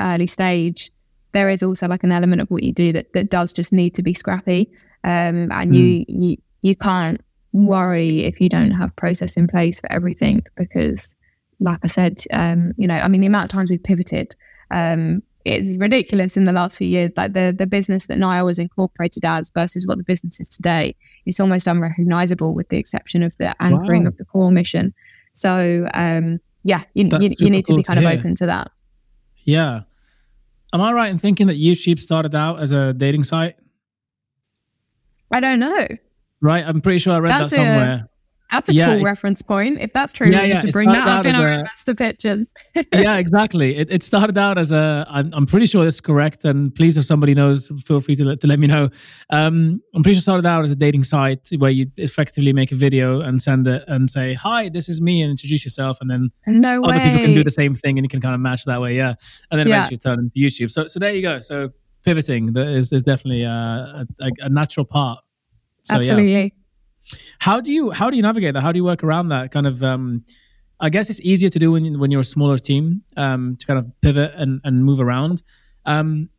early 0.00 0.28
stage, 0.28 0.92
there 1.32 1.50
is 1.50 1.62
also 1.62 1.88
like 1.88 2.04
an 2.04 2.12
element 2.12 2.40
of 2.40 2.50
what 2.50 2.62
you 2.62 2.72
do 2.72 2.92
that, 2.92 3.12
that 3.14 3.30
does 3.30 3.52
just 3.52 3.72
need 3.72 3.94
to 3.96 4.02
be 4.02 4.14
scrappy. 4.14 4.70
Um, 5.02 5.50
and 5.50 5.72
mm. 5.72 5.74
you, 5.74 6.04
you, 6.06 6.36
you 6.62 6.76
can't 6.76 7.20
worry 7.52 8.24
if 8.24 8.40
you 8.40 8.48
don't 8.48 8.70
have 8.70 8.94
process 8.96 9.36
in 9.36 9.48
place 9.48 9.80
for 9.80 9.90
everything 9.92 10.44
because 10.56 11.14
like 11.60 11.80
I 11.82 11.88
said, 11.88 12.22
um, 12.32 12.72
you 12.76 12.86
know, 12.86 12.96
I 12.96 13.08
mean, 13.08 13.20
the 13.20 13.26
amount 13.26 13.46
of 13.46 13.50
times 13.50 13.70
we've 13.70 13.82
pivoted 13.82 14.34
um, 14.70 15.22
it's 15.44 15.76
ridiculous 15.76 16.36
in 16.36 16.46
the 16.46 16.52
last 16.52 16.78
few 16.78 16.88
years. 16.88 17.10
Like 17.16 17.34
the 17.34 17.54
the 17.56 17.66
business 17.66 18.06
that 18.06 18.18
Niya 18.18 18.44
was 18.44 18.58
incorporated 18.58 19.24
as 19.24 19.50
versus 19.50 19.86
what 19.86 19.98
the 19.98 20.04
business 20.04 20.40
is 20.40 20.48
today, 20.48 20.96
it's 21.26 21.40
almost 21.40 21.66
unrecognizable 21.66 22.54
with 22.54 22.68
the 22.70 22.78
exception 22.78 23.22
of 23.22 23.36
the 23.38 23.54
anchoring 23.62 24.04
wow. 24.04 24.08
of 24.08 24.16
the 24.16 24.24
core 24.24 24.50
mission. 24.50 24.94
So 25.32 25.86
um, 25.94 26.40
yeah, 26.62 26.82
you, 26.94 27.08
you, 27.20 27.34
you, 27.38 27.50
need 27.50 27.66
to 27.66 27.76
be 27.76 27.82
kind 27.82 27.98
of 27.98 28.04
open 28.06 28.34
to 28.36 28.46
that. 28.46 28.70
Yeah. 29.44 29.80
Am 30.72 30.80
I 30.80 30.92
right 30.92 31.10
in 31.10 31.18
thinking 31.18 31.46
that 31.48 31.58
YouTube 31.58 32.00
started 32.00 32.34
out 32.34 32.60
as 32.60 32.72
a 32.72 32.92
dating 32.94 33.24
site? 33.24 33.56
I 35.30 35.40
don't 35.40 35.60
know. 35.60 35.86
Right, 36.40 36.64
I'm 36.66 36.80
pretty 36.80 36.98
sure 36.98 37.14
I 37.14 37.18
read 37.18 37.30
That's 37.30 37.52
that 37.52 37.56
somewhere. 37.56 37.92
A, 37.94 38.08
that's 38.54 38.70
a 38.70 38.74
yeah, 38.74 38.86
cool 38.86 39.00
it, 39.00 39.02
reference 39.02 39.42
point. 39.42 39.80
If 39.80 39.92
that's 39.92 40.12
true, 40.12 40.28
yeah, 40.28 40.42
we 40.42 40.48
need 40.48 40.54
yeah, 40.54 40.60
to 40.60 40.72
bring 40.72 40.88
that 40.88 41.08
up 41.08 41.26
in 41.26 41.34
our 41.34 41.48
a, 41.48 41.58
investor 41.60 41.94
pitches. 41.94 42.54
yeah, 42.92 43.16
exactly. 43.16 43.76
It, 43.76 43.90
it 43.90 44.02
started 44.02 44.38
out 44.38 44.58
as 44.58 44.70
a. 44.70 45.06
I'm, 45.08 45.30
I'm 45.32 45.46
pretty 45.46 45.66
sure 45.66 45.84
this 45.84 45.94
is 45.94 46.00
correct, 46.00 46.44
and 46.44 46.74
please, 46.74 46.96
if 46.96 47.04
somebody 47.04 47.34
knows, 47.34 47.70
feel 47.84 48.00
free 48.00 48.14
to 48.16 48.24
let, 48.24 48.40
to 48.42 48.46
let 48.46 48.58
me 48.58 48.66
know. 48.66 48.90
Um, 49.30 49.82
I'm 49.94 50.02
pretty 50.02 50.14
sure 50.14 50.20
it 50.20 50.22
started 50.22 50.46
out 50.46 50.64
as 50.64 50.70
a 50.70 50.76
dating 50.76 51.04
site 51.04 51.48
where 51.58 51.70
you 51.70 51.86
effectively 51.96 52.52
make 52.52 52.70
a 52.72 52.76
video 52.76 53.20
and 53.20 53.42
send 53.42 53.66
it 53.66 53.82
and 53.88 54.08
say, 54.08 54.34
"Hi, 54.34 54.68
this 54.68 54.88
is 54.88 55.00
me," 55.00 55.22
and 55.22 55.30
introduce 55.30 55.64
yourself, 55.64 55.98
and 56.00 56.10
then 56.10 56.30
no 56.46 56.82
other 56.84 56.98
way. 56.98 57.04
people 57.04 57.24
can 57.24 57.34
do 57.34 57.44
the 57.44 57.50
same 57.50 57.74
thing, 57.74 57.98
and 57.98 58.04
you 58.04 58.08
can 58.08 58.20
kind 58.20 58.34
of 58.34 58.40
match 58.40 58.64
that 58.66 58.80
way. 58.80 58.96
Yeah, 58.96 59.14
and 59.50 59.58
then 59.58 59.66
eventually 59.66 59.96
turn 59.96 60.18
into 60.20 60.38
YouTube. 60.38 60.70
So, 60.70 60.86
so 60.86 61.00
there 61.00 61.14
you 61.14 61.22
go. 61.22 61.40
So 61.40 61.70
pivoting 62.04 62.56
is 62.56 62.92
is 62.92 63.02
definitely 63.02 63.42
a, 63.42 64.06
a, 64.20 64.30
a 64.40 64.48
natural 64.48 64.86
part. 64.86 65.20
So, 65.82 65.96
Absolutely. 65.96 66.54
How 67.38 67.60
do 67.60 67.70
you 67.72 67.90
how 67.90 68.10
do 68.10 68.16
you 68.16 68.22
navigate 68.22 68.54
that? 68.54 68.62
How 68.62 68.72
do 68.72 68.78
you 68.78 68.84
work 68.84 69.04
around 69.04 69.28
that 69.28 69.50
kind 69.50 69.66
of? 69.66 69.82
Um, 69.82 70.24
I 70.80 70.90
guess 70.90 71.08
it's 71.08 71.20
easier 71.20 71.48
to 71.48 71.58
do 71.58 71.72
when 71.72 71.98
when 71.98 72.10
you're 72.10 72.20
a 72.20 72.24
smaller 72.24 72.58
team 72.58 73.02
um, 73.16 73.56
to 73.58 73.66
kind 73.66 73.78
of 73.78 73.90
pivot 74.00 74.32
and, 74.36 74.60
and 74.64 74.84
move 74.84 75.00
around. 75.00 75.42
Um, 75.84 76.30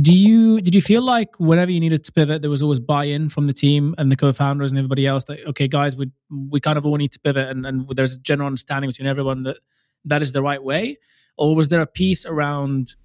do 0.00 0.12
you 0.12 0.60
did 0.60 0.74
you 0.74 0.82
feel 0.82 1.02
like 1.02 1.30
whenever 1.38 1.70
you 1.70 1.80
needed 1.80 2.04
to 2.04 2.12
pivot, 2.12 2.42
there 2.42 2.50
was 2.50 2.62
always 2.62 2.80
buy-in 2.80 3.28
from 3.28 3.46
the 3.46 3.52
team 3.52 3.94
and 3.96 4.12
the 4.12 4.16
co-founders 4.16 4.70
and 4.70 4.78
everybody 4.78 5.06
else 5.06 5.24
that 5.24 5.38
okay, 5.48 5.66
guys, 5.66 5.96
we 5.96 6.10
we 6.50 6.60
kind 6.60 6.76
of 6.76 6.84
all 6.84 6.96
need 6.96 7.12
to 7.12 7.20
pivot, 7.20 7.48
and, 7.48 7.64
and 7.64 7.88
there's 7.96 8.14
a 8.16 8.18
general 8.18 8.46
understanding 8.46 8.90
between 8.90 9.08
everyone 9.08 9.44
that 9.44 9.58
that 10.04 10.20
is 10.20 10.32
the 10.32 10.42
right 10.42 10.62
way, 10.62 10.98
or 11.36 11.56
was 11.56 11.68
there 11.68 11.80
a 11.80 11.86
piece 11.86 12.26
around 12.26 12.96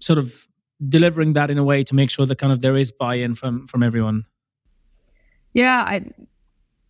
sort 0.00 0.18
of 0.18 0.46
delivering 0.86 1.32
that 1.32 1.50
in 1.50 1.56
a 1.56 1.64
way 1.64 1.82
to 1.82 1.94
make 1.94 2.10
sure 2.10 2.26
that 2.26 2.36
kind 2.36 2.52
of 2.52 2.60
there 2.60 2.76
is 2.76 2.92
buy-in 2.92 3.34
from 3.34 3.66
from 3.66 3.82
everyone? 3.82 4.26
Yeah, 5.56 5.84
I 5.86 6.02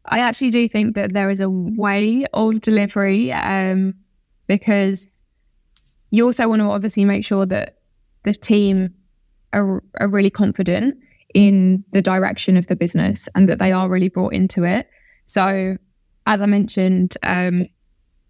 I 0.06 0.18
actually 0.18 0.51
do 0.51 0.68
think 0.68 0.97
that 0.97 1.12
there 1.12 1.30
is 1.30 1.38
a 1.38 1.48
way 1.48 2.26
of 2.34 2.60
delivery 2.62 3.32
um, 3.32 3.94
because 4.48 5.24
you 6.10 6.26
also 6.26 6.48
want 6.48 6.60
to 6.62 6.66
obviously 6.66 7.05
make 7.05 7.24
sure 7.24 7.47
that 7.47 7.78
the 8.24 8.34
team 8.34 8.93
are, 9.52 9.84
are 10.01 10.09
really 10.09 10.30
confident 10.30 10.97
in 11.32 11.84
the 11.93 12.02
direction 12.02 12.56
of 12.56 12.66
the 12.66 12.74
business 12.74 13.28
and 13.36 13.48
that 13.48 13.60
they 13.60 13.70
are 13.70 13.88
really 13.88 14.09
brought 14.09 14.32
into 14.32 14.64
it. 14.64 14.88
So, 15.26 15.76
as 16.26 16.40
I 16.40 16.47
mentioned, 16.47 17.16
um, 17.22 17.66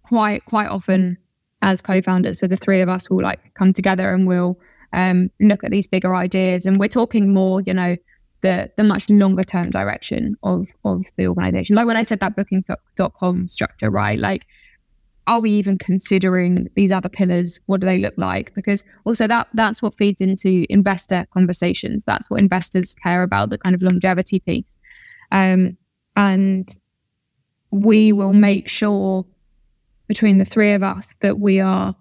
quite 0.02 0.44
quite 0.44 0.68
often 0.68 1.16
as 1.62 1.80
co-founders, 1.80 2.40
so 2.40 2.46
the 2.46 2.58
three 2.58 2.82
of 2.82 2.90
us 2.90 3.08
will 3.08 3.22
like 3.22 3.54
come 3.54 3.72
together 3.72 4.12
and 4.12 4.26
we'll 4.26 4.58
um, 4.92 5.30
look 5.40 5.64
at 5.64 5.70
these 5.70 5.88
bigger 5.88 6.14
ideas, 6.14 6.66
and 6.66 6.78
we're 6.78 6.88
talking 6.88 7.32
more, 7.32 7.62
you 7.62 7.72
know, 7.72 7.96
the 8.46 8.70
the 8.76 8.84
much 8.84 9.10
longer 9.10 9.44
term 9.44 9.70
direction 9.70 10.36
of 10.42 10.68
of 10.84 11.04
the 11.16 11.26
organization. 11.26 11.76
Like 11.76 11.86
when 11.86 11.96
I 11.96 12.02
said 12.02 12.20
that 12.20 12.36
booking.com 12.36 13.48
structure, 13.48 13.90
right? 13.90 14.18
Like 14.18 14.46
are 15.28 15.40
we 15.40 15.50
even 15.50 15.76
considering 15.76 16.68
these 16.76 16.92
other 16.92 17.08
pillars? 17.08 17.58
What 17.66 17.80
do 17.80 17.86
they 17.86 17.98
look 17.98 18.14
like? 18.16 18.54
Because 18.54 18.84
also 19.04 19.26
that 19.26 19.48
that's 19.54 19.82
what 19.82 19.98
feeds 19.98 20.20
into 20.20 20.64
investor 20.70 21.26
conversations. 21.34 22.04
That's 22.06 22.30
what 22.30 22.38
investors 22.38 22.94
care 22.94 23.24
about, 23.24 23.50
the 23.50 23.58
kind 23.58 23.74
of 23.74 23.82
longevity 23.82 24.38
piece. 24.38 24.78
Um, 25.32 25.76
and 26.14 26.68
we 27.72 28.12
will 28.12 28.32
make 28.32 28.68
sure 28.68 29.26
between 30.06 30.38
the 30.38 30.44
three 30.44 30.72
of 30.72 30.84
us 30.84 31.12
that 31.20 31.40
we 31.40 31.58
are 31.58 31.96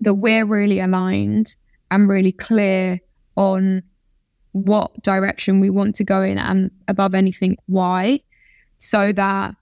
that 0.00 0.14
we're 0.14 0.46
really 0.46 0.78
aligned 0.78 1.56
and 1.90 2.08
really 2.08 2.32
clear 2.32 3.00
on 3.36 3.82
what 4.56 5.02
direction 5.02 5.60
we 5.60 5.68
want 5.68 5.94
to 5.96 6.04
go 6.04 6.22
in 6.22 6.38
and 6.38 6.70
above 6.88 7.14
anything 7.14 7.56
why 7.66 8.18
so 8.78 9.12
that 9.12 9.54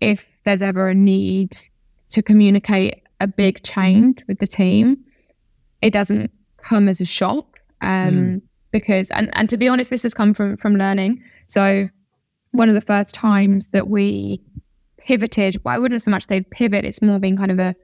if 0.00 0.26
there's 0.44 0.62
ever 0.62 0.88
a 0.88 0.94
need 0.94 1.56
to 2.08 2.22
communicate 2.22 3.02
a 3.20 3.26
big 3.26 3.62
change 3.62 4.24
with 4.26 4.38
the 4.40 4.46
team 4.46 4.96
it 5.80 5.92
doesn't 5.92 6.30
come 6.62 6.88
as 6.88 7.00
a 7.00 7.04
shock 7.04 7.60
um, 7.80 8.14
mm. 8.14 8.42
because 8.72 9.10
and, 9.12 9.30
and 9.34 9.48
to 9.48 9.56
be 9.56 9.68
honest 9.68 9.90
this 9.90 10.02
has 10.02 10.14
come 10.14 10.34
from 10.34 10.56
from 10.56 10.76
learning 10.76 11.22
so 11.46 11.88
one 12.50 12.68
of 12.68 12.74
the 12.74 12.80
first 12.80 13.14
times 13.14 13.68
that 13.68 13.88
we 13.88 14.42
pivoted 14.98 15.56
well 15.64 15.74
i 15.74 15.78
wouldn't 15.78 16.02
so 16.02 16.10
much 16.10 16.26
say 16.26 16.40
pivot 16.40 16.84
it's 16.84 17.00
more 17.00 17.18
being 17.18 17.36
kind 17.36 17.52
of 17.52 17.58
a 17.58 17.74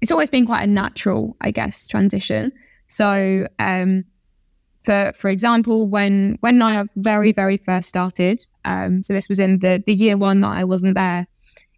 it's 0.00 0.10
always 0.10 0.30
been 0.30 0.46
quite 0.46 0.62
a 0.62 0.66
natural 0.66 1.36
i 1.40 1.50
guess 1.50 1.86
transition 1.86 2.52
so 2.88 3.46
um 3.60 4.04
for 4.84 5.12
for 5.16 5.28
example, 5.28 5.88
when 5.88 6.36
when 6.40 6.62
I 6.62 6.84
very 6.96 7.32
very 7.32 7.58
first 7.58 7.88
started, 7.88 8.44
um, 8.64 9.02
so 9.02 9.12
this 9.12 9.28
was 9.28 9.38
in 9.38 9.58
the 9.60 9.82
the 9.86 9.94
year 9.94 10.16
one 10.16 10.40
that 10.40 10.48
I 10.48 10.64
wasn't 10.64 10.94
there, 10.94 11.26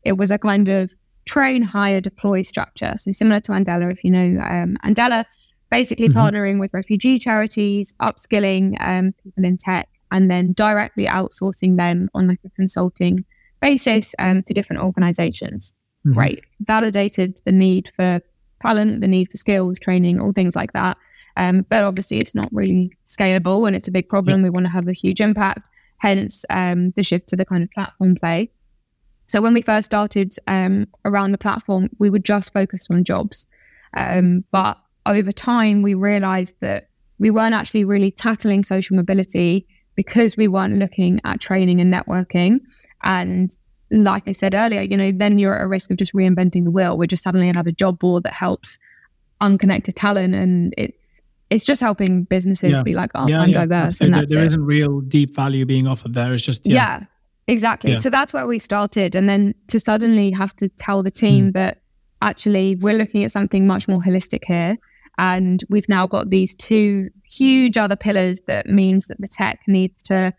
it 0.05 0.17
was 0.17 0.31
a 0.31 0.39
kind 0.39 0.69
of 0.69 0.93
train, 1.27 1.63
hire, 1.63 2.01
deploy 2.01 2.43
structure. 2.43 2.95
So 2.97 3.13
similar 3.13 3.41
to 3.41 3.53
Andela, 3.53 3.91
if 3.93 4.03
you 4.05 4.11
know 4.11 4.41
um, 4.43 4.77
Andela, 4.85 5.25
basically 5.71 6.09
mm-hmm. 6.09 6.19
partnering 6.19 6.61
with 6.61 6.73
refugee 6.73 7.19
charities, 7.19 7.93
upskilling 8.01 8.77
um, 8.81 9.13
people 9.23 9.45
in 9.45 9.57
tech, 9.57 9.89
and 10.11 10.31
then 10.31 10.53
directly 10.53 11.07
outsourcing 11.07 11.77
them 11.77 12.09
on 12.15 12.29
like 12.29 12.41
a 12.45 12.51
consulting 12.51 13.25
basis 13.61 14.15
um, 14.19 14.43
to 14.45 14.55
different 14.55 14.83
organizations. 14.83 15.73
Mm-hmm. 16.07 16.19
Right, 16.19 16.41
validated 16.61 17.41
the 17.45 17.53
need 17.53 17.91
for 17.95 18.21
talent, 18.63 19.01
the 19.01 19.09
need 19.09 19.31
for 19.31 19.37
skills, 19.37 19.79
training, 19.79 20.21
all 20.21 20.33
things 20.33 20.57
like 20.57 20.73
that. 20.73 20.97
Um, 21.37 21.65
but 21.69 21.85
obviously, 21.85 22.19
it's 22.19 22.35
not 22.35 22.49
really 22.53 22.97
scalable 23.07 23.67
and 23.67 23.77
it's 23.77 23.89
a 23.89 23.93
big 23.93 24.09
problem. 24.09 24.41
Yeah. 24.41 24.45
We 24.45 24.51
want 24.51 24.67
to 24.67 24.73
have 24.73 24.89
a 24.89 24.93
huge 24.93 25.21
impact, 25.21 25.69
hence 25.99 26.45
um, 26.51 26.91
the 26.93 27.03
shift 27.03 27.29
to 27.29 27.37
the 27.37 27.45
kind 27.45 27.63
of 27.63 27.71
platform 27.71 28.17
play. 28.17 28.51
So 29.27 29.41
when 29.41 29.55
we 29.55 29.63
first 29.63 29.87
started 29.87 30.35
um, 30.49 30.89
around 31.05 31.33
the 31.33 31.39
platform, 31.39 31.89
we 31.99 32.11
were 32.11 32.19
just 32.19 32.53
focused 32.53 32.91
on 32.91 33.05
jobs. 33.05 33.47
Um, 33.97 34.45
but 34.51 34.77
over 35.07 35.31
time, 35.31 35.83
we 35.83 35.95
realized 35.95 36.57
that 36.61 36.89
we 37.21 37.31
weren't 37.31 37.55
actually 37.55 37.85
really 37.85 38.11
tackling 38.11 38.65
social 38.65 38.97
mobility 38.97 39.67
because 39.95 40.37
we 40.37 40.49
weren't 40.49 40.79
looking 40.79 41.21
at 41.25 41.41
training 41.41 41.81
and 41.81 41.93
networking. 41.93 42.61
And 43.03 43.57
like 43.91 44.27
I 44.27 44.33
said 44.33 44.55
earlier, 44.55 44.83
you 44.83 44.97
know, 44.97 45.13
then 45.13 45.39
you're 45.39 45.57
at 45.57 45.63
a 45.63 45.69
risk 45.69 45.91
of 45.91 45.97
just 45.97 46.15
reinventing 46.15 46.65
the 46.65 46.71
wheel. 46.71 46.97
We're 46.97 47.07
just 47.07 47.23
suddenly 47.23 47.49
another 47.49 47.71
job 47.71 47.99
board 47.99 48.23
that 48.25 48.33
helps 48.33 48.79
unconnected 49.41 49.97
talent, 49.97 50.35
and 50.35 50.75
it's 50.77 51.00
it's 51.51 51.65
just 51.65 51.81
helping 51.81 52.25
businesses 52.25 52.73
yeah. 52.73 52.83
be 52.83 52.95
like, 52.95 53.11
oh, 53.15 53.27
yeah, 53.29 53.41
I'm 53.41 53.51
yeah, 53.51 53.67
diverse. 53.67 54.01
And 54.01 54.15
there, 54.15 54.25
there 54.27 54.45
isn't 54.45 54.65
real 54.65 55.01
deep 55.01 55.35
value 55.35 55.67
being 55.67 55.87
offered 55.89 56.15
there. 56.15 56.33
It's 56.33 56.45
just, 56.45 56.67
yeah, 56.67 57.05
exactly. 57.49 57.99
So 57.99 58.09
that's 58.09 58.33
where 58.33 58.47
we 58.47 58.61
started. 58.61 59.17
And 59.17 59.29
then 59.29 59.55
to 59.67 59.81
suddenly 59.81 60.31
have 60.31 60.55
to 60.57 60.69
tell 60.69 61.03
the 61.03 61.11
team 61.11 61.51
mm. 61.51 61.53
that 61.55 61.83
actually 62.23 62.77
we're 62.77 62.97
looking 62.97 63.25
at 63.25 63.33
something 63.33 63.67
much 63.67 63.89
more 63.89 64.01
holistic 64.01 64.45
here. 64.47 64.79
And 65.19 65.63
we've 65.69 65.89
now 65.89 66.07
got 66.07 66.31
these 66.31 66.55
two 66.55 67.11
huge 67.25 67.77
other 67.77 67.97
pillars 67.97 68.41
that 68.47 68.67
means 68.67 69.07
that 69.09 69.21
the 69.21 69.29
tech 69.29 69.61
needs 69.67 70.03
to 70.05 70.33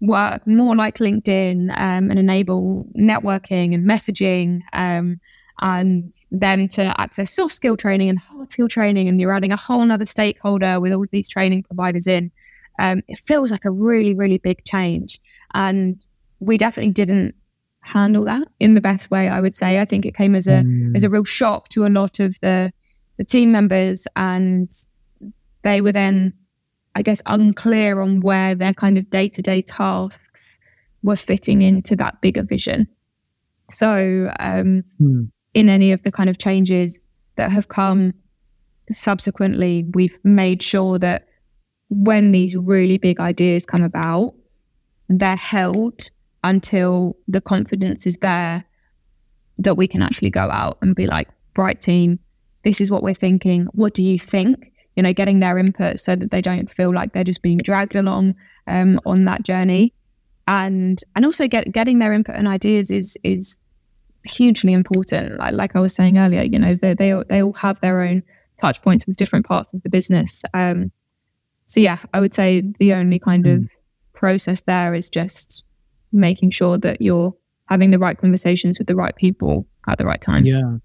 work 0.00 0.46
more 0.46 0.74
like 0.74 0.98
LinkedIn 0.98 1.70
um, 1.78 2.10
and 2.10 2.18
enable 2.18 2.86
networking 2.98 3.74
and 3.74 3.88
messaging. 3.88 4.60
Um, 4.72 5.20
and 5.60 6.12
then 6.30 6.68
to 6.68 7.00
access 7.00 7.34
soft 7.34 7.54
skill 7.54 7.76
training 7.76 8.08
and 8.08 8.18
hard 8.18 8.50
skill 8.50 8.68
training, 8.68 9.08
and 9.08 9.20
you're 9.20 9.32
adding 9.32 9.52
a 9.52 9.56
whole 9.56 9.90
other 9.90 10.06
stakeholder 10.06 10.80
with 10.80 10.92
all 10.92 11.04
these 11.10 11.28
training 11.28 11.62
providers 11.62 12.06
in. 12.06 12.30
Um, 12.78 13.02
it 13.06 13.18
feels 13.20 13.50
like 13.50 13.64
a 13.64 13.70
really, 13.70 14.14
really 14.14 14.38
big 14.38 14.64
change. 14.64 15.20
And 15.54 16.04
we 16.40 16.58
definitely 16.58 16.92
didn't 16.92 17.34
handle 17.80 18.24
that 18.24 18.48
in 18.58 18.74
the 18.74 18.80
best 18.80 19.10
way, 19.10 19.28
I 19.28 19.40
would 19.40 19.54
say. 19.54 19.80
I 19.80 19.84
think 19.84 20.04
it 20.04 20.16
came 20.16 20.34
as 20.34 20.46
a 20.46 20.62
mm. 20.62 20.96
as 20.96 21.04
a 21.04 21.10
real 21.10 21.24
shock 21.24 21.68
to 21.70 21.86
a 21.86 21.88
lot 21.88 22.18
of 22.18 22.36
the 22.40 22.72
the 23.16 23.24
team 23.24 23.52
members 23.52 24.08
and 24.16 24.68
they 25.62 25.80
were 25.80 25.92
then, 25.92 26.32
I 26.96 27.02
guess, 27.02 27.22
unclear 27.26 28.00
on 28.00 28.20
where 28.20 28.54
their 28.56 28.74
kind 28.74 28.98
of 28.98 29.08
day 29.08 29.28
to 29.28 29.42
day 29.42 29.62
tasks 29.62 30.58
were 31.02 31.16
fitting 31.16 31.62
into 31.62 31.94
that 31.96 32.20
bigger 32.20 32.42
vision. 32.42 32.88
So 33.70 34.32
um, 34.40 34.82
mm 35.00 35.30
in 35.54 35.68
any 35.68 35.92
of 35.92 36.02
the 36.02 36.12
kind 36.12 36.28
of 36.28 36.38
changes 36.38 37.06
that 37.36 37.50
have 37.50 37.68
come 37.68 38.12
subsequently, 38.90 39.86
we've 39.94 40.18
made 40.24 40.62
sure 40.62 40.98
that 40.98 41.26
when 41.88 42.32
these 42.32 42.56
really 42.56 42.98
big 42.98 43.20
ideas 43.20 43.64
come 43.64 43.82
about, 43.82 44.34
they're 45.08 45.36
held 45.36 46.10
until 46.42 47.16
the 47.28 47.40
confidence 47.40 48.06
is 48.06 48.16
there 48.18 48.64
that 49.58 49.76
we 49.76 49.86
can 49.86 50.02
actually 50.02 50.30
go 50.30 50.50
out 50.50 50.78
and 50.82 50.94
be 50.94 51.06
like, 51.06 51.28
bright 51.54 51.80
team, 51.80 52.18
this 52.64 52.80
is 52.80 52.90
what 52.90 53.02
we're 53.02 53.14
thinking. 53.14 53.66
What 53.72 53.94
do 53.94 54.02
you 54.02 54.18
think? 54.18 54.72
You 54.96 55.02
know, 55.02 55.12
getting 55.12 55.40
their 55.40 55.58
input 55.58 56.00
so 56.00 56.16
that 56.16 56.30
they 56.30 56.40
don't 56.40 56.70
feel 56.70 56.92
like 56.92 57.12
they're 57.12 57.24
just 57.24 57.42
being 57.42 57.58
dragged 57.58 57.96
along 57.96 58.34
um, 58.66 59.00
on 59.06 59.24
that 59.24 59.42
journey, 59.44 59.92
and 60.46 61.02
and 61.16 61.24
also 61.24 61.48
get 61.48 61.72
getting 61.72 61.98
their 61.98 62.12
input 62.12 62.36
and 62.36 62.46
ideas 62.46 62.90
is 62.90 63.18
is 63.24 63.63
hugely 64.24 64.72
important. 64.72 65.38
Like 65.38 65.52
like 65.52 65.76
I 65.76 65.80
was 65.80 65.94
saying 65.94 66.18
earlier, 66.18 66.42
you 66.42 66.58
know, 66.58 66.74
they 66.74 66.94
they 66.94 67.14
they 67.28 67.42
all 67.42 67.52
have 67.54 67.80
their 67.80 68.02
own 68.02 68.22
touch 68.60 68.80
points 68.82 69.06
with 69.06 69.16
different 69.16 69.46
parts 69.46 69.72
of 69.72 69.82
the 69.82 69.90
business. 69.90 70.42
Um, 70.54 70.90
so 71.66 71.80
yeah, 71.80 71.98
I 72.12 72.20
would 72.20 72.34
say 72.34 72.62
the 72.78 72.92
only 72.94 73.18
kind 73.18 73.44
mm. 73.44 73.56
of 73.56 73.68
process 74.12 74.62
there 74.62 74.94
is 74.94 75.10
just 75.10 75.64
making 76.12 76.50
sure 76.50 76.78
that 76.78 77.00
you're 77.00 77.34
having 77.66 77.90
the 77.90 77.98
right 77.98 78.16
conversations 78.16 78.78
with 78.78 78.86
the 78.86 78.96
right 78.96 79.16
people 79.16 79.66
at 79.88 79.98
the 79.98 80.04
right 80.04 80.20
time. 80.20 80.44
Yeah. 80.44 80.76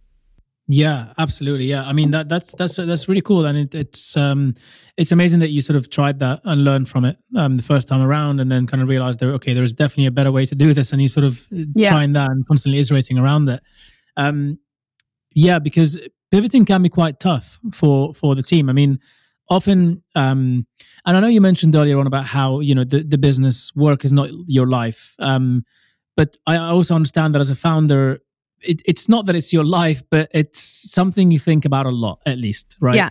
Yeah, 0.71 1.13
absolutely. 1.17 1.65
Yeah, 1.65 1.83
I 1.83 1.93
mean 1.93 2.11
that 2.11 2.29
that's 2.29 2.53
that's 2.53 2.75
that's 2.75 3.07
really 3.09 3.21
cool, 3.21 3.47
and 3.47 3.57
it, 3.57 3.73
it's 3.73 4.15
um 4.15 4.53
it's 4.97 5.11
amazing 5.11 5.39
that 5.39 5.49
you 5.49 5.61
sort 5.61 5.75
of 5.77 5.89
tried 5.89 6.19
that 6.19 6.41
and 6.43 6.63
learned 6.63 6.87
from 6.87 7.05
it 7.05 7.17
um 7.35 7.55
the 7.55 7.63
first 7.63 7.87
time 7.87 8.01
around, 8.01 8.39
and 8.39 8.51
then 8.51 8.67
kind 8.67 8.83
of 8.83 8.87
realized 8.87 9.19
there 9.19 9.31
okay, 9.31 9.55
there's 9.55 9.73
definitely 9.73 10.05
a 10.05 10.11
better 10.11 10.31
way 10.31 10.45
to 10.45 10.53
do 10.53 10.75
this, 10.75 10.91
and 10.91 11.01
you 11.01 11.07
sort 11.07 11.23
of 11.23 11.43
yeah. 11.49 11.89
trying 11.89 12.13
that 12.13 12.29
and 12.29 12.45
constantly 12.47 12.79
iterating 12.79 13.17
around 13.17 13.45
that. 13.45 13.63
Um, 14.15 14.59
yeah, 15.33 15.57
because 15.57 15.99
pivoting 16.29 16.65
can 16.65 16.83
be 16.83 16.89
quite 16.89 17.19
tough 17.19 17.59
for 17.73 18.13
for 18.13 18.35
the 18.35 18.43
team. 18.43 18.69
I 18.69 18.73
mean, 18.73 18.99
often, 19.49 20.03
um, 20.13 20.67
and 21.03 21.17
I 21.17 21.19
know 21.19 21.27
you 21.27 21.41
mentioned 21.41 21.75
earlier 21.75 21.97
on 21.97 22.05
about 22.05 22.25
how 22.25 22.59
you 22.59 22.75
know 22.75 22.83
the 22.83 23.01
the 23.01 23.17
business 23.17 23.71
work 23.75 24.05
is 24.05 24.13
not 24.13 24.29
your 24.45 24.67
life. 24.67 25.15
Um, 25.17 25.63
but 26.15 26.37
I 26.45 26.57
also 26.57 26.93
understand 26.93 27.33
that 27.33 27.39
as 27.39 27.49
a 27.49 27.55
founder, 27.55 28.19
it, 28.61 28.81
it's 28.85 29.07
not 29.09 29.25
that 29.25 29.35
it's 29.35 29.51
your 29.53 29.65
life, 29.65 30.03
but 30.09 30.29
it's 30.33 30.59
something 30.91 31.31
you 31.31 31.39
think 31.39 31.65
about 31.65 31.85
a 31.85 31.89
lot, 31.89 32.19
at 32.25 32.37
least, 32.37 32.75
right? 32.79 32.95
Yeah. 32.95 33.09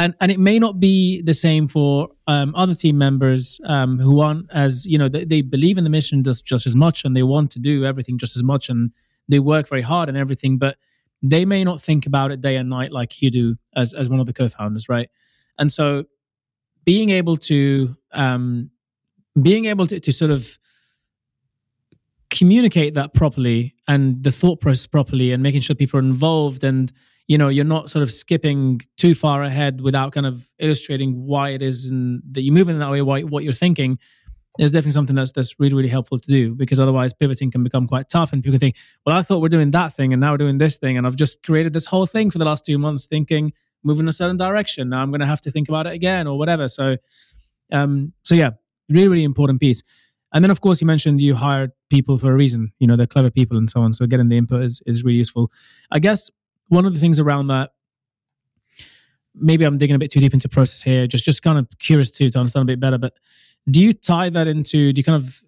And 0.00 0.14
and 0.20 0.30
it 0.30 0.38
may 0.38 0.58
not 0.60 0.78
be 0.78 1.22
the 1.22 1.34
same 1.34 1.66
for 1.66 2.08
um, 2.28 2.54
other 2.54 2.74
team 2.74 2.98
members 2.98 3.60
um, 3.64 3.98
who 3.98 4.20
aren't 4.20 4.48
as 4.52 4.86
you 4.86 4.96
know 4.96 5.08
they, 5.08 5.24
they 5.24 5.42
believe 5.42 5.76
in 5.76 5.84
the 5.84 5.90
mission 5.90 6.22
just 6.22 6.44
just 6.44 6.66
as 6.66 6.76
much 6.76 7.04
and 7.04 7.16
they 7.16 7.24
want 7.24 7.50
to 7.52 7.58
do 7.58 7.84
everything 7.84 8.16
just 8.16 8.36
as 8.36 8.42
much 8.44 8.68
and 8.68 8.92
they 9.28 9.40
work 9.40 9.68
very 9.68 9.82
hard 9.82 10.08
and 10.08 10.16
everything, 10.16 10.56
but 10.56 10.76
they 11.20 11.44
may 11.44 11.64
not 11.64 11.82
think 11.82 12.06
about 12.06 12.30
it 12.30 12.40
day 12.40 12.56
and 12.56 12.70
night 12.70 12.92
like 12.92 13.20
you 13.20 13.30
do 13.30 13.56
as 13.74 13.92
as 13.92 14.08
one 14.08 14.20
of 14.20 14.26
the 14.26 14.32
co-founders, 14.32 14.88
right? 14.88 15.10
And 15.58 15.72
so 15.72 16.04
being 16.84 17.10
able 17.10 17.36
to 17.36 17.96
um, 18.12 18.70
being 19.42 19.66
able 19.66 19.86
to, 19.86 20.00
to 20.00 20.12
sort 20.12 20.30
of 20.30 20.58
communicate 22.38 22.94
that 22.94 23.14
properly 23.14 23.74
and 23.88 24.22
the 24.22 24.30
thought 24.30 24.60
process 24.60 24.86
properly 24.86 25.32
and 25.32 25.42
making 25.42 25.60
sure 25.60 25.74
people 25.74 25.98
are 25.98 26.02
involved 26.02 26.62
and 26.62 26.92
you 27.26 27.36
know 27.36 27.48
you're 27.48 27.64
not 27.64 27.90
sort 27.90 28.02
of 28.02 28.12
skipping 28.12 28.80
too 28.96 29.14
far 29.14 29.42
ahead 29.42 29.80
without 29.80 30.12
kind 30.12 30.26
of 30.26 30.48
illustrating 30.58 31.26
why 31.26 31.50
it 31.50 31.62
is 31.62 31.86
and 31.86 32.22
that 32.30 32.42
you're 32.42 32.54
moving 32.54 32.76
in 32.76 32.80
that 32.80 32.90
way 32.90 33.02
why, 33.02 33.22
what 33.22 33.44
you're 33.44 33.52
thinking 33.52 33.98
is 34.58 34.72
definitely 34.72 34.92
something 34.92 35.16
that's 35.16 35.32
that's 35.32 35.58
really 35.58 35.74
really 35.74 35.88
helpful 35.88 36.18
to 36.18 36.30
do 36.30 36.54
because 36.54 36.78
otherwise 36.78 37.12
pivoting 37.12 37.50
can 37.50 37.64
become 37.64 37.86
quite 37.86 38.08
tough 38.08 38.32
and 38.32 38.44
people 38.44 38.58
think 38.58 38.76
well 39.04 39.16
i 39.16 39.22
thought 39.22 39.40
we're 39.40 39.48
doing 39.48 39.70
that 39.72 39.92
thing 39.94 40.12
and 40.12 40.20
now 40.20 40.30
we're 40.32 40.38
doing 40.38 40.58
this 40.58 40.76
thing 40.76 40.96
and 40.96 41.06
i've 41.06 41.16
just 41.16 41.42
created 41.42 41.72
this 41.72 41.86
whole 41.86 42.06
thing 42.06 42.30
for 42.30 42.38
the 42.38 42.44
last 42.44 42.64
two 42.64 42.78
months 42.78 43.06
thinking 43.06 43.52
moving 43.84 44.04
in 44.04 44.08
a 44.08 44.12
certain 44.12 44.36
direction. 44.36 44.88
Now 44.88 45.00
i'm 45.00 45.10
going 45.10 45.20
to 45.20 45.26
have 45.26 45.40
to 45.42 45.50
think 45.50 45.68
about 45.68 45.86
it 45.86 45.92
again 45.92 46.26
or 46.26 46.38
whatever. 46.38 46.68
So 46.68 46.96
um 47.72 48.12
so 48.22 48.34
yeah 48.34 48.50
really 48.88 49.08
really 49.08 49.24
important 49.24 49.60
piece 49.60 49.82
and 50.32 50.44
then, 50.44 50.50
of 50.50 50.60
course, 50.60 50.80
you 50.80 50.86
mentioned 50.86 51.20
you 51.20 51.34
hired 51.34 51.72
people 51.88 52.18
for 52.18 52.30
a 52.30 52.34
reason. 52.34 52.72
You 52.78 52.86
know, 52.86 52.96
they're 52.96 53.06
clever 53.06 53.30
people 53.30 53.56
and 53.56 53.68
so 53.68 53.80
on. 53.80 53.92
So 53.92 54.06
getting 54.06 54.28
the 54.28 54.36
input 54.36 54.62
is, 54.62 54.82
is 54.86 55.02
really 55.02 55.18
useful. 55.18 55.50
I 55.90 55.98
guess 55.98 56.30
one 56.68 56.84
of 56.84 56.92
the 56.92 57.00
things 57.00 57.18
around 57.18 57.46
that, 57.46 57.70
maybe 59.34 59.64
I'm 59.64 59.78
digging 59.78 59.96
a 59.96 59.98
bit 59.98 60.10
too 60.10 60.20
deep 60.20 60.34
into 60.34 60.48
process 60.48 60.82
here, 60.82 61.06
just 61.06 61.24
just 61.24 61.42
kind 61.42 61.58
of 61.58 61.66
curious 61.78 62.10
to, 62.12 62.28
to 62.28 62.38
understand 62.38 62.64
a 62.64 62.72
bit 62.72 62.80
better. 62.80 62.98
But 62.98 63.14
do 63.70 63.82
you 63.82 63.92
tie 63.92 64.28
that 64.30 64.46
into, 64.46 64.92
do 64.92 64.98
you 64.98 65.04
kind 65.04 65.22
of 65.22 65.42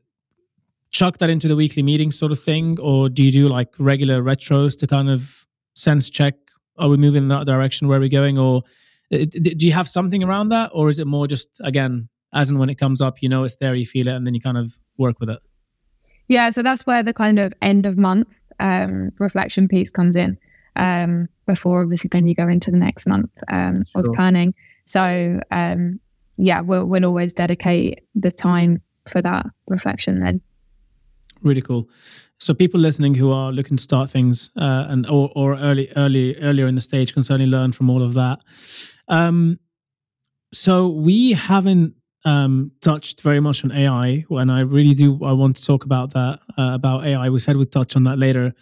chuck 0.92 1.18
that 1.18 1.30
into 1.30 1.48
the 1.48 1.56
weekly 1.56 1.82
meeting 1.82 2.10
sort 2.10 2.32
of 2.32 2.40
thing? 2.40 2.78
Or 2.80 3.08
do 3.08 3.24
you 3.24 3.32
do 3.32 3.48
like 3.48 3.68
regular 3.78 4.22
retros 4.22 4.78
to 4.78 4.86
kind 4.86 5.10
of 5.10 5.46
sense 5.74 6.08
check, 6.08 6.34
are 6.78 6.88
we 6.88 6.96
moving 6.96 7.24
in 7.24 7.28
that 7.28 7.46
direction? 7.46 7.88
Where 7.88 7.98
are 7.98 8.00
we 8.00 8.08
going? 8.08 8.38
Or 8.38 8.62
uh, 9.12 9.24
do 9.24 9.66
you 9.66 9.72
have 9.72 9.88
something 9.88 10.22
around 10.22 10.50
that? 10.50 10.70
Or 10.72 10.88
is 10.88 11.00
it 11.00 11.06
more 11.06 11.26
just, 11.26 11.48
again, 11.60 12.08
as 12.32 12.50
and 12.50 12.58
when 12.58 12.70
it 12.70 12.76
comes 12.76 13.00
up, 13.00 13.22
you 13.22 13.28
know 13.28 13.44
it's 13.44 13.56
there, 13.56 13.74
you 13.74 13.86
feel 13.86 14.08
it, 14.08 14.14
and 14.14 14.26
then 14.26 14.34
you 14.34 14.40
kind 14.40 14.58
of 14.58 14.76
work 14.98 15.20
with 15.20 15.30
it. 15.30 15.40
Yeah, 16.28 16.50
so 16.50 16.62
that's 16.62 16.86
where 16.86 17.02
the 17.02 17.12
kind 17.12 17.38
of 17.38 17.52
end 17.60 17.86
of 17.86 17.98
month 17.98 18.28
um, 18.60 19.10
reflection 19.18 19.66
piece 19.66 19.90
comes 19.90 20.16
in. 20.16 20.38
Um, 20.76 21.28
before 21.46 21.82
obviously 21.82 22.08
then 22.12 22.28
you 22.28 22.34
go 22.34 22.48
into 22.48 22.70
the 22.70 22.76
next 22.76 23.06
month 23.06 23.30
um, 23.48 23.84
sure. 23.92 24.08
of 24.08 24.14
planning. 24.14 24.54
So 24.84 25.40
um, 25.50 25.98
yeah, 26.36 26.60
we'll, 26.60 26.84
we'll 26.84 27.04
always 27.04 27.32
dedicate 27.32 28.00
the 28.14 28.30
time 28.30 28.80
for 29.10 29.20
that 29.20 29.46
reflection 29.68 30.20
then. 30.20 30.40
Really 31.42 31.62
cool. 31.62 31.88
So 32.38 32.54
people 32.54 32.80
listening 32.80 33.14
who 33.14 33.32
are 33.32 33.52
looking 33.52 33.76
to 33.76 33.82
start 33.82 34.10
things 34.10 34.50
uh, 34.56 34.86
and 34.88 35.06
or, 35.06 35.30
or 35.34 35.58
early 35.58 35.90
early 35.96 36.36
earlier 36.36 36.66
in 36.66 36.74
the 36.74 36.80
stage 36.80 37.12
can 37.12 37.22
certainly 37.22 37.50
learn 37.50 37.72
from 37.72 37.90
all 37.90 38.02
of 38.02 38.14
that. 38.14 38.38
Um, 39.08 39.58
so 40.52 40.88
we 40.88 41.32
haven't 41.32 41.94
um, 42.24 42.72
touched 42.80 43.22
very 43.22 43.40
much 43.40 43.64
on 43.64 43.72
AI, 43.72 44.24
and 44.30 44.52
I 44.52 44.60
really 44.60 44.94
do. 44.94 45.24
I 45.24 45.32
want 45.32 45.56
to 45.56 45.64
talk 45.64 45.84
about 45.84 46.12
that 46.12 46.40
uh, 46.58 46.72
about 46.74 47.06
AI. 47.06 47.30
We 47.30 47.38
said 47.38 47.56
we'd 47.56 47.72
touch 47.72 47.96
on 47.96 48.04
that 48.04 48.18
later. 48.18 48.52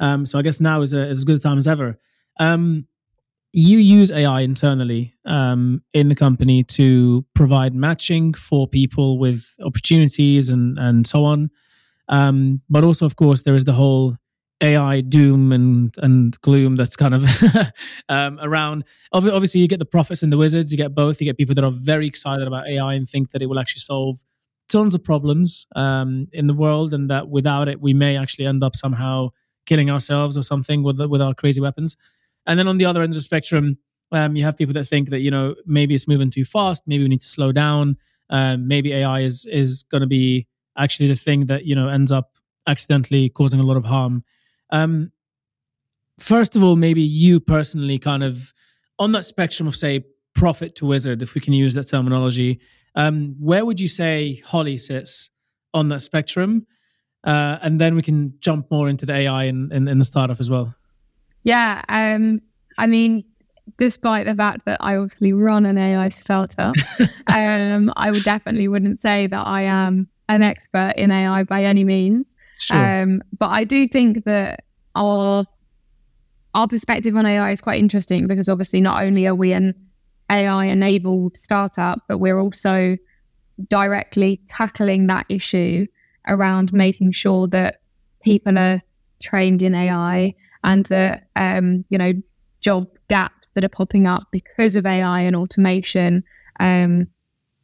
Um, 0.00 0.26
so 0.26 0.38
I 0.38 0.42
guess 0.42 0.60
now 0.60 0.82
is, 0.82 0.92
a, 0.92 1.06
as 1.06 1.24
good 1.24 1.36
a 1.36 1.40
time 1.40 1.58
as 1.58 1.66
ever. 1.66 1.98
Um, 2.38 2.86
you 3.52 3.78
use 3.78 4.10
AI 4.10 4.40
internally 4.42 5.14
um, 5.24 5.82
in 5.94 6.10
the 6.10 6.14
company 6.14 6.62
to 6.62 7.24
provide 7.34 7.74
matching 7.74 8.34
for 8.34 8.68
people 8.68 9.18
with 9.18 9.46
opportunities 9.64 10.50
and 10.50 10.78
and 10.78 11.06
so 11.06 11.24
on. 11.24 11.50
Um, 12.08 12.60
but 12.68 12.84
also, 12.84 13.06
of 13.06 13.16
course, 13.16 13.42
there 13.42 13.54
is 13.54 13.64
the 13.64 13.72
whole 13.72 14.16
AI 14.62 15.02
doom 15.02 15.52
and 15.52 15.94
and 15.98 16.40
gloom 16.40 16.76
that's 16.76 16.96
kind 16.96 17.14
of 17.14 17.28
um, 18.08 18.38
around. 18.40 18.84
Obviously, 19.12 19.60
you 19.60 19.68
get 19.68 19.78
the 19.78 19.84
prophets 19.84 20.22
and 20.22 20.32
the 20.32 20.38
wizards. 20.38 20.72
You 20.72 20.78
get 20.78 20.94
both. 20.94 21.20
You 21.20 21.26
get 21.26 21.36
people 21.36 21.54
that 21.54 21.64
are 21.64 21.70
very 21.70 22.06
excited 22.06 22.46
about 22.46 22.68
AI 22.68 22.94
and 22.94 23.08
think 23.08 23.30
that 23.30 23.42
it 23.42 23.46
will 23.46 23.58
actually 23.58 23.80
solve 23.80 24.24
tons 24.68 24.94
of 24.94 25.04
problems 25.04 25.66
um, 25.76 26.28
in 26.32 26.46
the 26.46 26.54
world, 26.54 26.94
and 26.94 27.10
that 27.10 27.28
without 27.28 27.68
it, 27.68 27.80
we 27.80 27.92
may 27.92 28.16
actually 28.16 28.46
end 28.46 28.62
up 28.62 28.74
somehow 28.74 29.28
killing 29.66 29.90
ourselves 29.90 30.38
or 30.38 30.42
something 30.42 30.82
with 30.82 31.00
with 31.00 31.20
our 31.20 31.34
crazy 31.34 31.60
weapons. 31.60 31.96
And 32.46 32.58
then 32.58 32.68
on 32.68 32.78
the 32.78 32.86
other 32.86 33.02
end 33.02 33.10
of 33.12 33.16
the 33.16 33.22
spectrum, 33.22 33.78
um, 34.12 34.36
you 34.36 34.44
have 34.44 34.56
people 34.56 34.74
that 34.74 34.84
think 34.84 35.10
that 35.10 35.20
you 35.20 35.30
know 35.30 35.54
maybe 35.66 35.94
it's 35.94 36.08
moving 36.08 36.30
too 36.30 36.44
fast. 36.44 36.82
Maybe 36.86 37.02
we 37.04 37.08
need 37.08 37.20
to 37.20 37.26
slow 37.26 37.52
down. 37.52 37.98
Um, 38.30 38.66
maybe 38.66 38.94
AI 38.94 39.20
is 39.20 39.46
is 39.46 39.82
going 39.82 40.00
to 40.00 40.06
be 40.06 40.46
actually 40.78 41.08
the 41.08 41.16
thing 41.16 41.46
that 41.46 41.66
you 41.66 41.74
know 41.74 41.88
ends 41.88 42.10
up 42.10 42.30
accidentally 42.66 43.28
causing 43.28 43.60
a 43.60 43.62
lot 43.62 43.76
of 43.76 43.84
harm 43.84 44.24
um, 44.70 45.12
first 46.18 46.56
of 46.56 46.62
all, 46.62 46.76
maybe 46.76 47.02
you 47.02 47.40
personally 47.40 47.98
kind 47.98 48.22
of 48.22 48.52
on 48.98 49.12
that 49.12 49.24
spectrum 49.24 49.66
of 49.66 49.76
say 49.76 50.04
prophet 50.34 50.74
to 50.76 50.86
wizard, 50.86 51.22
if 51.22 51.34
we 51.34 51.40
can 51.40 51.52
use 51.52 51.74
that 51.74 51.88
terminology, 51.88 52.60
um, 52.94 53.34
where 53.38 53.64
would 53.64 53.80
you 53.80 53.88
say 53.88 54.42
Holly 54.44 54.76
sits 54.76 55.30
on 55.74 55.88
that 55.88 56.00
spectrum? 56.00 56.66
Uh, 57.24 57.58
and 57.62 57.80
then 57.80 57.94
we 57.94 58.02
can 58.02 58.34
jump 58.40 58.70
more 58.70 58.88
into 58.88 59.04
the 59.04 59.12
AI 59.12 59.44
and, 59.44 59.72
and, 59.72 59.88
and 59.88 60.00
the 60.00 60.04
startup 60.04 60.38
as 60.40 60.48
well. 60.48 60.74
Yeah, 61.42 61.82
um, 61.88 62.40
I 62.78 62.86
mean, 62.86 63.24
despite 63.78 64.26
the 64.26 64.34
fact 64.34 64.64
that 64.66 64.78
I 64.80 64.96
obviously 64.96 65.32
run 65.32 65.66
an 65.66 65.76
AI 65.76 66.08
startup, 66.08 66.76
um, 67.26 67.92
I 67.96 68.10
would 68.10 68.24
definitely 68.24 68.68
wouldn't 68.68 69.00
say 69.00 69.26
that 69.26 69.46
I 69.46 69.62
am 69.62 70.08
an 70.28 70.42
expert 70.42 70.94
in 70.96 71.10
AI 71.10 71.42
by 71.42 71.64
any 71.64 71.84
means. 71.84 72.26
Sure. 72.58 73.02
Um, 73.02 73.22
but 73.38 73.48
I 73.48 73.64
do 73.64 73.86
think 73.88 74.24
that 74.24 74.64
our 74.94 75.44
our 76.54 76.66
perspective 76.66 77.14
on 77.14 77.26
AI 77.26 77.52
is 77.52 77.60
quite 77.60 77.78
interesting 77.78 78.26
because 78.26 78.48
obviously 78.48 78.80
not 78.80 79.02
only 79.02 79.26
are 79.26 79.34
we 79.34 79.52
an 79.52 79.74
AI 80.30 80.64
enabled 80.64 81.36
startup, 81.36 82.00
but 82.08 82.18
we're 82.18 82.38
also 82.38 82.96
directly 83.68 84.40
tackling 84.48 85.06
that 85.06 85.26
issue 85.28 85.86
around 86.26 86.72
making 86.72 87.12
sure 87.12 87.46
that 87.48 87.80
people 88.22 88.58
are 88.58 88.82
trained 89.20 89.62
in 89.62 89.74
AI 89.74 90.34
and 90.64 90.86
that 90.86 91.28
um, 91.36 91.84
you 91.90 91.98
know 91.98 92.12
job 92.60 92.88
gaps 93.08 93.50
that 93.54 93.64
are 93.64 93.68
popping 93.68 94.06
up 94.06 94.24
because 94.30 94.76
of 94.76 94.86
AI 94.86 95.20
and 95.20 95.36
automation 95.36 96.24
um, 96.58 97.06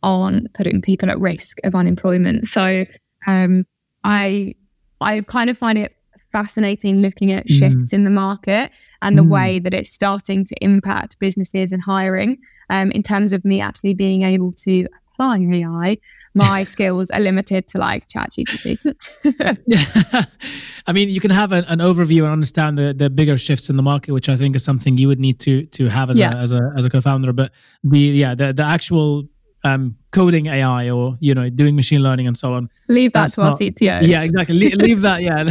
aren't 0.03 0.53
putting 0.55 0.81
people 0.81 1.11
at 1.11 1.19
risk 1.19 1.59
of 1.65 1.75
unemployment. 1.75 2.47
So 2.49 2.85
um, 3.27 3.67
I 4.05 4.55
I 5.03 5.21
kind 5.23 5.51
of 5.51 5.59
find 5.59 5.79
it 5.79 5.95
fascinating 6.33 7.01
looking 7.01 7.31
at 7.33 7.47
mm. 7.47 7.59
shifts 7.59 7.91
mm. 7.91 7.93
in 7.93 8.05
the 8.05 8.11
market 8.11 8.71
and 9.03 9.19
the 9.19 9.23
mm. 9.23 9.29
way 9.29 9.59
that 9.59 9.75
it's 9.75 9.93
starting 9.93 10.45
to 10.47 10.55
impact 10.63 11.19
businesses 11.19 11.73
and 11.73 11.83
hiring 11.83 12.39
um, 12.71 12.91
in 12.93 13.03
terms 13.03 13.33
of 13.33 13.45
me 13.45 13.61
actually 13.61 13.95
being 13.95 14.23
able 14.23 14.53
to 14.53 14.87
apply 15.13 15.39
AI, 15.53 15.99
my 16.35 16.65
skills 16.75 17.11
are 17.11 17.21
limited 17.21 17.69
to 17.69 17.79
like 17.79 18.09
ChatGPT. 18.09 18.79
I 20.87 20.93
mean, 20.93 21.11
you 21.11 21.21
can 21.21 21.31
have 21.31 21.53
an, 21.53 21.65
an, 21.67 21.81
overview 21.81 22.23
and 22.23 22.33
understand 22.33 22.79
the, 22.79 22.95
the 22.95 23.11
bigger 23.11 23.37
shifts 23.37 23.69
in 23.69 23.77
the 23.77 23.83
market, 23.83 24.13
which 24.13 24.29
I 24.29 24.37
think 24.37 24.57
is 24.57 24.65
something 24.65 24.99
you 24.99 25.09
would 25.09 25.21
need 25.21 25.39
to 25.41 25.67
to 25.67 25.89
have 25.89 26.11
as 26.11 26.19
yeah. 26.19 26.33
a 26.33 26.37
as 26.39 26.53
a 26.53 26.73
as 26.77 26.85
a 26.85 26.91
co-founder. 26.91 27.33
But 27.33 27.53
the 27.85 27.99
yeah 27.99 28.35
the 28.35 28.53
the 28.53 28.65
actual 28.65 29.25
um, 29.65 29.97
coding 30.11 30.47
AI 30.47 30.91
or 30.91 31.17
you 31.21 31.35
know 31.35 31.49
doing 31.49 31.77
machine 31.77 32.03
learning 32.03 32.27
and 32.27 32.37
so 32.37 32.53
on. 32.55 32.69
Leave 32.89 33.13
that 33.13 33.33
to 33.33 33.41
not, 33.43 33.53
our 33.53 33.59
CTO. 33.59 34.07
Yeah, 34.07 34.23
exactly. 34.23 34.57
leave, 34.57 34.75
leave 34.75 35.01
that. 35.03 35.23
Yeah, 35.23 35.49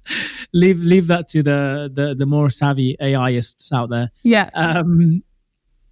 leave 0.52 0.78
leave 0.78 1.06
that 1.08 1.28
to 1.28 1.42
the 1.42 1.90
the 1.92 2.14
the 2.14 2.26
more 2.26 2.50
savvy 2.50 2.96
AIists 3.00 3.72
out 3.72 3.90
there. 3.90 4.10
Yeah. 4.22 4.50
Um, 4.54 5.22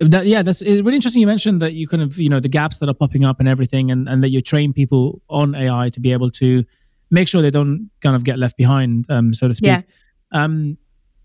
that 0.00 0.26
yeah, 0.26 0.42
that's 0.42 0.60
it's 0.60 0.82
really 0.82 0.96
interesting. 0.96 1.20
You 1.20 1.26
mentioned 1.26 1.62
that 1.62 1.72
you 1.72 1.88
kind 1.88 2.02
of 2.02 2.18
you 2.18 2.28
know 2.28 2.40
the 2.40 2.48
gaps 2.48 2.78
that 2.78 2.88
are 2.88 2.94
popping 2.94 3.24
up 3.24 3.40
and 3.40 3.48
everything, 3.48 3.90
and 3.90 4.08
and 4.08 4.22
that 4.22 4.30
you 4.30 4.42
train 4.42 4.72
people 4.72 5.22
on 5.28 5.54
AI 5.54 5.90
to 5.90 6.00
be 6.00 6.12
able 6.12 6.30
to 6.32 6.64
make 7.10 7.28
sure 7.28 7.40
they 7.40 7.50
don't 7.50 7.90
kind 8.00 8.16
of 8.16 8.24
get 8.24 8.38
left 8.38 8.56
behind, 8.56 9.06
um, 9.10 9.32
so 9.32 9.48
to 9.48 9.54
speak. 9.54 9.68
Yeah. 9.68 9.82
Um, 10.32 10.76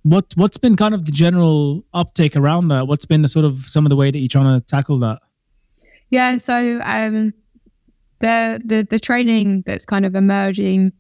what 0.03 0.25
what's 0.35 0.57
been 0.57 0.75
kind 0.75 0.93
of 0.93 1.05
the 1.05 1.11
general 1.11 1.83
uptake 1.93 2.35
around 2.35 2.69
that? 2.69 2.87
What's 2.87 3.05
been 3.05 3.21
the 3.21 3.27
sort 3.27 3.45
of 3.45 3.65
some 3.67 3.85
of 3.85 3.89
the 3.89 3.95
way 3.95 4.09
that 4.09 4.17
you're 4.17 4.29
trying 4.29 4.59
to 4.59 4.65
tackle 4.65 4.99
that? 4.99 5.19
Yeah, 6.11 6.37
so 6.37 6.81
um, 6.83 7.33
the 8.19 8.61
the 8.63 8.85
the 8.89 8.99
training 8.99 9.63
that's 9.65 9.85
kind 9.85 10.05
of 10.05 10.13
emerging 10.13 10.91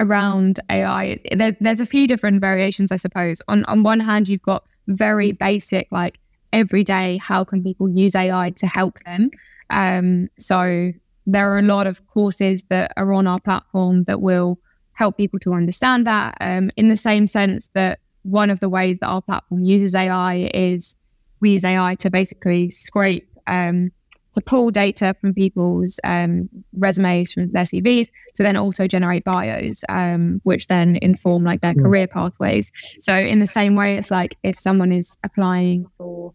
around 0.00 0.58
AI, 0.68 1.20
there, 1.32 1.56
there's 1.60 1.80
a 1.80 1.86
few 1.86 2.08
different 2.08 2.40
variations, 2.40 2.92
I 2.92 2.96
suppose. 2.96 3.40
On 3.48 3.64
on 3.66 3.84
one 3.84 4.00
hand, 4.00 4.28
you've 4.28 4.42
got 4.42 4.64
very 4.88 5.32
basic, 5.32 5.86
like 5.92 6.18
every 6.52 6.84
day, 6.84 7.18
how 7.18 7.44
can 7.44 7.62
people 7.62 7.88
use 7.88 8.16
AI 8.16 8.50
to 8.50 8.66
help 8.66 8.98
them? 9.06 9.30
Um, 9.70 10.28
so 10.38 10.92
there 11.26 11.52
are 11.52 11.58
a 11.60 11.62
lot 11.62 11.86
of 11.86 12.04
courses 12.08 12.64
that 12.68 12.92
are 12.96 13.12
on 13.12 13.28
our 13.28 13.40
platform 13.40 14.04
that 14.04 14.20
will 14.20 14.58
help 14.94 15.16
people 15.16 15.38
to 15.38 15.54
understand 15.54 16.06
that. 16.06 16.36
Um, 16.40 16.70
in 16.76 16.88
the 16.88 16.96
same 16.96 17.28
sense 17.28 17.70
that 17.74 18.00
one 18.22 18.50
of 18.50 18.58
the 18.60 18.68
ways 18.68 18.98
that 19.00 19.06
our 19.06 19.22
platform 19.22 19.64
uses 19.64 19.94
AI 19.94 20.50
is 20.52 20.96
we 21.40 21.52
use 21.52 21.64
AI 21.64 21.94
to 21.96 22.10
basically 22.10 22.70
scrape 22.70 23.28
um, 23.46 23.92
to 24.34 24.40
pull 24.40 24.70
data 24.70 25.14
from 25.20 25.34
people's 25.34 26.00
um, 26.04 26.48
resumes 26.74 27.32
from 27.32 27.50
their 27.52 27.64
CVs 27.64 28.08
to 28.34 28.42
then 28.42 28.56
also 28.56 28.86
generate 28.86 29.24
bios, 29.24 29.84
um, 29.88 30.40
which 30.44 30.66
then 30.68 30.98
inform 31.02 31.44
like 31.44 31.60
their 31.60 31.74
career 31.74 32.06
pathways. 32.06 32.70
So 33.00 33.14
in 33.14 33.40
the 33.40 33.46
same 33.46 33.74
way, 33.74 33.96
it's 33.96 34.10
like 34.10 34.36
if 34.42 34.58
someone 34.58 34.92
is 34.92 35.16
applying 35.22 35.86
for 35.98 36.32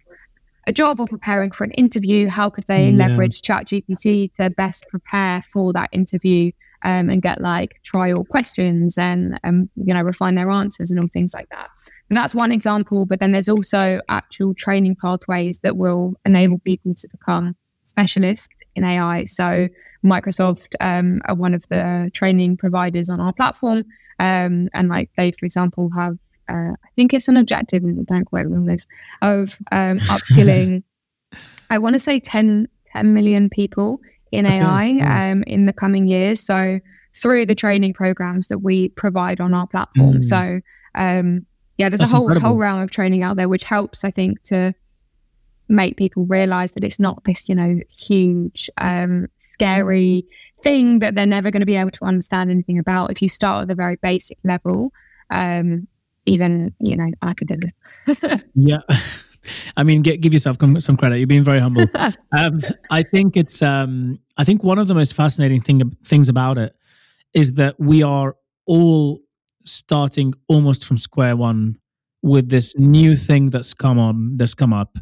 a 0.68 0.74
job 0.74 1.00
or 1.00 1.08
preparing 1.08 1.52
for 1.52 1.64
an 1.64 1.72
interview, 1.72 2.28
how 2.28 2.50
could 2.50 2.66
they 2.68 2.90
yeah. 2.90 3.08
leverage 3.08 3.42
ChatGPT 3.42 4.34
to 4.34 4.50
best 4.50 4.86
prepare 4.90 5.42
for 5.42 5.74
that 5.74 5.90
interview 5.92 6.52
um, 6.84 7.10
and 7.10 7.22
get 7.22 7.42
like 7.42 7.82
trial 7.84 8.24
questions 8.26 8.98
and 8.98 9.40
um, 9.44 9.70
you 9.76 9.94
know 9.94 10.02
refine 10.02 10.36
their 10.36 10.52
answers 10.52 10.92
and 10.92 11.00
all 11.00 11.08
things 11.08 11.34
like 11.34 11.50
that. 11.50 11.70
And 12.10 12.16
that's 12.16 12.36
one 12.36 12.52
example, 12.52 13.06
but 13.06 13.20
then 13.20 13.32
there's 13.32 13.50
also 13.50 14.00
actual 14.08 14.54
training 14.54 14.96
pathways 14.96 15.60
that 15.60 15.76
will 15.76 16.14
enable 16.26 16.60
people 16.60 16.94
to 16.94 17.08
become 17.10 17.56
specialists 17.98 18.48
in 18.76 18.84
AI. 18.84 19.26
So 19.26 19.68
Microsoft 20.06 20.76
um, 20.82 21.22
are 21.26 21.36
one 21.36 21.54
of 21.54 21.68
the 21.70 22.12
training 22.14 22.58
providers 22.58 23.10
on 23.10 23.20
our 23.20 23.34
platform. 23.34 23.84
Um, 24.20 24.70
and 24.74 24.90
like 24.90 25.10
they, 25.18 25.32
for 25.32 25.46
example, 25.46 25.90
have, 25.96 26.18
uh, 26.50 26.74
I 26.74 26.90
think 26.96 27.14
it's 27.14 27.28
an 27.28 27.38
objective, 27.38 27.84
and 27.84 28.06
don't 28.06 28.26
quote 28.26 28.46
me 28.46 28.56
on 28.56 28.66
this, 28.66 28.88
of 29.22 29.58
um, 29.72 30.00
upskilling, 30.14 30.84
I 31.70 31.78
want 31.80 31.96
to 31.96 32.00
say 32.00 32.20
10, 32.20 32.68
10 32.94 33.14
million 33.14 33.50
people 33.50 34.00
in 34.32 34.46
AI 34.46 35.32
um, 35.32 35.44
in 35.44 35.66
the 35.66 35.74
coming 35.74 36.08
years. 36.08 36.40
So 36.40 36.80
through 37.16 37.48
the 37.48 37.56
training 37.56 37.94
programs 37.94 38.48
that 38.48 38.60
we 38.60 38.90
provide 38.90 39.42
on 39.42 39.54
our 39.54 39.68
platform. 39.68 40.18
Mm. 40.18 40.24
So 40.24 40.62
um, 40.96 41.46
yeah, 41.78 41.90
there's 41.90 42.00
That's 42.00 42.12
a 42.12 42.16
whole 42.16 42.26
incredible. 42.26 42.50
whole 42.50 42.58
realm 42.58 42.82
of 42.82 42.92
training 42.92 43.24
out 43.24 43.38
there, 43.38 43.50
which 43.50 43.64
helps, 43.64 44.04
I 44.04 44.12
think, 44.12 44.42
to 44.44 44.74
make 45.70 45.98
people 45.98 46.26
realize 46.26 46.74
that 46.74 46.84
it's 46.84 47.00
not 47.00 47.24
this, 47.24 47.50
you 47.50 47.56
know, 47.56 47.78
huge, 47.92 48.70
um, 48.78 49.28
scary 49.42 50.26
thing 50.64 51.00
that 51.00 51.16
they're 51.16 51.26
never 51.26 51.52
going 51.52 51.62
to 51.62 51.66
be 51.66 51.76
able 51.76 51.92
to 51.92 52.06
understand 52.06 52.50
anything 52.50 52.80
about. 52.80 53.12
If 53.12 53.22
you 53.22 53.30
start 53.30 53.64
at 53.64 53.68
the 53.68 53.76
very 53.76 53.96
basic 53.98 54.38
level, 54.44 54.92
um, 55.30 55.88
even, 56.26 56.74
you 56.80 56.96
know, 56.96 57.10
I 57.22 57.34
could 57.34 57.48
do 57.48 57.58
it. 58.08 58.44
yeah. 58.54 58.80
I 59.78 59.84
mean, 59.84 60.02
get, 60.02 60.22
give 60.22 60.34
yourself 60.34 60.58
some 60.80 60.98
credit. 60.98 61.20
You're 61.20 61.28
being 61.28 61.44
very 61.44 61.60
humble. 61.60 61.86
um, 62.32 62.62
I 62.92 63.04
think 63.04 63.38
it's. 63.38 63.62
Um, 63.62 64.18
I 64.36 64.44
think 64.44 64.62
one 64.64 64.78
of 64.78 64.88
the 64.88 64.94
most 64.94 65.14
fascinating 65.14 65.62
thing 65.62 65.96
things 66.04 66.28
about 66.28 66.58
it 66.58 66.76
is 67.34 67.54
that 67.54 67.80
we 67.80 68.04
are 68.04 68.36
all 68.66 69.22
starting 69.64 70.34
almost 70.48 70.86
from 70.86 70.98
square 70.98 71.38
one 71.38 71.78
with 72.22 72.50
this 72.50 72.78
new 72.78 73.16
thing 73.16 73.50
that's 73.50 73.74
come 73.74 73.98
on, 74.00 74.36
that's 74.36 74.54
come 74.54 74.74
up, 74.74 74.98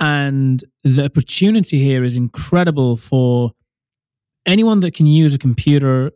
and 0.00 0.64
the 0.82 1.04
opportunity 1.04 1.84
here 1.84 2.02
is 2.02 2.16
incredible 2.16 2.96
for 2.96 3.52
anyone 4.46 4.80
that 4.80 4.94
can 4.94 5.06
use 5.06 5.34
a 5.34 5.38
computer 5.38 6.10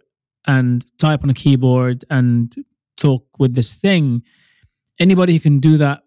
and 0.46 0.84
type 0.98 1.22
on 1.22 1.30
a 1.30 1.34
keyboard 1.34 2.04
and 2.10 2.54
talk 2.96 3.26
with 3.38 3.54
this 3.54 3.72
thing. 3.74 4.22
Anybody 4.98 5.34
who 5.34 5.40
can 5.40 5.58
do 5.58 5.76
that 5.76 6.02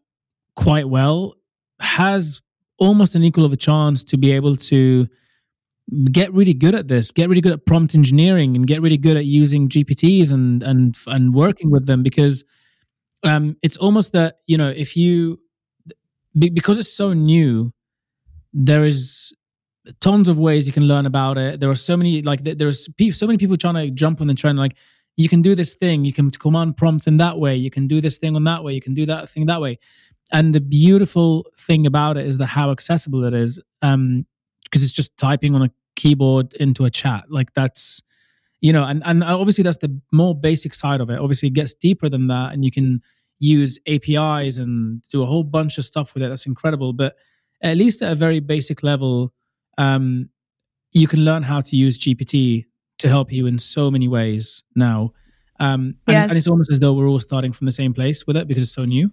quite 0.56 0.90
well 0.90 1.36
has 1.80 2.42
almost 2.80 3.16
an 3.16 3.24
equal 3.24 3.46
of 3.46 3.54
a 3.54 3.58
chance 3.58 4.04
to 4.04 4.18
be 4.18 4.32
able 4.32 4.56
to 4.56 5.08
get 6.12 6.34
really 6.34 6.54
good 6.54 6.76
at 6.76 6.88
this, 6.88 7.12
get 7.12 7.30
really 7.30 7.42
good 7.42 7.54
at 7.54 7.66
prompt 7.66 7.96
engineering, 7.96 8.56
and 8.56 8.68
get 8.68 8.82
really 8.82 8.98
good 8.98 9.18
at 9.18 9.26
using 9.26 9.70
GPTs 9.70 10.34
and 10.34 10.64
and 10.64 10.98
and 11.08 11.34
working 11.34 11.72
with 11.72 11.86
them 11.86 12.04
because 12.04 12.44
um, 13.24 13.56
it's 13.62 13.78
almost 13.78 14.12
that 14.14 14.40
you 14.48 14.58
know 14.58 14.70
if 14.70 14.98
you 14.98 15.40
because 16.40 16.80
it's 16.80 16.92
so 16.92 17.14
new, 17.14 17.74
there 18.54 18.86
is 18.86 19.34
tons 20.00 20.28
of 20.30 20.38
ways 20.38 20.68
you 20.68 20.74
can 20.74 20.84
learn 20.84 21.06
about 21.06 21.38
it. 21.38 21.60
There 21.60 21.70
are 21.70 21.76
so 21.76 21.96
many 21.96 22.22
like 22.22 22.44
there's 22.44 22.88
so 23.14 23.28
many 23.28 23.38
people 23.38 23.58
trying 23.58 23.76
to 23.76 23.90
jump 23.92 24.22
on 24.22 24.28
the 24.28 24.34
trend. 24.34 24.58
Like 24.58 24.76
you 25.16 25.30
can 25.30 25.42
do 25.42 25.56
this 25.56 25.76
thing, 25.76 26.06
you 26.06 26.14
can 26.14 26.32
command 26.32 26.78
prompt 26.78 27.08
in 27.08 27.18
that 27.18 27.40
way, 27.40 27.56
you 27.56 27.72
can 27.72 27.88
do 27.88 28.02
this 28.02 28.18
thing 28.18 28.36
on 28.36 28.44
that 28.46 28.64
way, 28.64 28.74
you 28.74 28.82
can 28.82 28.94
do 28.94 29.06
that 29.06 29.30
thing 29.30 29.46
that 29.48 29.62
way. 29.62 29.80
And 30.32 30.54
the 30.54 30.60
beautiful 30.60 31.46
thing 31.58 31.86
about 31.86 32.18
it 32.18 32.26
is 32.26 32.38
that 32.38 32.48
how 32.48 32.72
accessible 32.72 33.24
it 33.24 33.34
is, 33.34 33.60
um, 33.82 34.26
because 34.64 34.84
it's 34.84 34.92
just 34.92 35.18
typing 35.18 35.56
on 35.56 35.62
a 35.62 35.72
keyboard 35.96 36.54
into 36.56 36.84
a 36.84 36.90
chat. 36.90 37.26
Like 37.30 37.54
that's 37.54 38.02
you 38.60 38.74
know, 38.74 38.84
and 38.84 39.04
and 39.06 39.24
obviously 39.24 39.64
that's 39.64 39.78
the 39.78 40.00
more 40.12 40.36
basic 40.36 40.74
side 40.74 41.00
of 41.00 41.10
it. 41.10 41.20
Obviously, 41.20 41.48
it 41.48 41.54
gets 41.54 41.74
deeper 41.74 42.10
than 42.10 42.28
that, 42.28 42.54
and 42.54 42.66
you 42.66 42.72
can 42.72 43.02
use 43.40 43.80
APIs 43.88 44.58
and 44.58 45.02
do 45.04 45.22
a 45.22 45.26
whole 45.26 45.44
bunch 45.44 45.78
of 45.78 45.86
stuff 45.86 46.14
with 46.14 46.24
it. 46.24 46.30
That's 46.30 46.46
incredible. 46.46 46.94
But 46.94 47.16
at 47.62 47.78
least 47.78 48.02
at 48.02 48.12
a 48.12 48.16
very 48.16 48.40
basic 48.40 48.84
level, 48.84 49.34
um, 49.78 50.30
you 50.92 51.08
can 51.08 51.24
learn 51.24 51.44
how 51.44 51.62
to 51.62 51.76
use 51.76 51.98
GPT 51.98 52.66
to 53.00 53.10
help 53.10 53.32
you 53.32 53.46
in 53.46 53.60
so 53.60 53.92
many 53.92 54.08
ways 54.08 54.64
now. 54.76 55.14
Um, 55.60 55.96
and, 56.08 56.14
yeah. 56.14 56.24
and 56.24 56.38
it's 56.38 56.48
almost 56.48 56.72
as 56.72 56.80
though 56.80 56.94
we're 56.94 57.08
all 57.08 57.20
starting 57.20 57.52
from 57.52 57.66
the 57.66 57.72
same 57.72 57.94
place 57.94 58.26
with 58.26 58.38
it 58.38 58.48
because 58.48 58.64
it's 58.64 58.72
so 58.72 58.86
new. 58.86 59.12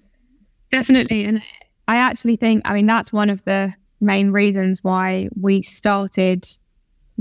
Definitely. 0.71 1.25
And 1.25 1.43
I 1.89 1.97
actually 1.97 2.37
think, 2.37 2.63
I 2.65 2.75
mean, 2.75 2.87
that's 2.87 3.13
one 3.13 3.31
of 3.31 3.45
the 3.45 3.75
main 4.01 4.31
reasons 4.31 4.83
why 4.83 5.29
we 5.41 5.63
started 5.63 6.47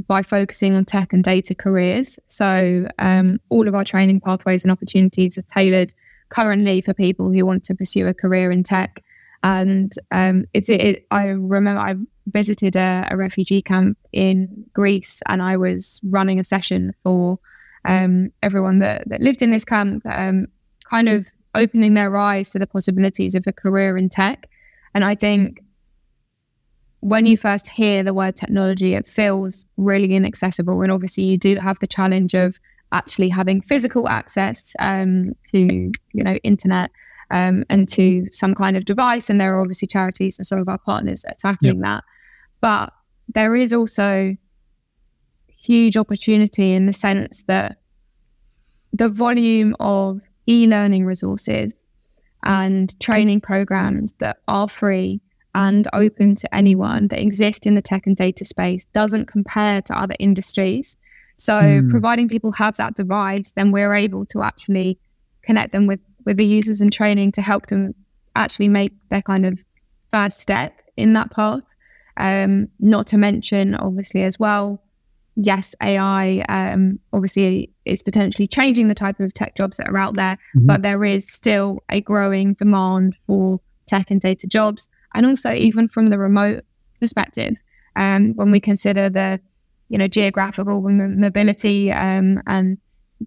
by 0.08 0.24
focusing 0.24 0.76
on 0.76 0.86
tech 0.86 1.14
and 1.14 1.24
data 1.24 1.54
careers. 1.54 2.18
So 2.28 2.88
um, 3.00 3.40
all 3.50 3.68
of 3.68 3.76
our 3.76 3.84
training 3.84 4.22
pathways 4.22 4.64
and 4.64 4.72
opportunities 4.72 5.38
are 5.38 5.44
tailored 5.44 5.94
currently 6.34 6.81
for 6.81 6.93
people 6.93 7.31
who 7.31 7.45
want 7.45 7.64
to 7.64 7.76
pursue 7.76 8.07
a 8.07 8.14
career 8.14 8.51
in 8.51 8.64
tech. 8.64 9.03
And 9.43 9.93
um, 10.11 10.45
it's 10.53 10.69
it, 10.69 11.05
I 11.11 11.26
remember 11.27 11.80
I 11.80 11.95
visited 12.27 12.76
a, 12.76 13.07
a, 13.11 13.18
refugee 13.18 13.61
camp 13.61 13.97
in 14.14 14.65
Greece, 14.73 15.22
and 15.27 15.41
I 15.41 15.57
was 15.57 15.99
running 16.05 16.39
a 16.39 16.43
session 16.43 16.93
for 17.03 17.38
um, 17.85 18.31
everyone 18.41 18.77
that, 18.77 19.07
that 19.10 19.22
lived 19.22 19.41
in 19.41 19.51
this 19.51 19.65
camp, 19.65 20.03
um, 20.05 20.47
kind 20.89 21.10
of 21.10 21.27
opening 21.53 21.93
their 21.93 22.15
eyes 22.15 22.51
to 22.51 22.60
the 22.60 22.65
possibilities 22.65 23.35
of 23.35 23.45
a 23.45 23.51
career 23.51 23.97
in 23.97 24.10
tech. 24.10 24.49
And 24.95 25.03
I 25.03 25.15
think 25.15 25.60
when 27.01 27.26
you 27.26 27.35
first 27.35 27.68
hear 27.68 28.01
the 28.01 28.14
word 28.14 28.38
technology, 28.38 28.95
it 28.95 29.05
feels 29.05 29.65
really 29.76 30.15
inaccessible. 30.15 30.81
And 30.81 30.91
obviously, 30.91 31.26
you 31.26 31.38
do 31.38 31.55
have 31.57 31.77
the 31.80 31.88
challenge 31.88 32.34
of 32.34 32.57
actually 32.94 33.30
having 33.30 33.60
physical 33.61 34.07
access 34.07 34.74
um, 34.80 35.34
to, 35.52 35.91
you 36.14 36.24
know, 36.24 36.36
internet 36.44 36.91
um, 37.32 37.65
and 37.70 37.90
to 37.90 38.28
some 38.32 38.53
kind 38.53 38.78
of 38.78 38.86
device. 38.86 39.30
And 39.30 39.41
there 39.41 39.56
are 39.56 39.61
obviously 39.61 39.88
charities 39.88 40.38
and 40.38 40.48
some 40.48 40.60
of 40.60 40.70
our 40.70 40.78
partners 40.78 41.24
that 41.24 41.34
are 41.34 41.53
tackling 41.53 41.78
yep. 41.78 41.84
that. 41.84 42.03
But 42.61 42.94
there 43.34 43.56
is 43.56 43.74
also 43.74 44.36
huge 45.48 45.98
opportunity 45.98 46.74
in 46.74 46.86
the 46.86 46.94
sense 46.94 47.44
that 47.44 47.78
the 48.91 49.10
volume 49.10 49.76
of 49.80 50.22
e 50.48 50.68
learning 50.68 51.06
resources 51.06 51.74
and 52.44 52.98
training 52.99 53.41
programs 53.41 54.14
that 54.20 54.38
are 54.48 54.68
free 54.68 55.22
and 55.56 55.88
open 55.94 56.36
to 56.36 56.53
anyone 56.53 57.07
that 57.07 57.20
exist 57.20 57.65
in 57.65 57.76
the 57.76 57.82
tech 57.82 58.06
and 58.06 58.18
data 58.18 58.44
space 58.44 58.86
doesn't 58.94 59.28
compare 59.28 59.82
to 59.82 59.98
other 59.98 60.15
industries. 60.20 60.98
So 61.44 61.56
mm. 61.56 61.90
providing 61.90 62.30
people 62.30 62.53
have 62.53 62.78
that 62.78 62.95
device, 62.95 63.52
then 63.52 63.74
we're 63.74 63.94
able 63.94 64.24
to 64.28 64.44
actually 64.44 64.98
connect 65.41 65.74
them 65.74 65.88
with 65.88 65.99
with 66.26 66.38
the 66.38 66.45
users 66.45 66.80
and 66.80 66.91
training 66.91 67.34
to 67.34 67.41
help 67.41 67.68
them 67.68 67.94
actually 68.34 68.70
make 68.70 68.94
their 69.10 69.22
kind 69.22 69.45
of 69.45 69.61
first 70.14 70.40
step 70.40 70.80
in 70.95 71.11
that 71.14 71.32
path. 71.32 71.60
Um, 72.15 72.70
not 72.80 73.07
to 73.07 73.18
mention, 73.18 73.76
obviously, 73.76 74.24
as 74.24 74.40
well, 74.40 74.82
yes, 75.36 75.76
AI 75.84 76.45
um, 76.48 76.98
obviously 77.11 77.74
is 77.84 78.02
potentially 78.02 78.48
changing 78.48 78.88
the 78.88 78.95
type 78.95 79.20
of 79.20 79.34
tech 79.34 79.57
jobs 79.57 79.76
that 79.76 79.90
are 79.90 79.98
out 79.98 80.15
there, 80.15 80.38
mm-hmm. 80.56 80.65
but 80.65 80.82
there 80.82 81.03
is 81.03 81.28
still 81.28 81.84
a 81.90 81.99
growing 81.99 82.53
demand 82.53 83.18
for 83.28 83.60
tech 83.86 84.10
and 84.10 84.22
data 84.22 84.48
jobs. 84.48 84.88
And 85.14 85.26
also, 85.26 85.52
even 85.52 85.90
from 85.90 86.07
the 86.07 86.18
remote 86.18 86.64
perspective, 87.02 87.57
um, 87.98 88.34
when 88.36 88.49
we 88.49 88.61
consider 88.61 89.10
the 89.10 89.41
you 89.94 89.99
know 89.99 90.07
geographical 90.07 90.82
mobility 90.82 91.91
um, 91.91 92.41
and 92.48 92.80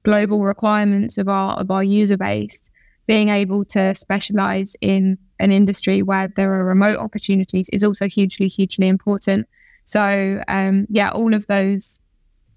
global 0.02 0.40
requirements 0.40 1.16
of 1.16 1.28
our 1.28 1.56
of 1.60 1.70
our 1.70 1.84
user 1.84 2.16
base, 2.16 2.60
being 3.06 3.28
able 3.28 3.64
to 3.66 3.94
specialize 3.94 4.74
in 4.80 5.16
an 5.38 5.52
industry 5.52 6.02
where 6.02 6.26
there 6.34 6.52
are 6.52 6.64
remote 6.64 6.98
opportunities 6.98 7.68
is 7.72 7.84
also 7.84 8.08
hugely 8.08 8.48
hugely 8.48 8.88
important. 8.88 9.46
So 9.84 10.42
um, 10.48 10.88
yeah, 10.90 11.10
all 11.10 11.34
of 11.34 11.46
those 11.46 12.02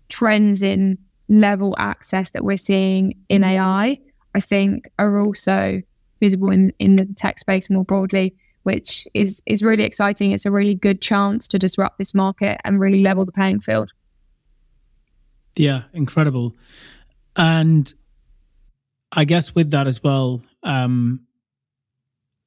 trends 0.10 0.64
in 0.64 0.98
level 1.28 1.76
access 1.78 2.32
that 2.32 2.44
we're 2.44 2.58
seeing 2.58 3.14
in 3.30 3.44
AI, 3.44 4.00
I 4.34 4.40
think, 4.40 4.90
are 4.98 5.20
also 5.22 5.84
visible 6.20 6.50
in 6.50 6.74
in 6.80 6.96
the 6.96 7.06
tech 7.16 7.38
space 7.38 7.70
more 7.70 7.86
broadly 7.86 8.36
which 8.64 9.08
is 9.14 9.42
is 9.46 9.64
really 9.64 9.84
exciting. 9.84 10.32
It's 10.32 10.46
a 10.46 10.52
really 10.52 10.76
good 10.76 11.02
chance 11.02 11.48
to 11.48 11.60
disrupt 11.60 11.98
this 11.98 12.14
market 12.14 12.60
and 12.66 12.80
really 12.80 13.02
level 13.02 13.24
the 13.24 13.32
playing 13.32 13.62
field. 13.62 13.92
Yeah, 15.60 15.84
incredible. 15.92 16.56
And 17.36 17.94
I 19.12 19.26
guess 19.26 19.54
with 19.54 19.72
that 19.72 19.88
as 19.88 20.02
well, 20.02 20.42
um, 20.64 21.20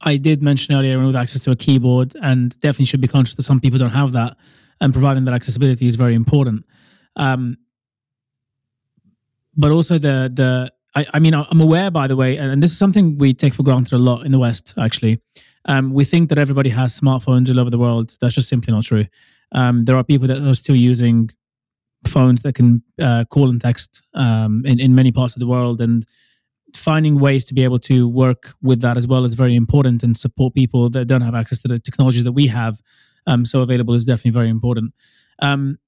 I 0.01 0.17
did 0.17 0.43
mention 0.43 0.75
earlier 0.75 0.99
with 1.05 1.15
access 1.15 1.43
to 1.43 1.51
a 1.51 1.57
keyboard, 1.57 2.17
and 2.23 2.59
definitely 2.61 2.87
should 2.87 3.03
be 3.03 3.09
conscious 3.09 3.35
that 3.35 3.43
some 3.43 3.61
people 3.61 3.79
don't 3.79 3.91
have 3.91 4.13
that, 4.13 4.39
and 4.81 4.95
providing 4.95 5.25
that 5.25 5.35
accessibility 5.35 5.85
is 5.87 5.95
very 5.97 6.15
important. 6.15 6.65
Um, 7.17 7.59
but 9.59 9.71
also 9.71 9.99
the 9.99 10.33
the 10.33 10.73
I, 10.95 11.07
I, 11.13 11.19
mean 11.19 11.35
I'm 11.35 11.61
aware, 11.61 11.91
by 11.91 12.07
the 12.07 12.17
way, 12.17 12.39
and 12.39 12.63
this 12.63 12.71
is 12.71 12.79
something 12.79 13.19
we 13.19 13.35
take 13.35 13.53
for 13.53 13.63
granted 13.63 13.93
a 13.93 13.99
lot 13.99 14.25
in 14.25 14.33
the 14.33 14.39
West. 14.39 14.73
Actually, 14.79 15.21
um, 15.67 15.93
we 15.93 16.07
think 16.07 16.31
that 16.31 16.39
everybody 16.39 16.71
has 16.71 16.99
smartphones 16.99 17.51
all 17.51 17.61
over 17.61 17.69
the 17.69 17.79
world. 17.79 18.17
That's 18.23 18.35
just 18.35 18.49
simply 18.49 18.73
not 18.73 18.85
true. 18.85 19.05
Um, 19.53 19.85
there 19.85 19.99
are 19.99 20.05
people 20.05 20.29
that 20.29 20.39
are 20.39 20.55
still 20.55 20.77
using 20.77 21.31
phones 22.07 22.43
that 22.43 22.55
can 22.55 22.83
uh, 23.01 23.25
call 23.27 23.49
and 23.49 23.61
text 23.61 24.03
um, 24.15 24.63
in, 24.65 24.81
in 24.81 24.95
many 24.95 25.13
parts 25.13 25.37
of 25.37 25.41
the 25.41 25.47
world. 25.47 25.81
And 25.81 26.07
finding 26.75 27.21
ways 27.21 27.45
to 27.45 27.55
be 27.55 27.65
able 27.65 27.79
to 27.79 28.09
work 28.09 28.55
with 28.63 28.81
that 28.81 28.97
as 28.97 29.07
well 29.07 29.25
is 29.25 29.35
very 29.35 29.55
important 29.55 30.03
and 30.03 30.17
support 30.17 30.55
people 30.55 30.91
that 30.91 31.05
don't 31.07 31.21
have 31.21 31.35
access 31.35 31.61
to 31.61 31.69
the 31.69 31.79
technology 31.79 32.23
that 32.23 32.33
we 32.33 32.47
have 32.47 32.81
um, 33.27 33.45
so 33.45 33.61
available 33.61 33.95
is 33.95 34.05
definitely 34.05 34.33
very 34.33 34.49
important. 34.49 34.95
Um, 35.41 35.79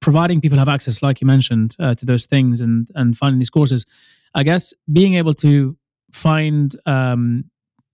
providing 0.00 0.40
people 0.40 0.58
have 0.58 0.68
access 0.68 1.02
like 1.02 1.20
you 1.20 1.26
mentioned 1.26 1.74
uh, 1.78 1.94
to 1.94 2.04
those 2.04 2.26
things 2.26 2.60
and 2.60 2.88
and 2.94 3.16
finding 3.16 3.38
these 3.38 3.50
courses 3.50 3.84
i 4.34 4.42
guess 4.42 4.74
being 4.92 5.14
able 5.14 5.34
to 5.34 5.76
find 6.12 6.76
um, 6.86 7.44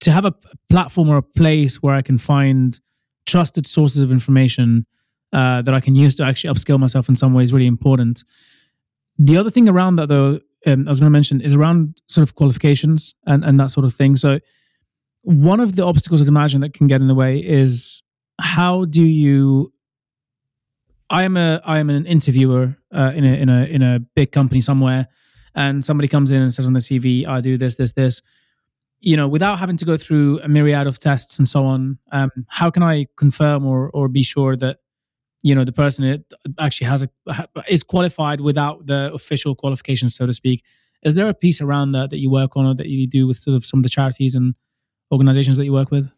to 0.00 0.10
have 0.12 0.24
a 0.24 0.34
platform 0.68 1.08
or 1.08 1.16
a 1.16 1.22
place 1.22 1.76
where 1.76 1.94
i 1.94 2.02
can 2.02 2.18
find 2.18 2.80
trusted 3.24 3.66
sources 3.66 4.02
of 4.02 4.10
information 4.10 4.84
uh, 5.32 5.62
that 5.62 5.74
I 5.74 5.80
can 5.80 5.94
use 5.94 6.16
to 6.16 6.24
actually 6.24 6.52
upskill 6.52 6.78
myself 6.78 7.08
in 7.08 7.16
some 7.16 7.34
ways 7.34 7.52
really 7.52 7.66
important. 7.66 8.24
The 9.18 9.36
other 9.36 9.50
thing 9.50 9.68
around 9.68 9.96
that, 9.96 10.08
though, 10.08 10.40
um, 10.66 10.86
I 10.86 10.90
was 10.90 11.00
going 11.00 11.06
to 11.06 11.10
mention 11.10 11.40
is 11.40 11.54
around 11.54 12.00
sort 12.08 12.22
of 12.22 12.34
qualifications 12.34 13.14
and, 13.26 13.44
and 13.44 13.58
that 13.58 13.70
sort 13.70 13.84
of 13.84 13.94
thing. 13.94 14.16
So, 14.16 14.38
one 15.22 15.60
of 15.60 15.76
the 15.76 15.84
obstacles 15.84 16.20
I'd 16.20 16.28
imagine 16.28 16.60
that 16.62 16.74
can 16.74 16.88
get 16.88 17.00
in 17.00 17.06
the 17.06 17.14
way 17.14 17.38
is 17.38 18.02
how 18.40 18.84
do 18.84 19.02
you? 19.02 19.72
I 21.10 21.24
am 21.24 21.36
a 21.36 21.60
I 21.64 21.78
am 21.78 21.90
an 21.90 22.06
interviewer 22.06 22.76
uh, 22.94 23.12
in 23.14 23.24
a 23.24 23.34
in 23.34 23.48
a 23.48 23.64
in 23.64 23.82
a 23.82 24.00
big 24.00 24.32
company 24.32 24.60
somewhere, 24.60 25.08
and 25.54 25.84
somebody 25.84 26.08
comes 26.08 26.32
in 26.32 26.42
and 26.42 26.52
says 26.52 26.66
on 26.66 26.72
the 26.72 26.80
CV, 26.80 27.26
"I 27.26 27.40
do 27.40 27.56
this, 27.56 27.76
this, 27.76 27.92
this." 27.92 28.20
You 29.00 29.16
know, 29.16 29.28
without 29.28 29.58
having 29.58 29.76
to 29.78 29.84
go 29.84 29.96
through 29.96 30.40
a 30.40 30.48
myriad 30.48 30.86
of 30.86 31.00
tests 31.00 31.38
and 31.38 31.48
so 31.48 31.64
on, 31.64 31.98
um, 32.12 32.30
how 32.48 32.70
can 32.70 32.82
I 32.82 33.06
confirm 33.16 33.66
or 33.66 33.90
or 33.90 34.08
be 34.08 34.22
sure 34.22 34.56
that 34.56 34.78
you 35.42 35.54
know 35.54 35.64
the 35.64 35.72
person 35.72 36.04
it 36.04 36.24
actually 36.58 36.86
has 36.86 37.02
a 37.02 37.08
is 37.68 37.82
qualified 37.82 38.40
without 38.40 38.86
the 38.86 39.12
official 39.12 39.54
qualifications 39.54 40.14
so 40.14 40.26
to 40.26 40.32
speak. 40.32 40.64
Is 41.02 41.16
there 41.16 41.28
a 41.28 41.34
piece 41.34 41.60
around 41.60 41.92
that 41.92 42.10
that 42.10 42.18
you 42.18 42.30
work 42.30 42.56
on 42.56 42.64
or 42.64 42.74
that 42.76 42.86
you 42.86 43.06
do 43.08 43.26
with 43.26 43.38
sort 43.38 43.56
of 43.56 43.66
some 43.66 43.80
of 43.80 43.82
the 43.82 43.88
charities 43.88 44.36
and 44.36 44.54
organizations 45.10 45.56
that 45.56 45.64
you 45.64 45.72
work 45.72 45.90
with? 45.90 46.10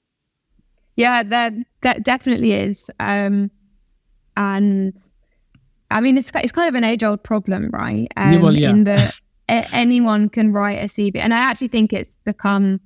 Yeah 0.97 1.23
that 1.23 1.55
that 1.81 2.05
definitely 2.05 2.53
is. 2.53 2.91
Um 3.01 3.51
and 4.37 4.95
i 5.91 6.01
mean 6.01 6.19
it's 6.19 6.31
it's 6.37 6.53
kind 6.53 6.69
of 6.69 6.75
an 6.75 6.85
age 6.85 7.05
old 7.05 7.23
problem 7.23 7.71
right? 7.73 8.09
Um, 8.17 8.33
yeah, 8.33 8.41
well, 8.41 8.55
yeah. 8.55 8.71
in 8.71 8.85
the 8.85 9.13
anyone 9.49 10.29
can 10.29 10.53
write 10.53 10.79
a 10.79 10.87
cv 10.87 11.17
and 11.17 11.35
i 11.35 11.39
actually 11.39 11.69
think 11.69 11.93
it's 11.93 12.17
become 12.25 12.81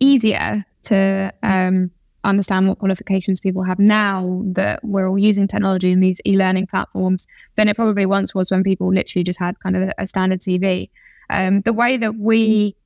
easier 0.00 0.64
to 0.82 1.32
um 1.42 1.90
understand 2.24 2.68
what 2.68 2.78
qualifications 2.78 3.40
people 3.40 3.62
have 3.62 3.78
now 3.78 4.42
that 4.44 4.80
we're 4.82 5.08
all 5.08 5.18
using 5.18 5.46
technology 5.46 5.92
in 5.92 6.00
these 6.00 6.20
e-learning 6.26 6.66
platforms 6.66 7.26
than 7.56 7.68
it 7.68 7.76
probably 7.76 8.06
once 8.06 8.34
was 8.34 8.50
when 8.50 8.62
people 8.62 8.92
literally 8.92 9.22
just 9.22 9.38
had 9.38 9.58
kind 9.60 9.76
of 9.76 9.92
a, 9.98 10.06
standard 10.06 10.40
CV. 10.40 10.90
Um, 11.30 11.60
the 11.62 11.72
way 11.72 11.96
that 11.96 12.16
we 12.16 12.76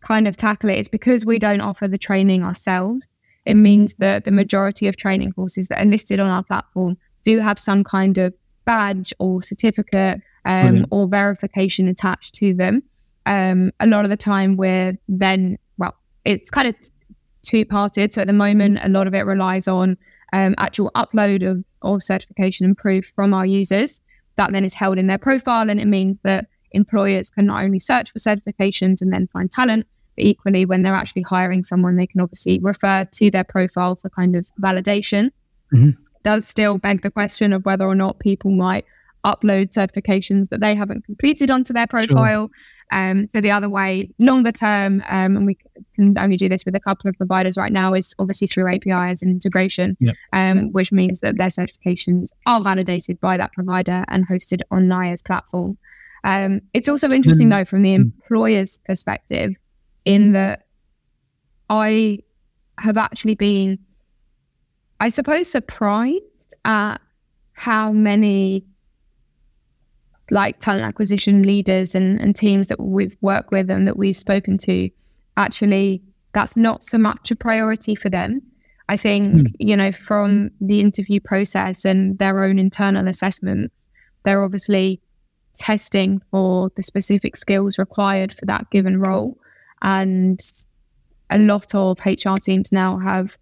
kind 0.00 0.28
of 0.28 0.36
tackle 0.36 0.70
it 0.70 0.78
is 0.78 0.88
because 0.88 1.24
we 1.24 1.38
don't 1.38 1.60
offer 1.60 1.88
the 1.88 1.98
training 1.98 2.42
ourselves. 2.42 3.06
It 3.46 3.54
means 3.54 3.94
that 3.98 4.24
the 4.24 4.30
majority 4.30 4.86
of 4.88 4.96
training 4.96 5.32
courses 5.32 5.68
that 5.68 5.80
are 5.80 5.86
listed 5.86 6.20
on 6.20 6.28
our 6.28 6.42
platform 6.42 6.96
do 7.24 7.38
have 7.38 7.58
some 7.58 7.84
kind 7.84 8.18
of 8.18 8.34
badge 8.64 9.12
or 9.18 9.40
certificate 9.42 10.20
um, 10.44 10.86
or 10.90 11.08
verification 11.08 11.88
attached 11.88 12.34
to 12.34 12.54
them. 12.54 12.82
Um, 13.26 13.72
a 13.80 13.86
lot 13.86 14.04
of 14.04 14.10
the 14.10 14.16
time, 14.16 14.56
we're 14.56 14.98
then, 15.08 15.58
well, 15.78 15.94
it's 16.24 16.50
kind 16.50 16.68
of 16.68 16.74
two 17.42 17.64
parted. 17.64 18.12
So 18.12 18.20
at 18.20 18.26
the 18.26 18.32
moment, 18.32 18.78
a 18.82 18.88
lot 18.88 19.06
of 19.06 19.14
it 19.14 19.26
relies 19.26 19.68
on 19.68 19.96
um, 20.32 20.54
actual 20.58 20.90
upload 20.94 21.48
of, 21.48 21.64
of 21.82 22.02
certification 22.02 22.66
and 22.66 22.76
proof 22.76 23.12
from 23.14 23.34
our 23.34 23.46
users. 23.46 24.00
That 24.36 24.52
then 24.52 24.64
is 24.64 24.74
held 24.74 24.98
in 24.98 25.06
their 25.06 25.18
profile, 25.18 25.68
and 25.68 25.80
it 25.80 25.86
means 25.86 26.18
that 26.22 26.46
employers 26.72 27.30
can 27.30 27.46
not 27.46 27.62
only 27.62 27.78
search 27.78 28.12
for 28.12 28.18
certifications 28.18 29.02
and 29.02 29.12
then 29.12 29.28
find 29.32 29.50
talent, 29.50 29.86
but 30.16 30.24
equally, 30.24 30.64
when 30.64 30.82
they're 30.82 30.94
actually 30.94 31.22
hiring 31.22 31.64
someone, 31.64 31.96
they 31.96 32.06
can 32.06 32.20
obviously 32.20 32.58
refer 32.60 33.04
to 33.04 33.30
their 33.30 33.44
profile 33.44 33.96
for 33.96 34.08
kind 34.10 34.36
of 34.36 34.50
validation. 34.60 35.30
Mm-hmm. 35.74 35.90
Does 36.22 36.46
still 36.46 36.78
beg 36.78 37.02
the 37.02 37.10
question 37.10 37.52
of 37.52 37.64
whether 37.64 37.86
or 37.86 37.94
not 37.94 38.18
people 38.18 38.50
might 38.50 38.84
upload 39.24 39.72
certifications 39.72 40.48
that 40.48 40.60
they 40.60 40.74
haven't 40.74 41.04
completed 41.04 41.50
onto 41.50 41.72
their 41.72 41.86
profile. 41.86 42.48
Sure. 42.48 42.50
Um, 42.92 43.28
so 43.30 43.40
the 43.40 43.50
other 43.50 43.68
way, 43.68 44.10
longer 44.18 44.52
term, 44.52 45.02
um, 45.08 45.36
and 45.36 45.46
we 45.46 45.56
can 45.94 46.18
only 46.18 46.36
do 46.36 46.48
this 46.48 46.64
with 46.64 46.74
a 46.74 46.80
couple 46.80 47.08
of 47.08 47.16
providers 47.16 47.56
right 47.56 47.72
now, 47.72 47.94
is 47.94 48.14
obviously 48.18 48.46
through 48.46 48.68
APIs 48.68 49.22
and 49.22 49.30
integration, 49.30 49.96
yep. 50.00 50.14
um, 50.32 50.72
which 50.72 50.90
means 50.90 51.20
that 51.20 51.36
their 51.36 51.48
certifications 51.48 52.30
are 52.46 52.60
validated 52.62 53.20
by 53.20 53.36
that 53.36 53.52
provider 53.52 54.04
and 54.08 54.28
hosted 54.28 54.60
on 54.70 54.88
Niya's 54.88 55.22
platform. 55.22 55.78
Um, 56.24 56.60
it's 56.74 56.88
also 56.88 57.10
interesting 57.10 57.48
though 57.48 57.64
from 57.64 57.82
the 57.82 57.94
employer's 57.94 58.78
perspective, 58.78 59.54
in 60.04 60.32
that 60.32 60.66
I 61.68 62.18
have 62.78 62.96
actually 62.96 63.36
been, 63.36 63.78
I 64.98 65.10
suppose, 65.10 65.50
surprised 65.50 66.54
at 66.64 66.96
how 67.52 67.92
many 67.92 68.64
like 70.30 70.60
talent 70.60 70.84
acquisition 70.84 71.42
leaders 71.42 71.94
and, 71.94 72.20
and 72.20 72.36
teams 72.36 72.68
that 72.68 72.80
we've 72.80 73.16
worked 73.20 73.50
with 73.50 73.70
and 73.70 73.86
that 73.86 73.96
we've 73.96 74.16
spoken 74.16 74.58
to, 74.58 74.90
actually, 75.36 76.02
that's 76.32 76.56
not 76.56 76.84
so 76.84 76.98
much 76.98 77.30
a 77.30 77.36
priority 77.36 77.94
for 77.94 78.08
them. 78.08 78.40
I 78.88 78.96
think, 78.96 79.34
mm. 79.34 79.52
you 79.58 79.76
know, 79.76 79.92
from 79.92 80.50
the 80.60 80.80
interview 80.80 81.20
process 81.20 81.84
and 81.84 82.18
their 82.18 82.42
own 82.42 82.58
internal 82.58 83.06
assessments, 83.08 83.84
they're 84.24 84.42
obviously 84.42 85.00
testing 85.56 86.20
for 86.30 86.70
the 86.74 86.82
specific 86.82 87.36
skills 87.36 87.78
required 87.78 88.32
for 88.32 88.46
that 88.46 88.68
given 88.70 88.98
role. 89.00 89.36
And 89.82 90.40
a 91.30 91.38
lot 91.38 91.74
of 91.74 91.98
HR 92.04 92.36
teams 92.42 92.72
now 92.72 92.98
have 92.98 93.38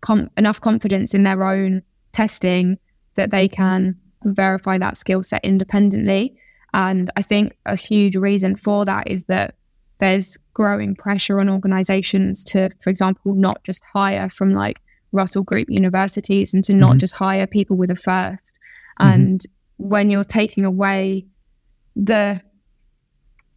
com- 0.00 0.30
enough 0.36 0.60
confidence 0.60 1.14
in 1.14 1.24
their 1.24 1.42
own 1.44 1.82
testing 2.12 2.78
that 3.16 3.30
they 3.30 3.48
can 3.48 3.96
verify 4.24 4.78
that 4.78 4.96
skill 4.96 5.22
set 5.22 5.44
independently. 5.44 6.36
And 6.74 7.10
I 7.16 7.22
think 7.22 7.56
a 7.66 7.76
huge 7.76 8.16
reason 8.16 8.56
for 8.56 8.84
that 8.84 9.08
is 9.08 9.24
that 9.24 9.54
there's 9.98 10.36
growing 10.54 10.94
pressure 10.94 11.40
on 11.40 11.48
organizations 11.48 12.44
to, 12.44 12.70
for 12.80 12.90
example, 12.90 13.34
not 13.34 13.62
just 13.64 13.82
hire 13.92 14.28
from 14.28 14.52
like 14.54 14.78
Russell 15.12 15.42
Group 15.42 15.68
universities 15.70 16.52
and 16.52 16.62
to 16.64 16.74
not 16.74 16.96
Mhm. 16.96 17.00
just 17.00 17.14
hire 17.14 17.46
people 17.46 17.76
with 17.76 17.90
a 17.90 17.96
1st 17.96 18.60
Mhm. 19.00 19.14
And 19.14 19.46
when 19.78 20.10
you're 20.10 20.24
taking 20.24 20.64
away 20.64 21.24
the 21.96 22.40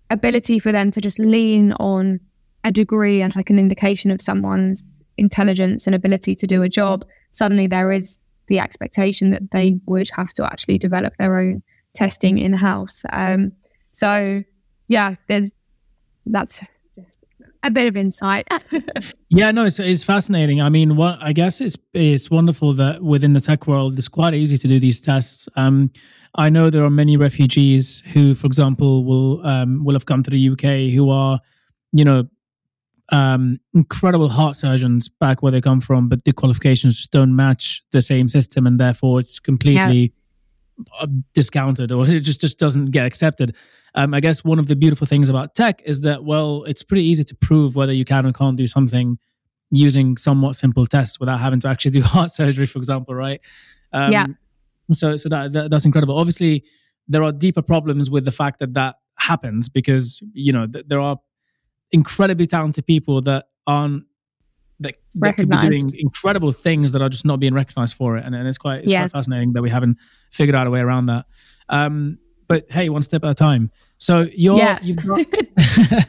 ability 0.09 0.59
for 0.59 0.71
them 0.71 0.91
to 0.91 1.01
just 1.01 1.19
lean 1.19 1.73
on 1.73 2.19
a 2.63 2.71
degree 2.71 3.21
and 3.21 3.35
like 3.35 3.49
an 3.49 3.59
indication 3.59 4.11
of 4.11 4.21
someone's 4.21 4.99
intelligence 5.17 5.85
and 5.87 5.95
ability 5.95 6.35
to 6.35 6.47
do 6.47 6.61
a 6.63 6.69
job, 6.69 7.05
suddenly 7.31 7.67
there 7.67 7.91
is 7.91 8.17
the 8.47 8.59
expectation 8.59 9.31
that 9.31 9.51
they 9.51 9.79
would 9.85 10.09
have 10.15 10.33
to 10.33 10.45
actually 10.45 10.77
develop 10.77 11.13
their 11.17 11.37
own 11.37 11.63
testing 11.93 12.37
in 12.37 12.53
house. 12.53 13.03
Um, 13.11 13.51
so, 13.91 14.43
yeah, 14.87 15.15
there's 15.27 15.51
that's 16.25 16.59
just 16.95 17.17
a 17.63 17.71
bit 17.71 17.87
of 17.87 17.97
insight. 17.97 18.47
Yeah, 19.33 19.49
no, 19.51 19.63
it's, 19.63 19.79
it's 19.79 20.03
fascinating. 20.03 20.61
I 20.61 20.67
mean, 20.67 20.97
what 20.97 21.17
I 21.21 21.31
guess 21.31 21.61
it's 21.61 21.77
it's 21.93 22.29
wonderful 22.29 22.73
that 22.73 23.01
within 23.01 23.31
the 23.31 23.39
tech 23.39 23.65
world, 23.65 23.97
it's 23.97 24.09
quite 24.09 24.33
easy 24.33 24.57
to 24.57 24.67
do 24.67 24.77
these 24.77 24.99
tests. 24.99 25.47
Um, 25.55 25.89
I 26.35 26.49
know 26.49 26.69
there 26.69 26.83
are 26.83 26.89
many 26.89 27.15
refugees 27.15 28.03
who, 28.11 28.35
for 28.35 28.45
example, 28.45 29.05
will 29.05 29.47
um, 29.47 29.85
will 29.85 29.93
have 29.93 30.05
come 30.05 30.21
to 30.23 30.29
the 30.29 30.49
UK 30.49 30.93
who 30.93 31.09
are, 31.09 31.39
you 31.93 32.03
know, 32.03 32.27
um, 33.11 33.59
incredible 33.73 34.29
heart 34.29 34.55
surgeons 34.55 35.09
back 35.09 35.43
where 35.43 35.51
they 35.51 35.61
come 35.61 35.81
from, 35.81 36.07
but 36.07 36.23
the 36.23 36.31
qualifications 36.31 36.95
just 36.95 37.11
don't 37.11 37.35
match 37.35 37.81
the 37.91 38.01
same 38.01 38.27
system, 38.27 38.65
and 38.65 38.79
therefore 38.79 39.19
it's 39.19 39.39
completely 39.39 40.13
uh, 40.99 41.07
discounted 41.33 41.91
or 41.91 42.07
it 42.07 42.21
just 42.21 42.41
just 42.41 42.57
doesn't 42.57 42.85
get 42.85 43.05
accepted. 43.05 43.55
Um, 43.93 44.13
I 44.13 44.21
guess 44.21 44.43
one 44.43 44.57
of 44.57 44.67
the 44.67 44.75
beautiful 44.75 45.05
things 45.05 45.29
about 45.29 45.53
tech 45.55 45.81
is 45.85 46.01
that 46.01 46.23
well, 46.23 46.63
it's 46.63 46.83
pretty 46.83 47.03
easy 47.03 47.23
to 47.25 47.35
prove 47.35 47.75
whether 47.75 47.93
you 47.93 48.05
can 48.05 48.25
or 48.25 48.31
can't 48.31 48.55
do 48.55 48.67
something 48.67 49.17
using 49.71 50.17
somewhat 50.17 50.55
simple 50.55 50.85
tests 50.85 51.19
without 51.19 51.39
having 51.39 51.59
to 51.61 51.67
actually 51.67 51.91
do 51.99 52.01
heart 52.01 52.31
surgery, 52.31 52.65
for 52.65 52.79
example, 52.79 53.13
right? 53.13 53.41
Um, 53.93 54.11
Yeah. 54.11 54.25
So 54.93 55.15
so 55.15 55.29
that, 55.29 55.51
that 55.53 55.69
that's 55.69 55.85
incredible. 55.85 56.17
Obviously, 56.17 56.63
there 57.07 57.23
are 57.23 57.31
deeper 57.31 57.61
problems 57.61 58.09
with 58.09 58.25
the 58.25 58.31
fact 58.31 58.59
that 58.59 58.73
that 58.73 58.95
happens 59.17 59.69
because 59.69 60.21
you 60.33 60.51
know 60.51 60.65
th- 60.65 60.85
there 60.87 60.99
are 60.99 61.17
incredibly 61.91 62.47
talented 62.47 62.85
people 62.85 63.21
that 63.23 63.45
aren't 63.67 64.05
that, 64.79 64.95
that 65.15 65.35
could 65.35 65.49
be 65.49 65.57
doing 65.57 65.85
incredible 65.99 66.51
things 66.51 66.91
that 66.93 67.01
are 67.01 67.09
just 67.09 67.23
not 67.25 67.39
being 67.39 67.53
recognized 67.53 67.95
for 67.95 68.17
it, 68.17 68.25
and, 68.25 68.33
and 68.33 68.47
it's 68.47 68.57
quite 68.57 68.81
it's 68.83 68.91
Yeah. 68.91 69.01
quite 69.03 69.11
fascinating 69.11 69.53
that 69.53 69.61
we 69.61 69.69
haven't 69.69 69.97
figured 70.31 70.55
out 70.55 70.65
a 70.67 70.69
way 70.71 70.79
around 70.79 71.05
that. 71.07 71.25
Um, 71.69 72.17
but 72.47 72.65
hey, 72.69 72.89
one 72.89 73.03
step 73.03 73.23
at 73.23 73.29
a 73.29 73.33
time. 73.35 73.71
So 73.97 74.27
you're 74.35 74.57
yeah. 74.57 74.79
you've 74.81 74.97
got 75.05 75.25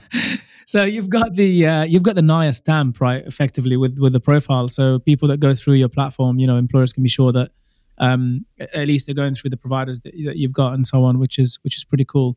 so 0.67 0.85
you've 0.85 1.09
got 1.11 1.35
the 1.35 1.67
uh, 1.67 1.83
you've 1.85 2.03
got 2.03 2.15
the 2.15 2.23
Niya 2.23 2.55
stamp 2.55 3.01
right 3.01 3.25
effectively 3.27 3.77
with 3.77 3.99
with 3.99 4.13
the 4.13 4.21
profile. 4.21 4.69
So 4.69 4.99
people 4.99 5.29
that 5.29 5.39
go 5.41 5.55
through 5.55 5.75
your 5.75 5.89
platform, 5.89 6.39
you 6.39 6.47
know, 6.47 6.57
employers 6.57 6.93
can 6.93 7.03
be 7.03 7.09
sure 7.09 7.33
that 7.33 7.51
um, 7.99 8.47
at 8.59 8.87
least 8.89 9.07
they're 9.07 9.15
going 9.15 9.35
through 9.35 9.51
the 9.51 9.57
providers 9.57 10.01
that, 10.01 10.13
that 10.25 10.37
you've 10.37 10.53
got 10.55 10.73
and 10.73 10.87
so 10.87 11.05
on, 11.05 11.19
which 11.19 11.39
is 11.39 11.59
which 11.63 11.77
is 11.77 11.85
pretty 11.85 12.05
cool. 12.05 12.37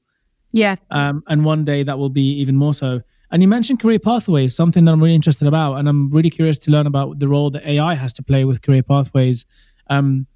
yeah. 0.52 0.76
Um, 0.92 1.24
and 1.28 1.46
one 1.46 1.64
day 1.64 1.84
that 1.84 1.98
will 1.98 2.10
be 2.10 2.34
even 2.42 2.56
more 2.56 2.74
so. 2.74 3.02
And 3.32 3.42
you 3.42 3.48
mentioned 3.48 3.80
career 3.80 4.00
pathways, 4.00 4.56
something 4.56 4.86
that 4.86 4.92
I'm 4.92 5.02
really 5.02 5.16
interested 5.16 5.48
about, 5.48 5.76
and 5.76 5.90
I'm 5.90 6.10
really 6.12 6.30
curious 6.30 6.58
to 6.60 6.72
learn 6.72 6.88
about 6.88 7.20
the 7.20 7.28
role 7.28 7.50
that 7.52 7.66
AI 7.66 7.96
has 7.96 8.14
to 8.14 8.24
play 8.24 8.46
with 8.46 8.62
career 8.62 8.84
pathways. 8.84 9.46
Um, 9.90 10.28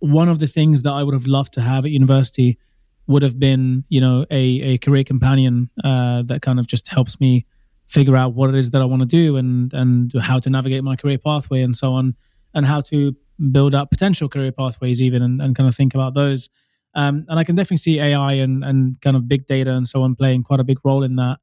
one 0.00 0.28
of 0.28 0.38
the 0.38 0.46
things 0.46 0.82
that 0.82 0.92
I 0.92 1.02
would 1.02 1.14
have 1.14 1.26
loved 1.26 1.52
to 1.54 1.60
have 1.60 1.84
at 1.84 1.90
university 1.90 2.58
would 3.06 3.22
have 3.22 3.38
been, 3.38 3.84
you 3.88 4.00
know, 4.00 4.24
a, 4.30 4.40
a 4.62 4.78
career 4.78 5.04
companion 5.04 5.70
uh, 5.84 6.22
that 6.22 6.42
kind 6.42 6.58
of 6.58 6.66
just 6.66 6.88
helps 6.88 7.20
me 7.20 7.46
figure 7.86 8.16
out 8.16 8.34
what 8.34 8.48
it 8.48 8.54
is 8.54 8.70
that 8.70 8.80
I 8.80 8.84
want 8.84 9.02
to 9.02 9.06
do 9.06 9.36
and 9.36 9.72
and 9.74 10.12
how 10.20 10.38
to 10.38 10.48
navigate 10.48 10.84
my 10.84 10.94
career 10.94 11.18
pathway 11.18 11.62
and 11.62 11.74
so 11.74 11.92
on, 11.92 12.14
and 12.54 12.64
how 12.64 12.80
to 12.82 13.14
build 13.50 13.74
up 13.74 13.90
potential 13.90 14.28
career 14.28 14.52
pathways 14.52 15.02
even 15.02 15.22
and, 15.22 15.42
and 15.42 15.56
kind 15.56 15.68
of 15.68 15.74
think 15.74 15.94
about 15.94 16.14
those. 16.14 16.48
Um, 16.94 17.24
and 17.28 17.38
I 17.38 17.44
can 17.44 17.56
definitely 17.56 17.78
see 17.78 18.00
AI 18.00 18.34
and 18.34 18.64
and 18.64 19.00
kind 19.00 19.16
of 19.16 19.28
big 19.28 19.46
data 19.46 19.72
and 19.72 19.86
so 19.86 20.02
on 20.02 20.14
playing 20.14 20.44
quite 20.44 20.60
a 20.60 20.64
big 20.64 20.78
role 20.84 21.02
in 21.02 21.16
that. 21.16 21.38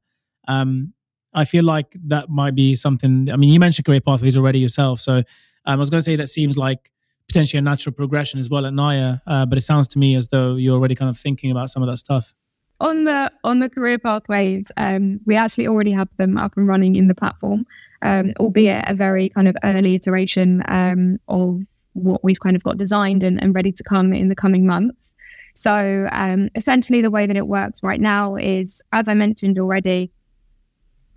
Um, 0.48 0.92
I 1.34 1.44
feel 1.44 1.62
like 1.64 1.94
that 2.06 2.30
might 2.30 2.54
be 2.56 2.74
something. 2.74 3.30
I 3.30 3.36
mean, 3.36 3.50
you 3.50 3.60
mentioned 3.60 3.86
career 3.86 4.00
pathways 4.00 4.36
already 4.36 4.58
yourself, 4.58 5.00
so 5.00 5.18
um, 5.18 5.24
I 5.66 5.76
was 5.76 5.90
going 5.90 6.00
to 6.00 6.04
say 6.04 6.16
that 6.16 6.28
seems 6.28 6.56
like 6.56 6.90
potentially 7.28 7.58
a 7.58 7.62
natural 7.62 7.94
progression 7.94 8.40
as 8.40 8.48
well 8.48 8.64
at 8.66 8.72
Niya. 8.72 9.20
Uh, 9.26 9.44
but 9.46 9.58
it 9.58 9.60
sounds 9.60 9.86
to 9.88 9.98
me 9.98 10.16
as 10.16 10.28
though 10.28 10.56
you're 10.56 10.74
already 10.74 10.94
kind 10.94 11.10
of 11.10 11.18
thinking 11.18 11.50
about 11.50 11.68
some 11.70 11.82
of 11.82 11.88
that 11.88 11.98
stuff. 11.98 12.34
on 12.80 13.04
the 13.04 13.30
on 13.44 13.58
the 13.60 13.68
career 13.68 13.98
pathways, 13.98 14.70
um, 14.76 15.20
we 15.26 15.36
actually 15.36 15.66
already 15.66 15.92
have 15.92 16.08
them 16.16 16.36
up 16.38 16.56
and 16.56 16.66
running 16.66 16.96
in 16.96 17.08
the 17.08 17.14
platform, 17.14 17.66
um, 18.02 18.32
albeit 18.40 18.84
a 18.88 18.94
very 18.94 19.28
kind 19.30 19.48
of 19.48 19.56
early 19.64 19.94
iteration 19.94 20.62
um, 20.68 21.18
of 21.28 21.60
what 21.94 22.22
we've 22.22 22.40
kind 22.40 22.54
of 22.54 22.62
got 22.62 22.78
designed 22.78 23.22
and, 23.22 23.42
and 23.42 23.54
ready 23.54 23.72
to 23.72 23.82
come 23.82 24.12
in 24.12 24.28
the 24.28 24.36
coming 24.36 24.66
months. 24.66 25.12
So 25.54 26.08
um, 26.12 26.50
essentially, 26.54 27.02
the 27.02 27.10
way 27.10 27.26
that 27.26 27.36
it 27.36 27.48
works 27.48 27.82
right 27.82 28.00
now 28.00 28.36
is, 28.36 28.80
as 28.92 29.08
I 29.08 29.14
mentioned 29.14 29.58
already, 29.58 30.12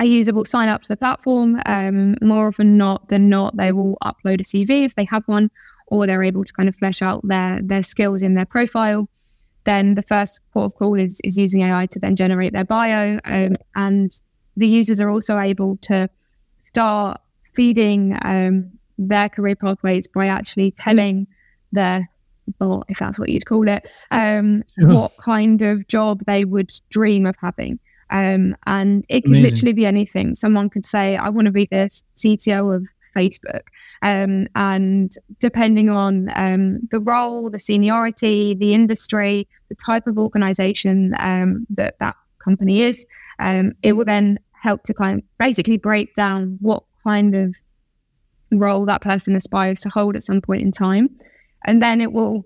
a 0.02 0.06
user 0.06 0.34
will 0.34 0.46
sign 0.46 0.68
up 0.68 0.82
to 0.82 0.88
the 0.90 0.98
platform. 0.98 1.62
Um, 1.66 2.16
more 2.22 2.48
often 2.48 2.78
not 2.78 3.08
than 3.10 3.30
not, 3.30 3.56
they 3.56 3.72
will 3.72 3.98
upload 4.04 4.42
a 4.42 4.44
CV 4.44 4.84
if 4.84 4.96
they 4.96 5.06
have 5.06 5.24
one, 5.28 5.50
or 5.88 6.08
they're 6.08 6.24
able 6.24 6.44
to 6.44 6.54
kind 6.54 6.68
of 6.68 6.76
flesh 6.76 7.02
out 7.02 7.22
their 7.28 7.62
their 7.62 7.84
skills 7.84 8.22
in 8.22 8.34
their 8.34 8.46
profile 8.46 9.08
then 9.64 9.96
the 9.96 10.02
first 10.02 10.40
port 10.54 10.66
of 10.66 10.76
call 10.76 11.00
is, 11.00 11.22
is 11.24 11.38
using 11.38 11.62
AI 11.62 11.86
to 11.88 12.00
then 12.00 12.16
generate 12.16 12.54
their 12.54 12.64
bio. 12.66 13.20
Um, 13.26 13.58
and 13.76 14.12
the 14.58 14.68
users 14.68 15.00
are 15.00 15.10
also 15.10 15.38
able 15.38 15.78
to 15.84 16.10
start 16.64 17.22
feeding 17.54 18.18
um, 18.24 18.72
their 18.98 19.30
career 19.30 19.56
pathways 19.56 20.08
by 20.08 20.28
actually 20.28 20.72
telling 20.72 21.28
their 21.72 22.10
bot, 22.60 22.86
if 22.90 23.00
that's 23.00 23.20
what 23.20 23.30
you'd 23.30 23.46
call 23.46 23.68
it, 23.68 23.88
um, 24.10 24.64
Sure. 24.80 24.90
what 24.90 25.18
kind 25.18 25.62
of 25.62 25.88
job 25.88 26.24
they 26.26 26.44
would 26.44 26.72
dream 26.90 27.26
of 27.26 27.36
having. 27.40 27.80
Um, 28.12 28.56
and 28.68 29.06
it 29.10 29.22
could 29.22 29.32
Amazing. 29.32 29.44
literally 29.44 29.74
be 29.74 29.86
anything. 29.86 30.36
Someone 30.36 30.70
could 30.70 30.86
say, 30.86 31.16
I 31.16 31.30
want 31.30 31.46
to 31.46 31.52
be 31.52 31.66
the 31.66 31.90
CTO 32.18 32.76
of 32.76 32.86
Facebook. 33.16 33.62
Um, 34.02 34.48
and 34.56 35.14
depending 35.40 35.90
on 35.90 36.32
um, 36.36 36.80
the 36.92 37.00
role, 37.00 37.50
the 37.50 37.60
seniority, 37.60 38.54
the 38.54 38.74
industry, 38.74 39.48
the 39.70 39.76
type 39.76 40.08
of 40.08 40.18
organization 40.18 41.16
um, 41.20 41.66
that 41.70 42.00
that 42.00 42.16
company 42.44 42.82
is, 42.82 43.06
um, 43.40 43.74
it 43.84 43.94
will 43.94 44.06
then 44.06 44.40
help 44.54 44.84
to 44.84 44.94
kind 44.94 45.20
of 45.20 45.26
basically 45.38 45.78
break 45.78 46.14
down 46.16 46.58
what 46.62 46.84
kind 47.04 47.36
of 47.36 47.56
role 48.52 48.86
that 48.86 49.02
person 49.02 49.36
aspires 49.36 49.82
to 49.82 49.90
hold 49.90 50.16
at 50.16 50.24
some 50.24 50.42
point 50.42 50.62
in 50.62 50.72
time. 50.72 51.10
And 51.66 51.82
then 51.82 52.02
it 52.02 52.12
will 52.12 52.46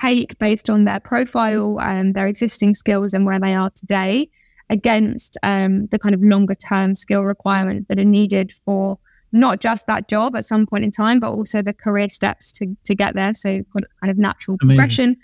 take, 0.00 0.38
based 0.38 0.68
on 0.68 0.84
their 0.84 1.00
profile 1.00 1.80
and 1.80 2.14
their 2.14 2.26
existing 2.26 2.74
skills 2.74 3.14
and 3.14 3.24
where 3.24 3.38
they 3.38 3.54
are 3.54 3.70
today, 3.70 4.28
against 4.70 5.38
um, 5.42 5.86
the 5.86 5.98
kind 5.98 6.14
of 6.14 6.22
longer 6.22 6.54
term 6.54 6.96
skill 6.96 7.22
requirements 7.22 7.86
that 7.88 7.98
are 7.98 8.04
needed 8.04 8.52
for 8.64 8.98
not 9.32 9.60
just 9.60 9.86
that 9.86 10.08
job 10.08 10.36
at 10.36 10.44
some 10.44 10.66
point 10.66 10.84
in 10.84 10.90
time, 10.90 11.20
but 11.20 11.30
also 11.30 11.62
the 11.62 11.72
career 11.72 12.08
steps 12.08 12.50
to, 12.52 12.76
to 12.84 12.94
get 12.94 13.14
there. 13.14 13.34
So 13.34 13.62
kind 13.72 13.86
of 14.02 14.18
natural 14.18 14.56
Amazing. 14.62 14.76
progression. 14.76 15.16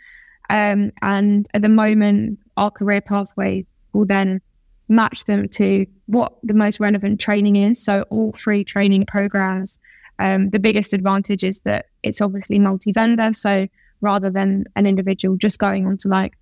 Um, 0.50 0.92
and 1.02 1.46
at 1.54 1.62
the 1.62 1.68
moment, 1.68 2.38
our 2.56 2.70
career 2.70 3.00
pathways 3.00 3.64
will 3.92 4.04
then 4.04 4.40
match 4.88 5.24
them 5.24 5.48
to 5.48 5.86
what 6.06 6.34
the 6.42 6.54
most 6.54 6.78
relevant 6.78 7.20
training 7.20 7.56
is. 7.56 7.82
So 7.82 8.04
all 8.10 8.32
free 8.32 8.64
training 8.64 9.06
programs. 9.06 9.78
Um, 10.18 10.50
the 10.50 10.60
biggest 10.60 10.92
advantage 10.92 11.42
is 11.42 11.60
that 11.60 11.86
it's 12.02 12.20
obviously 12.20 12.58
multi-vendor. 12.58 13.32
So 13.32 13.66
rather 14.00 14.30
than 14.30 14.64
an 14.76 14.86
individual 14.86 15.36
just 15.36 15.58
going 15.58 15.86
onto 15.86 16.08
like 16.08 16.34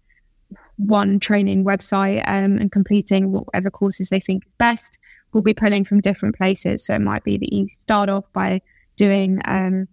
one 0.86 1.20
training 1.20 1.64
website 1.64 2.22
um, 2.26 2.58
and 2.58 2.72
completing 2.72 3.32
whatever 3.32 3.70
courses 3.70 4.08
they 4.08 4.20
think 4.20 4.46
is 4.46 4.54
best, 4.54 4.98
we'll 5.32 5.42
be 5.42 5.54
pulling 5.54 5.84
from 5.84 6.00
different 6.00 6.36
places. 6.36 6.84
So 6.84 6.94
it 6.94 7.00
might 7.00 7.24
be 7.24 7.36
that 7.38 7.52
you 7.52 7.68
start 7.78 8.08
off 8.08 8.30
by 8.32 8.62
doing 8.96 9.40
um, 9.44 9.88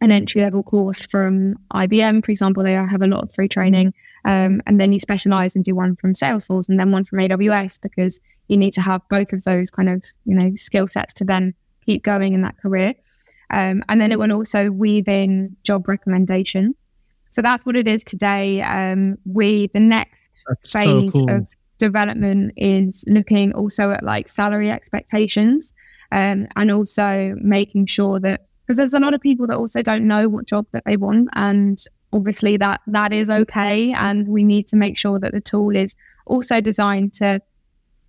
an 0.00 0.10
entry 0.10 0.40
level 0.40 0.62
course 0.62 1.06
from 1.06 1.56
IBM, 1.74 2.24
for 2.24 2.30
example. 2.30 2.62
They 2.62 2.72
have 2.72 3.02
a 3.02 3.06
lot 3.06 3.22
of 3.22 3.32
free 3.32 3.48
training. 3.48 3.94
Um, 4.24 4.62
and 4.66 4.80
then 4.80 4.92
you 4.92 5.00
specialize 5.00 5.54
and 5.54 5.64
do 5.64 5.74
one 5.74 5.96
from 5.96 6.14
Salesforce 6.14 6.68
and 6.68 6.78
then 6.78 6.90
one 6.90 7.04
from 7.04 7.18
AWS 7.18 7.80
because 7.80 8.20
you 8.48 8.56
need 8.56 8.72
to 8.74 8.80
have 8.80 9.00
both 9.08 9.32
of 9.32 9.44
those 9.44 9.70
kind 9.70 9.88
of 9.88 10.04
you 10.24 10.34
know 10.34 10.54
skill 10.54 10.86
sets 10.86 11.12
to 11.14 11.24
then 11.24 11.54
keep 11.84 12.02
going 12.04 12.34
in 12.34 12.42
that 12.42 12.58
career. 12.58 12.94
Um, 13.50 13.82
and 13.88 14.00
then 14.00 14.12
it 14.12 14.18
will 14.18 14.32
also 14.32 14.70
weave 14.70 15.08
in 15.08 15.56
job 15.62 15.86
recommendations. 15.86 16.76
So 17.30 17.42
that's 17.42 17.64
what 17.64 17.76
it 17.76 17.88
is 17.88 18.04
today. 18.04 18.62
Um, 18.62 19.18
we 19.24 19.68
the 19.68 19.80
next 19.80 20.21
That's 20.48 20.70
so 20.70 20.80
phase 20.80 21.12
cool. 21.12 21.30
of 21.30 21.48
development 21.78 22.52
is 22.56 23.04
looking 23.06 23.52
also 23.54 23.90
at 23.90 24.02
like 24.02 24.28
salary 24.28 24.70
expectations 24.70 25.72
um, 26.12 26.46
and 26.56 26.70
also 26.70 27.34
making 27.40 27.86
sure 27.86 28.20
that 28.20 28.46
because 28.66 28.76
there's 28.76 28.94
a 28.94 29.00
lot 29.00 29.14
of 29.14 29.20
people 29.20 29.46
that 29.48 29.56
also 29.56 29.82
don't 29.82 30.06
know 30.06 30.28
what 30.28 30.46
job 30.46 30.66
that 30.70 30.84
they 30.84 30.96
want 30.96 31.28
and 31.34 31.84
obviously 32.12 32.56
that 32.56 32.80
that 32.86 33.12
is 33.12 33.30
okay 33.30 33.92
and 33.92 34.28
we 34.28 34.44
need 34.44 34.68
to 34.68 34.76
make 34.76 34.96
sure 34.96 35.18
that 35.18 35.32
the 35.32 35.40
tool 35.40 35.74
is 35.74 35.96
also 36.26 36.60
designed 36.60 37.12
to 37.14 37.40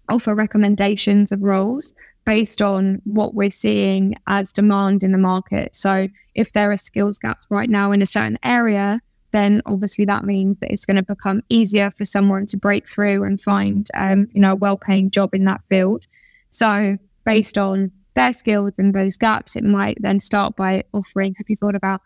offer 0.10 0.36
recommendations 0.36 1.32
of 1.32 1.42
roles 1.42 1.94
based 2.26 2.62
on 2.62 3.02
what 3.06 3.34
we're 3.34 3.52
seeing 3.52 4.16
as 4.28 4.54
demand 4.54 5.04
in 5.04 5.12
the 5.12 5.18
market. 5.18 5.76
So 5.76 6.08
if 6.36 6.54
there 6.54 6.72
are 6.72 6.78
skills 6.78 7.20
gaps 7.20 7.46
right 7.50 7.70
now 7.70 7.92
in 7.92 8.02
a 8.02 8.06
certain 8.06 8.38
area, 8.44 9.02
then 9.34 9.62
obviously 9.66 10.06
that 10.06 10.24
means 10.24 10.58
that 10.62 10.72
it's 10.72 10.86
going 10.86 10.96
to 10.96 11.04
become 11.04 11.42
easier 11.50 11.92
for 11.92 12.06
someone 12.06 12.46
to 12.46 12.58
break 12.58 12.88
through 12.88 13.24
and 13.26 13.42
find, 13.42 13.90
um, 13.94 14.28
you 14.32 14.40
know, 14.40 14.54
a 14.54 14.56
well-paying 14.56 15.12
job 15.12 15.36
in 15.36 15.44
that 15.44 15.62
field. 15.68 16.08
So 16.52 16.98
based 17.26 17.58
on 17.58 17.92
their 18.14 18.32
skills 18.32 18.74
and 18.78 18.94
those 18.94 19.18
gaps, 19.18 19.56
it 19.56 19.64
might 19.64 19.98
then 20.00 20.20
start 20.20 20.56
by 20.56 20.84
offering. 20.94 21.36
Have 21.38 21.50
you 21.50 21.58
thought 21.58 21.76
about 21.76 22.02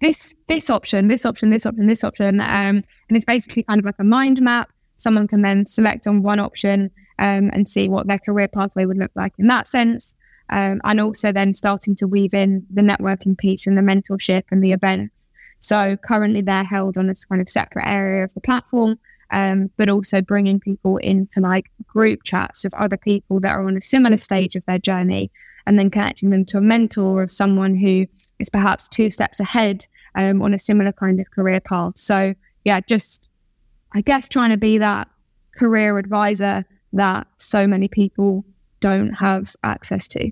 this 0.00 0.34
this 0.48 0.70
option, 0.70 1.08
this 1.08 1.24
option, 1.24 1.50
this 1.50 1.66
option, 1.66 1.86
this 1.86 2.02
option? 2.02 2.40
Um, 2.40 2.82
and 3.08 3.16
it's 3.16 3.26
basically 3.26 3.62
kind 3.62 3.78
of 3.78 3.84
like 3.84 4.00
a 4.00 4.04
mind 4.04 4.40
map. 4.40 4.70
Someone 4.96 5.28
can 5.28 5.42
then 5.42 5.66
select 5.66 6.06
on 6.06 6.22
one 6.22 6.40
option 6.40 6.90
um, 7.18 7.50
and 7.52 7.68
see 7.68 7.88
what 7.88 8.08
their 8.08 8.18
career 8.18 8.48
pathway 8.48 8.86
would 8.86 8.98
look 8.98 9.12
like 9.14 9.34
in 9.38 9.46
that 9.46 9.68
sense. 9.68 10.14
Um, 10.48 10.80
and 10.82 11.00
also 11.00 11.30
then 11.30 11.54
starting 11.54 11.94
to 11.96 12.08
weave 12.08 12.34
in 12.34 12.66
the 12.72 12.82
networking 12.82 13.38
piece 13.38 13.68
and 13.68 13.78
the 13.78 13.82
mentorship 13.82 14.42
and 14.50 14.64
the 14.64 14.72
events. 14.72 15.28
So 15.60 15.96
currently 15.96 16.40
they're 16.40 16.64
held 16.64 16.98
on 16.98 17.08
a 17.10 17.14
kind 17.28 17.40
of 17.40 17.48
separate 17.48 17.86
area 17.86 18.24
of 18.24 18.34
the 18.34 18.40
platform, 18.40 18.98
um, 19.30 19.70
but 19.76 19.88
also 19.88 20.20
bringing 20.20 20.58
people 20.58 20.96
into 20.96 21.40
like 21.40 21.70
group 21.86 22.20
chats 22.24 22.64
of 22.64 22.74
other 22.74 22.96
people 22.96 23.40
that 23.40 23.52
are 23.52 23.66
on 23.66 23.76
a 23.76 23.80
similar 23.80 24.16
stage 24.16 24.56
of 24.56 24.64
their 24.66 24.78
journey 24.78 25.30
and 25.66 25.78
then 25.78 25.90
connecting 25.90 26.30
them 26.30 26.44
to 26.46 26.58
a 26.58 26.62
mentor 26.62 27.22
of 27.22 27.30
someone 27.30 27.76
who 27.76 28.06
is 28.38 28.50
perhaps 28.50 28.88
two 28.88 29.10
steps 29.10 29.38
ahead 29.38 29.86
um, 30.14 30.42
on 30.42 30.54
a 30.54 30.58
similar 30.58 30.92
kind 30.92 31.20
of 31.20 31.30
career 31.30 31.60
path. 31.60 31.96
So 31.96 32.34
yeah, 32.64 32.80
just 32.80 33.28
I 33.92 34.00
guess 34.00 34.28
trying 34.28 34.50
to 34.50 34.56
be 34.56 34.78
that 34.78 35.08
career 35.56 35.98
advisor 35.98 36.64
that 36.92 37.26
so 37.38 37.66
many 37.66 37.88
people 37.88 38.44
don't 38.80 39.12
have 39.12 39.54
access 39.62 40.08
to. 40.08 40.30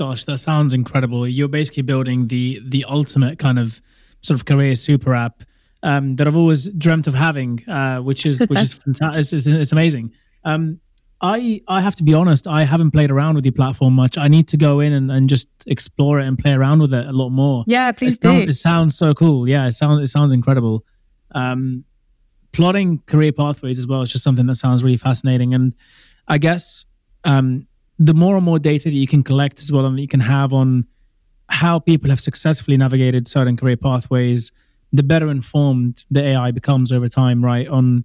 Gosh, 0.00 0.24
that 0.24 0.38
sounds 0.38 0.72
incredible. 0.72 1.28
You're 1.28 1.46
basically 1.46 1.82
building 1.82 2.28
the 2.28 2.58
the 2.66 2.86
ultimate 2.88 3.38
kind 3.38 3.58
of 3.58 3.82
sort 4.22 4.40
of 4.40 4.46
career 4.46 4.74
super 4.74 5.12
app 5.12 5.42
um, 5.82 6.16
that 6.16 6.26
I've 6.26 6.36
always 6.36 6.68
dreamt 6.68 7.06
of 7.06 7.12
having, 7.12 7.62
uh, 7.68 7.98
which 7.98 8.24
is 8.24 8.40
which 8.40 8.58
is 8.58 8.72
fantastic. 8.84 9.34
It's, 9.34 9.46
it's, 9.46 9.72
amazing. 9.72 10.14
Um, 10.42 10.80
I 11.20 11.60
I 11.68 11.82
have 11.82 11.96
to 11.96 12.02
be 12.02 12.14
honest. 12.14 12.46
I 12.46 12.64
haven't 12.64 12.92
played 12.92 13.10
around 13.10 13.34
with 13.34 13.44
the 13.44 13.50
platform 13.50 13.92
much. 13.92 14.16
I 14.16 14.28
need 14.28 14.48
to 14.48 14.56
go 14.56 14.80
in 14.80 14.94
and, 14.94 15.10
and 15.10 15.28
just 15.28 15.48
explore 15.66 16.18
it 16.18 16.26
and 16.26 16.38
play 16.38 16.52
around 16.52 16.80
with 16.80 16.94
it 16.94 17.06
a 17.06 17.12
lot 17.12 17.28
more. 17.28 17.64
Yeah, 17.66 17.92
please 17.92 18.14
it 18.14 18.22
do. 18.22 18.40
It 18.40 18.54
sounds 18.54 18.96
so 18.96 19.12
cool. 19.12 19.46
Yeah, 19.46 19.66
it 19.66 19.72
sounds 19.72 20.02
it 20.02 20.10
sounds 20.10 20.32
incredible. 20.32 20.82
Um, 21.32 21.84
plotting 22.52 23.02
career 23.04 23.32
pathways 23.32 23.78
as 23.78 23.86
well 23.86 24.00
is 24.00 24.10
just 24.10 24.24
something 24.24 24.46
that 24.46 24.54
sounds 24.54 24.82
really 24.82 24.96
fascinating. 24.96 25.52
And 25.52 25.74
I 26.26 26.38
guess 26.38 26.86
um, 27.24 27.66
the 28.00 28.14
more 28.14 28.34
and 28.34 28.44
more 28.44 28.58
data 28.58 28.84
that 28.84 28.96
you 28.96 29.06
can 29.06 29.22
collect 29.22 29.60
as 29.60 29.70
well 29.70 29.84
and 29.84 29.96
that 29.96 30.02
you 30.02 30.08
can 30.08 30.20
have 30.20 30.52
on 30.52 30.86
how 31.50 31.78
people 31.78 32.08
have 32.10 32.20
successfully 32.20 32.76
navigated 32.76 33.28
certain 33.28 33.56
career 33.56 33.76
pathways, 33.76 34.50
the 34.92 35.02
better 35.02 35.30
informed 35.30 36.04
the 36.10 36.22
AI 36.22 36.50
becomes 36.50 36.90
over 36.90 37.06
time, 37.06 37.44
right? 37.44 37.68
On 37.68 38.04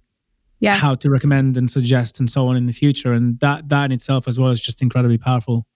yeah. 0.60 0.76
how 0.76 0.94
to 0.96 1.10
recommend 1.10 1.56
and 1.56 1.70
suggest 1.70 2.20
and 2.20 2.30
so 2.30 2.46
on 2.46 2.56
in 2.56 2.66
the 2.66 2.72
future. 2.72 3.14
And 3.14 3.40
that 3.40 3.70
that 3.70 3.86
in 3.86 3.92
itself 3.92 4.28
as 4.28 4.38
well 4.38 4.50
is 4.50 4.60
just 4.60 4.82
incredibly 4.82 5.18
powerful. 5.18 5.66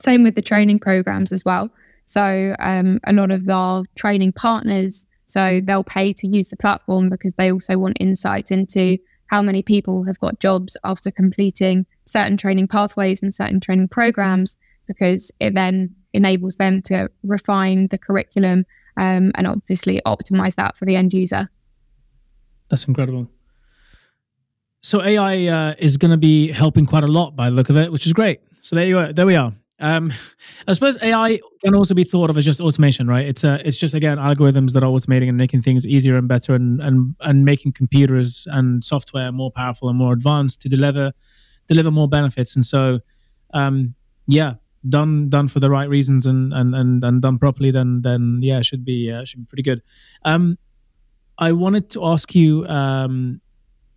Same 0.00 0.22
with 0.22 0.36
the 0.36 0.42
training 0.42 0.78
programs 0.78 1.30
as 1.30 1.44
well. 1.44 1.70
So 2.06 2.56
um, 2.58 2.98
a 3.06 3.12
lot 3.12 3.30
of 3.30 3.48
our 3.48 3.84
training 3.94 4.32
partners 4.32 5.06
so 5.30 5.60
they'll 5.62 5.84
pay 5.84 6.12
to 6.14 6.26
use 6.26 6.50
the 6.50 6.56
platform 6.56 7.08
because 7.08 7.34
they 7.34 7.52
also 7.52 7.78
want 7.78 7.96
insights 8.00 8.50
into 8.50 8.98
how 9.30 9.40
many 9.40 9.62
people 9.62 10.02
have 10.02 10.18
got 10.18 10.40
jobs 10.40 10.76
after 10.82 11.08
completing 11.08 11.86
certain 12.04 12.36
training 12.36 12.66
pathways 12.66 13.22
and 13.22 13.32
certain 13.32 13.60
training 13.60 13.86
programs, 13.86 14.56
because 14.88 15.30
it 15.38 15.54
then 15.54 15.94
enables 16.12 16.56
them 16.56 16.82
to 16.82 17.08
refine 17.22 17.86
the 17.92 17.96
curriculum 17.96 18.66
um, 18.96 19.30
and 19.36 19.46
obviously 19.46 20.00
optimize 20.04 20.56
that 20.56 20.76
for 20.76 20.84
the 20.84 20.96
end 20.96 21.14
user. 21.14 21.48
That's 22.70 22.84
incredible. 22.88 23.30
So 24.82 25.00
AI 25.00 25.46
uh, 25.46 25.74
is 25.78 25.96
going 25.96 26.10
to 26.10 26.16
be 26.16 26.50
helping 26.50 26.84
quite 26.84 27.04
a 27.04 27.08
lot 27.08 27.36
by 27.36 27.50
the 27.50 27.54
look 27.54 27.70
of 27.70 27.76
it, 27.76 27.92
which 27.92 28.06
is 28.06 28.12
great. 28.12 28.40
So 28.62 28.74
there 28.74 28.86
you 28.86 28.98
are. 28.98 29.12
There 29.12 29.26
we 29.26 29.36
are. 29.36 29.54
Um, 29.80 30.12
I 30.68 30.74
suppose 30.74 30.98
AI 31.02 31.40
can 31.64 31.74
also 31.74 31.94
be 31.94 32.04
thought 32.04 32.28
of 32.28 32.36
as 32.36 32.44
just 32.44 32.60
automation, 32.60 33.08
right? 33.08 33.26
It's 33.26 33.44
uh, 33.44 33.62
it's 33.64 33.78
just 33.78 33.94
again 33.94 34.18
algorithms 34.18 34.72
that 34.72 34.82
are 34.82 34.90
automating 34.90 35.28
and 35.28 35.38
making 35.38 35.62
things 35.62 35.86
easier 35.86 36.16
and 36.16 36.28
better, 36.28 36.54
and 36.54 36.80
and 36.80 37.16
and 37.20 37.44
making 37.44 37.72
computers 37.72 38.46
and 38.50 38.84
software 38.84 39.32
more 39.32 39.50
powerful 39.50 39.88
and 39.88 39.96
more 39.96 40.12
advanced 40.12 40.60
to 40.62 40.68
deliver 40.68 41.12
deliver 41.66 41.90
more 41.90 42.08
benefits. 42.08 42.54
And 42.54 42.64
so, 42.64 43.00
um, 43.54 43.94
yeah, 44.26 44.54
done 44.88 45.30
done 45.30 45.48
for 45.48 45.60
the 45.60 45.70
right 45.70 45.88
reasons 45.88 46.26
and 46.26 46.52
and 46.52 46.74
and, 46.74 47.02
and 47.02 47.22
done 47.22 47.38
properly, 47.38 47.70
then 47.70 48.02
then 48.02 48.40
yeah, 48.42 48.60
should 48.60 48.84
be 48.84 49.10
uh, 49.10 49.24
should 49.24 49.40
be 49.40 49.46
pretty 49.46 49.62
good. 49.62 49.82
Um, 50.24 50.58
I 51.38 51.52
wanted 51.52 51.88
to 51.92 52.04
ask 52.04 52.34
you 52.34 52.66
um, 52.66 53.40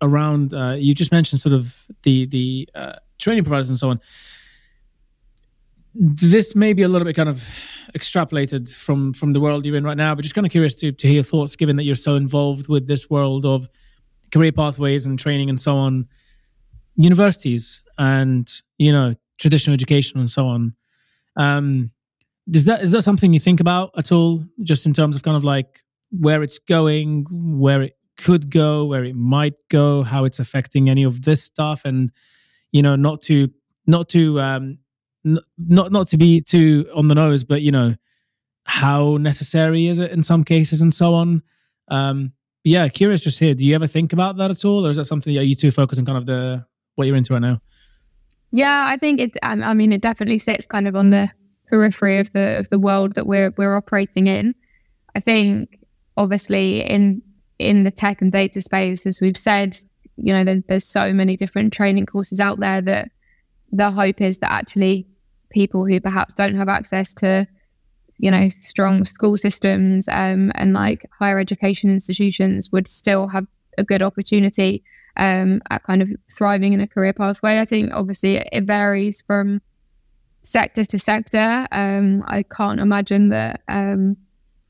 around. 0.00 0.54
Uh, 0.54 0.76
you 0.78 0.94
just 0.94 1.12
mentioned 1.12 1.42
sort 1.42 1.54
of 1.54 1.76
the 2.04 2.26
the 2.26 2.68
uh, 2.74 2.92
training 3.18 3.44
providers 3.44 3.68
and 3.68 3.78
so 3.78 3.90
on 3.90 4.00
this 5.94 6.54
may 6.54 6.72
be 6.72 6.82
a 6.82 6.88
little 6.88 7.06
bit 7.06 7.14
kind 7.14 7.28
of 7.28 7.44
extrapolated 7.96 8.72
from 8.72 9.12
from 9.12 9.32
the 9.32 9.40
world 9.40 9.64
you're 9.64 9.76
in 9.76 9.84
right 9.84 9.96
now, 9.96 10.14
but 10.14 10.22
just 10.22 10.34
kind 10.34 10.46
of 10.46 10.50
curious 10.50 10.74
to 10.76 10.92
to 10.92 11.08
hear 11.08 11.22
thoughts, 11.22 11.56
given 11.56 11.76
that 11.76 11.84
you're 11.84 11.94
so 11.94 12.16
involved 12.16 12.68
with 12.68 12.86
this 12.86 13.08
world 13.08 13.46
of 13.46 13.68
career 14.32 14.52
pathways 14.52 15.06
and 15.06 15.18
training 15.18 15.48
and 15.48 15.60
so 15.60 15.76
on, 15.76 16.06
universities 16.96 17.82
and 17.98 18.50
you 18.78 18.92
know 18.92 19.14
traditional 19.38 19.74
education 19.74 20.18
and 20.18 20.28
so 20.28 20.46
on. 20.46 20.74
Um, 21.36 21.90
is 22.52 22.64
that 22.64 22.82
is 22.82 22.90
that 22.90 23.02
something 23.02 23.32
you 23.32 23.40
think 23.40 23.60
about 23.60 23.90
at 23.96 24.12
all, 24.12 24.44
just 24.62 24.86
in 24.86 24.92
terms 24.92 25.16
of 25.16 25.22
kind 25.22 25.36
of 25.36 25.44
like 25.44 25.82
where 26.10 26.42
it's 26.42 26.58
going, 26.58 27.26
where 27.30 27.82
it 27.82 27.96
could 28.16 28.50
go, 28.50 28.84
where 28.84 29.04
it 29.04 29.16
might 29.16 29.54
go, 29.70 30.02
how 30.02 30.24
it's 30.24 30.38
affecting 30.38 30.88
any 30.88 31.04
of 31.04 31.22
this 31.22 31.42
stuff, 31.42 31.82
and 31.84 32.12
you 32.72 32.82
know, 32.82 32.96
not 32.96 33.20
to 33.22 33.48
not 33.86 34.08
to 34.10 34.40
um, 34.40 34.78
not 35.24 35.92
not 35.92 36.08
to 36.08 36.16
be 36.16 36.40
too 36.40 36.88
on 36.94 37.08
the 37.08 37.14
nose, 37.14 37.44
but 37.44 37.62
you 37.62 37.72
know, 37.72 37.94
how 38.64 39.16
necessary 39.18 39.86
is 39.86 40.00
it 40.00 40.10
in 40.10 40.22
some 40.22 40.44
cases 40.44 40.82
and 40.82 40.92
so 40.92 41.14
on. 41.14 41.42
Um, 41.88 42.32
yeah, 42.62 42.88
curious 42.88 43.22
just 43.22 43.38
here. 43.38 43.54
Do 43.54 43.66
you 43.66 43.74
ever 43.74 43.86
think 43.86 44.12
about 44.12 44.36
that 44.38 44.50
at 44.50 44.64
all, 44.64 44.86
or 44.86 44.90
is 44.90 44.96
that 44.96 45.04
something 45.04 45.34
that 45.34 45.44
you 45.44 45.54
two 45.54 45.70
focus 45.70 45.98
on 45.98 46.06
kind 46.06 46.18
of 46.18 46.26
the 46.26 46.64
what 46.94 47.06
you're 47.06 47.16
into 47.16 47.34
right 47.34 47.42
now? 47.42 47.60
Yeah, 48.52 48.86
I 48.88 48.96
think 48.96 49.20
it. 49.20 49.36
I 49.42 49.74
mean, 49.74 49.92
it 49.92 50.00
definitely 50.00 50.38
sits 50.38 50.66
kind 50.66 50.88
of 50.88 50.96
on 50.96 51.10
the 51.10 51.30
periphery 51.66 52.18
of 52.18 52.32
the 52.32 52.58
of 52.58 52.70
the 52.70 52.78
world 52.78 53.14
that 53.14 53.26
we're 53.26 53.52
we're 53.56 53.76
operating 53.76 54.28
in. 54.28 54.54
I 55.14 55.20
think 55.20 55.78
obviously 56.16 56.80
in 56.82 57.22
in 57.58 57.84
the 57.84 57.90
tech 57.90 58.22
and 58.22 58.32
data 58.32 58.62
space, 58.62 59.06
as 59.06 59.20
we've 59.20 59.36
said, 59.36 59.78
you 60.16 60.32
know, 60.32 60.44
there, 60.44 60.62
there's 60.68 60.86
so 60.86 61.12
many 61.12 61.36
different 61.36 61.72
training 61.72 62.06
courses 62.06 62.40
out 62.40 62.60
there 62.60 62.80
that 62.80 63.10
the 63.72 63.90
hope 63.90 64.20
is 64.20 64.38
that 64.38 64.52
actually 64.52 65.06
people 65.54 65.86
who 65.86 66.00
perhaps 66.00 66.34
don't 66.34 66.56
have 66.56 66.68
access 66.68 67.14
to 67.14 67.46
you 68.18 68.30
know 68.30 68.48
strong 68.60 69.04
school 69.04 69.36
systems 69.36 70.08
um, 70.08 70.52
and 70.54 70.72
like 70.72 71.08
higher 71.18 71.38
education 71.38 71.90
institutions 71.90 72.70
would 72.70 72.86
still 72.86 73.26
have 73.28 73.46
a 73.78 73.84
good 73.84 74.02
opportunity 74.02 74.84
um, 75.16 75.62
at 75.70 75.82
kind 75.84 76.02
of 76.02 76.10
thriving 76.30 76.72
in 76.72 76.80
a 76.80 76.86
career 76.86 77.12
pathway. 77.12 77.60
I 77.60 77.64
think 77.64 77.92
obviously 77.92 78.36
it 78.36 78.64
varies 78.64 79.22
from 79.26 79.60
sector 80.42 80.84
to 80.84 80.98
sector. 80.98 81.66
Um, 81.72 82.22
I 82.26 82.42
can't 82.42 82.80
imagine 82.80 83.30
that, 83.30 83.62
um, 83.68 84.16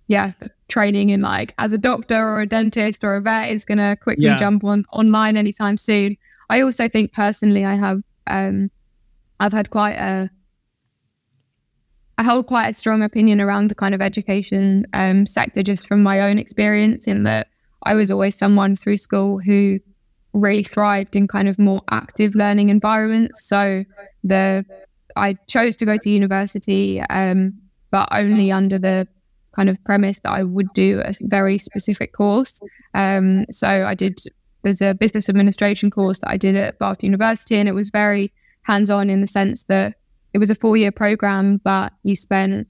yeah, 0.06 0.32
training 0.68 1.10
in 1.10 1.20
like 1.20 1.54
as 1.58 1.72
a 1.72 1.78
doctor 1.78 2.16
or 2.16 2.40
a 2.40 2.46
dentist 2.46 3.04
or 3.04 3.16
a 3.16 3.20
vet 3.20 3.50
is 3.50 3.64
going 3.64 3.78
to 3.78 3.96
quickly 4.00 4.26
yeah. 4.26 4.36
jump 4.36 4.64
on 4.64 4.84
online 4.92 5.36
anytime 5.36 5.76
soon. 5.76 6.16
I 6.50 6.60
also 6.60 6.88
think 6.88 7.12
personally, 7.12 7.64
I 7.64 7.74
have, 7.74 8.02
um, 8.26 8.70
I've 9.40 9.52
had 9.52 9.70
quite 9.70 9.96
a 9.96 10.30
I 12.16 12.22
hold 12.22 12.46
quite 12.46 12.68
a 12.68 12.74
strong 12.74 13.02
opinion 13.02 13.40
around 13.40 13.70
the 13.70 13.74
kind 13.74 13.94
of 13.94 14.00
education 14.00 14.86
um, 14.92 15.26
sector 15.26 15.62
just 15.62 15.86
from 15.86 16.02
my 16.02 16.20
own 16.20 16.38
experience, 16.38 17.06
in 17.06 17.24
that 17.24 17.48
I 17.82 17.94
was 17.94 18.10
always 18.10 18.34
someone 18.34 18.76
through 18.76 18.98
school 18.98 19.40
who 19.40 19.80
really 20.32 20.64
thrived 20.64 21.16
in 21.16 21.28
kind 21.28 21.48
of 21.48 21.58
more 21.58 21.82
active 21.90 22.34
learning 22.34 22.68
environments. 22.68 23.44
So 23.44 23.84
the 24.22 24.64
I 25.16 25.34
chose 25.48 25.76
to 25.76 25.86
go 25.86 25.96
to 25.96 26.10
university, 26.10 27.00
um, 27.02 27.54
but 27.90 28.08
only 28.10 28.50
under 28.50 28.78
the 28.78 29.06
kind 29.54 29.68
of 29.68 29.82
premise 29.84 30.18
that 30.20 30.32
I 30.32 30.42
would 30.42 30.72
do 30.74 31.00
a 31.04 31.14
very 31.22 31.58
specific 31.58 32.12
course. 32.12 32.60
Um, 32.94 33.46
so 33.50 33.68
I 33.86 33.94
did. 33.94 34.18
There's 34.62 34.82
a 34.82 34.94
business 34.94 35.28
administration 35.28 35.90
course 35.90 36.20
that 36.20 36.30
I 36.30 36.36
did 36.36 36.56
at 36.56 36.78
Bath 36.78 37.02
University, 37.02 37.56
and 37.56 37.68
it 37.68 37.72
was 37.72 37.90
very 37.90 38.32
hands-on 38.62 39.10
in 39.10 39.20
the 39.20 39.26
sense 39.26 39.64
that 39.64 39.94
it 40.34 40.38
was 40.38 40.50
a 40.50 40.54
four 40.54 40.76
year 40.76 40.92
program, 40.92 41.58
but 41.64 41.92
you 42.02 42.16
spent 42.16 42.66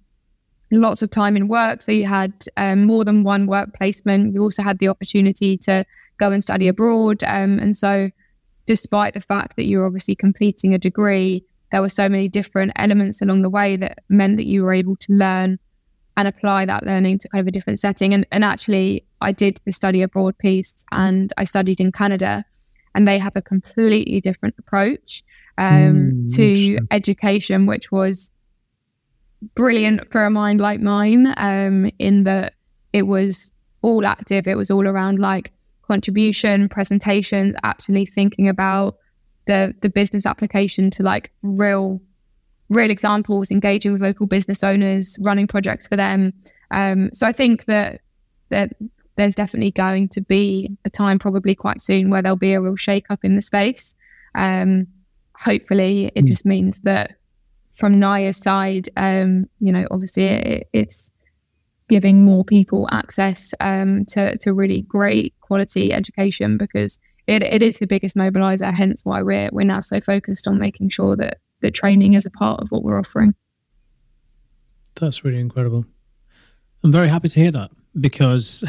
lots 0.70 1.02
of 1.02 1.10
time 1.10 1.36
in 1.36 1.48
work. 1.48 1.82
So 1.82 1.90
you 1.92 2.06
had 2.06 2.32
um, 2.56 2.84
more 2.84 3.04
than 3.04 3.24
one 3.24 3.46
work 3.46 3.74
placement. 3.74 4.34
You 4.34 4.42
also 4.42 4.62
had 4.62 4.78
the 4.78 4.88
opportunity 4.88 5.56
to 5.58 5.84
go 6.18 6.30
and 6.30 6.42
study 6.42 6.68
abroad. 6.68 7.24
Um, 7.24 7.58
and 7.58 7.76
so, 7.76 8.10
despite 8.66 9.14
the 9.14 9.20
fact 9.20 9.56
that 9.56 9.66
you're 9.66 9.86
obviously 9.86 10.14
completing 10.14 10.74
a 10.74 10.78
degree, 10.78 11.44
there 11.72 11.80
were 11.80 11.90
so 11.90 12.08
many 12.08 12.28
different 12.28 12.72
elements 12.76 13.20
along 13.20 13.42
the 13.42 13.50
way 13.50 13.76
that 13.76 13.98
meant 14.08 14.36
that 14.36 14.46
you 14.46 14.62
were 14.62 14.72
able 14.72 14.96
to 14.96 15.12
learn 15.12 15.58
and 16.16 16.28
apply 16.28 16.64
that 16.64 16.84
learning 16.84 17.18
to 17.18 17.28
kind 17.28 17.40
of 17.40 17.48
a 17.48 17.50
different 17.50 17.78
setting. 17.78 18.14
And, 18.14 18.26
and 18.30 18.44
actually, 18.44 19.04
I 19.20 19.32
did 19.32 19.60
the 19.64 19.72
study 19.72 20.02
abroad 20.02 20.38
piece 20.38 20.74
and 20.92 21.32
I 21.38 21.44
studied 21.44 21.80
in 21.80 21.92
Canada, 21.92 22.44
and 22.94 23.08
they 23.08 23.18
have 23.18 23.36
a 23.36 23.42
completely 23.42 24.20
different 24.20 24.54
approach 24.58 25.24
um, 25.58 26.12
mm, 26.28 26.34
to 26.34 26.78
education, 26.90 27.66
which 27.66 27.92
was 27.92 28.30
brilliant 29.54 30.10
for 30.10 30.24
a 30.24 30.30
mind 30.30 30.60
like 30.60 30.80
mine, 30.80 31.34
um, 31.36 31.90
in 31.98 32.24
that 32.24 32.54
it 32.92 33.06
was 33.06 33.52
all 33.82 34.06
active, 34.06 34.46
it 34.46 34.56
was 34.56 34.70
all 34.70 34.86
around 34.86 35.18
like 35.18 35.52
contribution, 35.86 36.68
presentations, 36.68 37.54
actually 37.62 38.06
thinking 38.06 38.48
about 38.48 38.96
the 39.46 39.74
the 39.82 39.90
business 39.90 40.26
application 40.26 40.90
to 40.90 41.02
like 41.02 41.30
real 41.42 42.00
real 42.70 42.90
examples, 42.90 43.50
engaging 43.50 43.92
with 43.92 44.02
local 44.02 44.26
business 44.26 44.64
owners, 44.64 45.18
running 45.20 45.46
projects 45.46 45.86
for 45.86 45.96
them. 45.96 46.32
Um, 46.70 47.10
so 47.12 47.26
I 47.26 47.32
think 47.32 47.66
that 47.66 48.00
that 48.48 48.72
there's 49.16 49.34
definitely 49.34 49.70
going 49.70 50.08
to 50.08 50.20
be 50.20 50.76
a 50.84 50.90
time, 50.90 51.18
probably 51.18 51.54
quite 51.54 51.80
soon, 51.80 52.10
where 52.10 52.22
there'll 52.22 52.36
be 52.36 52.52
a 52.52 52.60
real 52.60 52.76
shake 52.76 53.10
up 53.10 53.24
in 53.24 53.34
the 53.34 53.42
space. 53.42 53.94
Um, 54.34 54.86
hopefully, 55.36 56.10
it 56.14 56.24
mm. 56.24 56.28
just 56.28 56.44
means 56.44 56.80
that 56.80 57.16
from 57.72 57.94
Niya's 57.94 58.36
side, 58.36 58.88
um, 58.96 59.46
you 59.60 59.72
know, 59.72 59.86
obviously 59.90 60.24
it, 60.24 60.68
it's 60.72 61.10
giving 61.88 62.24
more 62.24 62.44
people 62.44 62.88
access 62.90 63.52
um, 63.60 64.04
to 64.06 64.36
to 64.38 64.52
really 64.52 64.82
great 64.82 65.34
quality 65.40 65.92
education 65.92 66.56
because 66.56 66.98
it, 67.26 67.42
it 67.42 67.62
is 67.62 67.78
the 67.78 67.86
biggest 67.86 68.16
mobilizer. 68.16 68.72
Hence 68.72 69.04
why 69.04 69.22
we're 69.22 69.50
we're 69.52 69.64
now 69.64 69.80
so 69.80 70.00
focused 70.00 70.46
on 70.46 70.58
making 70.58 70.90
sure 70.90 71.16
that 71.16 71.38
the 71.60 71.70
training 71.70 72.14
is 72.14 72.26
a 72.26 72.30
part 72.30 72.60
of 72.60 72.70
what 72.70 72.82
we're 72.82 72.98
offering. 72.98 73.34
That's 74.94 75.24
really 75.24 75.40
incredible. 75.40 75.84
I'm 76.82 76.92
very 76.92 77.08
happy 77.08 77.28
to 77.28 77.40
hear 77.40 77.50
that 77.50 77.70
because 77.98 78.62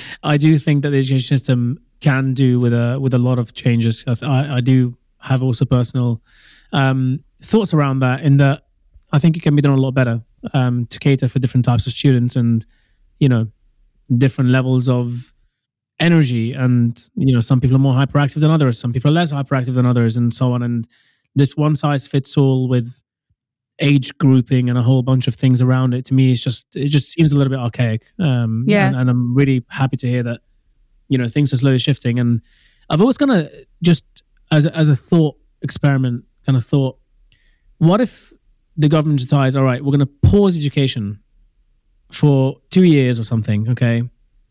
I 0.22 0.36
do 0.36 0.58
think 0.58 0.82
that 0.82 0.90
the 0.90 0.98
education 0.98 1.26
system 1.36 1.80
can 2.00 2.34
do 2.34 2.58
with 2.58 2.72
a 2.72 2.98
with 3.00 3.14
a 3.14 3.18
lot 3.18 3.38
of 3.38 3.54
changes. 3.54 4.04
I, 4.22 4.56
I 4.56 4.60
do 4.60 4.96
have 5.20 5.42
also 5.42 5.64
personal 5.64 6.22
um, 6.72 7.22
thoughts 7.42 7.74
around 7.74 8.00
that. 8.00 8.20
In 8.20 8.36
that, 8.38 8.62
I 9.12 9.18
think 9.18 9.36
it 9.36 9.42
can 9.42 9.56
be 9.56 9.62
done 9.62 9.72
a 9.72 9.80
lot 9.80 9.92
better 9.92 10.22
um, 10.54 10.86
to 10.86 10.98
cater 10.98 11.28
for 11.28 11.38
different 11.38 11.64
types 11.64 11.86
of 11.86 11.92
students 11.92 12.36
and 12.36 12.64
you 13.18 13.28
know 13.28 13.46
different 14.16 14.50
levels 14.50 14.88
of 14.88 15.32
energy 15.98 16.52
and 16.54 17.10
you 17.14 17.34
know 17.34 17.40
some 17.40 17.60
people 17.60 17.76
are 17.76 17.80
more 17.80 17.94
hyperactive 17.94 18.40
than 18.40 18.50
others 18.50 18.78
some 18.78 18.90
people 18.90 19.10
are 19.10 19.14
less 19.14 19.30
hyperactive 19.30 19.74
than 19.74 19.86
others 19.86 20.16
and 20.16 20.32
so 20.32 20.52
on. 20.52 20.62
And 20.62 20.86
this 21.34 21.56
one 21.56 21.76
size 21.76 22.06
fits 22.06 22.36
all 22.36 22.68
with 22.68 23.02
age 23.80 24.16
grouping 24.18 24.68
and 24.68 24.78
a 24.78 24.82
whole 24.82 25.02
bunch 25.02 25.26
of 25.26 25.34
things 25.34 25.62
around 25.62 25.94
it 25.94 26.04
to 26.04 26.12
me 26.12 26.32
is 26.32 26.42
just 26.42 26.66
it 26.76 26.88
just 26.88 27.10
seems 27.10 27.32
a 27.32 27.36
little 27.36 27.50
bit 27.50 27.58
archaic. 27.58 28.02
Um 28.18 28.64
yeah. 28.66 28.88
and, 28.88 28.96
and 28.96 29.10
i'm 29.10 29.34
really 29.34 29.64
happy 29.68 29.96
to 29.98 30.08
hear 30.08 30.22
that 30.22 30.40
you 31.08 31.18
know 31.18 31.28
things 31.28 31.52
are 31.52 31.56
slowly 31.56 31.78
shifting. 31.78 32.18
And 32.18 32.40
i've 32.88 33.00
always 33.00 33.18
kind 33.18 33.30
of 33.30 33.50
just 33.82 34.04
as 34.50 34.66
a, 34.66 34.76
as 34.76 34.88
a 34.88 34.96
thought 34.96 35.36
experiment 35.62 36.24
kind 36.46 36.56
of 36.56 36.64
thought 36.64 36.98
what 37.78 38.00
if 38.00 38.32
the 38.76 38.88
government 38.88 39.18
decides 39.20 39.56
all 39.56 39.64
right 39.64 39.84
we're 39.84 39.96
going 39.96 40.00
to 40.00 40.28
pause 40.30 40.56
education 40.56 41.20
for 42.10 42.56
two 42.70 42.82
years 42.82 43.18
or 43.18 43.24
something 43.24 43.68
okay 43.68 44.02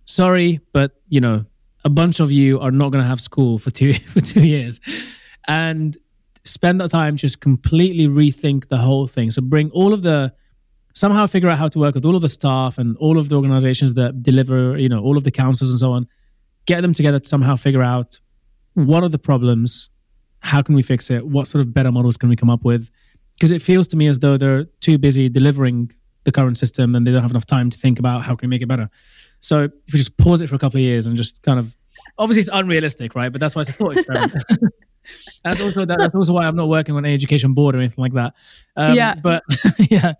sorry, 0.09 0.59
but 0.73 0.99
you 1.07 1.21
know, 1.21 1.45
a 1.85 1.89
bunch 1.89 2.19
of 2.19 2.31
you 2.31 2.59
are 2.59 2.71
not 2.71 2.91
going 2.91 3.01
to 3.01 3.07
have 3.07 3.21
school 3.21 3.57
for 3.57 3.71
two 3.71 3.93
for 4.13 4.19
two 4.19 4.41
years, 4.41 4.81
and 5.47 5.95
spend 6.43 6.81
that 6.81 6.89
time 6.89 7.15
just 7.15 7.39
completely 7.39 8.07
rethink 8.07 8.67
the 8.67 8.77
whole 8.77 9.07
thing. 9.07 9.29
So 9.29 9.41
bring 9.41 9.71
all 9.71 9.93
of 9.93 10.01
the 10.01 10.33
somehow 10.95 11.27
figure 11.27 11.49
out 11.49 11.57
how 11.57 11.67
to 11.69 11.79
work 11.79 11.95
with 11.95 12.03
all 12.03 12.15
of 12.15 12.21
the 12.21 12.29
staff 12.29 12.77
and 12.77 12.97
all 12.97 13.17
of 13.17 13.29
the 13.29 13.35
organizations 13.35 13.93
that 13.93 14.21
deliver, 14.23 14.77
you 14.77 14.89
know, 14.89 15.01
all 15.01 15.17
of 15.17 15.23
the 15.23 15.31
councils 15.31 15.69
and 15.69 15.79
so 15.79 15.91
on. 15.91 16.07
Get 16.65 16.81
them 16.81 16.93
together 16.93 17.19
to 17.19 17.29
somehow 17.29 17.55
figure 17.55 17.83
out 17.83 18.19
what 18.85 19.03
are 19.03 19.09
the 19.09 19.19
problems, 19.19 19.89
how 20.39 20.61
can 20.61 20.75
we 20.75 20.81
fix 20.81 21.09
it, 21.09 21.27
what 21.27 21.47
sort 21.47 21.61
of 21.61 21.73
better 21.73 21.91
models 21.91 22.17
can 22.17 22.29
we 22.29 22.35
come 22.35 22.49
up 22.49 22.63
with? 22.63 22.89
Because 23.33 23.51
it 23.51 23.61
feels 23.61 23.87
to 23.89 23.97
me 23.97 24.07
as 24.07 24.19
though 24.19 24.37
they're 24.37 24.65
too 24.81 24.97
busy 24.97 25.29
delivering 25.29 25.91
the 26.23 26.31
current 26.31 26.57
system 26.57 26.95
and 26.95 27.05
they 27.05 27.11
don't 27.11 27.21
have 27.21 27.31
enough 27.31 27.45
time 27.45 27.69
to 27.69 27.77
think 27.77 27.99
about 27.99 28.23
how 28.23 28.35
can 28.35 28.47
we 28.47 28.55
make 28.55 28.61
it 28.61 28.67
better. 28.67 28.89
So 29.41 29.63
if 29.63 29.93
we 29.93 29.99
just 29.99 30.17
pause 30.17 30.41
it 30.41 30.49
for 30.49 30.55
a 30.55 30.59
couple 30.59 30.77
of 30.77 30.83
years 30.83 31.05
and 31.05 31.15
just 31.15 31.41
kind 31.43 31.59
of, 31.59 31.75
obviously 32.17 32.41
it's 32.41 32.49
unrealistic, 32.51 33.15
right? 33.15 33.31
But 33.31 33.39
that's 33.39 33.55
why 33.55 33.61
it's 33.61 33.69
a 33.69 33.73
thought 33.73 33.95
experiment. 33.95 34.43
that's 35.43 35.61
also 35.61 35.85
that, 35.85 35.97
that's 35.97 36.15
also 36.15 36.33
why 36.33 36.45
I'm 36.45 36.55
not 36.55 36.67
working 36.67 36.95
on 36.95 37.05
an 37.05 37.13
education 37.13 37.53
board 37.53 37.75
or 37.75 37.79
anything 37.79 38.01
like 38.01 38.13
that. 38.13 38.33
Um, 38.75 38.95
yeah. 38.95 39.15
But 39.15 39.43
yeah, 39.89 40.13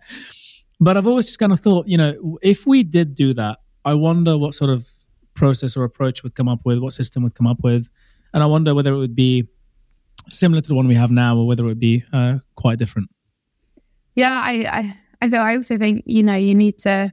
but 0.80 0.96
I've 0.96 1.06
always 1.06 1.26
just 1.26 1.38
kind 1.38 1.52
of 1.52 1.60
thought, 1.60 1.86
you 1.86 1.98
know, 1.98 2.38
if 2.42 2.66
we 2.66 2.82
did 2.82 3.14
do 3.14 3.34
that, 3.34 3.58
I 3.84 3.94
wonder 3.94 4.38
what 4.38 4.54
sort 4.54 4.70
of 4.70 4.88
process 5.34 5.76
or 5.76 5.84
approach 5.84 6.22
would 6.22 6.34
come 6.34 6.48
up 6.48 6.60
with, 6.64 6.78
what 6.78 6.92
system 6.92 7.22
would 7.22 7.34
come 7.34 7.46
up 7.46 7.58
with, 7.62 7.88
and 8.32 8.42
I 8.42 8.46
wonder 8.46 8.74
whether 8.74 8.92
it 8.92 8.98
would 8.98 9.16
be 9.16 9.48
similar 10.28 10.60
to 10.60 10.68
the 10.68 10.74
one 10.74 10.86
we 10.86 10.94
have 10.94 11.10
now 11.10 11.36
or 11.36 11.46
whether 11.46 11.64
it 11.64 11.68
would 11.68 11.80
be 11.80 12.04
uh, 12.12 12.38
quite 12.54 12.78
different. 12.78 13.08
Yeah, 14.14 14.40
I, 14.44 14.94
I, 15.20 15.26
I, 15.26 15.36
I 15.36 15.56
also 15.56 15.78
think 15.78 16.02
you 16.06 16.22
know 16.22 16.34
you 16.34 16.54
need 16.54 16.78
to 16.80 17.12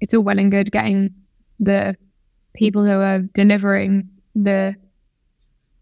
it's 0.00 0.14
all 0.14 0.22
well 0.22 0.38
and 0.38 0.50
good 0.50 0.70
getting 0.70 1.14
the 1.60 1.96
people 2.54 2.84
who 2.84 3.00
are 3.00 3.20
delivering 3.34 4.08
the 4.34 4.74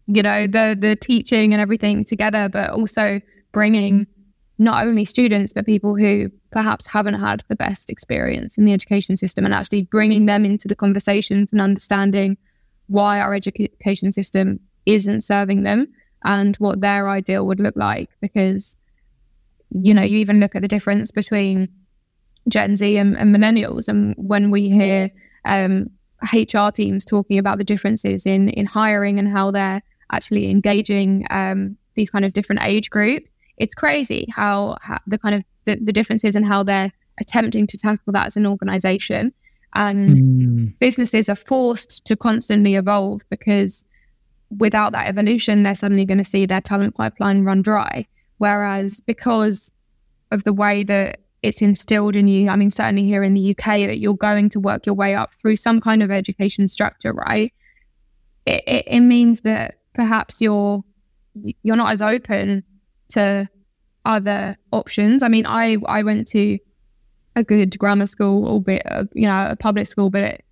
you 0.07 0.21
know 0.21 0.47
the 0.47 0.77
the 0.79 0.95
teaching 0.95 1.53
and 1.53 1.61
everything 1.61 2.03
together 2.03 2.49
but 2.49 2.69
also 2.69 3.19
bringing 3.51 4.05
not 4.59 4.85
only 4.85 5.05
students 5.05 5.53
but 5.53 5.65
people 5.65 5.95
who 5.95 6.29
perhaps 6.51 6.85
haven't 6.85 7.15
had 7.15 7.43
the 7.47 7.55
best 7.55 7.89
experience 7.89 8.57
in 8.57 8.65
the 8.65 8.73
education 8.73 9.17
system 9.17 9.45
and 9.45 9.53
actually 9.53 9.83
bringing 9.83 10.25
them 10.25 10.45
into 10.45 10.67
the 10.67 10.75
conversations 10.75 11.49
and 11.51 11.61
understanding 11.61 12.37
why 12.87 13.19
our 13.19 13.33
education 13.33 14.11
system 14.11 14.59
isn't 14.85 15.21
serving 15.21 15.63
them 15.63 15.87
and 16.25 16.55
what 16.57 16.81
their 16.81 17.09
ideal 17.09 17.45
would 17.45 17.59
look 17.59 17.75
like 17.75 18.09
because 18.21 18.75
you 19.69 19.93
know 19.93 20.01
you 20.01 20.17
even 20.17 20.39
look 20.39 20.55
at 20.55 20.61
the 20.61 20.67
difference 20.67 21.11
between 21.11 21.67
Gen 22.49 22.77
Z 22.77 22.97
and, 22.97 23.17
and 23.17 23.35
millennials. 23.35 23.87
And 23.87 24.13
when 24.17 24.51
we 24.51 24.69
hear 24.69 25.09
um, 25.45 25.89
HR 26.33 26.69
teams 26.69 27.05
talking 27.05 27.37
about 27.37 27.57
the 27.57 27.63
differences 27.63 28.25
in 28.25 28.49
in 28.49 28.65
hiring 28.65 29.19
and 29.19 29.27
how 29.27 29.51
they're 29.51 29.81
actually 30.11 30.49
engaging 30.49 31.25
um, 31.29 31.77
these 31.95 32.09
kind 32.09 32.25
of 32.25 32.33
different 32.33 32.61
age 32.63 32.89
groups, 32.89 33.33
it's 33.57 33.73
crazy 33.73 34.27
how, 34.35 34.77
how 34.81 34.99
the 35.07 35.17
kind 35.17 35.35
of 35.35 35.43
the, 35.65 35.75
the, 35.75 35.93
differences 35.93 36.35
and 36.35 36.45
how 36.45 36.63
they're 36.63 36.91
attempting 37.19 37.67
to 37.67 37.77
tackle 37.77 38.13
that 38.13 38.27
as 38.27 38.37
an 38.37 38.45
organization. 38.45 39.33
And 39.75 40.17
mm. 40.17 40.79
businesses 40.79 41.29
are 41.29 41.35
forced 41.35 42.05
to 42.05 42.15
constantly 42.15 42.75
evolve 42.75 43.21
because 43.29 43.85
without 44.57 44.91
that 44.91 45.07
evolution, 45.07 45.63
they're 45.63 45.75
suddenly 45.75 46.05
going 46.05 46.19
to 46.19 46.23
see 46.23 46.45
their 46.45 46.61
talent 46.61 46.95
pipeline 46.95 47.43
run 47.43 47.61
dry. 47.61 48.05
Whereas 48.37 48.99
because 48.99 49.71
of 50.31 50.43
the 50.43 50.53
way 50.53 50.83
that 50.83 51.19
it's 51.43 51.61
instilled 51.61 52.15
in 52.15 52.27
you. 52.27 52.49
I 52.49 52.55
mean, 52.55 52.71
certainly 52.71 53.03
here 53.03 53.21
in 53.21 53.33
the 53.33 53.51
UK, 53.51 53.65
that 53.87 53.99
you're 53.99 54.15
going 54.15 54.49
to 54.49 54.59
work 54.59 54.85
your 54.85 54.95
way 54.95 55.13
up 55.13 55.31
through 55.41 55.57
some 55.57 55.81
kind 55.81 56.01
of 56.01 56.09
education 56.09 56.67
structure, 56.69 57.13
right? 57.13 57.53
It, 58.45 58.63
it, 58.65 58.83
it 58.87 58.99
means 59.01 59.41
that 59.41 59.75
perhaps 59.93 60.41
you're 60.41 60.83
you're 61.63 61.75
not 61.75 61.91
as 61.91 62.01
open 62.01 62.63
to 63.09 63.49
other 64.05 64.57
options. 64.71 65.21
I 65.21 65.27
mean, 65.27 65.45
I 65.45 65.77
I 65.85 66.03
went 66.03 66.27
to 66.29 66.57
a 67.35 67.43
good 67.43 67.77
grammar 67.79 68.07
school, 68.07 68.47
albeit 68.47 68.83
a, 68.85 69.07
you 69.13 69.27
know 69.27 69.47
a 69.49 69.55
public 69.55 69.87
school, 69.87 70.09
but 70.09 70.23
it, 70.23 70.45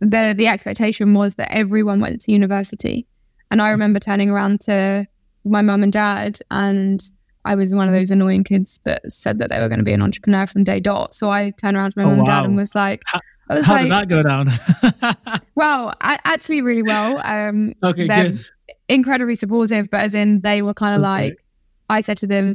the 0.00 0.34
the 0.36 0.46
expectation 0.46 1.14
was 1.14 1.34
that 1.34 1.52
everyone 1.52 2.00
went 2.00 2.20
to 2.22 2.32
university. 2.32 3.06
And 3.50 3.62
I 3.62 3.70
remember 3.70 3.98
turning 3.98 4.28
around 4.28 4.60
to 4.62 5.06
my 5.44 5.62
mum 5.62 5.82
and 5.82 5.92
dad 5.92 6.38
and 6.50 7.02
I 7.44 7.54
was 7.54 7.74
one 7.74 7.88
of 7.88 7.94
those 7.94 8.10
annoying 8.10 8.44
kids 8.44 8.78
that 8.84 9.10
said 9.10 9.38
that 9.38 9.48
they 9.48 9.58
were 9.58 9.68
going 9.68 9.78
to 9.78 9.84
be 9.84 9.94
an 9.94 10.02
entrepreneur 10.02 10.46
from 10.46 10.64
day 10.64 10.80
dot. 10.80 11.14
So 11.14 11.30
I 11.30 11.50
turned 11.50 11.78
around 11.78 11.92
to 11.92 11.98
my 11.98 12.04
oh, 12.04 12.08
mum 12.08 12.18
wow. 12.18 12.20
and 12.20 12.26
dad 12.26 12.44
and 12.44 12.56
was 12.56 12.74
like, 12.74 13.00
how, 13.06 13.20
was 13.48 13.64
how 13.64 13.74
like, 13.74 13.84
did 13.84 13.92
that 13.92 14.08
go 14.08 14.22
down? 14.22 15.40
well, 15.54 15.94
I, 16.02 16.18
actually, 16.24 16.60
really 16.60 16.82
well. 16.82 17.18
Um, 17.24 17.72
okay, 17.82 18.06
good. 18.06 18.44
Incredibly 18.90 19.34
supportive, 19.34 19.88
but 19.90 20.00
as 20.00 20.14
in 20.14 20.40
they 20.40 20.60
were 20.60 20.74
kind 20.74 20.94
of 20.94 21.00
okay. 21.00 21.28
like, 21.28 21.44
I 21.88 22.02
said 22.02 22.18
to 22.18 22.26
them, 22.26 22.50
uh, 22.50 22.54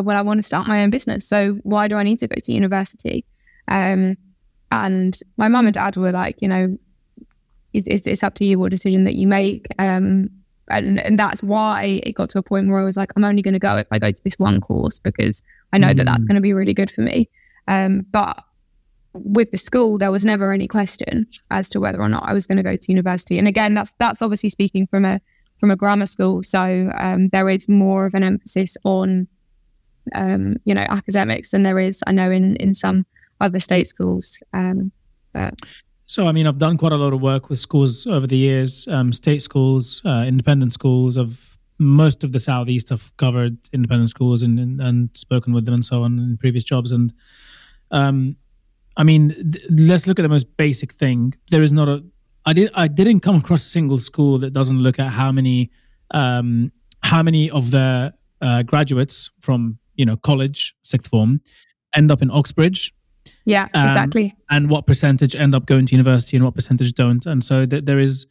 well, 0.00 0.16
I 0.16 0.22
want 0.22 0.38
to 0.38 0.42
start 0.42 0.66
my 0.66 0.82
own 0.82 0.90
business. 0.90 1.26
So 1.28 1.54
why 1.62 1.88
do 1.88 1.96
I 1.96 2.02
need 2.02 2.18
to 2.20 2.28
go 2.28 2.36
to 2.42 2.52
university? 2.52 3.24
Um, 3.68 4.16
and 4.72 5.18
my 5.36 5.48
mum 5.48 5.66
and 5.66 5.74
dad 5.74 5.96
were 5.96 6.12
like, 6.12 6.40
you 6.40 6.48
know, 6.48 6.76
it's, 7.72 7.88
it's, 7.88 8.06
it's 8.06 8.22
up 8.22 8.34
to 8.34 8.44
you 8.44 8.58
what 8.58 8.70
decision 8.70 9.04
that 9.04 9.14
you 9.14 9.26
make. 9.26 9.66
Um, 9.78 10.30
and, 10.68 11.00
and 11.00 11.18
that's 11.18 11.42
why 11.42 12.00
it 12.02 12.12
got 12.12 12.30
to 12.30 12.38
a 12.38 12.42
point 12.42 12.68
where 12.68 12.80
I 12.80 12.84
was 12.84 12.96
like, 12.96 13.12
I'm 13.16 13.24
only 13.24 13.42
going 13.42 13.54
to 13.54 13.60
go 13.60 13.76
if 13.76 13.86
I 13.90 13.98
go 13.98 14.10
to 14.10 14.24
this 14.24 14.34
one 14.38 14.60
course 14.60 14.98
because 14.98 15.42
I 15.72 15.78
know 15.78 15.88
mm. 15.88 15.96
that 15.96 16.06
that's 16.06 16.18
mm. 16.18 16.26
going 16.26 16.34
to 16.34 16.40
be 16.40 16.52
really 16.52 16.74
good 16.74 16.90
for 16.90 17.02
me. 17.02 17.28
Um, 17.68 18.04
but 18.10 18.42
with 19.12 19.50
the 19.50 19.58
school, 19.58 19.98
there 19.98 20.10
was 20.10 20.24
never 20.24 20.52
any 20.52 20.68
question 20.68 21.26
as 21.50 21.70
to 21.70 21.80
whether 21.80 22.00
or 22.00 22.08
not 22.08 22.24
I 22.26 22.32
was 22.32 22.46
going 22.46 22.56
to 22.56 22.62
go 22.62 22.76
to 22.76 22.92
university. 22.92 23.38
And 23.38 23.48
again, 23.48 23.74
that's 23.74 23.94
that's 23.98 24.22
obviously 24.22 24.50
speaking 24.50 24.86
from 24.86 25.04
a 25.04 25.20
from 25.58 25.70
a 25.70 25.76
grammar 25.76 26.06
school, 26.06 26.42
so 26.42 26.90
um, 26.98 27.28
there 27.28 27.48
is 27.48 27.66
more 27.66 28.04
of 28.04 28.14
an 28.14 28.22
emphasis 28.22 28.76
on 28.84 29.26
um, 30.14 30.56
you 30.64 30.74
know 30.74 30.86
academics 30.88 31.50
than 31.50 31.62
there 31.62 31.78
is 31.78 32.02
I 32.06 32.12
know 32.12 32.30
in 32.30 32.56
in 32.56 32.74
some 32.74 33.06
other 33.40 33.60
state 33.60 33.86
schools. 33.86 34.38
Um, 34.52 34.92
but 35.32 35.54
so, 36.08 36.28
I 36.28 36.32
mean, 36.32 36.46
I've 36.46 36.58
done 36.58 36.78
quite 36.78 36.92
a 36.92 36.96
lot 36.96 37.12
of 37.12 37.20
work 37.20 37.50
with 37.50 37.58
schools 37.58 38.06
over 38.06 38.28
the 38.28 38.36
years, 38.36 38.86
um, 38.86 39.12
state 39.12 39.42
schools, 39.42 40.00
uh, 40.04 40.24
independent 40.26 40.72
schools. 40.72 41.16
Of 41.16 41.56
most 41.78 42.24
of 42.24 42.32
the 42.32 42.40
southeast. 42.40 42.92
I've 42.92 43.14
covered 43.16 43.56
independent 43.72 44.10
schools 44.10 44.42
and, 44.42 44.58
and, 44.58 44.80
and 44.80 45.10
spoken 45.14 45.52
with 45.52 45.64
them 45.64 45.74
and 45.74 45.84
so 45.84 46.02
on 46.02 46.18
in 46.18 46.36
previous 46.38 46.64
jobs. 46.64 46.92
And 46.92 47.12
um, 47.90 48.36
I 48.96 49.02
mean, 49.02 49.30
th- 49.30 49.66
let's 49.70 50.06
look 50.06 50.18
at 50.18 50.22
the 50.22 50.28
most 50.28 50.56
basic 50.56 50.92
thing. 50.92 51.34
There 51.50 51.62
is 51.62 51.72
not 51.72 51.88
a. 51.88 52.04
I 52.44 52.52
did. 52.52 52.70
I 52.74 52.88
didn't 52.88 53.20
come 53.20 53.36
across 53.36 53.66
a 53.66 53.68
single 53.68 53.98
school 53.98 54.38
that 54.38 54.52
doesn't 54.52 54.78
look 54.78 54.98
at 54.98 55.10
how 55.10 55.32
many, 55.32 55.70
um, 56.12 56.72
how 57.02 57.22
many 57.22 57.50
of 57.50 57.70
their 57.70 58.12
uh, 58.40 58.62
graduates 58.62 59.30
from 59.40 59.78
you 59.96 60.04
know 60.04 60.16
college, 60.16 60.74
sixth 60.82 61.08
form, 61.08 61.40
end 61.94 62.10
up 62.10 62.22
in 62.22 62.30
Oxbridge 62.30 62.92
yeah, 63.44 63.68
um, 63.74 63.86
exactly. 63.86 64.34
And 64.50 64.70
what 64.70 64.86
percentage 64.86 65.34
end 65.34 65.54
up 65.54 65.66
going 65.66 65.86
to 65.86 65.92
university 65.92 66.36
and 66.36 66.44
what 66.44 66.54
percentage 66.54 66.92
don't. 66.92 67.24
And 67.26 67.42
so 67.42 67.66
th- 67.66 67.84
there 67.84 67.98
is 67.98 68.26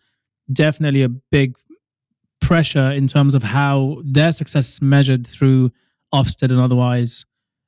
definitely 0.51 1.03
a 1.03 1.09
big 1.09 1.55
pressure 2.41 2.91
in 2.91 3.07
terms 3.07 3.35
of 3.35 3.43
how 3.43 4.01
their 4.03 4.31
success 4.31 4.73
is 4.73 4.81
measured 4.81 5.25
through 5.25 5.71
Ofsted 6.13 6.51
and 6.51 6.59
otherwise 6.59 7.25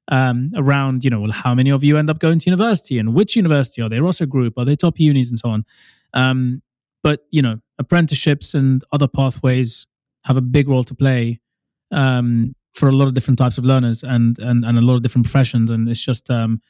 um, 0.09 0.51
around, 0.55 1.03
you 1.03 1.09
know, 1.09 1.19
well, 1.19 1.31
how 1.31 1.53
many 1.55 1.69
of 1.69 1.83
you 1.83 1.97
end 1.97 2.09
up 2.09 2.19
going 2.19 2.39
to 2.39 2.45
university 2.49 2.99
and 2.99 3.13
which 3.13 3.35
university? 3.35 3.81
Are 3.81 3.89
they 3.89 3.99
Russell 3.99 4.27
Group? 4.27 4.53
Are 4.57 4.65
they 4.65 4.75
top 4.75 4.99
unis 4.99 5.29
and 5.29 5.39
so 5.39 5.49
on? 5.49 5.65
Um, 6.13 6.61
but, 7.03 7.21
you 7.31 7.41
know, 7.41 7.59
apprenticeships 7.79 8.53
and 8.53 8.83
other 8.91 9.07
pathways 9.07 9.87
have 10.23 10.37
a 10.37 10.41
big 10.41 10.67
role 10.67 10.83
to 10.83 10.95
play 10.95 11.39
um, 11.91 12.55
for 12.77 12.87
a 12.87 12.91
lot 12.91 13.07
of 13.07 13.13
different 13.13 13.39
types 13.39 13.57
of 13.57 13.65
learners 13.65 14.03
and, 14.03 14.37
and, 14.39 14.63
and 14.63 14.77
a 14.77 14.81
lot 14.81 14.95
of 14.95 15.01
different 15.01 15.25
professions. 15.25 15.71
And 15.71 15.89
it's 15.89 16.03
just, 16.03 16.29
um, 16.29 16.61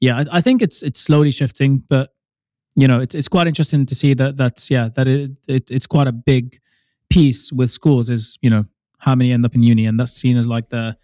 yeah, 0.00 0.18
I, 0.18 0.38
I, 0.38 0.40
think 0.40 0.62
it's 0.62 0.82
it's 0.82 1.00
slowly 1.00 1.30
shifting, 1.30 1.82
but 1.88 2.14
you 2.74 2.86
know, 2.86 3.00
it's 3.00 3.14
it's 3.14 3.28
quite 3.28 3.46
interesting 3.46 3.86
to 3.86 3.94
see 3.94 4.14
that 4.14 4.36
that's 4.36 4.70
yeah 4.70 4.90
that 4.94 5.08
it, 5.08 5.30
it 5.48 5.70
it's 5.70 5.86
quite 5.86 6.06
a 6.06 6.12
big 6.12 6.60
piece 7.08 7.50
with 7.50 7.70
schools 7.70 8.10
is 8.10 8.38
you 8.42 8.50
know 8.50 8.64
how 8.98 9.14
many 9.14 9.32
end 9.32 9.44
up 9.44 9.54
in 9.54 9.62
uni, 9.62 9.86
and 9.86 9.98
that's 9.98 10.12
seen 10.12 10.36
as 10.36 10.46
like 10.46 10.68
the 10.68 10.96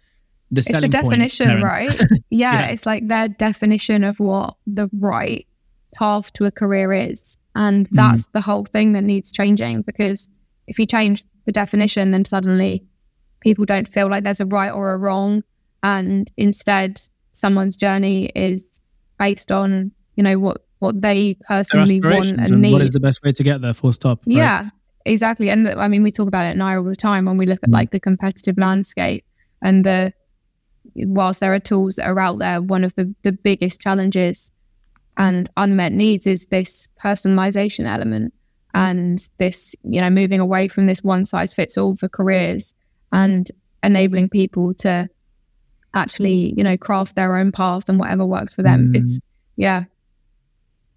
the 0.51 0.59
it's 0.59 0.69
selling 0.69 0.91
the 0.91 1.01
definition, 1.01 1.49
point, 1.49 1.63
right? 1.63 1.99
yeah, 2.29 2.61
yeah, 2.61 2.65
it's 2.67 2.85
like 2.85 3.07
their 3.07 3.27
definition 3.27 4.03
of 4.03 4.19
what 4.19 4.55
the 4.67 4.89
right 4.99 5.47
path 5.95 6.31
to 6.33 6.45
a 6.45 6.51
career 6.51 6.93
is, 6.93 7.37
and 7.55 7.87
mm-hmm. 7.87 7.95
that's 7.95 8.27
mm. 8.27 8.31
the 8.33 8.41
whole 8.41 8.65
thing 8.65 8.93
that 8.93 9.03
needs 9.03 9.31
changing 9.31 9.81
because 9.81 10.29
if 10.67 10.77
you 10.77 10.85
change 10.85 11.23
the 11.45 11.51
definition, 11.51 12.11
then 12.11 12.23
suddenly 12.25 12.85
people 13.43 13.65
don't 13.65 13.87
feel 13.87 14.09
like 14.09 14.23
there's 14.23 14.41
a 14.41 14.45
right 14.45 14.71
or 14.71 14.93
a 14.93 14.97
wrong, 14.97 15.43
and 15.83 16.31
instead 16.37 17.01
someone's 17.33 17.75
journey 17.75 18.31
is 18.35 18.63
based 19.19 19.51
on 19.51 19.91
you 20.15 20.23
know 20.23 20.39
what 20.39 20.65
what 20.79 21.01
they 21.01 21.35
personally 21.47 22.01
want 22.01 22.31
and, 22.31 22.51
and, 22.51 22.61
need. 22.61 22.73
What 22.73 22.81
is 22.81 22.89
the 22.89 22.99
best 22.99 23.21
way 23.23 23.31
to 23.31 23.43
get 23.43 23.61
there? 23.61 23.73
Full 23.73 23.93
stop. 23.93 24.19
Right? 24.25 24.37
Yeah, 24.37 24.69
exactly. 25.05 25.49
And 25.49 25.67
I 25.69 25.87
mean, 25.87 26.03
we 26.03 26.11
talk 26.11 26.27
about 26.27 26.45
it 26.45 26.57
Niya 26.57 26.77
all 26.77 26.83
the 26.83 26.95
time 26.95 27.25
when 27.25 27.37
we 27.37 27.45
look 27.45 27.59
at 27.63 27.69
mm. 27.69 27.73
like 27.73 27.91
the 27.91 27.99
competitive 27.99 28.57
landscape 28.57 29.25
and 29.61 29.85
the 29.85 30.13
whilst 30.95 31.39
there 31.39 31.53
are 31.53 31.59
tools 31.59 31.95
that 31.95 32.07
are 32.07 32.19
out 32.19 32.39
there, 32.39 32.61
one 32.61 32.83
of 32.83 32.95
the 32.95 33.13
the 33.23 33.31
biggest 33.31 33.81
challenges 33.81 34.51
and 35.17 35.49
unmet 35.57 35.91
needs 35.93 36.25
is 36.25 36.47
this 36.47 36.87
personalization 37.01 37.85
element 37.85 38.33
and 38.73 39.29
this 39.37 39.75
you 39.83 40.01
know 40.01 40.09
moving 40.09 40.39
away 40.39 40.67
from 40.67 40.87
this 40.87 41.03
one 41.03 41.25
size 41.25 41.53
fits 41.53 41.77
all 41.77 41.95
for 41.95 42.09
careers 42.09 42.73
and 43.13 43.49
enabling 43.83 44.27
people 44.27 44.73
to 44.73 45.07
actually, 45.93 46.53
you 46.57 46.63
know, 46.63 46.75
craft 46.75 47.15
their 47.15 47.37
own 47.37 47.51
path 47.51 47.87
and 47.87 47.99
whatever 47.99 48.25
works 48.25 48.53
for 48.53 48.63
them. 48.63 48.91
Mm. 48.91 48.97
It's 48.97 49.19
yeah. 49.55 49.85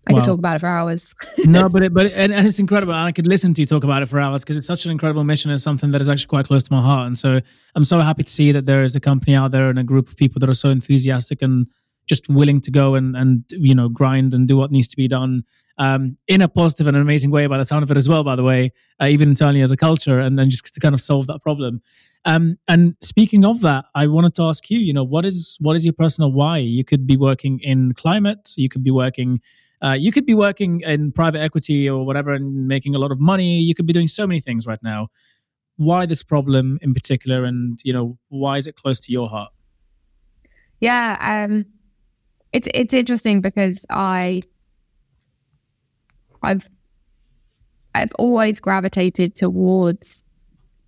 I 0.08 0.12
could 0.12 0.22
talk 0.22 0.38
about 0.38 0.56
it 0.56 0.58
for 0.60 0.68
hours. 0.68 1.14
no, 1.38 1.68
but 1.72 1.82
it, 1.82 1.92
but 1.92 2.12
and, 2.12 2.32
and, 2.32 2.46
it's 2.46 2.60
incredible. 2.60 2.94
I 2.94 3.10
could 3.10 3.26
listen 3.26 3.54
to 3.54 3.62
you 3.62 3.66
talk 3.66 3.82
about 3.82 4.02
it 4.02 4.06
for 4.06 4.20
hours 4.20 4.42
because 4.42 4.56
it's 4.56 4.66
such 4.66 4.84
an 4.84 4.92
incredible 4.92 5.24
mission 5.24 5.50
and 5.50 5.60
something 5.60 5.90
that 5.90 6.00
is 6.00 6.08
actually 6.08 6.28
quite 6.28 6.46
close 6.46 6.62
to 6.62 6.72
my 6.72 6.80
heart. 6.80 7.08
And 7.08 7.18
so 7.18 7.40
I'm 7.74 7.84
so 7.84 8.00
happy 8.00 8.22
to 8.22 8.32
see 8.32 8.52
that 8.52 8.66
there 8.66 8.84
is 8.84 8.94
a 8.94 9.00
company 9.00 9.34
out 9.34 9.50
there 9.50 9.68
and 9.68 9.80
a 9.80 9.84
group 9.84 10.08
of 10.08 10.16
people 10.16 10.38
that 10.40 10.48
are 10.48 10.54
so 10.54 10.70
enthusiastic 10.70 11.42
and 11.42 11.66
just 12.06 12.28
willing 12.28 12.60
to 12.60 12.70
go 12.70 12.94
and 12.94 13.16
and 13.16 13.42
you 13.50 13.74
know 13.74 13.88
grind 13.88 14.32
and 14.32 14.46
do 14.46 14.56
what 14.56 14.70
needs 14.70 14.86
to 14.86 14.96
be 14.96 15.08
done 15.08 15.42
um, 15.78 16.16
in 16.28 16.40
a 16.40 16.48
positive 16.48 16.86
and 16.86 16.96
an 16.96 17.02
amazing 17.02 17.30
way 17.30 17.46
by 17.46 17.58
the 17.58 17.64
sound 17.64 17.82
of 17.82 17.90
it 17.90 17.96
as 17.96 18.08
well. 18.08 18.24
By 18.24 18.36
the 18.36 18.42
way, 18.42 18.72
uh, 19.00 19.06
even 19.06 19.28
internally 19.28 19.60
as 19.60 19.72
a 19.72 19.76
culture, 19.76 20.18
and 20.18 20.38
then 20.38 20.50
just 20.50 20.72
to 20.72 20.80
kind 20.80 20.94
of 20.94 21.00
solve 21.00 21.26
that 21.26 21.42
problem. 21.42 21.82
Um, 22.26 22.58
and 22.66 22.96
speaking 23.00 23.44
of 23.44 23.60
that, 23.60 23.84
I 23.94 24.08
wanted 24.08 24.34
to 24.34 24.42
ask 24.42 24.68
you, 24.68 24.80
you 24.80 24.92
know, 24.92 25.04
what 25.04 25.24
is 25.24 25.56
what 25.60 25.76
is 25.76 25.86
your 25.86 25.92
personal 25.92 26.32
why? 26.32 26.58
You 26.58 26.84
could 26.84 27.06
be 27.06 27.16
working 27.16 27.60
in 27.62 27.94
climate, 27.94 28.52
you 28.56 28.68
could 28.68 28.82
be 28.82 28.90
working, 28.90 29.40
uh, 29.80 29.92
you 29.92 30.10
could 30.10 30.26
be 30.26 30.34
working 30.34 30.80
in 30.80 31.12
private 31.12 31.40
equity 31.40 31.88
or 31.88 32.04
whatever, 32.04 32.32
and 32.32 32.66
making 32.66 32.96
a 32.96 32.98
lot 32.98 33.12
of 33.12 33.20
money. 33.20 33.60
You 33.60 33.76
could 33.76 33.86
be 33.86 33.92
doing 33.92 34.08
so 34.08 34.26
many 34.26 34.40
things 34.40 34.66
right 34.66 34.82
now. 34.82 35.06
Why 35.76 36.04
this 36.04 36.24
problem 36.24 36.80
in 36.82 36.94
particular, 36.94 37.44
and 37.44 37.78
you 37.84 37.92
know, 37.92 38.18
why 38.28 38.56
is 38.56 38.66
it 38.66 38.74
close 38.74 38.98
to 39.00 39.12
your 39.12 39.28
heart? 39.28 39.52
Yeah, 40.80 41.16
um, 41.20 41.64
it's 42.52 42.66
it's 42.74 42.92
interesting 42.92 43.40
because 43.40 43.86
I, 43.88 44.42
I've, 46.42 46.68
I've 47.94 48.12
always 48.18 48.58
gravitated 48.58 49.36
towards 49.36 50.24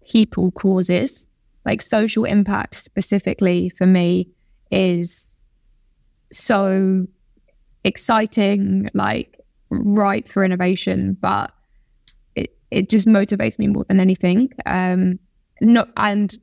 people 0.05 0.51
causes 0.51 1.28
like 1.69 1.83
social 1.83 2.25
impact 2.25 2.77
specifically 2.77 3.69
for 3.69 3.87
me 3.87 4.27
is 4.71 5.27
so 6.33 7.07
exciting, 7.85 8.89
like 8.95 9.39
ripe 9.69 10.29
for 10.29 10.43
innovation, 10.43 11.15
but 11.21 11.53
it, 12.37 12.57
it 12.71 12.89
just 12.89 13.07
motivates 13.07 13.59
me 13.59 13.67
more 13.67 13.85
than 13.85 14.01
anything. 14.01 14.49
Um, 14.65 15.19
not 15.61 15.91
and 15.99 16.35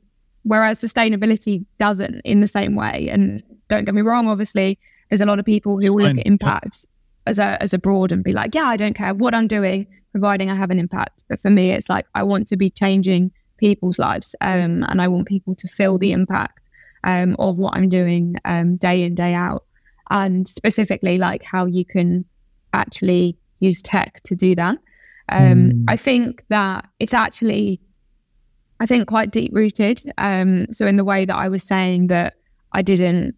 whereas 0.44 0.80
sustainability 0.80 1.64
doesn't 1.78 2.20
in 2.24 2.40
the 2.40 2.46
same 2.46 2.76
way. 2.76 3.08
And 3.10 3.42
don't 3.68 3.84
get 3.84 3.94
me 3.94 4.02
wrong, 4.02 4.28
obviously, 4.28 4.78
there's 5.08 5.20
a 5.20 5.26
lot 5.26 5.40
of 5.40 5.44
people 5.44 5.80
who 5.80 5.92
look 5.92 6.18
at 6.18 6.24
impact 6.24 6.86
as 7.26 7.40
a 7.40 7.60
as 7.60 7.74
a 7.74 7.78
broad 7.78 8.12
and 8.12 8.22
be 8.22 8.32
like, 8.32 8.54
yeah, 8.54 8.66
I 8.66 8.76
don't 8.76 8.94
care 8.94 9.12
what 9.12 9.34
I'm 9.34 9.48
doing, 9.48 9.88
providing 10.12 10.52
I 10.52 10.54
have 10.54 10.70
an 10.70 10.78
impact. 10.78 11.24
But 11.28 11.40
for 11.40 11.50
me, 11.50 11.72
it's 11.72 11.88
like 11.88 12.06
I 12.14 12.22
want 12.22 12.46
to 12.48 12.56
be 12.56 12.70
changing 12.70 13.32
people's 13.58 13.98
lives. 13.98 14.34
Um, 14.40 14.84
and 14.88 15.00
I 15.00 15.08
want 15.08 15.26
people 15.26 15.54
to 15.54 15.68
feel 15.68 15.98
the 15.98 16.12
impact 16.12 16.68
um, 17.04 17.36
of 17.38 17.56
what 17.58 17.74
I'm 17.76 17.88
doing 17.88 18.36
um, 18.44 18.76
day 18.76 19.02
in, 19.02 19.14
day 19.14 19.34
out. 19.34 19.64
And 20.10 20.46
specifically, 20.46 21.18
like 21.18 21.42
how 21.42 21.66
you 21.66 21.84
can 21.84 22.24
actually 22.72 23.36
use 23.60 23.82
tech 23.82 24.20
to 24.24 24.36
do 24.36 24.54
that. 24.54 24.78
Mm. 25.30 25.84
I 25.88 25.96
think 25.96 26.44
that 26.48 26.86
it's 27.00 27.14
actually, 27.14 27.80
I 28.78 28.86
think, 28.86 29.08
quite 29.08 29.32
deep 29.32 29.50
rooted. 29.52 30.00
Um, 30.18 30.66
so, 30.72 30.86
in 30.86 30.94
the 30.96 31.04
way 31.04 31.24
that 31.24 31.34
I 31.34 31.48
was 31.48 31.64
saying 31.64 32.06
that 32.06 32.34
I 32.72 32.82
didn't 32.82 33.34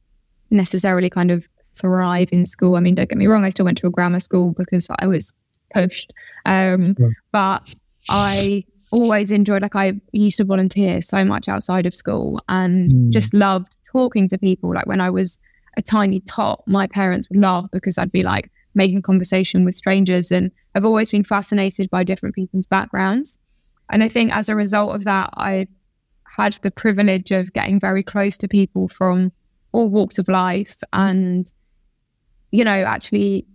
necessarily 0.51 1.09
kind 1.09 1.31
of 1.31 1.49
thrive 1.75 2.29
in 2.33 2.45
school. 2.45 2.77
I 2.77 2.81
mean, 2.81 2.95
don't 2.95 3.09
get 3.09 3.19
me 3.19 3.27
wrong, 3.27 3.45
I 3.45 3.51
still 3.51 3.65
went 3.65 3.79
to 3.79 3.87
a 3.87 3.91
grammar 3.91 4.21
school 4.21 4.53
because 4.57 4.89
I 4.99 5.07
was 5.07 5.33
pushed. 5.73 6.13
Um, 6.45 6.97
yeah. 6.99 7.07
But 7.33 7.63
I 8.09 8.65
always 8.91 9.31
enjoyed 9.31 9.63
like 9.63 9.77
I 9.77 10.01
used 10.13 10.39
to 10.39 10.45
volunteer 10.45 11.03
so 11.03 11.25
much 11.25 11.49
outside 11.49 11.87
of 11.87 11.95
school 11.95 12.41
and 12.49 12.91
mm. 12.91 13.11
just 13.11 13.35
loved 13.35 13.75
talking 13.91 14.29
to 14.29 14.39
people. 14.39 14.75
Like 14.75 14.87
when 14.87 15.01
I 15.01 15.11
was 15.11 15.39
a 15.77 15.83
tiny 15.83 16.21
tot, 16.21 16.63
my 16.67 16.87
parents 16.87 17.29
would 17.31 17.41
laugh 17.41 17.67
because 17.71 17.99
I'd 17.99 18.13
be 18.13 18.23
like 18.23 18.51
making 18.75 19.03
conversation 19.03 19.65
with 19.65 19.75
strangers 19.75 20.31
and 20.31 20.51
I've 20.75 20.85
always 20.85 21.11
been 21.11 21.25
fascinated 21.25 21.91
by 21.91 22.05
different 22.05 22.35
people's 22.35 22.67
backgrounds. 22.67 23.39
And 23.91 24.05
I 24.05 24.09
think 24.09 24.33
as 24.33 24.49
a 24.49 24.57
result 24.57 24.95
of 24.95 25.05
that, 25.05 25.31
I 25.35 25.67
had 26.25 26.59
the 26.63 26.71
privilege 26.71 27.31
of 27.31 27.53
getting 27.53 27.81
very 27.81 28.03
close 28.03 28.39
to 28.39 28.49
people 28.49 28.89
from 28.89 29.33
all 29.73 29.89
walks 29.89 30.19
of 30.19 30.29
life 30.29 30.77
and, 30.93 31.53
you 32.53 32.65
know, 32.65 32.85
actually 32.85 33.47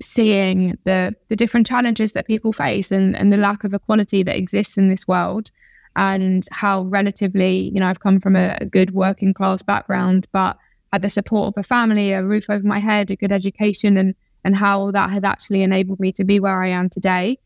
seeing 0.00 0.76
the 0.84 1.14
the 1.28 1.36
different 1.36 1.66
challenges 1.66 2.12
that 2.12 2.26
people 2.26 2.52
face 2.52 2.92
and, 2.92 3.16
and 3.16 3.32
the 3.32 3.36
lack 3.36 3.64
of 3.64 3.72
equality 3.72 4.22
that 4.22 4.36
exists 4.36 4.76
in 4.76 4.88
this 4.88 5.08
world 5.08 5.50
and 5.96 6.46
how 6.52 6.82
relatively 6.82 7.70
you 7.72 7.80
know 7.80 7.86
I've 7.86 8.00
come 8.00 8.20
from 8.20 8.36
a, 8.36 8.56
a 8.60 8.66
good 8.66 8.90
working 8.90 9.32
class 9.32 9.62
background 9.62 10.26
but 10.32 10.58
had 10.92 11.02
the 11.02 11.08
support 11.08 11.48
of 11.48 11.60
a 11.60 11.62
family 11.62 12.12
a 12.12 12.22
roof 12.22 12.50
over 12.50 12.66
my 12.66 12.78
head 12.78 13.10
a 13.10 13.16
good 13.16 13.32
education 13.32 13.96
and 13.96 14.14
and 14.44 14.54
how 14.54 14.90
that 14.92 15.10
has 15.10 15.24
actually 15.24 15.62
enabled 15.62 15.98
me 15.98 16.12
to 16.12 16.24
be 16.24 16.38
where 16.38 16.62
I 16.62 16.68
am 16.68 16.88
today 16.88 17.38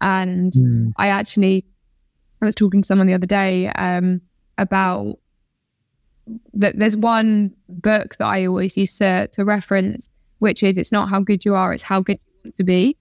and 0.00 0.52
mm. 0.52 0.92
I 0.96 1.08
actually 1.08 1.64
I 2.40 2.46
was 2.46 2.54
talking 2.54 2.82
to 2.82 2.86
someone 2.86 3.06
the 3.06 3.14
other 3.14 3.26
day 3.26 3.68
um, 3.70 4.20
about 4.58 5.18
that 6.54 6.78
there's 6.78 6.96
one 6.96 7.52
book 7.68 8.16
that 8.16 8.26
I 8.26 8.46
always 8.46 8.76
use 8.76 8.96
to, 8.98 9.28
to 9.28 9.44
reference 9.44 10.08
which 10.38 10.62
is 10.62 10.78
it's 10.78 10.92
not 10.92 11.08
how 11.08 11.20
good 11.20 11.44
you 11.44 11.54
are, 11.54 11.72
it's 11.72 11.82
how 11.82 12.00
good 12.00 12.18
you 12.26 12.40
want 12.44 12.54
to 12.56 12.64
be. 12.64 12.96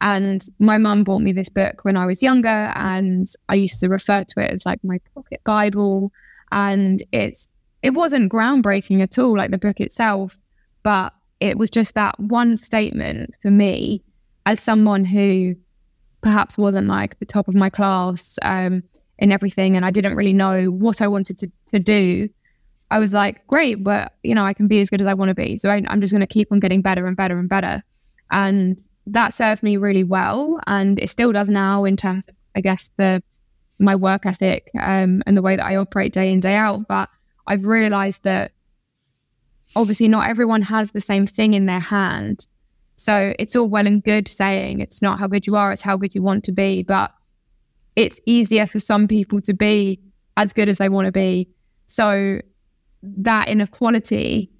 And 0.00 0.44
my 0.58 0.78
mum 0.78 1.04
bought 1.04 1.22
me 1.22 1.32
this 1.32 1.48
book 1.48 1.84
when 1.84 1.96
I 1.96 2.06
was 2.06 2.22
younger, 2.22 2.72
and 2.74 3.28
I 3.48 3.54
used 3.54 3.78
to 3.80 3.88
refer 3.88 4.24
to 4.24 4.40
it 4.40 4.50
as 4.50 4.66
like 4.66 4.82
my 4.82 5.00
pocket 5.14 5.40
Bible. 5.44 6.10
And 6.50 7.02
it's 7.12 7.48
it 7.82 7.90
wasn't 7.90 8.32
groundbreaking 8.32 9.00
at 9.02 9.18
all, 9.18 9.36
like 9.36 9.50
the 9.50 9.58
book 9.58 9.80
itself, 9.80 10.38
but 10.82 11.12
it 11.40 11.58
was 11.58 11.70
just 11.70 11.94
that 11.94 12.18
one 12.18 12.56
statement 12.56 13.34
for 13.42 13.50
me 13.50 14.02
as 14.46 14.60
someone 14.60 15.04
who 15.04 15.54
perhaps 16.20 16.56
wasn't 16.56 16.86
like 16.86 17.18
the 17.18 17.26
top 17.26 17.48
of 17.48 17.54
my 17.54 17.68
class 17.68 18.38
um, 18.42 18.82
in 19.18 19.30
everything, 19.32 19.76
and 19.76 19.84
I 19.84 19.90
didn't 19.90 20.16
really 20.16 20.32
know 20.32 20.66
what 20.66 21.00
I 21.00 21.06
wanted 21.06 21.38
to, 21.38 21.50
to 21.72 21.78
do. 21.78 22.28
I 22.92 22.98
was 22.98 23.14
like, 23.14 23.46
great, 23.46 23.82
but 23.82 24.12
you 24.22 24.34
know, 24.34 24.44
I 24.44 24.52
can 24.52 24.68
be 24.68 24.82
as 24.82 24.90
good 24.90 25.00
as 25.00 25.06
I 25.06 25.14
want 25.14 25.30
to 25.30 25.34
be. 25.34 25.56
So 25.56 25.70
I, 25.70 25.82
I'm 25.88 26.02
just 26.02 26.12
going 26.12 26.20
to 26.20 26.26
keep 26.26 26.52
on 26.52 26.60
getting 26.60 26.82
better 26.82 27.06
and 27.06 27.16
better 27.16 27.38
and 27.38 27.48
better. 27.48 27.82
And 28.30 28.78
that 29.06 29.32
served 29.32 29.62
me 29.62 29.78
really 29.78 30.04
well. 30.04 30.60
And 30.66 30.98
it 30.98 31.08
still 31.08 31.32
does 31.32 31.48
now 31.48 31.84
in 31.84 31.96
terms 31.96 32.28
of, 32.28 32.34
I 32.54 32.60
guess, 32.60 32.90
the 32.98 33.22
my 33.78 33.96
work 33.96 34.26
ethic 34.26 34.70
um, 34.78 35.22
and 35.26 35.36
the 35.36 35.42
way 35.42 35.56
that 35.56 35.64
I 35.64 35.76
operate 35.76 36.12
day 36.12 36.30
in, 36.30 36.40
day 36.40 36.54
out. 36.54 36.86
But 36.86 37.08
I've 37.46 37.64
realized 37.64 38.24
that 38.24 38.52
obviously 39.74 40.06
not 40.06 40.28
everyone 40.28 40.60
has 40.60 40.90
the 40.90 41.00
same 41.00 41.26
thing 41.26 41.54
in 41.54 41.64
their 41.64 41.80
hand. 41.80 42.46
So 42.96 43.32
it's 43.38 43.56
all 43.56 43.68
well 43.68 43.86
and 43.86 44.04
good 44.04 44.28
saying 44.28 44.80
it's 44.80 45.00
not 45.00 45.18
how 45.18 45.28
good 45.28 45.46
you 45.46 45.56
are, 45.56 45.72
it's 45.72 45.80
how 45.80 45.96
good 45.96 46.14
you 46.14 46.20
want 46.20 46.44
to 46.44 46.52
be. 46.52 46.82
But 46.82 47.10
it's 47.96 48.20
easier 48.26 48.66
for 48.66 48.80
some 48.80 49.08
people 49.08 49.40
to 49.40 49.54
be 49.54 49.98
as 50.36 50.52
good 50.52 50.68
as 50.68 50.76
they 50.76 50.90
want 50.90 51.06
to 51.06 51.12
be. 51.12 51.48
So 51.86 52.42
that 53.02 53.48
inequality 53.48 54.50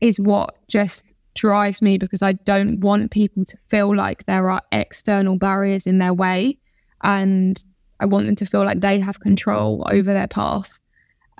is 0.00 0.20
what 0.20 0.56
just 0.68 1.04
drives 1.34 1.82
me 1.82 1.98
because 1.98 2.22
I 2.22 2.32
don't 2.32 2.80
want 2.80 3.10
people 3.10 3.44
to 3.44 3.56
feel 3.68 3.94
like 3.94 4.24
there 4.26 4.50
are 4.50 4.62
external 4.72 5.36
barriers 5.36 5.86
in 5.86 5.98
their 5.98 6.14
way. 6.14 6.58
And 7.02 7.62
I 8.00 8.06
want 8.06 8.26
them 8.26 8.36
to 8.36 8.46
feel 8.46 8.64
like 8.64 8.80
they 8.80 9.00
have 9.00 9.20
control 9.20 9.86
over 9.90 10.12
their 10.12 10.28
path. 10.28 10.78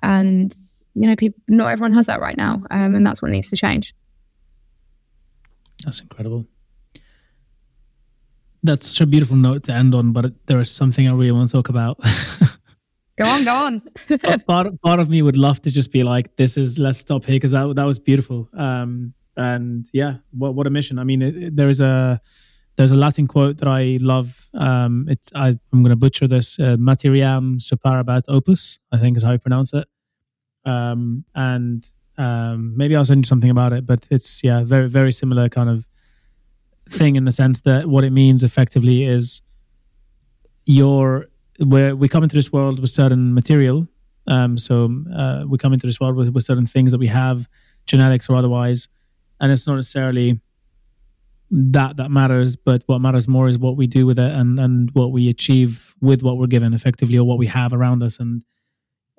And, 0.02 0.54
you 0.94 1.06
know, 1.08 1.16
people, 1.16 1.40
not 1.48 1.68
everyone 1.68 1.94
has 1.94 2.06
that 2.06 2.20
right 2.20 2.36
now. 2.36 2.62
Um, 2.70 2.94
and 2.94 3.06
that's 3.06 3.22
what 3.22 3.30
needs 3.30 3.50
to 3.50 3.56
change. 3.56 3.94
That's 5.84 6.00
incredible. 6.00 6.46
That's 8.62 8.88
such 8.88 9.00
a 9.02 9.06
beautiful 9.06 9.36
note 9.36 9.64
to 9.64 9.72
end 9.72 9.94
on, 9.94 10.12
but 10.12 10.32
there 10.46 10.58
is 10.60 10.70
something 10.70 11.06
I 11.06 11.12
really 11.12 11.32
want 11.32 11.48
to 11.48 11.52
talk 11.52 11.68
about. 11.68 12.00
go 13.16 13.24
on, 13.24 13.44
go 13.44 13.54
on. 13.54 13.82
part, 14.46 14.80
part 14.80 15.00
of 15.00 15.08
me 15.08 15.22
would 15.22 15.36
love 15.36 15.60
to 15.62 15.70
just 15.70 15.92
be 15.92 16.02
like, 16.02 16.36
"This 16.36 16.56
is 16.56 16.78
let's 16.78 16.98
stop 16.98 17.24
here" 17.24 17.36
because 17.36 17.50
that 17.50 17.74
that 17.76 17.84
was 17.84 17.98
beautiful. 17.98 18.48
Um, 18.56 19.14
and 19.36 19.88
yeah, 19.92 20.16
what 20.32 20.54
what 20.54 20.66
a 20.66 20.70
mission! 20.70 20.98
I 20.98 21.04
mean, 21.04 21.22
it, 21.22 21.36
it, 21.36 21.56
there 21.56 21.68
is 21.68 21.80
a 21.80 22.20
there's 22.76 22.92
a 22.92 22.96
Latin 22.96 23.26
quote 23.26 23.58
that 23.58 23.68
I 23.68 23.98
love. 24.00 24.48
Um, 24.54 25.06
it's 25.08 25.30
I, 25.34 25.48
am 25.48 25.58
going 25.82 25.90
to 25.90 25.96
butcher 25.96 26.26
this. 26.26 26.58
Uh, 26.58 26.76
Materiam 26.78 27.60
superabat 27.60 28.24
opus, 28.28 28.78
I 28.92 28.98
think 28.98 29.16
is 29.16 29.22
how 29.22 29.32
you 29.32 29.38
pronounce 29.38 29.72
it. 29.74 29.86
Um, 30.64 31.24
and 31.34 31.88
um, 32.18 32.76
maybe 32.76 32.96
I'll 32.96 33.04
send 33.04 33.24
you 33.24 33.28
something 33.28 33.50
about 33.50 33.72
it, 33.72 33.86
but 33.86 34.06
it's 34.10 34.42
yeah, 34.42 34.64
very 34.64 34.88
very 34.88 35.12
similar 35.12 35.48
kind 35.48 35.68
of 35.68 35.86
thing 36.88 37.16
in 37.16 37.24
the 37.24 37.32
sense 37.32 37.60
that 37.62 37.86
what 37.86 38.04
it 38.04 38.10
means 38.10 38.44
effectively 38.44 39.04
is 39.04 39.40
you're 40.66 41.26
where 41.58 41.94
we 41.96 42.08
come 42.08 42.22
into 42.22 42.36
this 42.36 42.52
world 42.52 42.80
with 42.80 42.90
certain 42.90 43.34
material. 43.34 43.86
Um, 44.26 44.56
so 44.56 44.90
uh, 45.14 45.44
we 45.46 45.58
come 45.58 45.72
into 45.72 45.86
this 45.86 46.00
world 46.00 46.16
with, 46.16 46.28
with 46.30 46.44
certain 46.44 46.66
things 46.66 46.92
that 46.92 46.98
we 46.98 47.08
have, 47.08 47.46
genetics 47.86 48.28
or 48.28 48.36
otherwise, 48.36 48.88
and 49.40 49.52
it's 49.52 49.66
not 49.66 49.74
necessarily 49.76 50.40
that 51.50 51.96
that 51.98 52.10
matters, 52.10 52.56
but 52.56 52.82
what 52.86 53.00
matters 53.00 53.28
more 53.28 53.48
is 53.48 53.58
what 53.58 53.76
we 53.76 53.86
do 53.86 54.06
with 54.06 54.18
it 54.18 54.32
and 54.32 54.58
and 54.58 54.90
what 54.92 55.12
we 55.12 55.28
achieve 55.28 55.94
with 56.00 56.22
what 56.22 56.38
we're 56.38 56.46
given 56.46 56.74
effectively 56.74 57.18
or 57.18 57.24
what 57.24 57.38
we 57.38 57.46
have 57.46 57.72
around 57.72 58.02
us. 58.02 58.18
And 58.18 58.42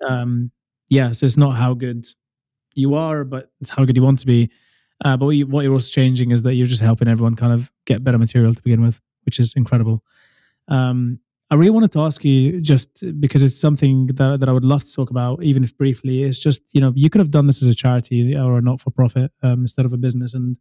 um, 0.05 0.51
yeah, 0.89 1.11
so 1.11 1.25
it's 1.25 1.37
not 1.37 1.51
how 1.51 1.73
good 1.73 2.05
you 2.73 2.95
are, 2.95 3.23
but 3.23 3.51
it's 3.61 3.69
how 3.69 3.85
good 3.85 3.95
you 3.95 4.03
want 4.03 4.19
to 4.19 4.25
be. 4.25 4.49
Uh, 5.03 5.15
but 5.17 5.25
what, 5.25 5.35
you, 5.35 5.47
you're 5.61 5.73
also 5.73 5.91
changing 5.91 6.31
is 6.31 6.43
that 6.43 6.55
you're 6.55 6.67
just 6.67 6.81
helping 6.81 7.07
everyone 7.07 7.35
kind 7.35 7.53
of 7.53 7.71
get 7.85 8.03
better 8.03 8.17
material 8.17 8.53
to 8.53 8.61
begin 8.61 8.81
with, 8.81 8.99
which 9.23 9.39
is 9.39 9.53
incredible. 9.55 10.03
Um, 10.67 11.19
I 11.51 11.55
really 11.55 11.71
wanted 11.71 11.91
to 11.91 12.01
ask 12.01 12.25
you 12.25 12.59
just 12.59 13.03
because 13.19 13.43
it's 13.43 13.55
something 13.55 14.07
that, 14.07 14.39
that 14.39 14.49
I 14.49 14.51
would 14.51 14.65
love 14.65 14.83
to 14.83 14.91
talk 14.91 15.11
about, 15.11 15.43
even 15.43 15.63
if 15.63 15.77
briefly. 15.77 16.23
It's 16.23 16.39
just 16.39 16.63
you 16.71 16.81
know 16.81 16.91
you 16.95 17.09
could 17.09 17.19
have 17.19 17.31
done 17.31 17.45
this 17.47 17.61
as 17.61 17.67
a 17.67 17.75
charity 17.75 18.35
or 18.35 18.57
a 18.57 18.61
not 18.61 18.81
for 18.81 18.89
profit 18.89 19.31
um, 19.43 19.61
instead 19.61 19.85
of 19.85 19.93
a 19.93 19.97
business, 19.97 20.33
and 20.33 20.57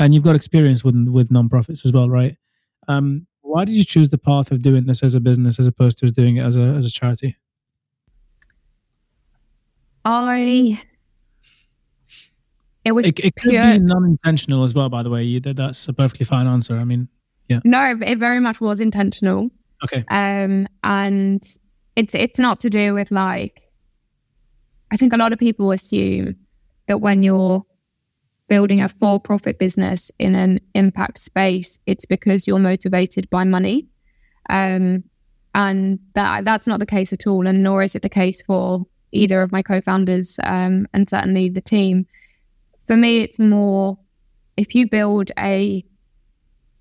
and 0.00 0.12
you've 0.12 0.24
got 0.24 0.34
experience 0.34 0.82
with 0.82 0.96
with 1.08 1.28
nonprofits 1.28 1.84
as 1.84 1.92
well, 1.92 2.10
right? 2.10 2.36
Um, 2.88 3.26
why 3.42 3.64
did 3.64 3.76
you 3.76 3.84
choose 3.84 4.08
the 4.08 4.18
path 4.18 4.50
of 4.50 4.62
doing 4.62 4.86
this 4.86 5.02
as 5.02 5.14
a 5.14 5.20
business 5.20 5.58
as 5.60 5.66
opposed 5.66 5.98
to 5.98 6.06
doing 6.08 6.38
it 6.38 6.44
as 6.44 6.56
a 6.56 6.62
as 6.62 6.86
a 6.86 6.90
charity? 6.90 7.36
I 10.04 10.82
it 12.84 12.92
was 12.92 13.06
it, 13.06 13.20
it 13.20 13.36
could 13.36 13.50
pure, 13.50 13.72
be 13.74 13.78
non-intentional 13.78 14.64
as 14.64 14.74
well. 14.74 14.88
By 14.88 15.02
the 15.02 15.10
way, 15.10 15.22
you 15.22 15.40
that's 15.40 15.86
a 15.88 15.92
perfectly 15.92 16.26
fine 16.26 16.46
answer. 16.46 16.76
I 16.76 16.84
mean, 16.84 17.08
yeah. 17.48 17.60
No, 17.64 17.96
it 18.04 18.18
very 18.18 18.40
much 18.40 18.60
was 18.60 18.80
intentional. 18.80 19.50
Okay. 19.84 20.04
Um, 20.10 20.66
and 20.82 21.42
it's 21.96 22.14
it's 22.14 22.38
not 22.38 22.60
to 22.60 22.70
do 22.70 22.94
with 22.94 23.10
like. 23.10 23.62
I 24.90 24.96
think 24.96 25.12
a 25.12 25.16
lot 25.16 25.32
of 25.32 25.38
people 25.38 25.72
assume 25.72 26.36
that 26.86 27.00
when 27.00 27.22
you're 27.22 27.64
building 28.48 28.80
a 28.80 28.88
for-profit 28.88 29.58
business 29.58 30.10
in 30.18 30.34
an 30.34 30.60
impact 30.74 31.18
space, 31.18 31.78
it's 31.86 32.04
because 32.04 32.46
you're 32.46 32.58
motivated 32.58 33.28
by 33.30 33.42
money. 33.42 33.86
Um, 34.50 35.02
and 35.54 35.98
that 36.14 36.44
that's 36.44 36.66
not 36.66 36.80
the 36.80 36.86
case 36.86 37.12
at 37.12 37.26
all, 37.26 37.46
and 37.46 37.62
nor 37.62 37.82
is 37.82 37.94
it 37.94 38.02
the 38.02 38.08
case 38.08 38.42
for 38.42 38.86
either 39.12 39.42
of 39.42 39.52
my 39.52 39.62
co-founders, 39.62 40.40
um, 40.42 40.86
and 40.92 41.08
certainly 41.08 41.48
the 41.48 41.60
team 41.60 42.06
for 42.86 42.96
me, 42.96 43.18
it's 43.18 43.38
more 43.38 43.98
if 44.56 44.74
you 44.74 44.88
build 44.88 45.30
a 45.38 45.84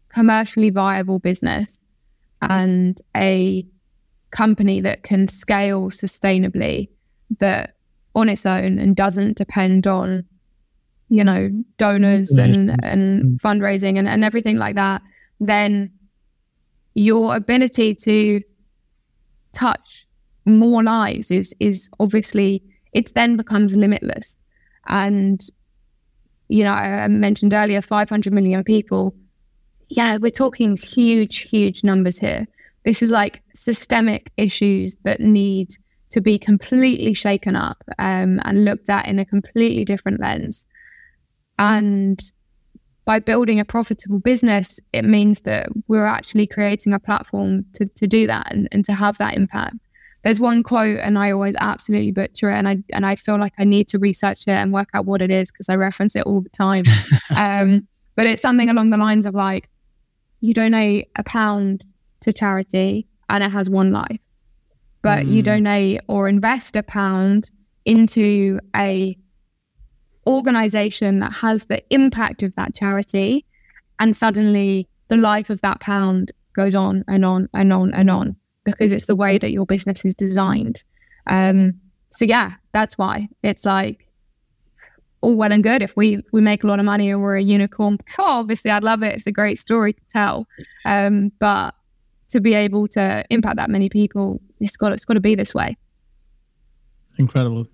commercially 0.09 0.69
viable 0.69 1.19
business 1.19 1.79
and 2.49 3.01
a 3.15 3.65
company 4.31 4.81
that 4.81 5.03
can 5.03 5.27
scale 5.27 5.89
sustainably 5.89 6.89
that 7.39 7.75
on 8.15 8.29
its 8.29 8.45
own 8.45 8.79
and 8.79 8.95
doesn't 8.95 9.37
depend 9.37 9.85
on 9.87 10.23
you 11.09 11.23
know 11.23 11.49
donors 11.77 12.37
and 12.37 12.71
and 12.83 13.23
mm. 13.23 13.41
fundraising 13.41 13.99
and, 13.99 14.07
and 14.07 14.23
everything 14.23 14.57
like 14.57 14.75
that 14.75 15.01
then 15.39 15.91
your 16.95 17.35
ability 17.35 17.93
to 17.93 18.41
touch 19.51 20.07
more 20.45 20.83
lives 20.83 21.29
is 21.29 21.53
is 21.59 21.89
obviously 21.99 22.63
it 22.93 23.13
then 23.13 23.35
becomes 23.35 23.75
limitless 23.75 24.35
and 24.87 25.49
you 26.53 26.63
know, 26.63 26.73
I 26.73 27.07
mentioned 27.07 27.53
earlier, 27.53 27.81
500 27.81 28.31
million 28.31 28.63
people. 28.63 29.15
Yeah, 29.89 30.17
we're 30.17 30.31
talking 30.31 30.77
huge, 30.77 31.39
huge 31.39 31.83
numbers 31.83 32.17
here. 32.17 32.47
This 32.85 33.01
is 33.01 33.11
like 33.11 33.41
systemic 33.55 34.31
issues 34.37 34.95
that 35.03 35.19
need 35.19 35.69
to 36.11 36.21
be 36.21 36.37
completely 36.37 37.13
shaken 37.13 37.55
up 37.55 37.81
um, 37.97 38.39
and 38.43 38.65
looked 38.65 38.89
at 38.89 39.07
in 39.07 39.19
a 39.19 39.25
completely 39.25 39.85
different 39.85 40.19
lens. 40.19 40.65
And 41.57 42.21
by 43.05 43.19
building 43.19 43.59
a 43.59 43.65
profitable 43.65 44.19
business, 44.19 44.79
it 44.93 45.05
means 45.05 45.41
that 45.41 45.69
we're 45.87 46.05
actually 46.05 46.47
creating 46.47 46.93
a 46.93 46.99
platform 46.99 47.65
to, 47.73 47.85
to 47.85 48.07
do 48.07 48.27
that 48.27 48.51
and, 48.51 48.67
and 48.71 48.85
to 48.85 48.93
have 48.93 49.17
that 49.17 49.35
impact 49.35 49.75
there's 50.23 50.39
one 50.39 50.63
quote 50.63 50.99
and 50.99 51.19
I 51.19 51.31
always 51.31 51.53
absolutely 51.59 52.11
butcher 52.11 52.49
it 52.49 52.55
and 52.55 52.67
I 52.67 52.77
and 52.93 53.05
I 53.05 53.15
feel 53.15 53.37
like 53.37 53.53
I 53.59 53.65
need 53.65 53.87
to 53.89 53.99
research 53.99 54.43
it 54.47 54.51
and 54.51 54.73
work 54.73 54.89
out 54.93 55.05
what 55.05 55.21
it 55.21 55.29
is 55.29 55.51
because 55.51 55.69
I 55.69 55.75
reference 55.75 56.15
it 56.15 56.23
all 56.25 56.41
the 56.41 56.49
time. 56.49 56.85
um, 57.35 57.87
but 58.15 58.25
it's 58.25 58.41
something 58.41 58.69
along 58.69 58.89
the 58.89 58.97
lines 58.97 59.25
of 59.25 59.35
like 59.35 59.69
you 60.43 60.53
donate 60.53 61.09
a 61.15 61.23
pound 61.23 61.85
to 62.19 62.33
charity 62.33 63.07
and 63.29 63.41
it 63.41 63.49
has 63.49 63.69
one 63.69 63.93
life. 63.93 64.19
But 65.01 65.25
mm. 65.25 65.31
you 65.31 65.41
donate 65.41 66.01
or 66.09 66.27
invest 66.27 66.75
a 66.75 66.83
pound 66.83 67.49
into 67.85 68.59
a 68.75 69.17
organization 70.27 71.19
that 71.19 71.31
has 71.33 71.63
the 71.65 71.81
impact 71.93 72.43
of 72.43 72.53
that 72.55 72.75
charity 72.75 73.45
and 74.01 74.13
suddenly 74.13 74.89
the 75.07 75.15
life 75.15 75.49
of 75.49 75.61
that 75.61 75.79
pound 75.79 76.33
goes 76.53 76.75
on 76.75 77.05
and 77.07 77.23
on 77.23 77.47
and 77.53 77.71
on 77.71 77.93
and 77.93 78.09
on 78.09 78.35
because 78.65 78.91
it's 78.91 79.05
the 79.05 79.15
way 79.15 79.37
that 79.37 79.51
your 79.51 79.65
business 79.65 80.03
is 80.03 80.13
designed. 80.13 80.83
Um, 81.25 81.79
so 82.09 82.25
yeah, 82.25 82.51
that's 82.73 82.97
why 82.97 83.29
it's 83.43 83.63
like 83.63 84.02
all 85.23 85.35
well 85.35 85.51
and 85.51 85.63
good 85.63 85.81
if 85.81 85.95
we 85.95 86.21
we 86.31 86.41
make 86.41 86.63
a 86.63 86.67
lot 86.67 86.79
of 86.79 86.85
money 86.85 87.09
and 87.09 87.21
we're 87.21 87.37
a 87.37 87.43
unicorn. 87.43 87.97
Oh, 88.19 88.39
obviously, 88.39 88.69
I'd 88.69 88.83
love 88.83 89.01
it. 89.03 89.15
It's 89.15 89.27
a 89.27 89.31
great 89.31 89.57
story 89.57 89.93
to 89.93 90.01
tell. 90.11 90.47
Um, 90.85 91.31
but 91.39 91.73
to 92.29 92.39
be 92.39 92.53
able 92.53 92.87
to 92.89 93.25
impact 93.29 93.57
that 93.57 93.69
many 93.69 93.89
people, 93.89 94.39
it's 94.59 94.77
got 94.77 94.91
it's 94.91 95.05
got 95.05 95.15
to 95.15 95.19
be 95.19 95.35
this 95.35 95.55
way. 95.55 95.77
Incredible. 97.17 97.67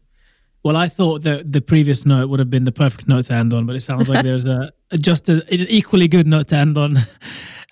Well, 0.63 0.75
I 0.75 0.89
thought 0.89 1.23
that 1.23 1.51
the 1.51 1.61
previous 1.61 2.05
note 2.05 2.29
would 2.29 2.39
have 2.39 2.49
been 2.49 2.65
the 2.65 2.71
perfect 2.71 3.07
note 3.07 3.25
to 3.25 3.33
end 3.33 3.53
on, 3.53 3.65
but 3.65 3.75
it 3.75 3.81
sounds 3.81 4.09
like 4.09 4.23
there's 4.29 4.45
a, 4.45 4.71
just 4.99 5.29
a, 5.29 5.35
an 5.51 5.67
equally 5.69 6.07
good 6.07 6.27
note 6.27 6.49
to 6.49 6.57
end 6.57 6.77
on. 6.77 6.97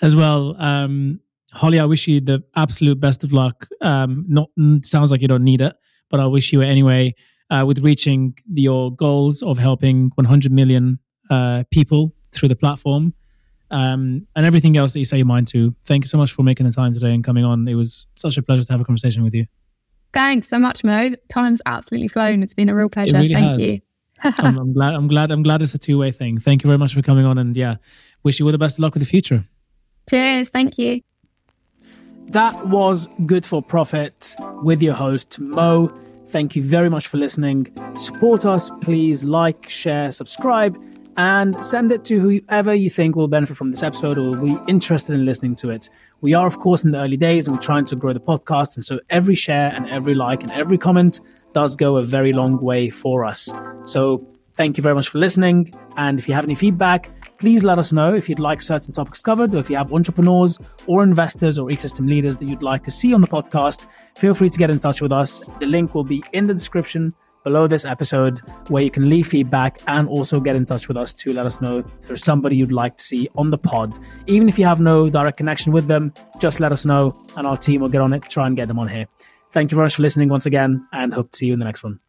as 0.02 0.16
well. 0.16 0.56
Um, 0.62 1.20
Holly, 1.54 1.80
I 1.80 1.86
wish 1.86 2.08
you 2.08 2.22
the 2.22 2.44
absolute 2.56 3.00
best 3.00 3.24
of 3.24 3.34
luck. 3.34 3.68
Um, 3.82 4.26
not 4.28 4.50
sounds 4.84 5.12
like 5.12 5.22
you 5.22 5.28
don't 5.28 5.44
need 5.44 5.62
it, 5.62 5.76
but 6.10 6.20
I 6.20 6.26
wish 6.26 6.54
you 6.54 6.62
anyway 6.62 7.16
uh, 7.50 7.64
with 7.66 7.80
reaching 7.80 8.38
your 8.54 8.94
goals 8.96 9.42
of 9.42 9.58
helping 9.58 10.12
100 10.16 10.52
million 10.52 11.00
uh, 11.30 11.64
people 11.72 12.14
through 12.32 12.50
the 12.50 12.56
platform 12.56 13.14
um, 13.72 14.28
and 14.36 14.46
everything 14.46 14.78
else 14.78 14.94
that 14.94 15.00
you 15.00 15.06
say 15.06 15.18
your 15.18 15.26
mind 15.26 15.48
to. 15.50 15.76
Thank 15.86 16.06
you 16.06 16.08
so 16.08 16.18
much 16.18 16.32
for 16.32 16.44
making 16.44 16.66
the 16.66 16.72
time 16.72 16.94
today 16.94 17.14
and 17.14 17.24
coming 17.24 17.44
on. 17.44 17.68
It 17.68 17.76
was 17.76 18.08
such 18.16 18.38
a 18.38 18.42
pleasure 18.42 18.64
to 18.64 18.72
have 18.72 18.82
a 18.82 18.86
conversation 18.86 19.24
with 19.24 19.34
you. 19.34 19.46
Thanks 20.14 20.48
so 20.48 20.58
much, 20.58 20.84
Mo. 20.84 21.12
Time's 21.30 21.62
absolutely 21.66 22.08
flown. 22.08 22.42
It's 22.44 22.54
been 22.54 22.70
a 22.70 22.76
real 22.76 22.90
pleasure. 22.90 23.18
Really 23.18 23.34
Thank 23.34 23.60
has. 23.60 23.70
you. 23.70 23.82
I'm, 24.24 24.58
I'm, 24.58 24.74
glad. 24.74 24.96
I'm 24.96 25.08
glad. 25.08 25.32
I'm 25.32 25.44
glad 25.44 25.62
it's 25.62 25.74
a 25.74 25.78
two 25.78 25.98
way 25.98 26.12
thing. 26.12 26.40
Thank 26.40 26.64
you 26.64 26.68
very 26.68 26.78
much 26.78 26.96
for 26.96 27.02
coming 27.02 27.26
on, 27.26 27.38
and 27.38 27.56
yeah, 27.56 27.76
wish 28.24 28.40
you 28.40 28.46
all 28.46 28.52
the 28.52 28.58
best 28.58 28.78
of 28.78 28.80
luck 28.80 28.96
with 28.96 29.04
the 29.04 29.10
future. 29.10 29.46
Cheers. 30.10 30.50
Thank 30.50 30.78
you. 30.80 31.02
That 32.30 32.68
was 32.68 33.08
Good 33.26 33.46
for 33.46 33.62
Profit 33.62 34.36
with 34.64 34.82
your 34.82 34.96
host 34.96 35.40
Mo. 35.40 35.94
Thank 36.30 36.56
you 36.56 36.64
very 36.64 36.90
much 36.90 37.08
for 37.08 37.18
listening. 37.18 37.74
Support 37.96 38.46
us, 38.46 38.70
please 38.82 39.24
like, 39.24 39.70
share, 39.70 40.12
subscribe 40.12 40.78
and 41.18 41.66
send 41.66 41.92
it 41.92 42.06
to 42.06 42.20
whoever 42.20 42.74
you 42.74 42.90
think 42.90 43.16
will 43.16 43.28
benefit 43.28 43.58
from 43.58 43.72
this 43.72 43.82
episode 43.82 44.18
or 44.18 44.24
will 44.24 44.42
be 44.42 44.58
interested 44.68 45.14
in 45.14 45.26
listening 45.26 45.56
to 45.56 45.70
it. 45.70 45.90
We 46.22 46.36
are, 46.36 46.46
of 46.46 46.60
course, 46.60 46.84
in 46.84 46.92
the 46.92 47.00
early 47.00 47.18
days 47.18 47.48
and 47.48 47.56
we're 47.56 47.62
trying 47.62 47.86
to 47.86 47.96
grow 47.96 48.14
the 48.14 48.20
podcast. 48.20 48.76
And 48.76 48.86
so 48.86 49.00
every 49.10 49.36
share 49.36 49.72
and 49.74 49.90
every 49.90 50.14
like 50.14 50.44
and 50.44 50.52
every 50.52 50.78
comment 50.78 51.20
does 51.54 51.76
go 51.76 51.98
a 51.98 52.04
very 52.04 52.34
long 52.34 52.62
way 52.62 52.90
for 52.92 53.26
us. 53.26 53.52
So 53.84 54.28
thank 54.54 54.78
you 54.78 54.84
very 54.84 54.94
much 54.94 55.08
for 55.10 55.18
listening. 55.18 55.74
And 55.96 56.20
if 56.20 56.28
you 56.28 56.36
have 56.36 56.44
any 56.44 56.56
feedback, 56.56 57.10
please 57.38 57.64
let 57.64 57.80
us 57.80 57.92
know 57.92 58.14
if 58.14 58.28
you'd 58.28 58.40
like 58.40 58.62
certain 58.62 58.94
topics 58.94 59.22
covered 59.22 59.54
or 59.54 59.60
if 59.60 59.70
you 59.70 59.76
have 59.76 59.94
entrepreneurs 59.94 60.60
or 60.86 61.04
investors 61.04 61.60
or 61.60 61.70
ecosystem 61.70 62.10
leaders 62.10 62.36
that 62.38 62.46
you'd 62.46 62.64
like 62.64 62.84
to 62.84 62.92
see 62.92 63.14
on 63.14 63.22
the 63.22 63.28
podcast. 63.28 63.88
Feel 64.16 64.34
free 64.34 64.50
to 64.50 64.58
get 64.58 64.70
in 64.70 64.80
touch 64.80 65.02
with 65.02 65.12
us. 65.12 65.42
The 65.60 65.66
link 65.66 65.96
will 65.96 66.04
be 66.04 66.24
in 66.34 66.48
the 66.48 66.54
description 66.54 67.14
below 67.44 67.66
this 67.66 67.86
episode 67.86 68.40
where 68.68 68.84
you 68.84 68.92
can 68.92 69.10
leave 69.10 69.28
feedback 69.28 69.80
and 69.88 70.10
also 70.10 70.40
get 70.40 70.56
in 70.56 70.66
touch 70.66 70.88
with 70.88 70.98
us 70.98 71.14
to 71.14 71.32
let 71.32 71.46
us 71.46 71.62
know 71.62 71.78
if 71.78 72.08
there's 72.08 72.24
somebody 72.24 72.58
you'd 72.58 72.72
like 72.74 72.98
to 72.98 73.04
see 73.04 73.30
on 73.36 73.52
the 73.52 73.58
pod. 73.58 73.98
Even 74.28 74.50
if 74.50 74.60
you 74.60 74.66
have 74.66 74.82
no 74.82 75.10
direct 75.10 75.38
connection 75.38 75.72
with 75.72 75.88
them, 75.88 76.14
just 76.40 76.60
let 76.60 76.72
us 76.72 76.86
know 76.86 77.18
and 77.38 77.48
our 77.48 77.56
team 77.56 77.82
will 77.82 77.90
get 77.90 78.02
on 78.02 78.14
it 78.14 78.24
to 78.24 78.28
try 78.28 78.48
and 78.48 78.58
get 78.58 78.68
them 78.68 78.80
on 78.80 78.88
here. 78.88 79.06
Thank 79.54 79.72
you 79.72 79.76
very 79.76 79.86
much 79.86 79.96
for 79.96 80.02
listening 80.02 80.30
once 80.30 80.46
again 80.46 80.86
and 80.92 81.14
hope 81.14 81.32
to 81.32 81.38
see 81.38 81.46
you 81.46 81.54
in 81.54 81.60
the 81.60 81.66
next 81.66 81.84
one. 81.84 82.00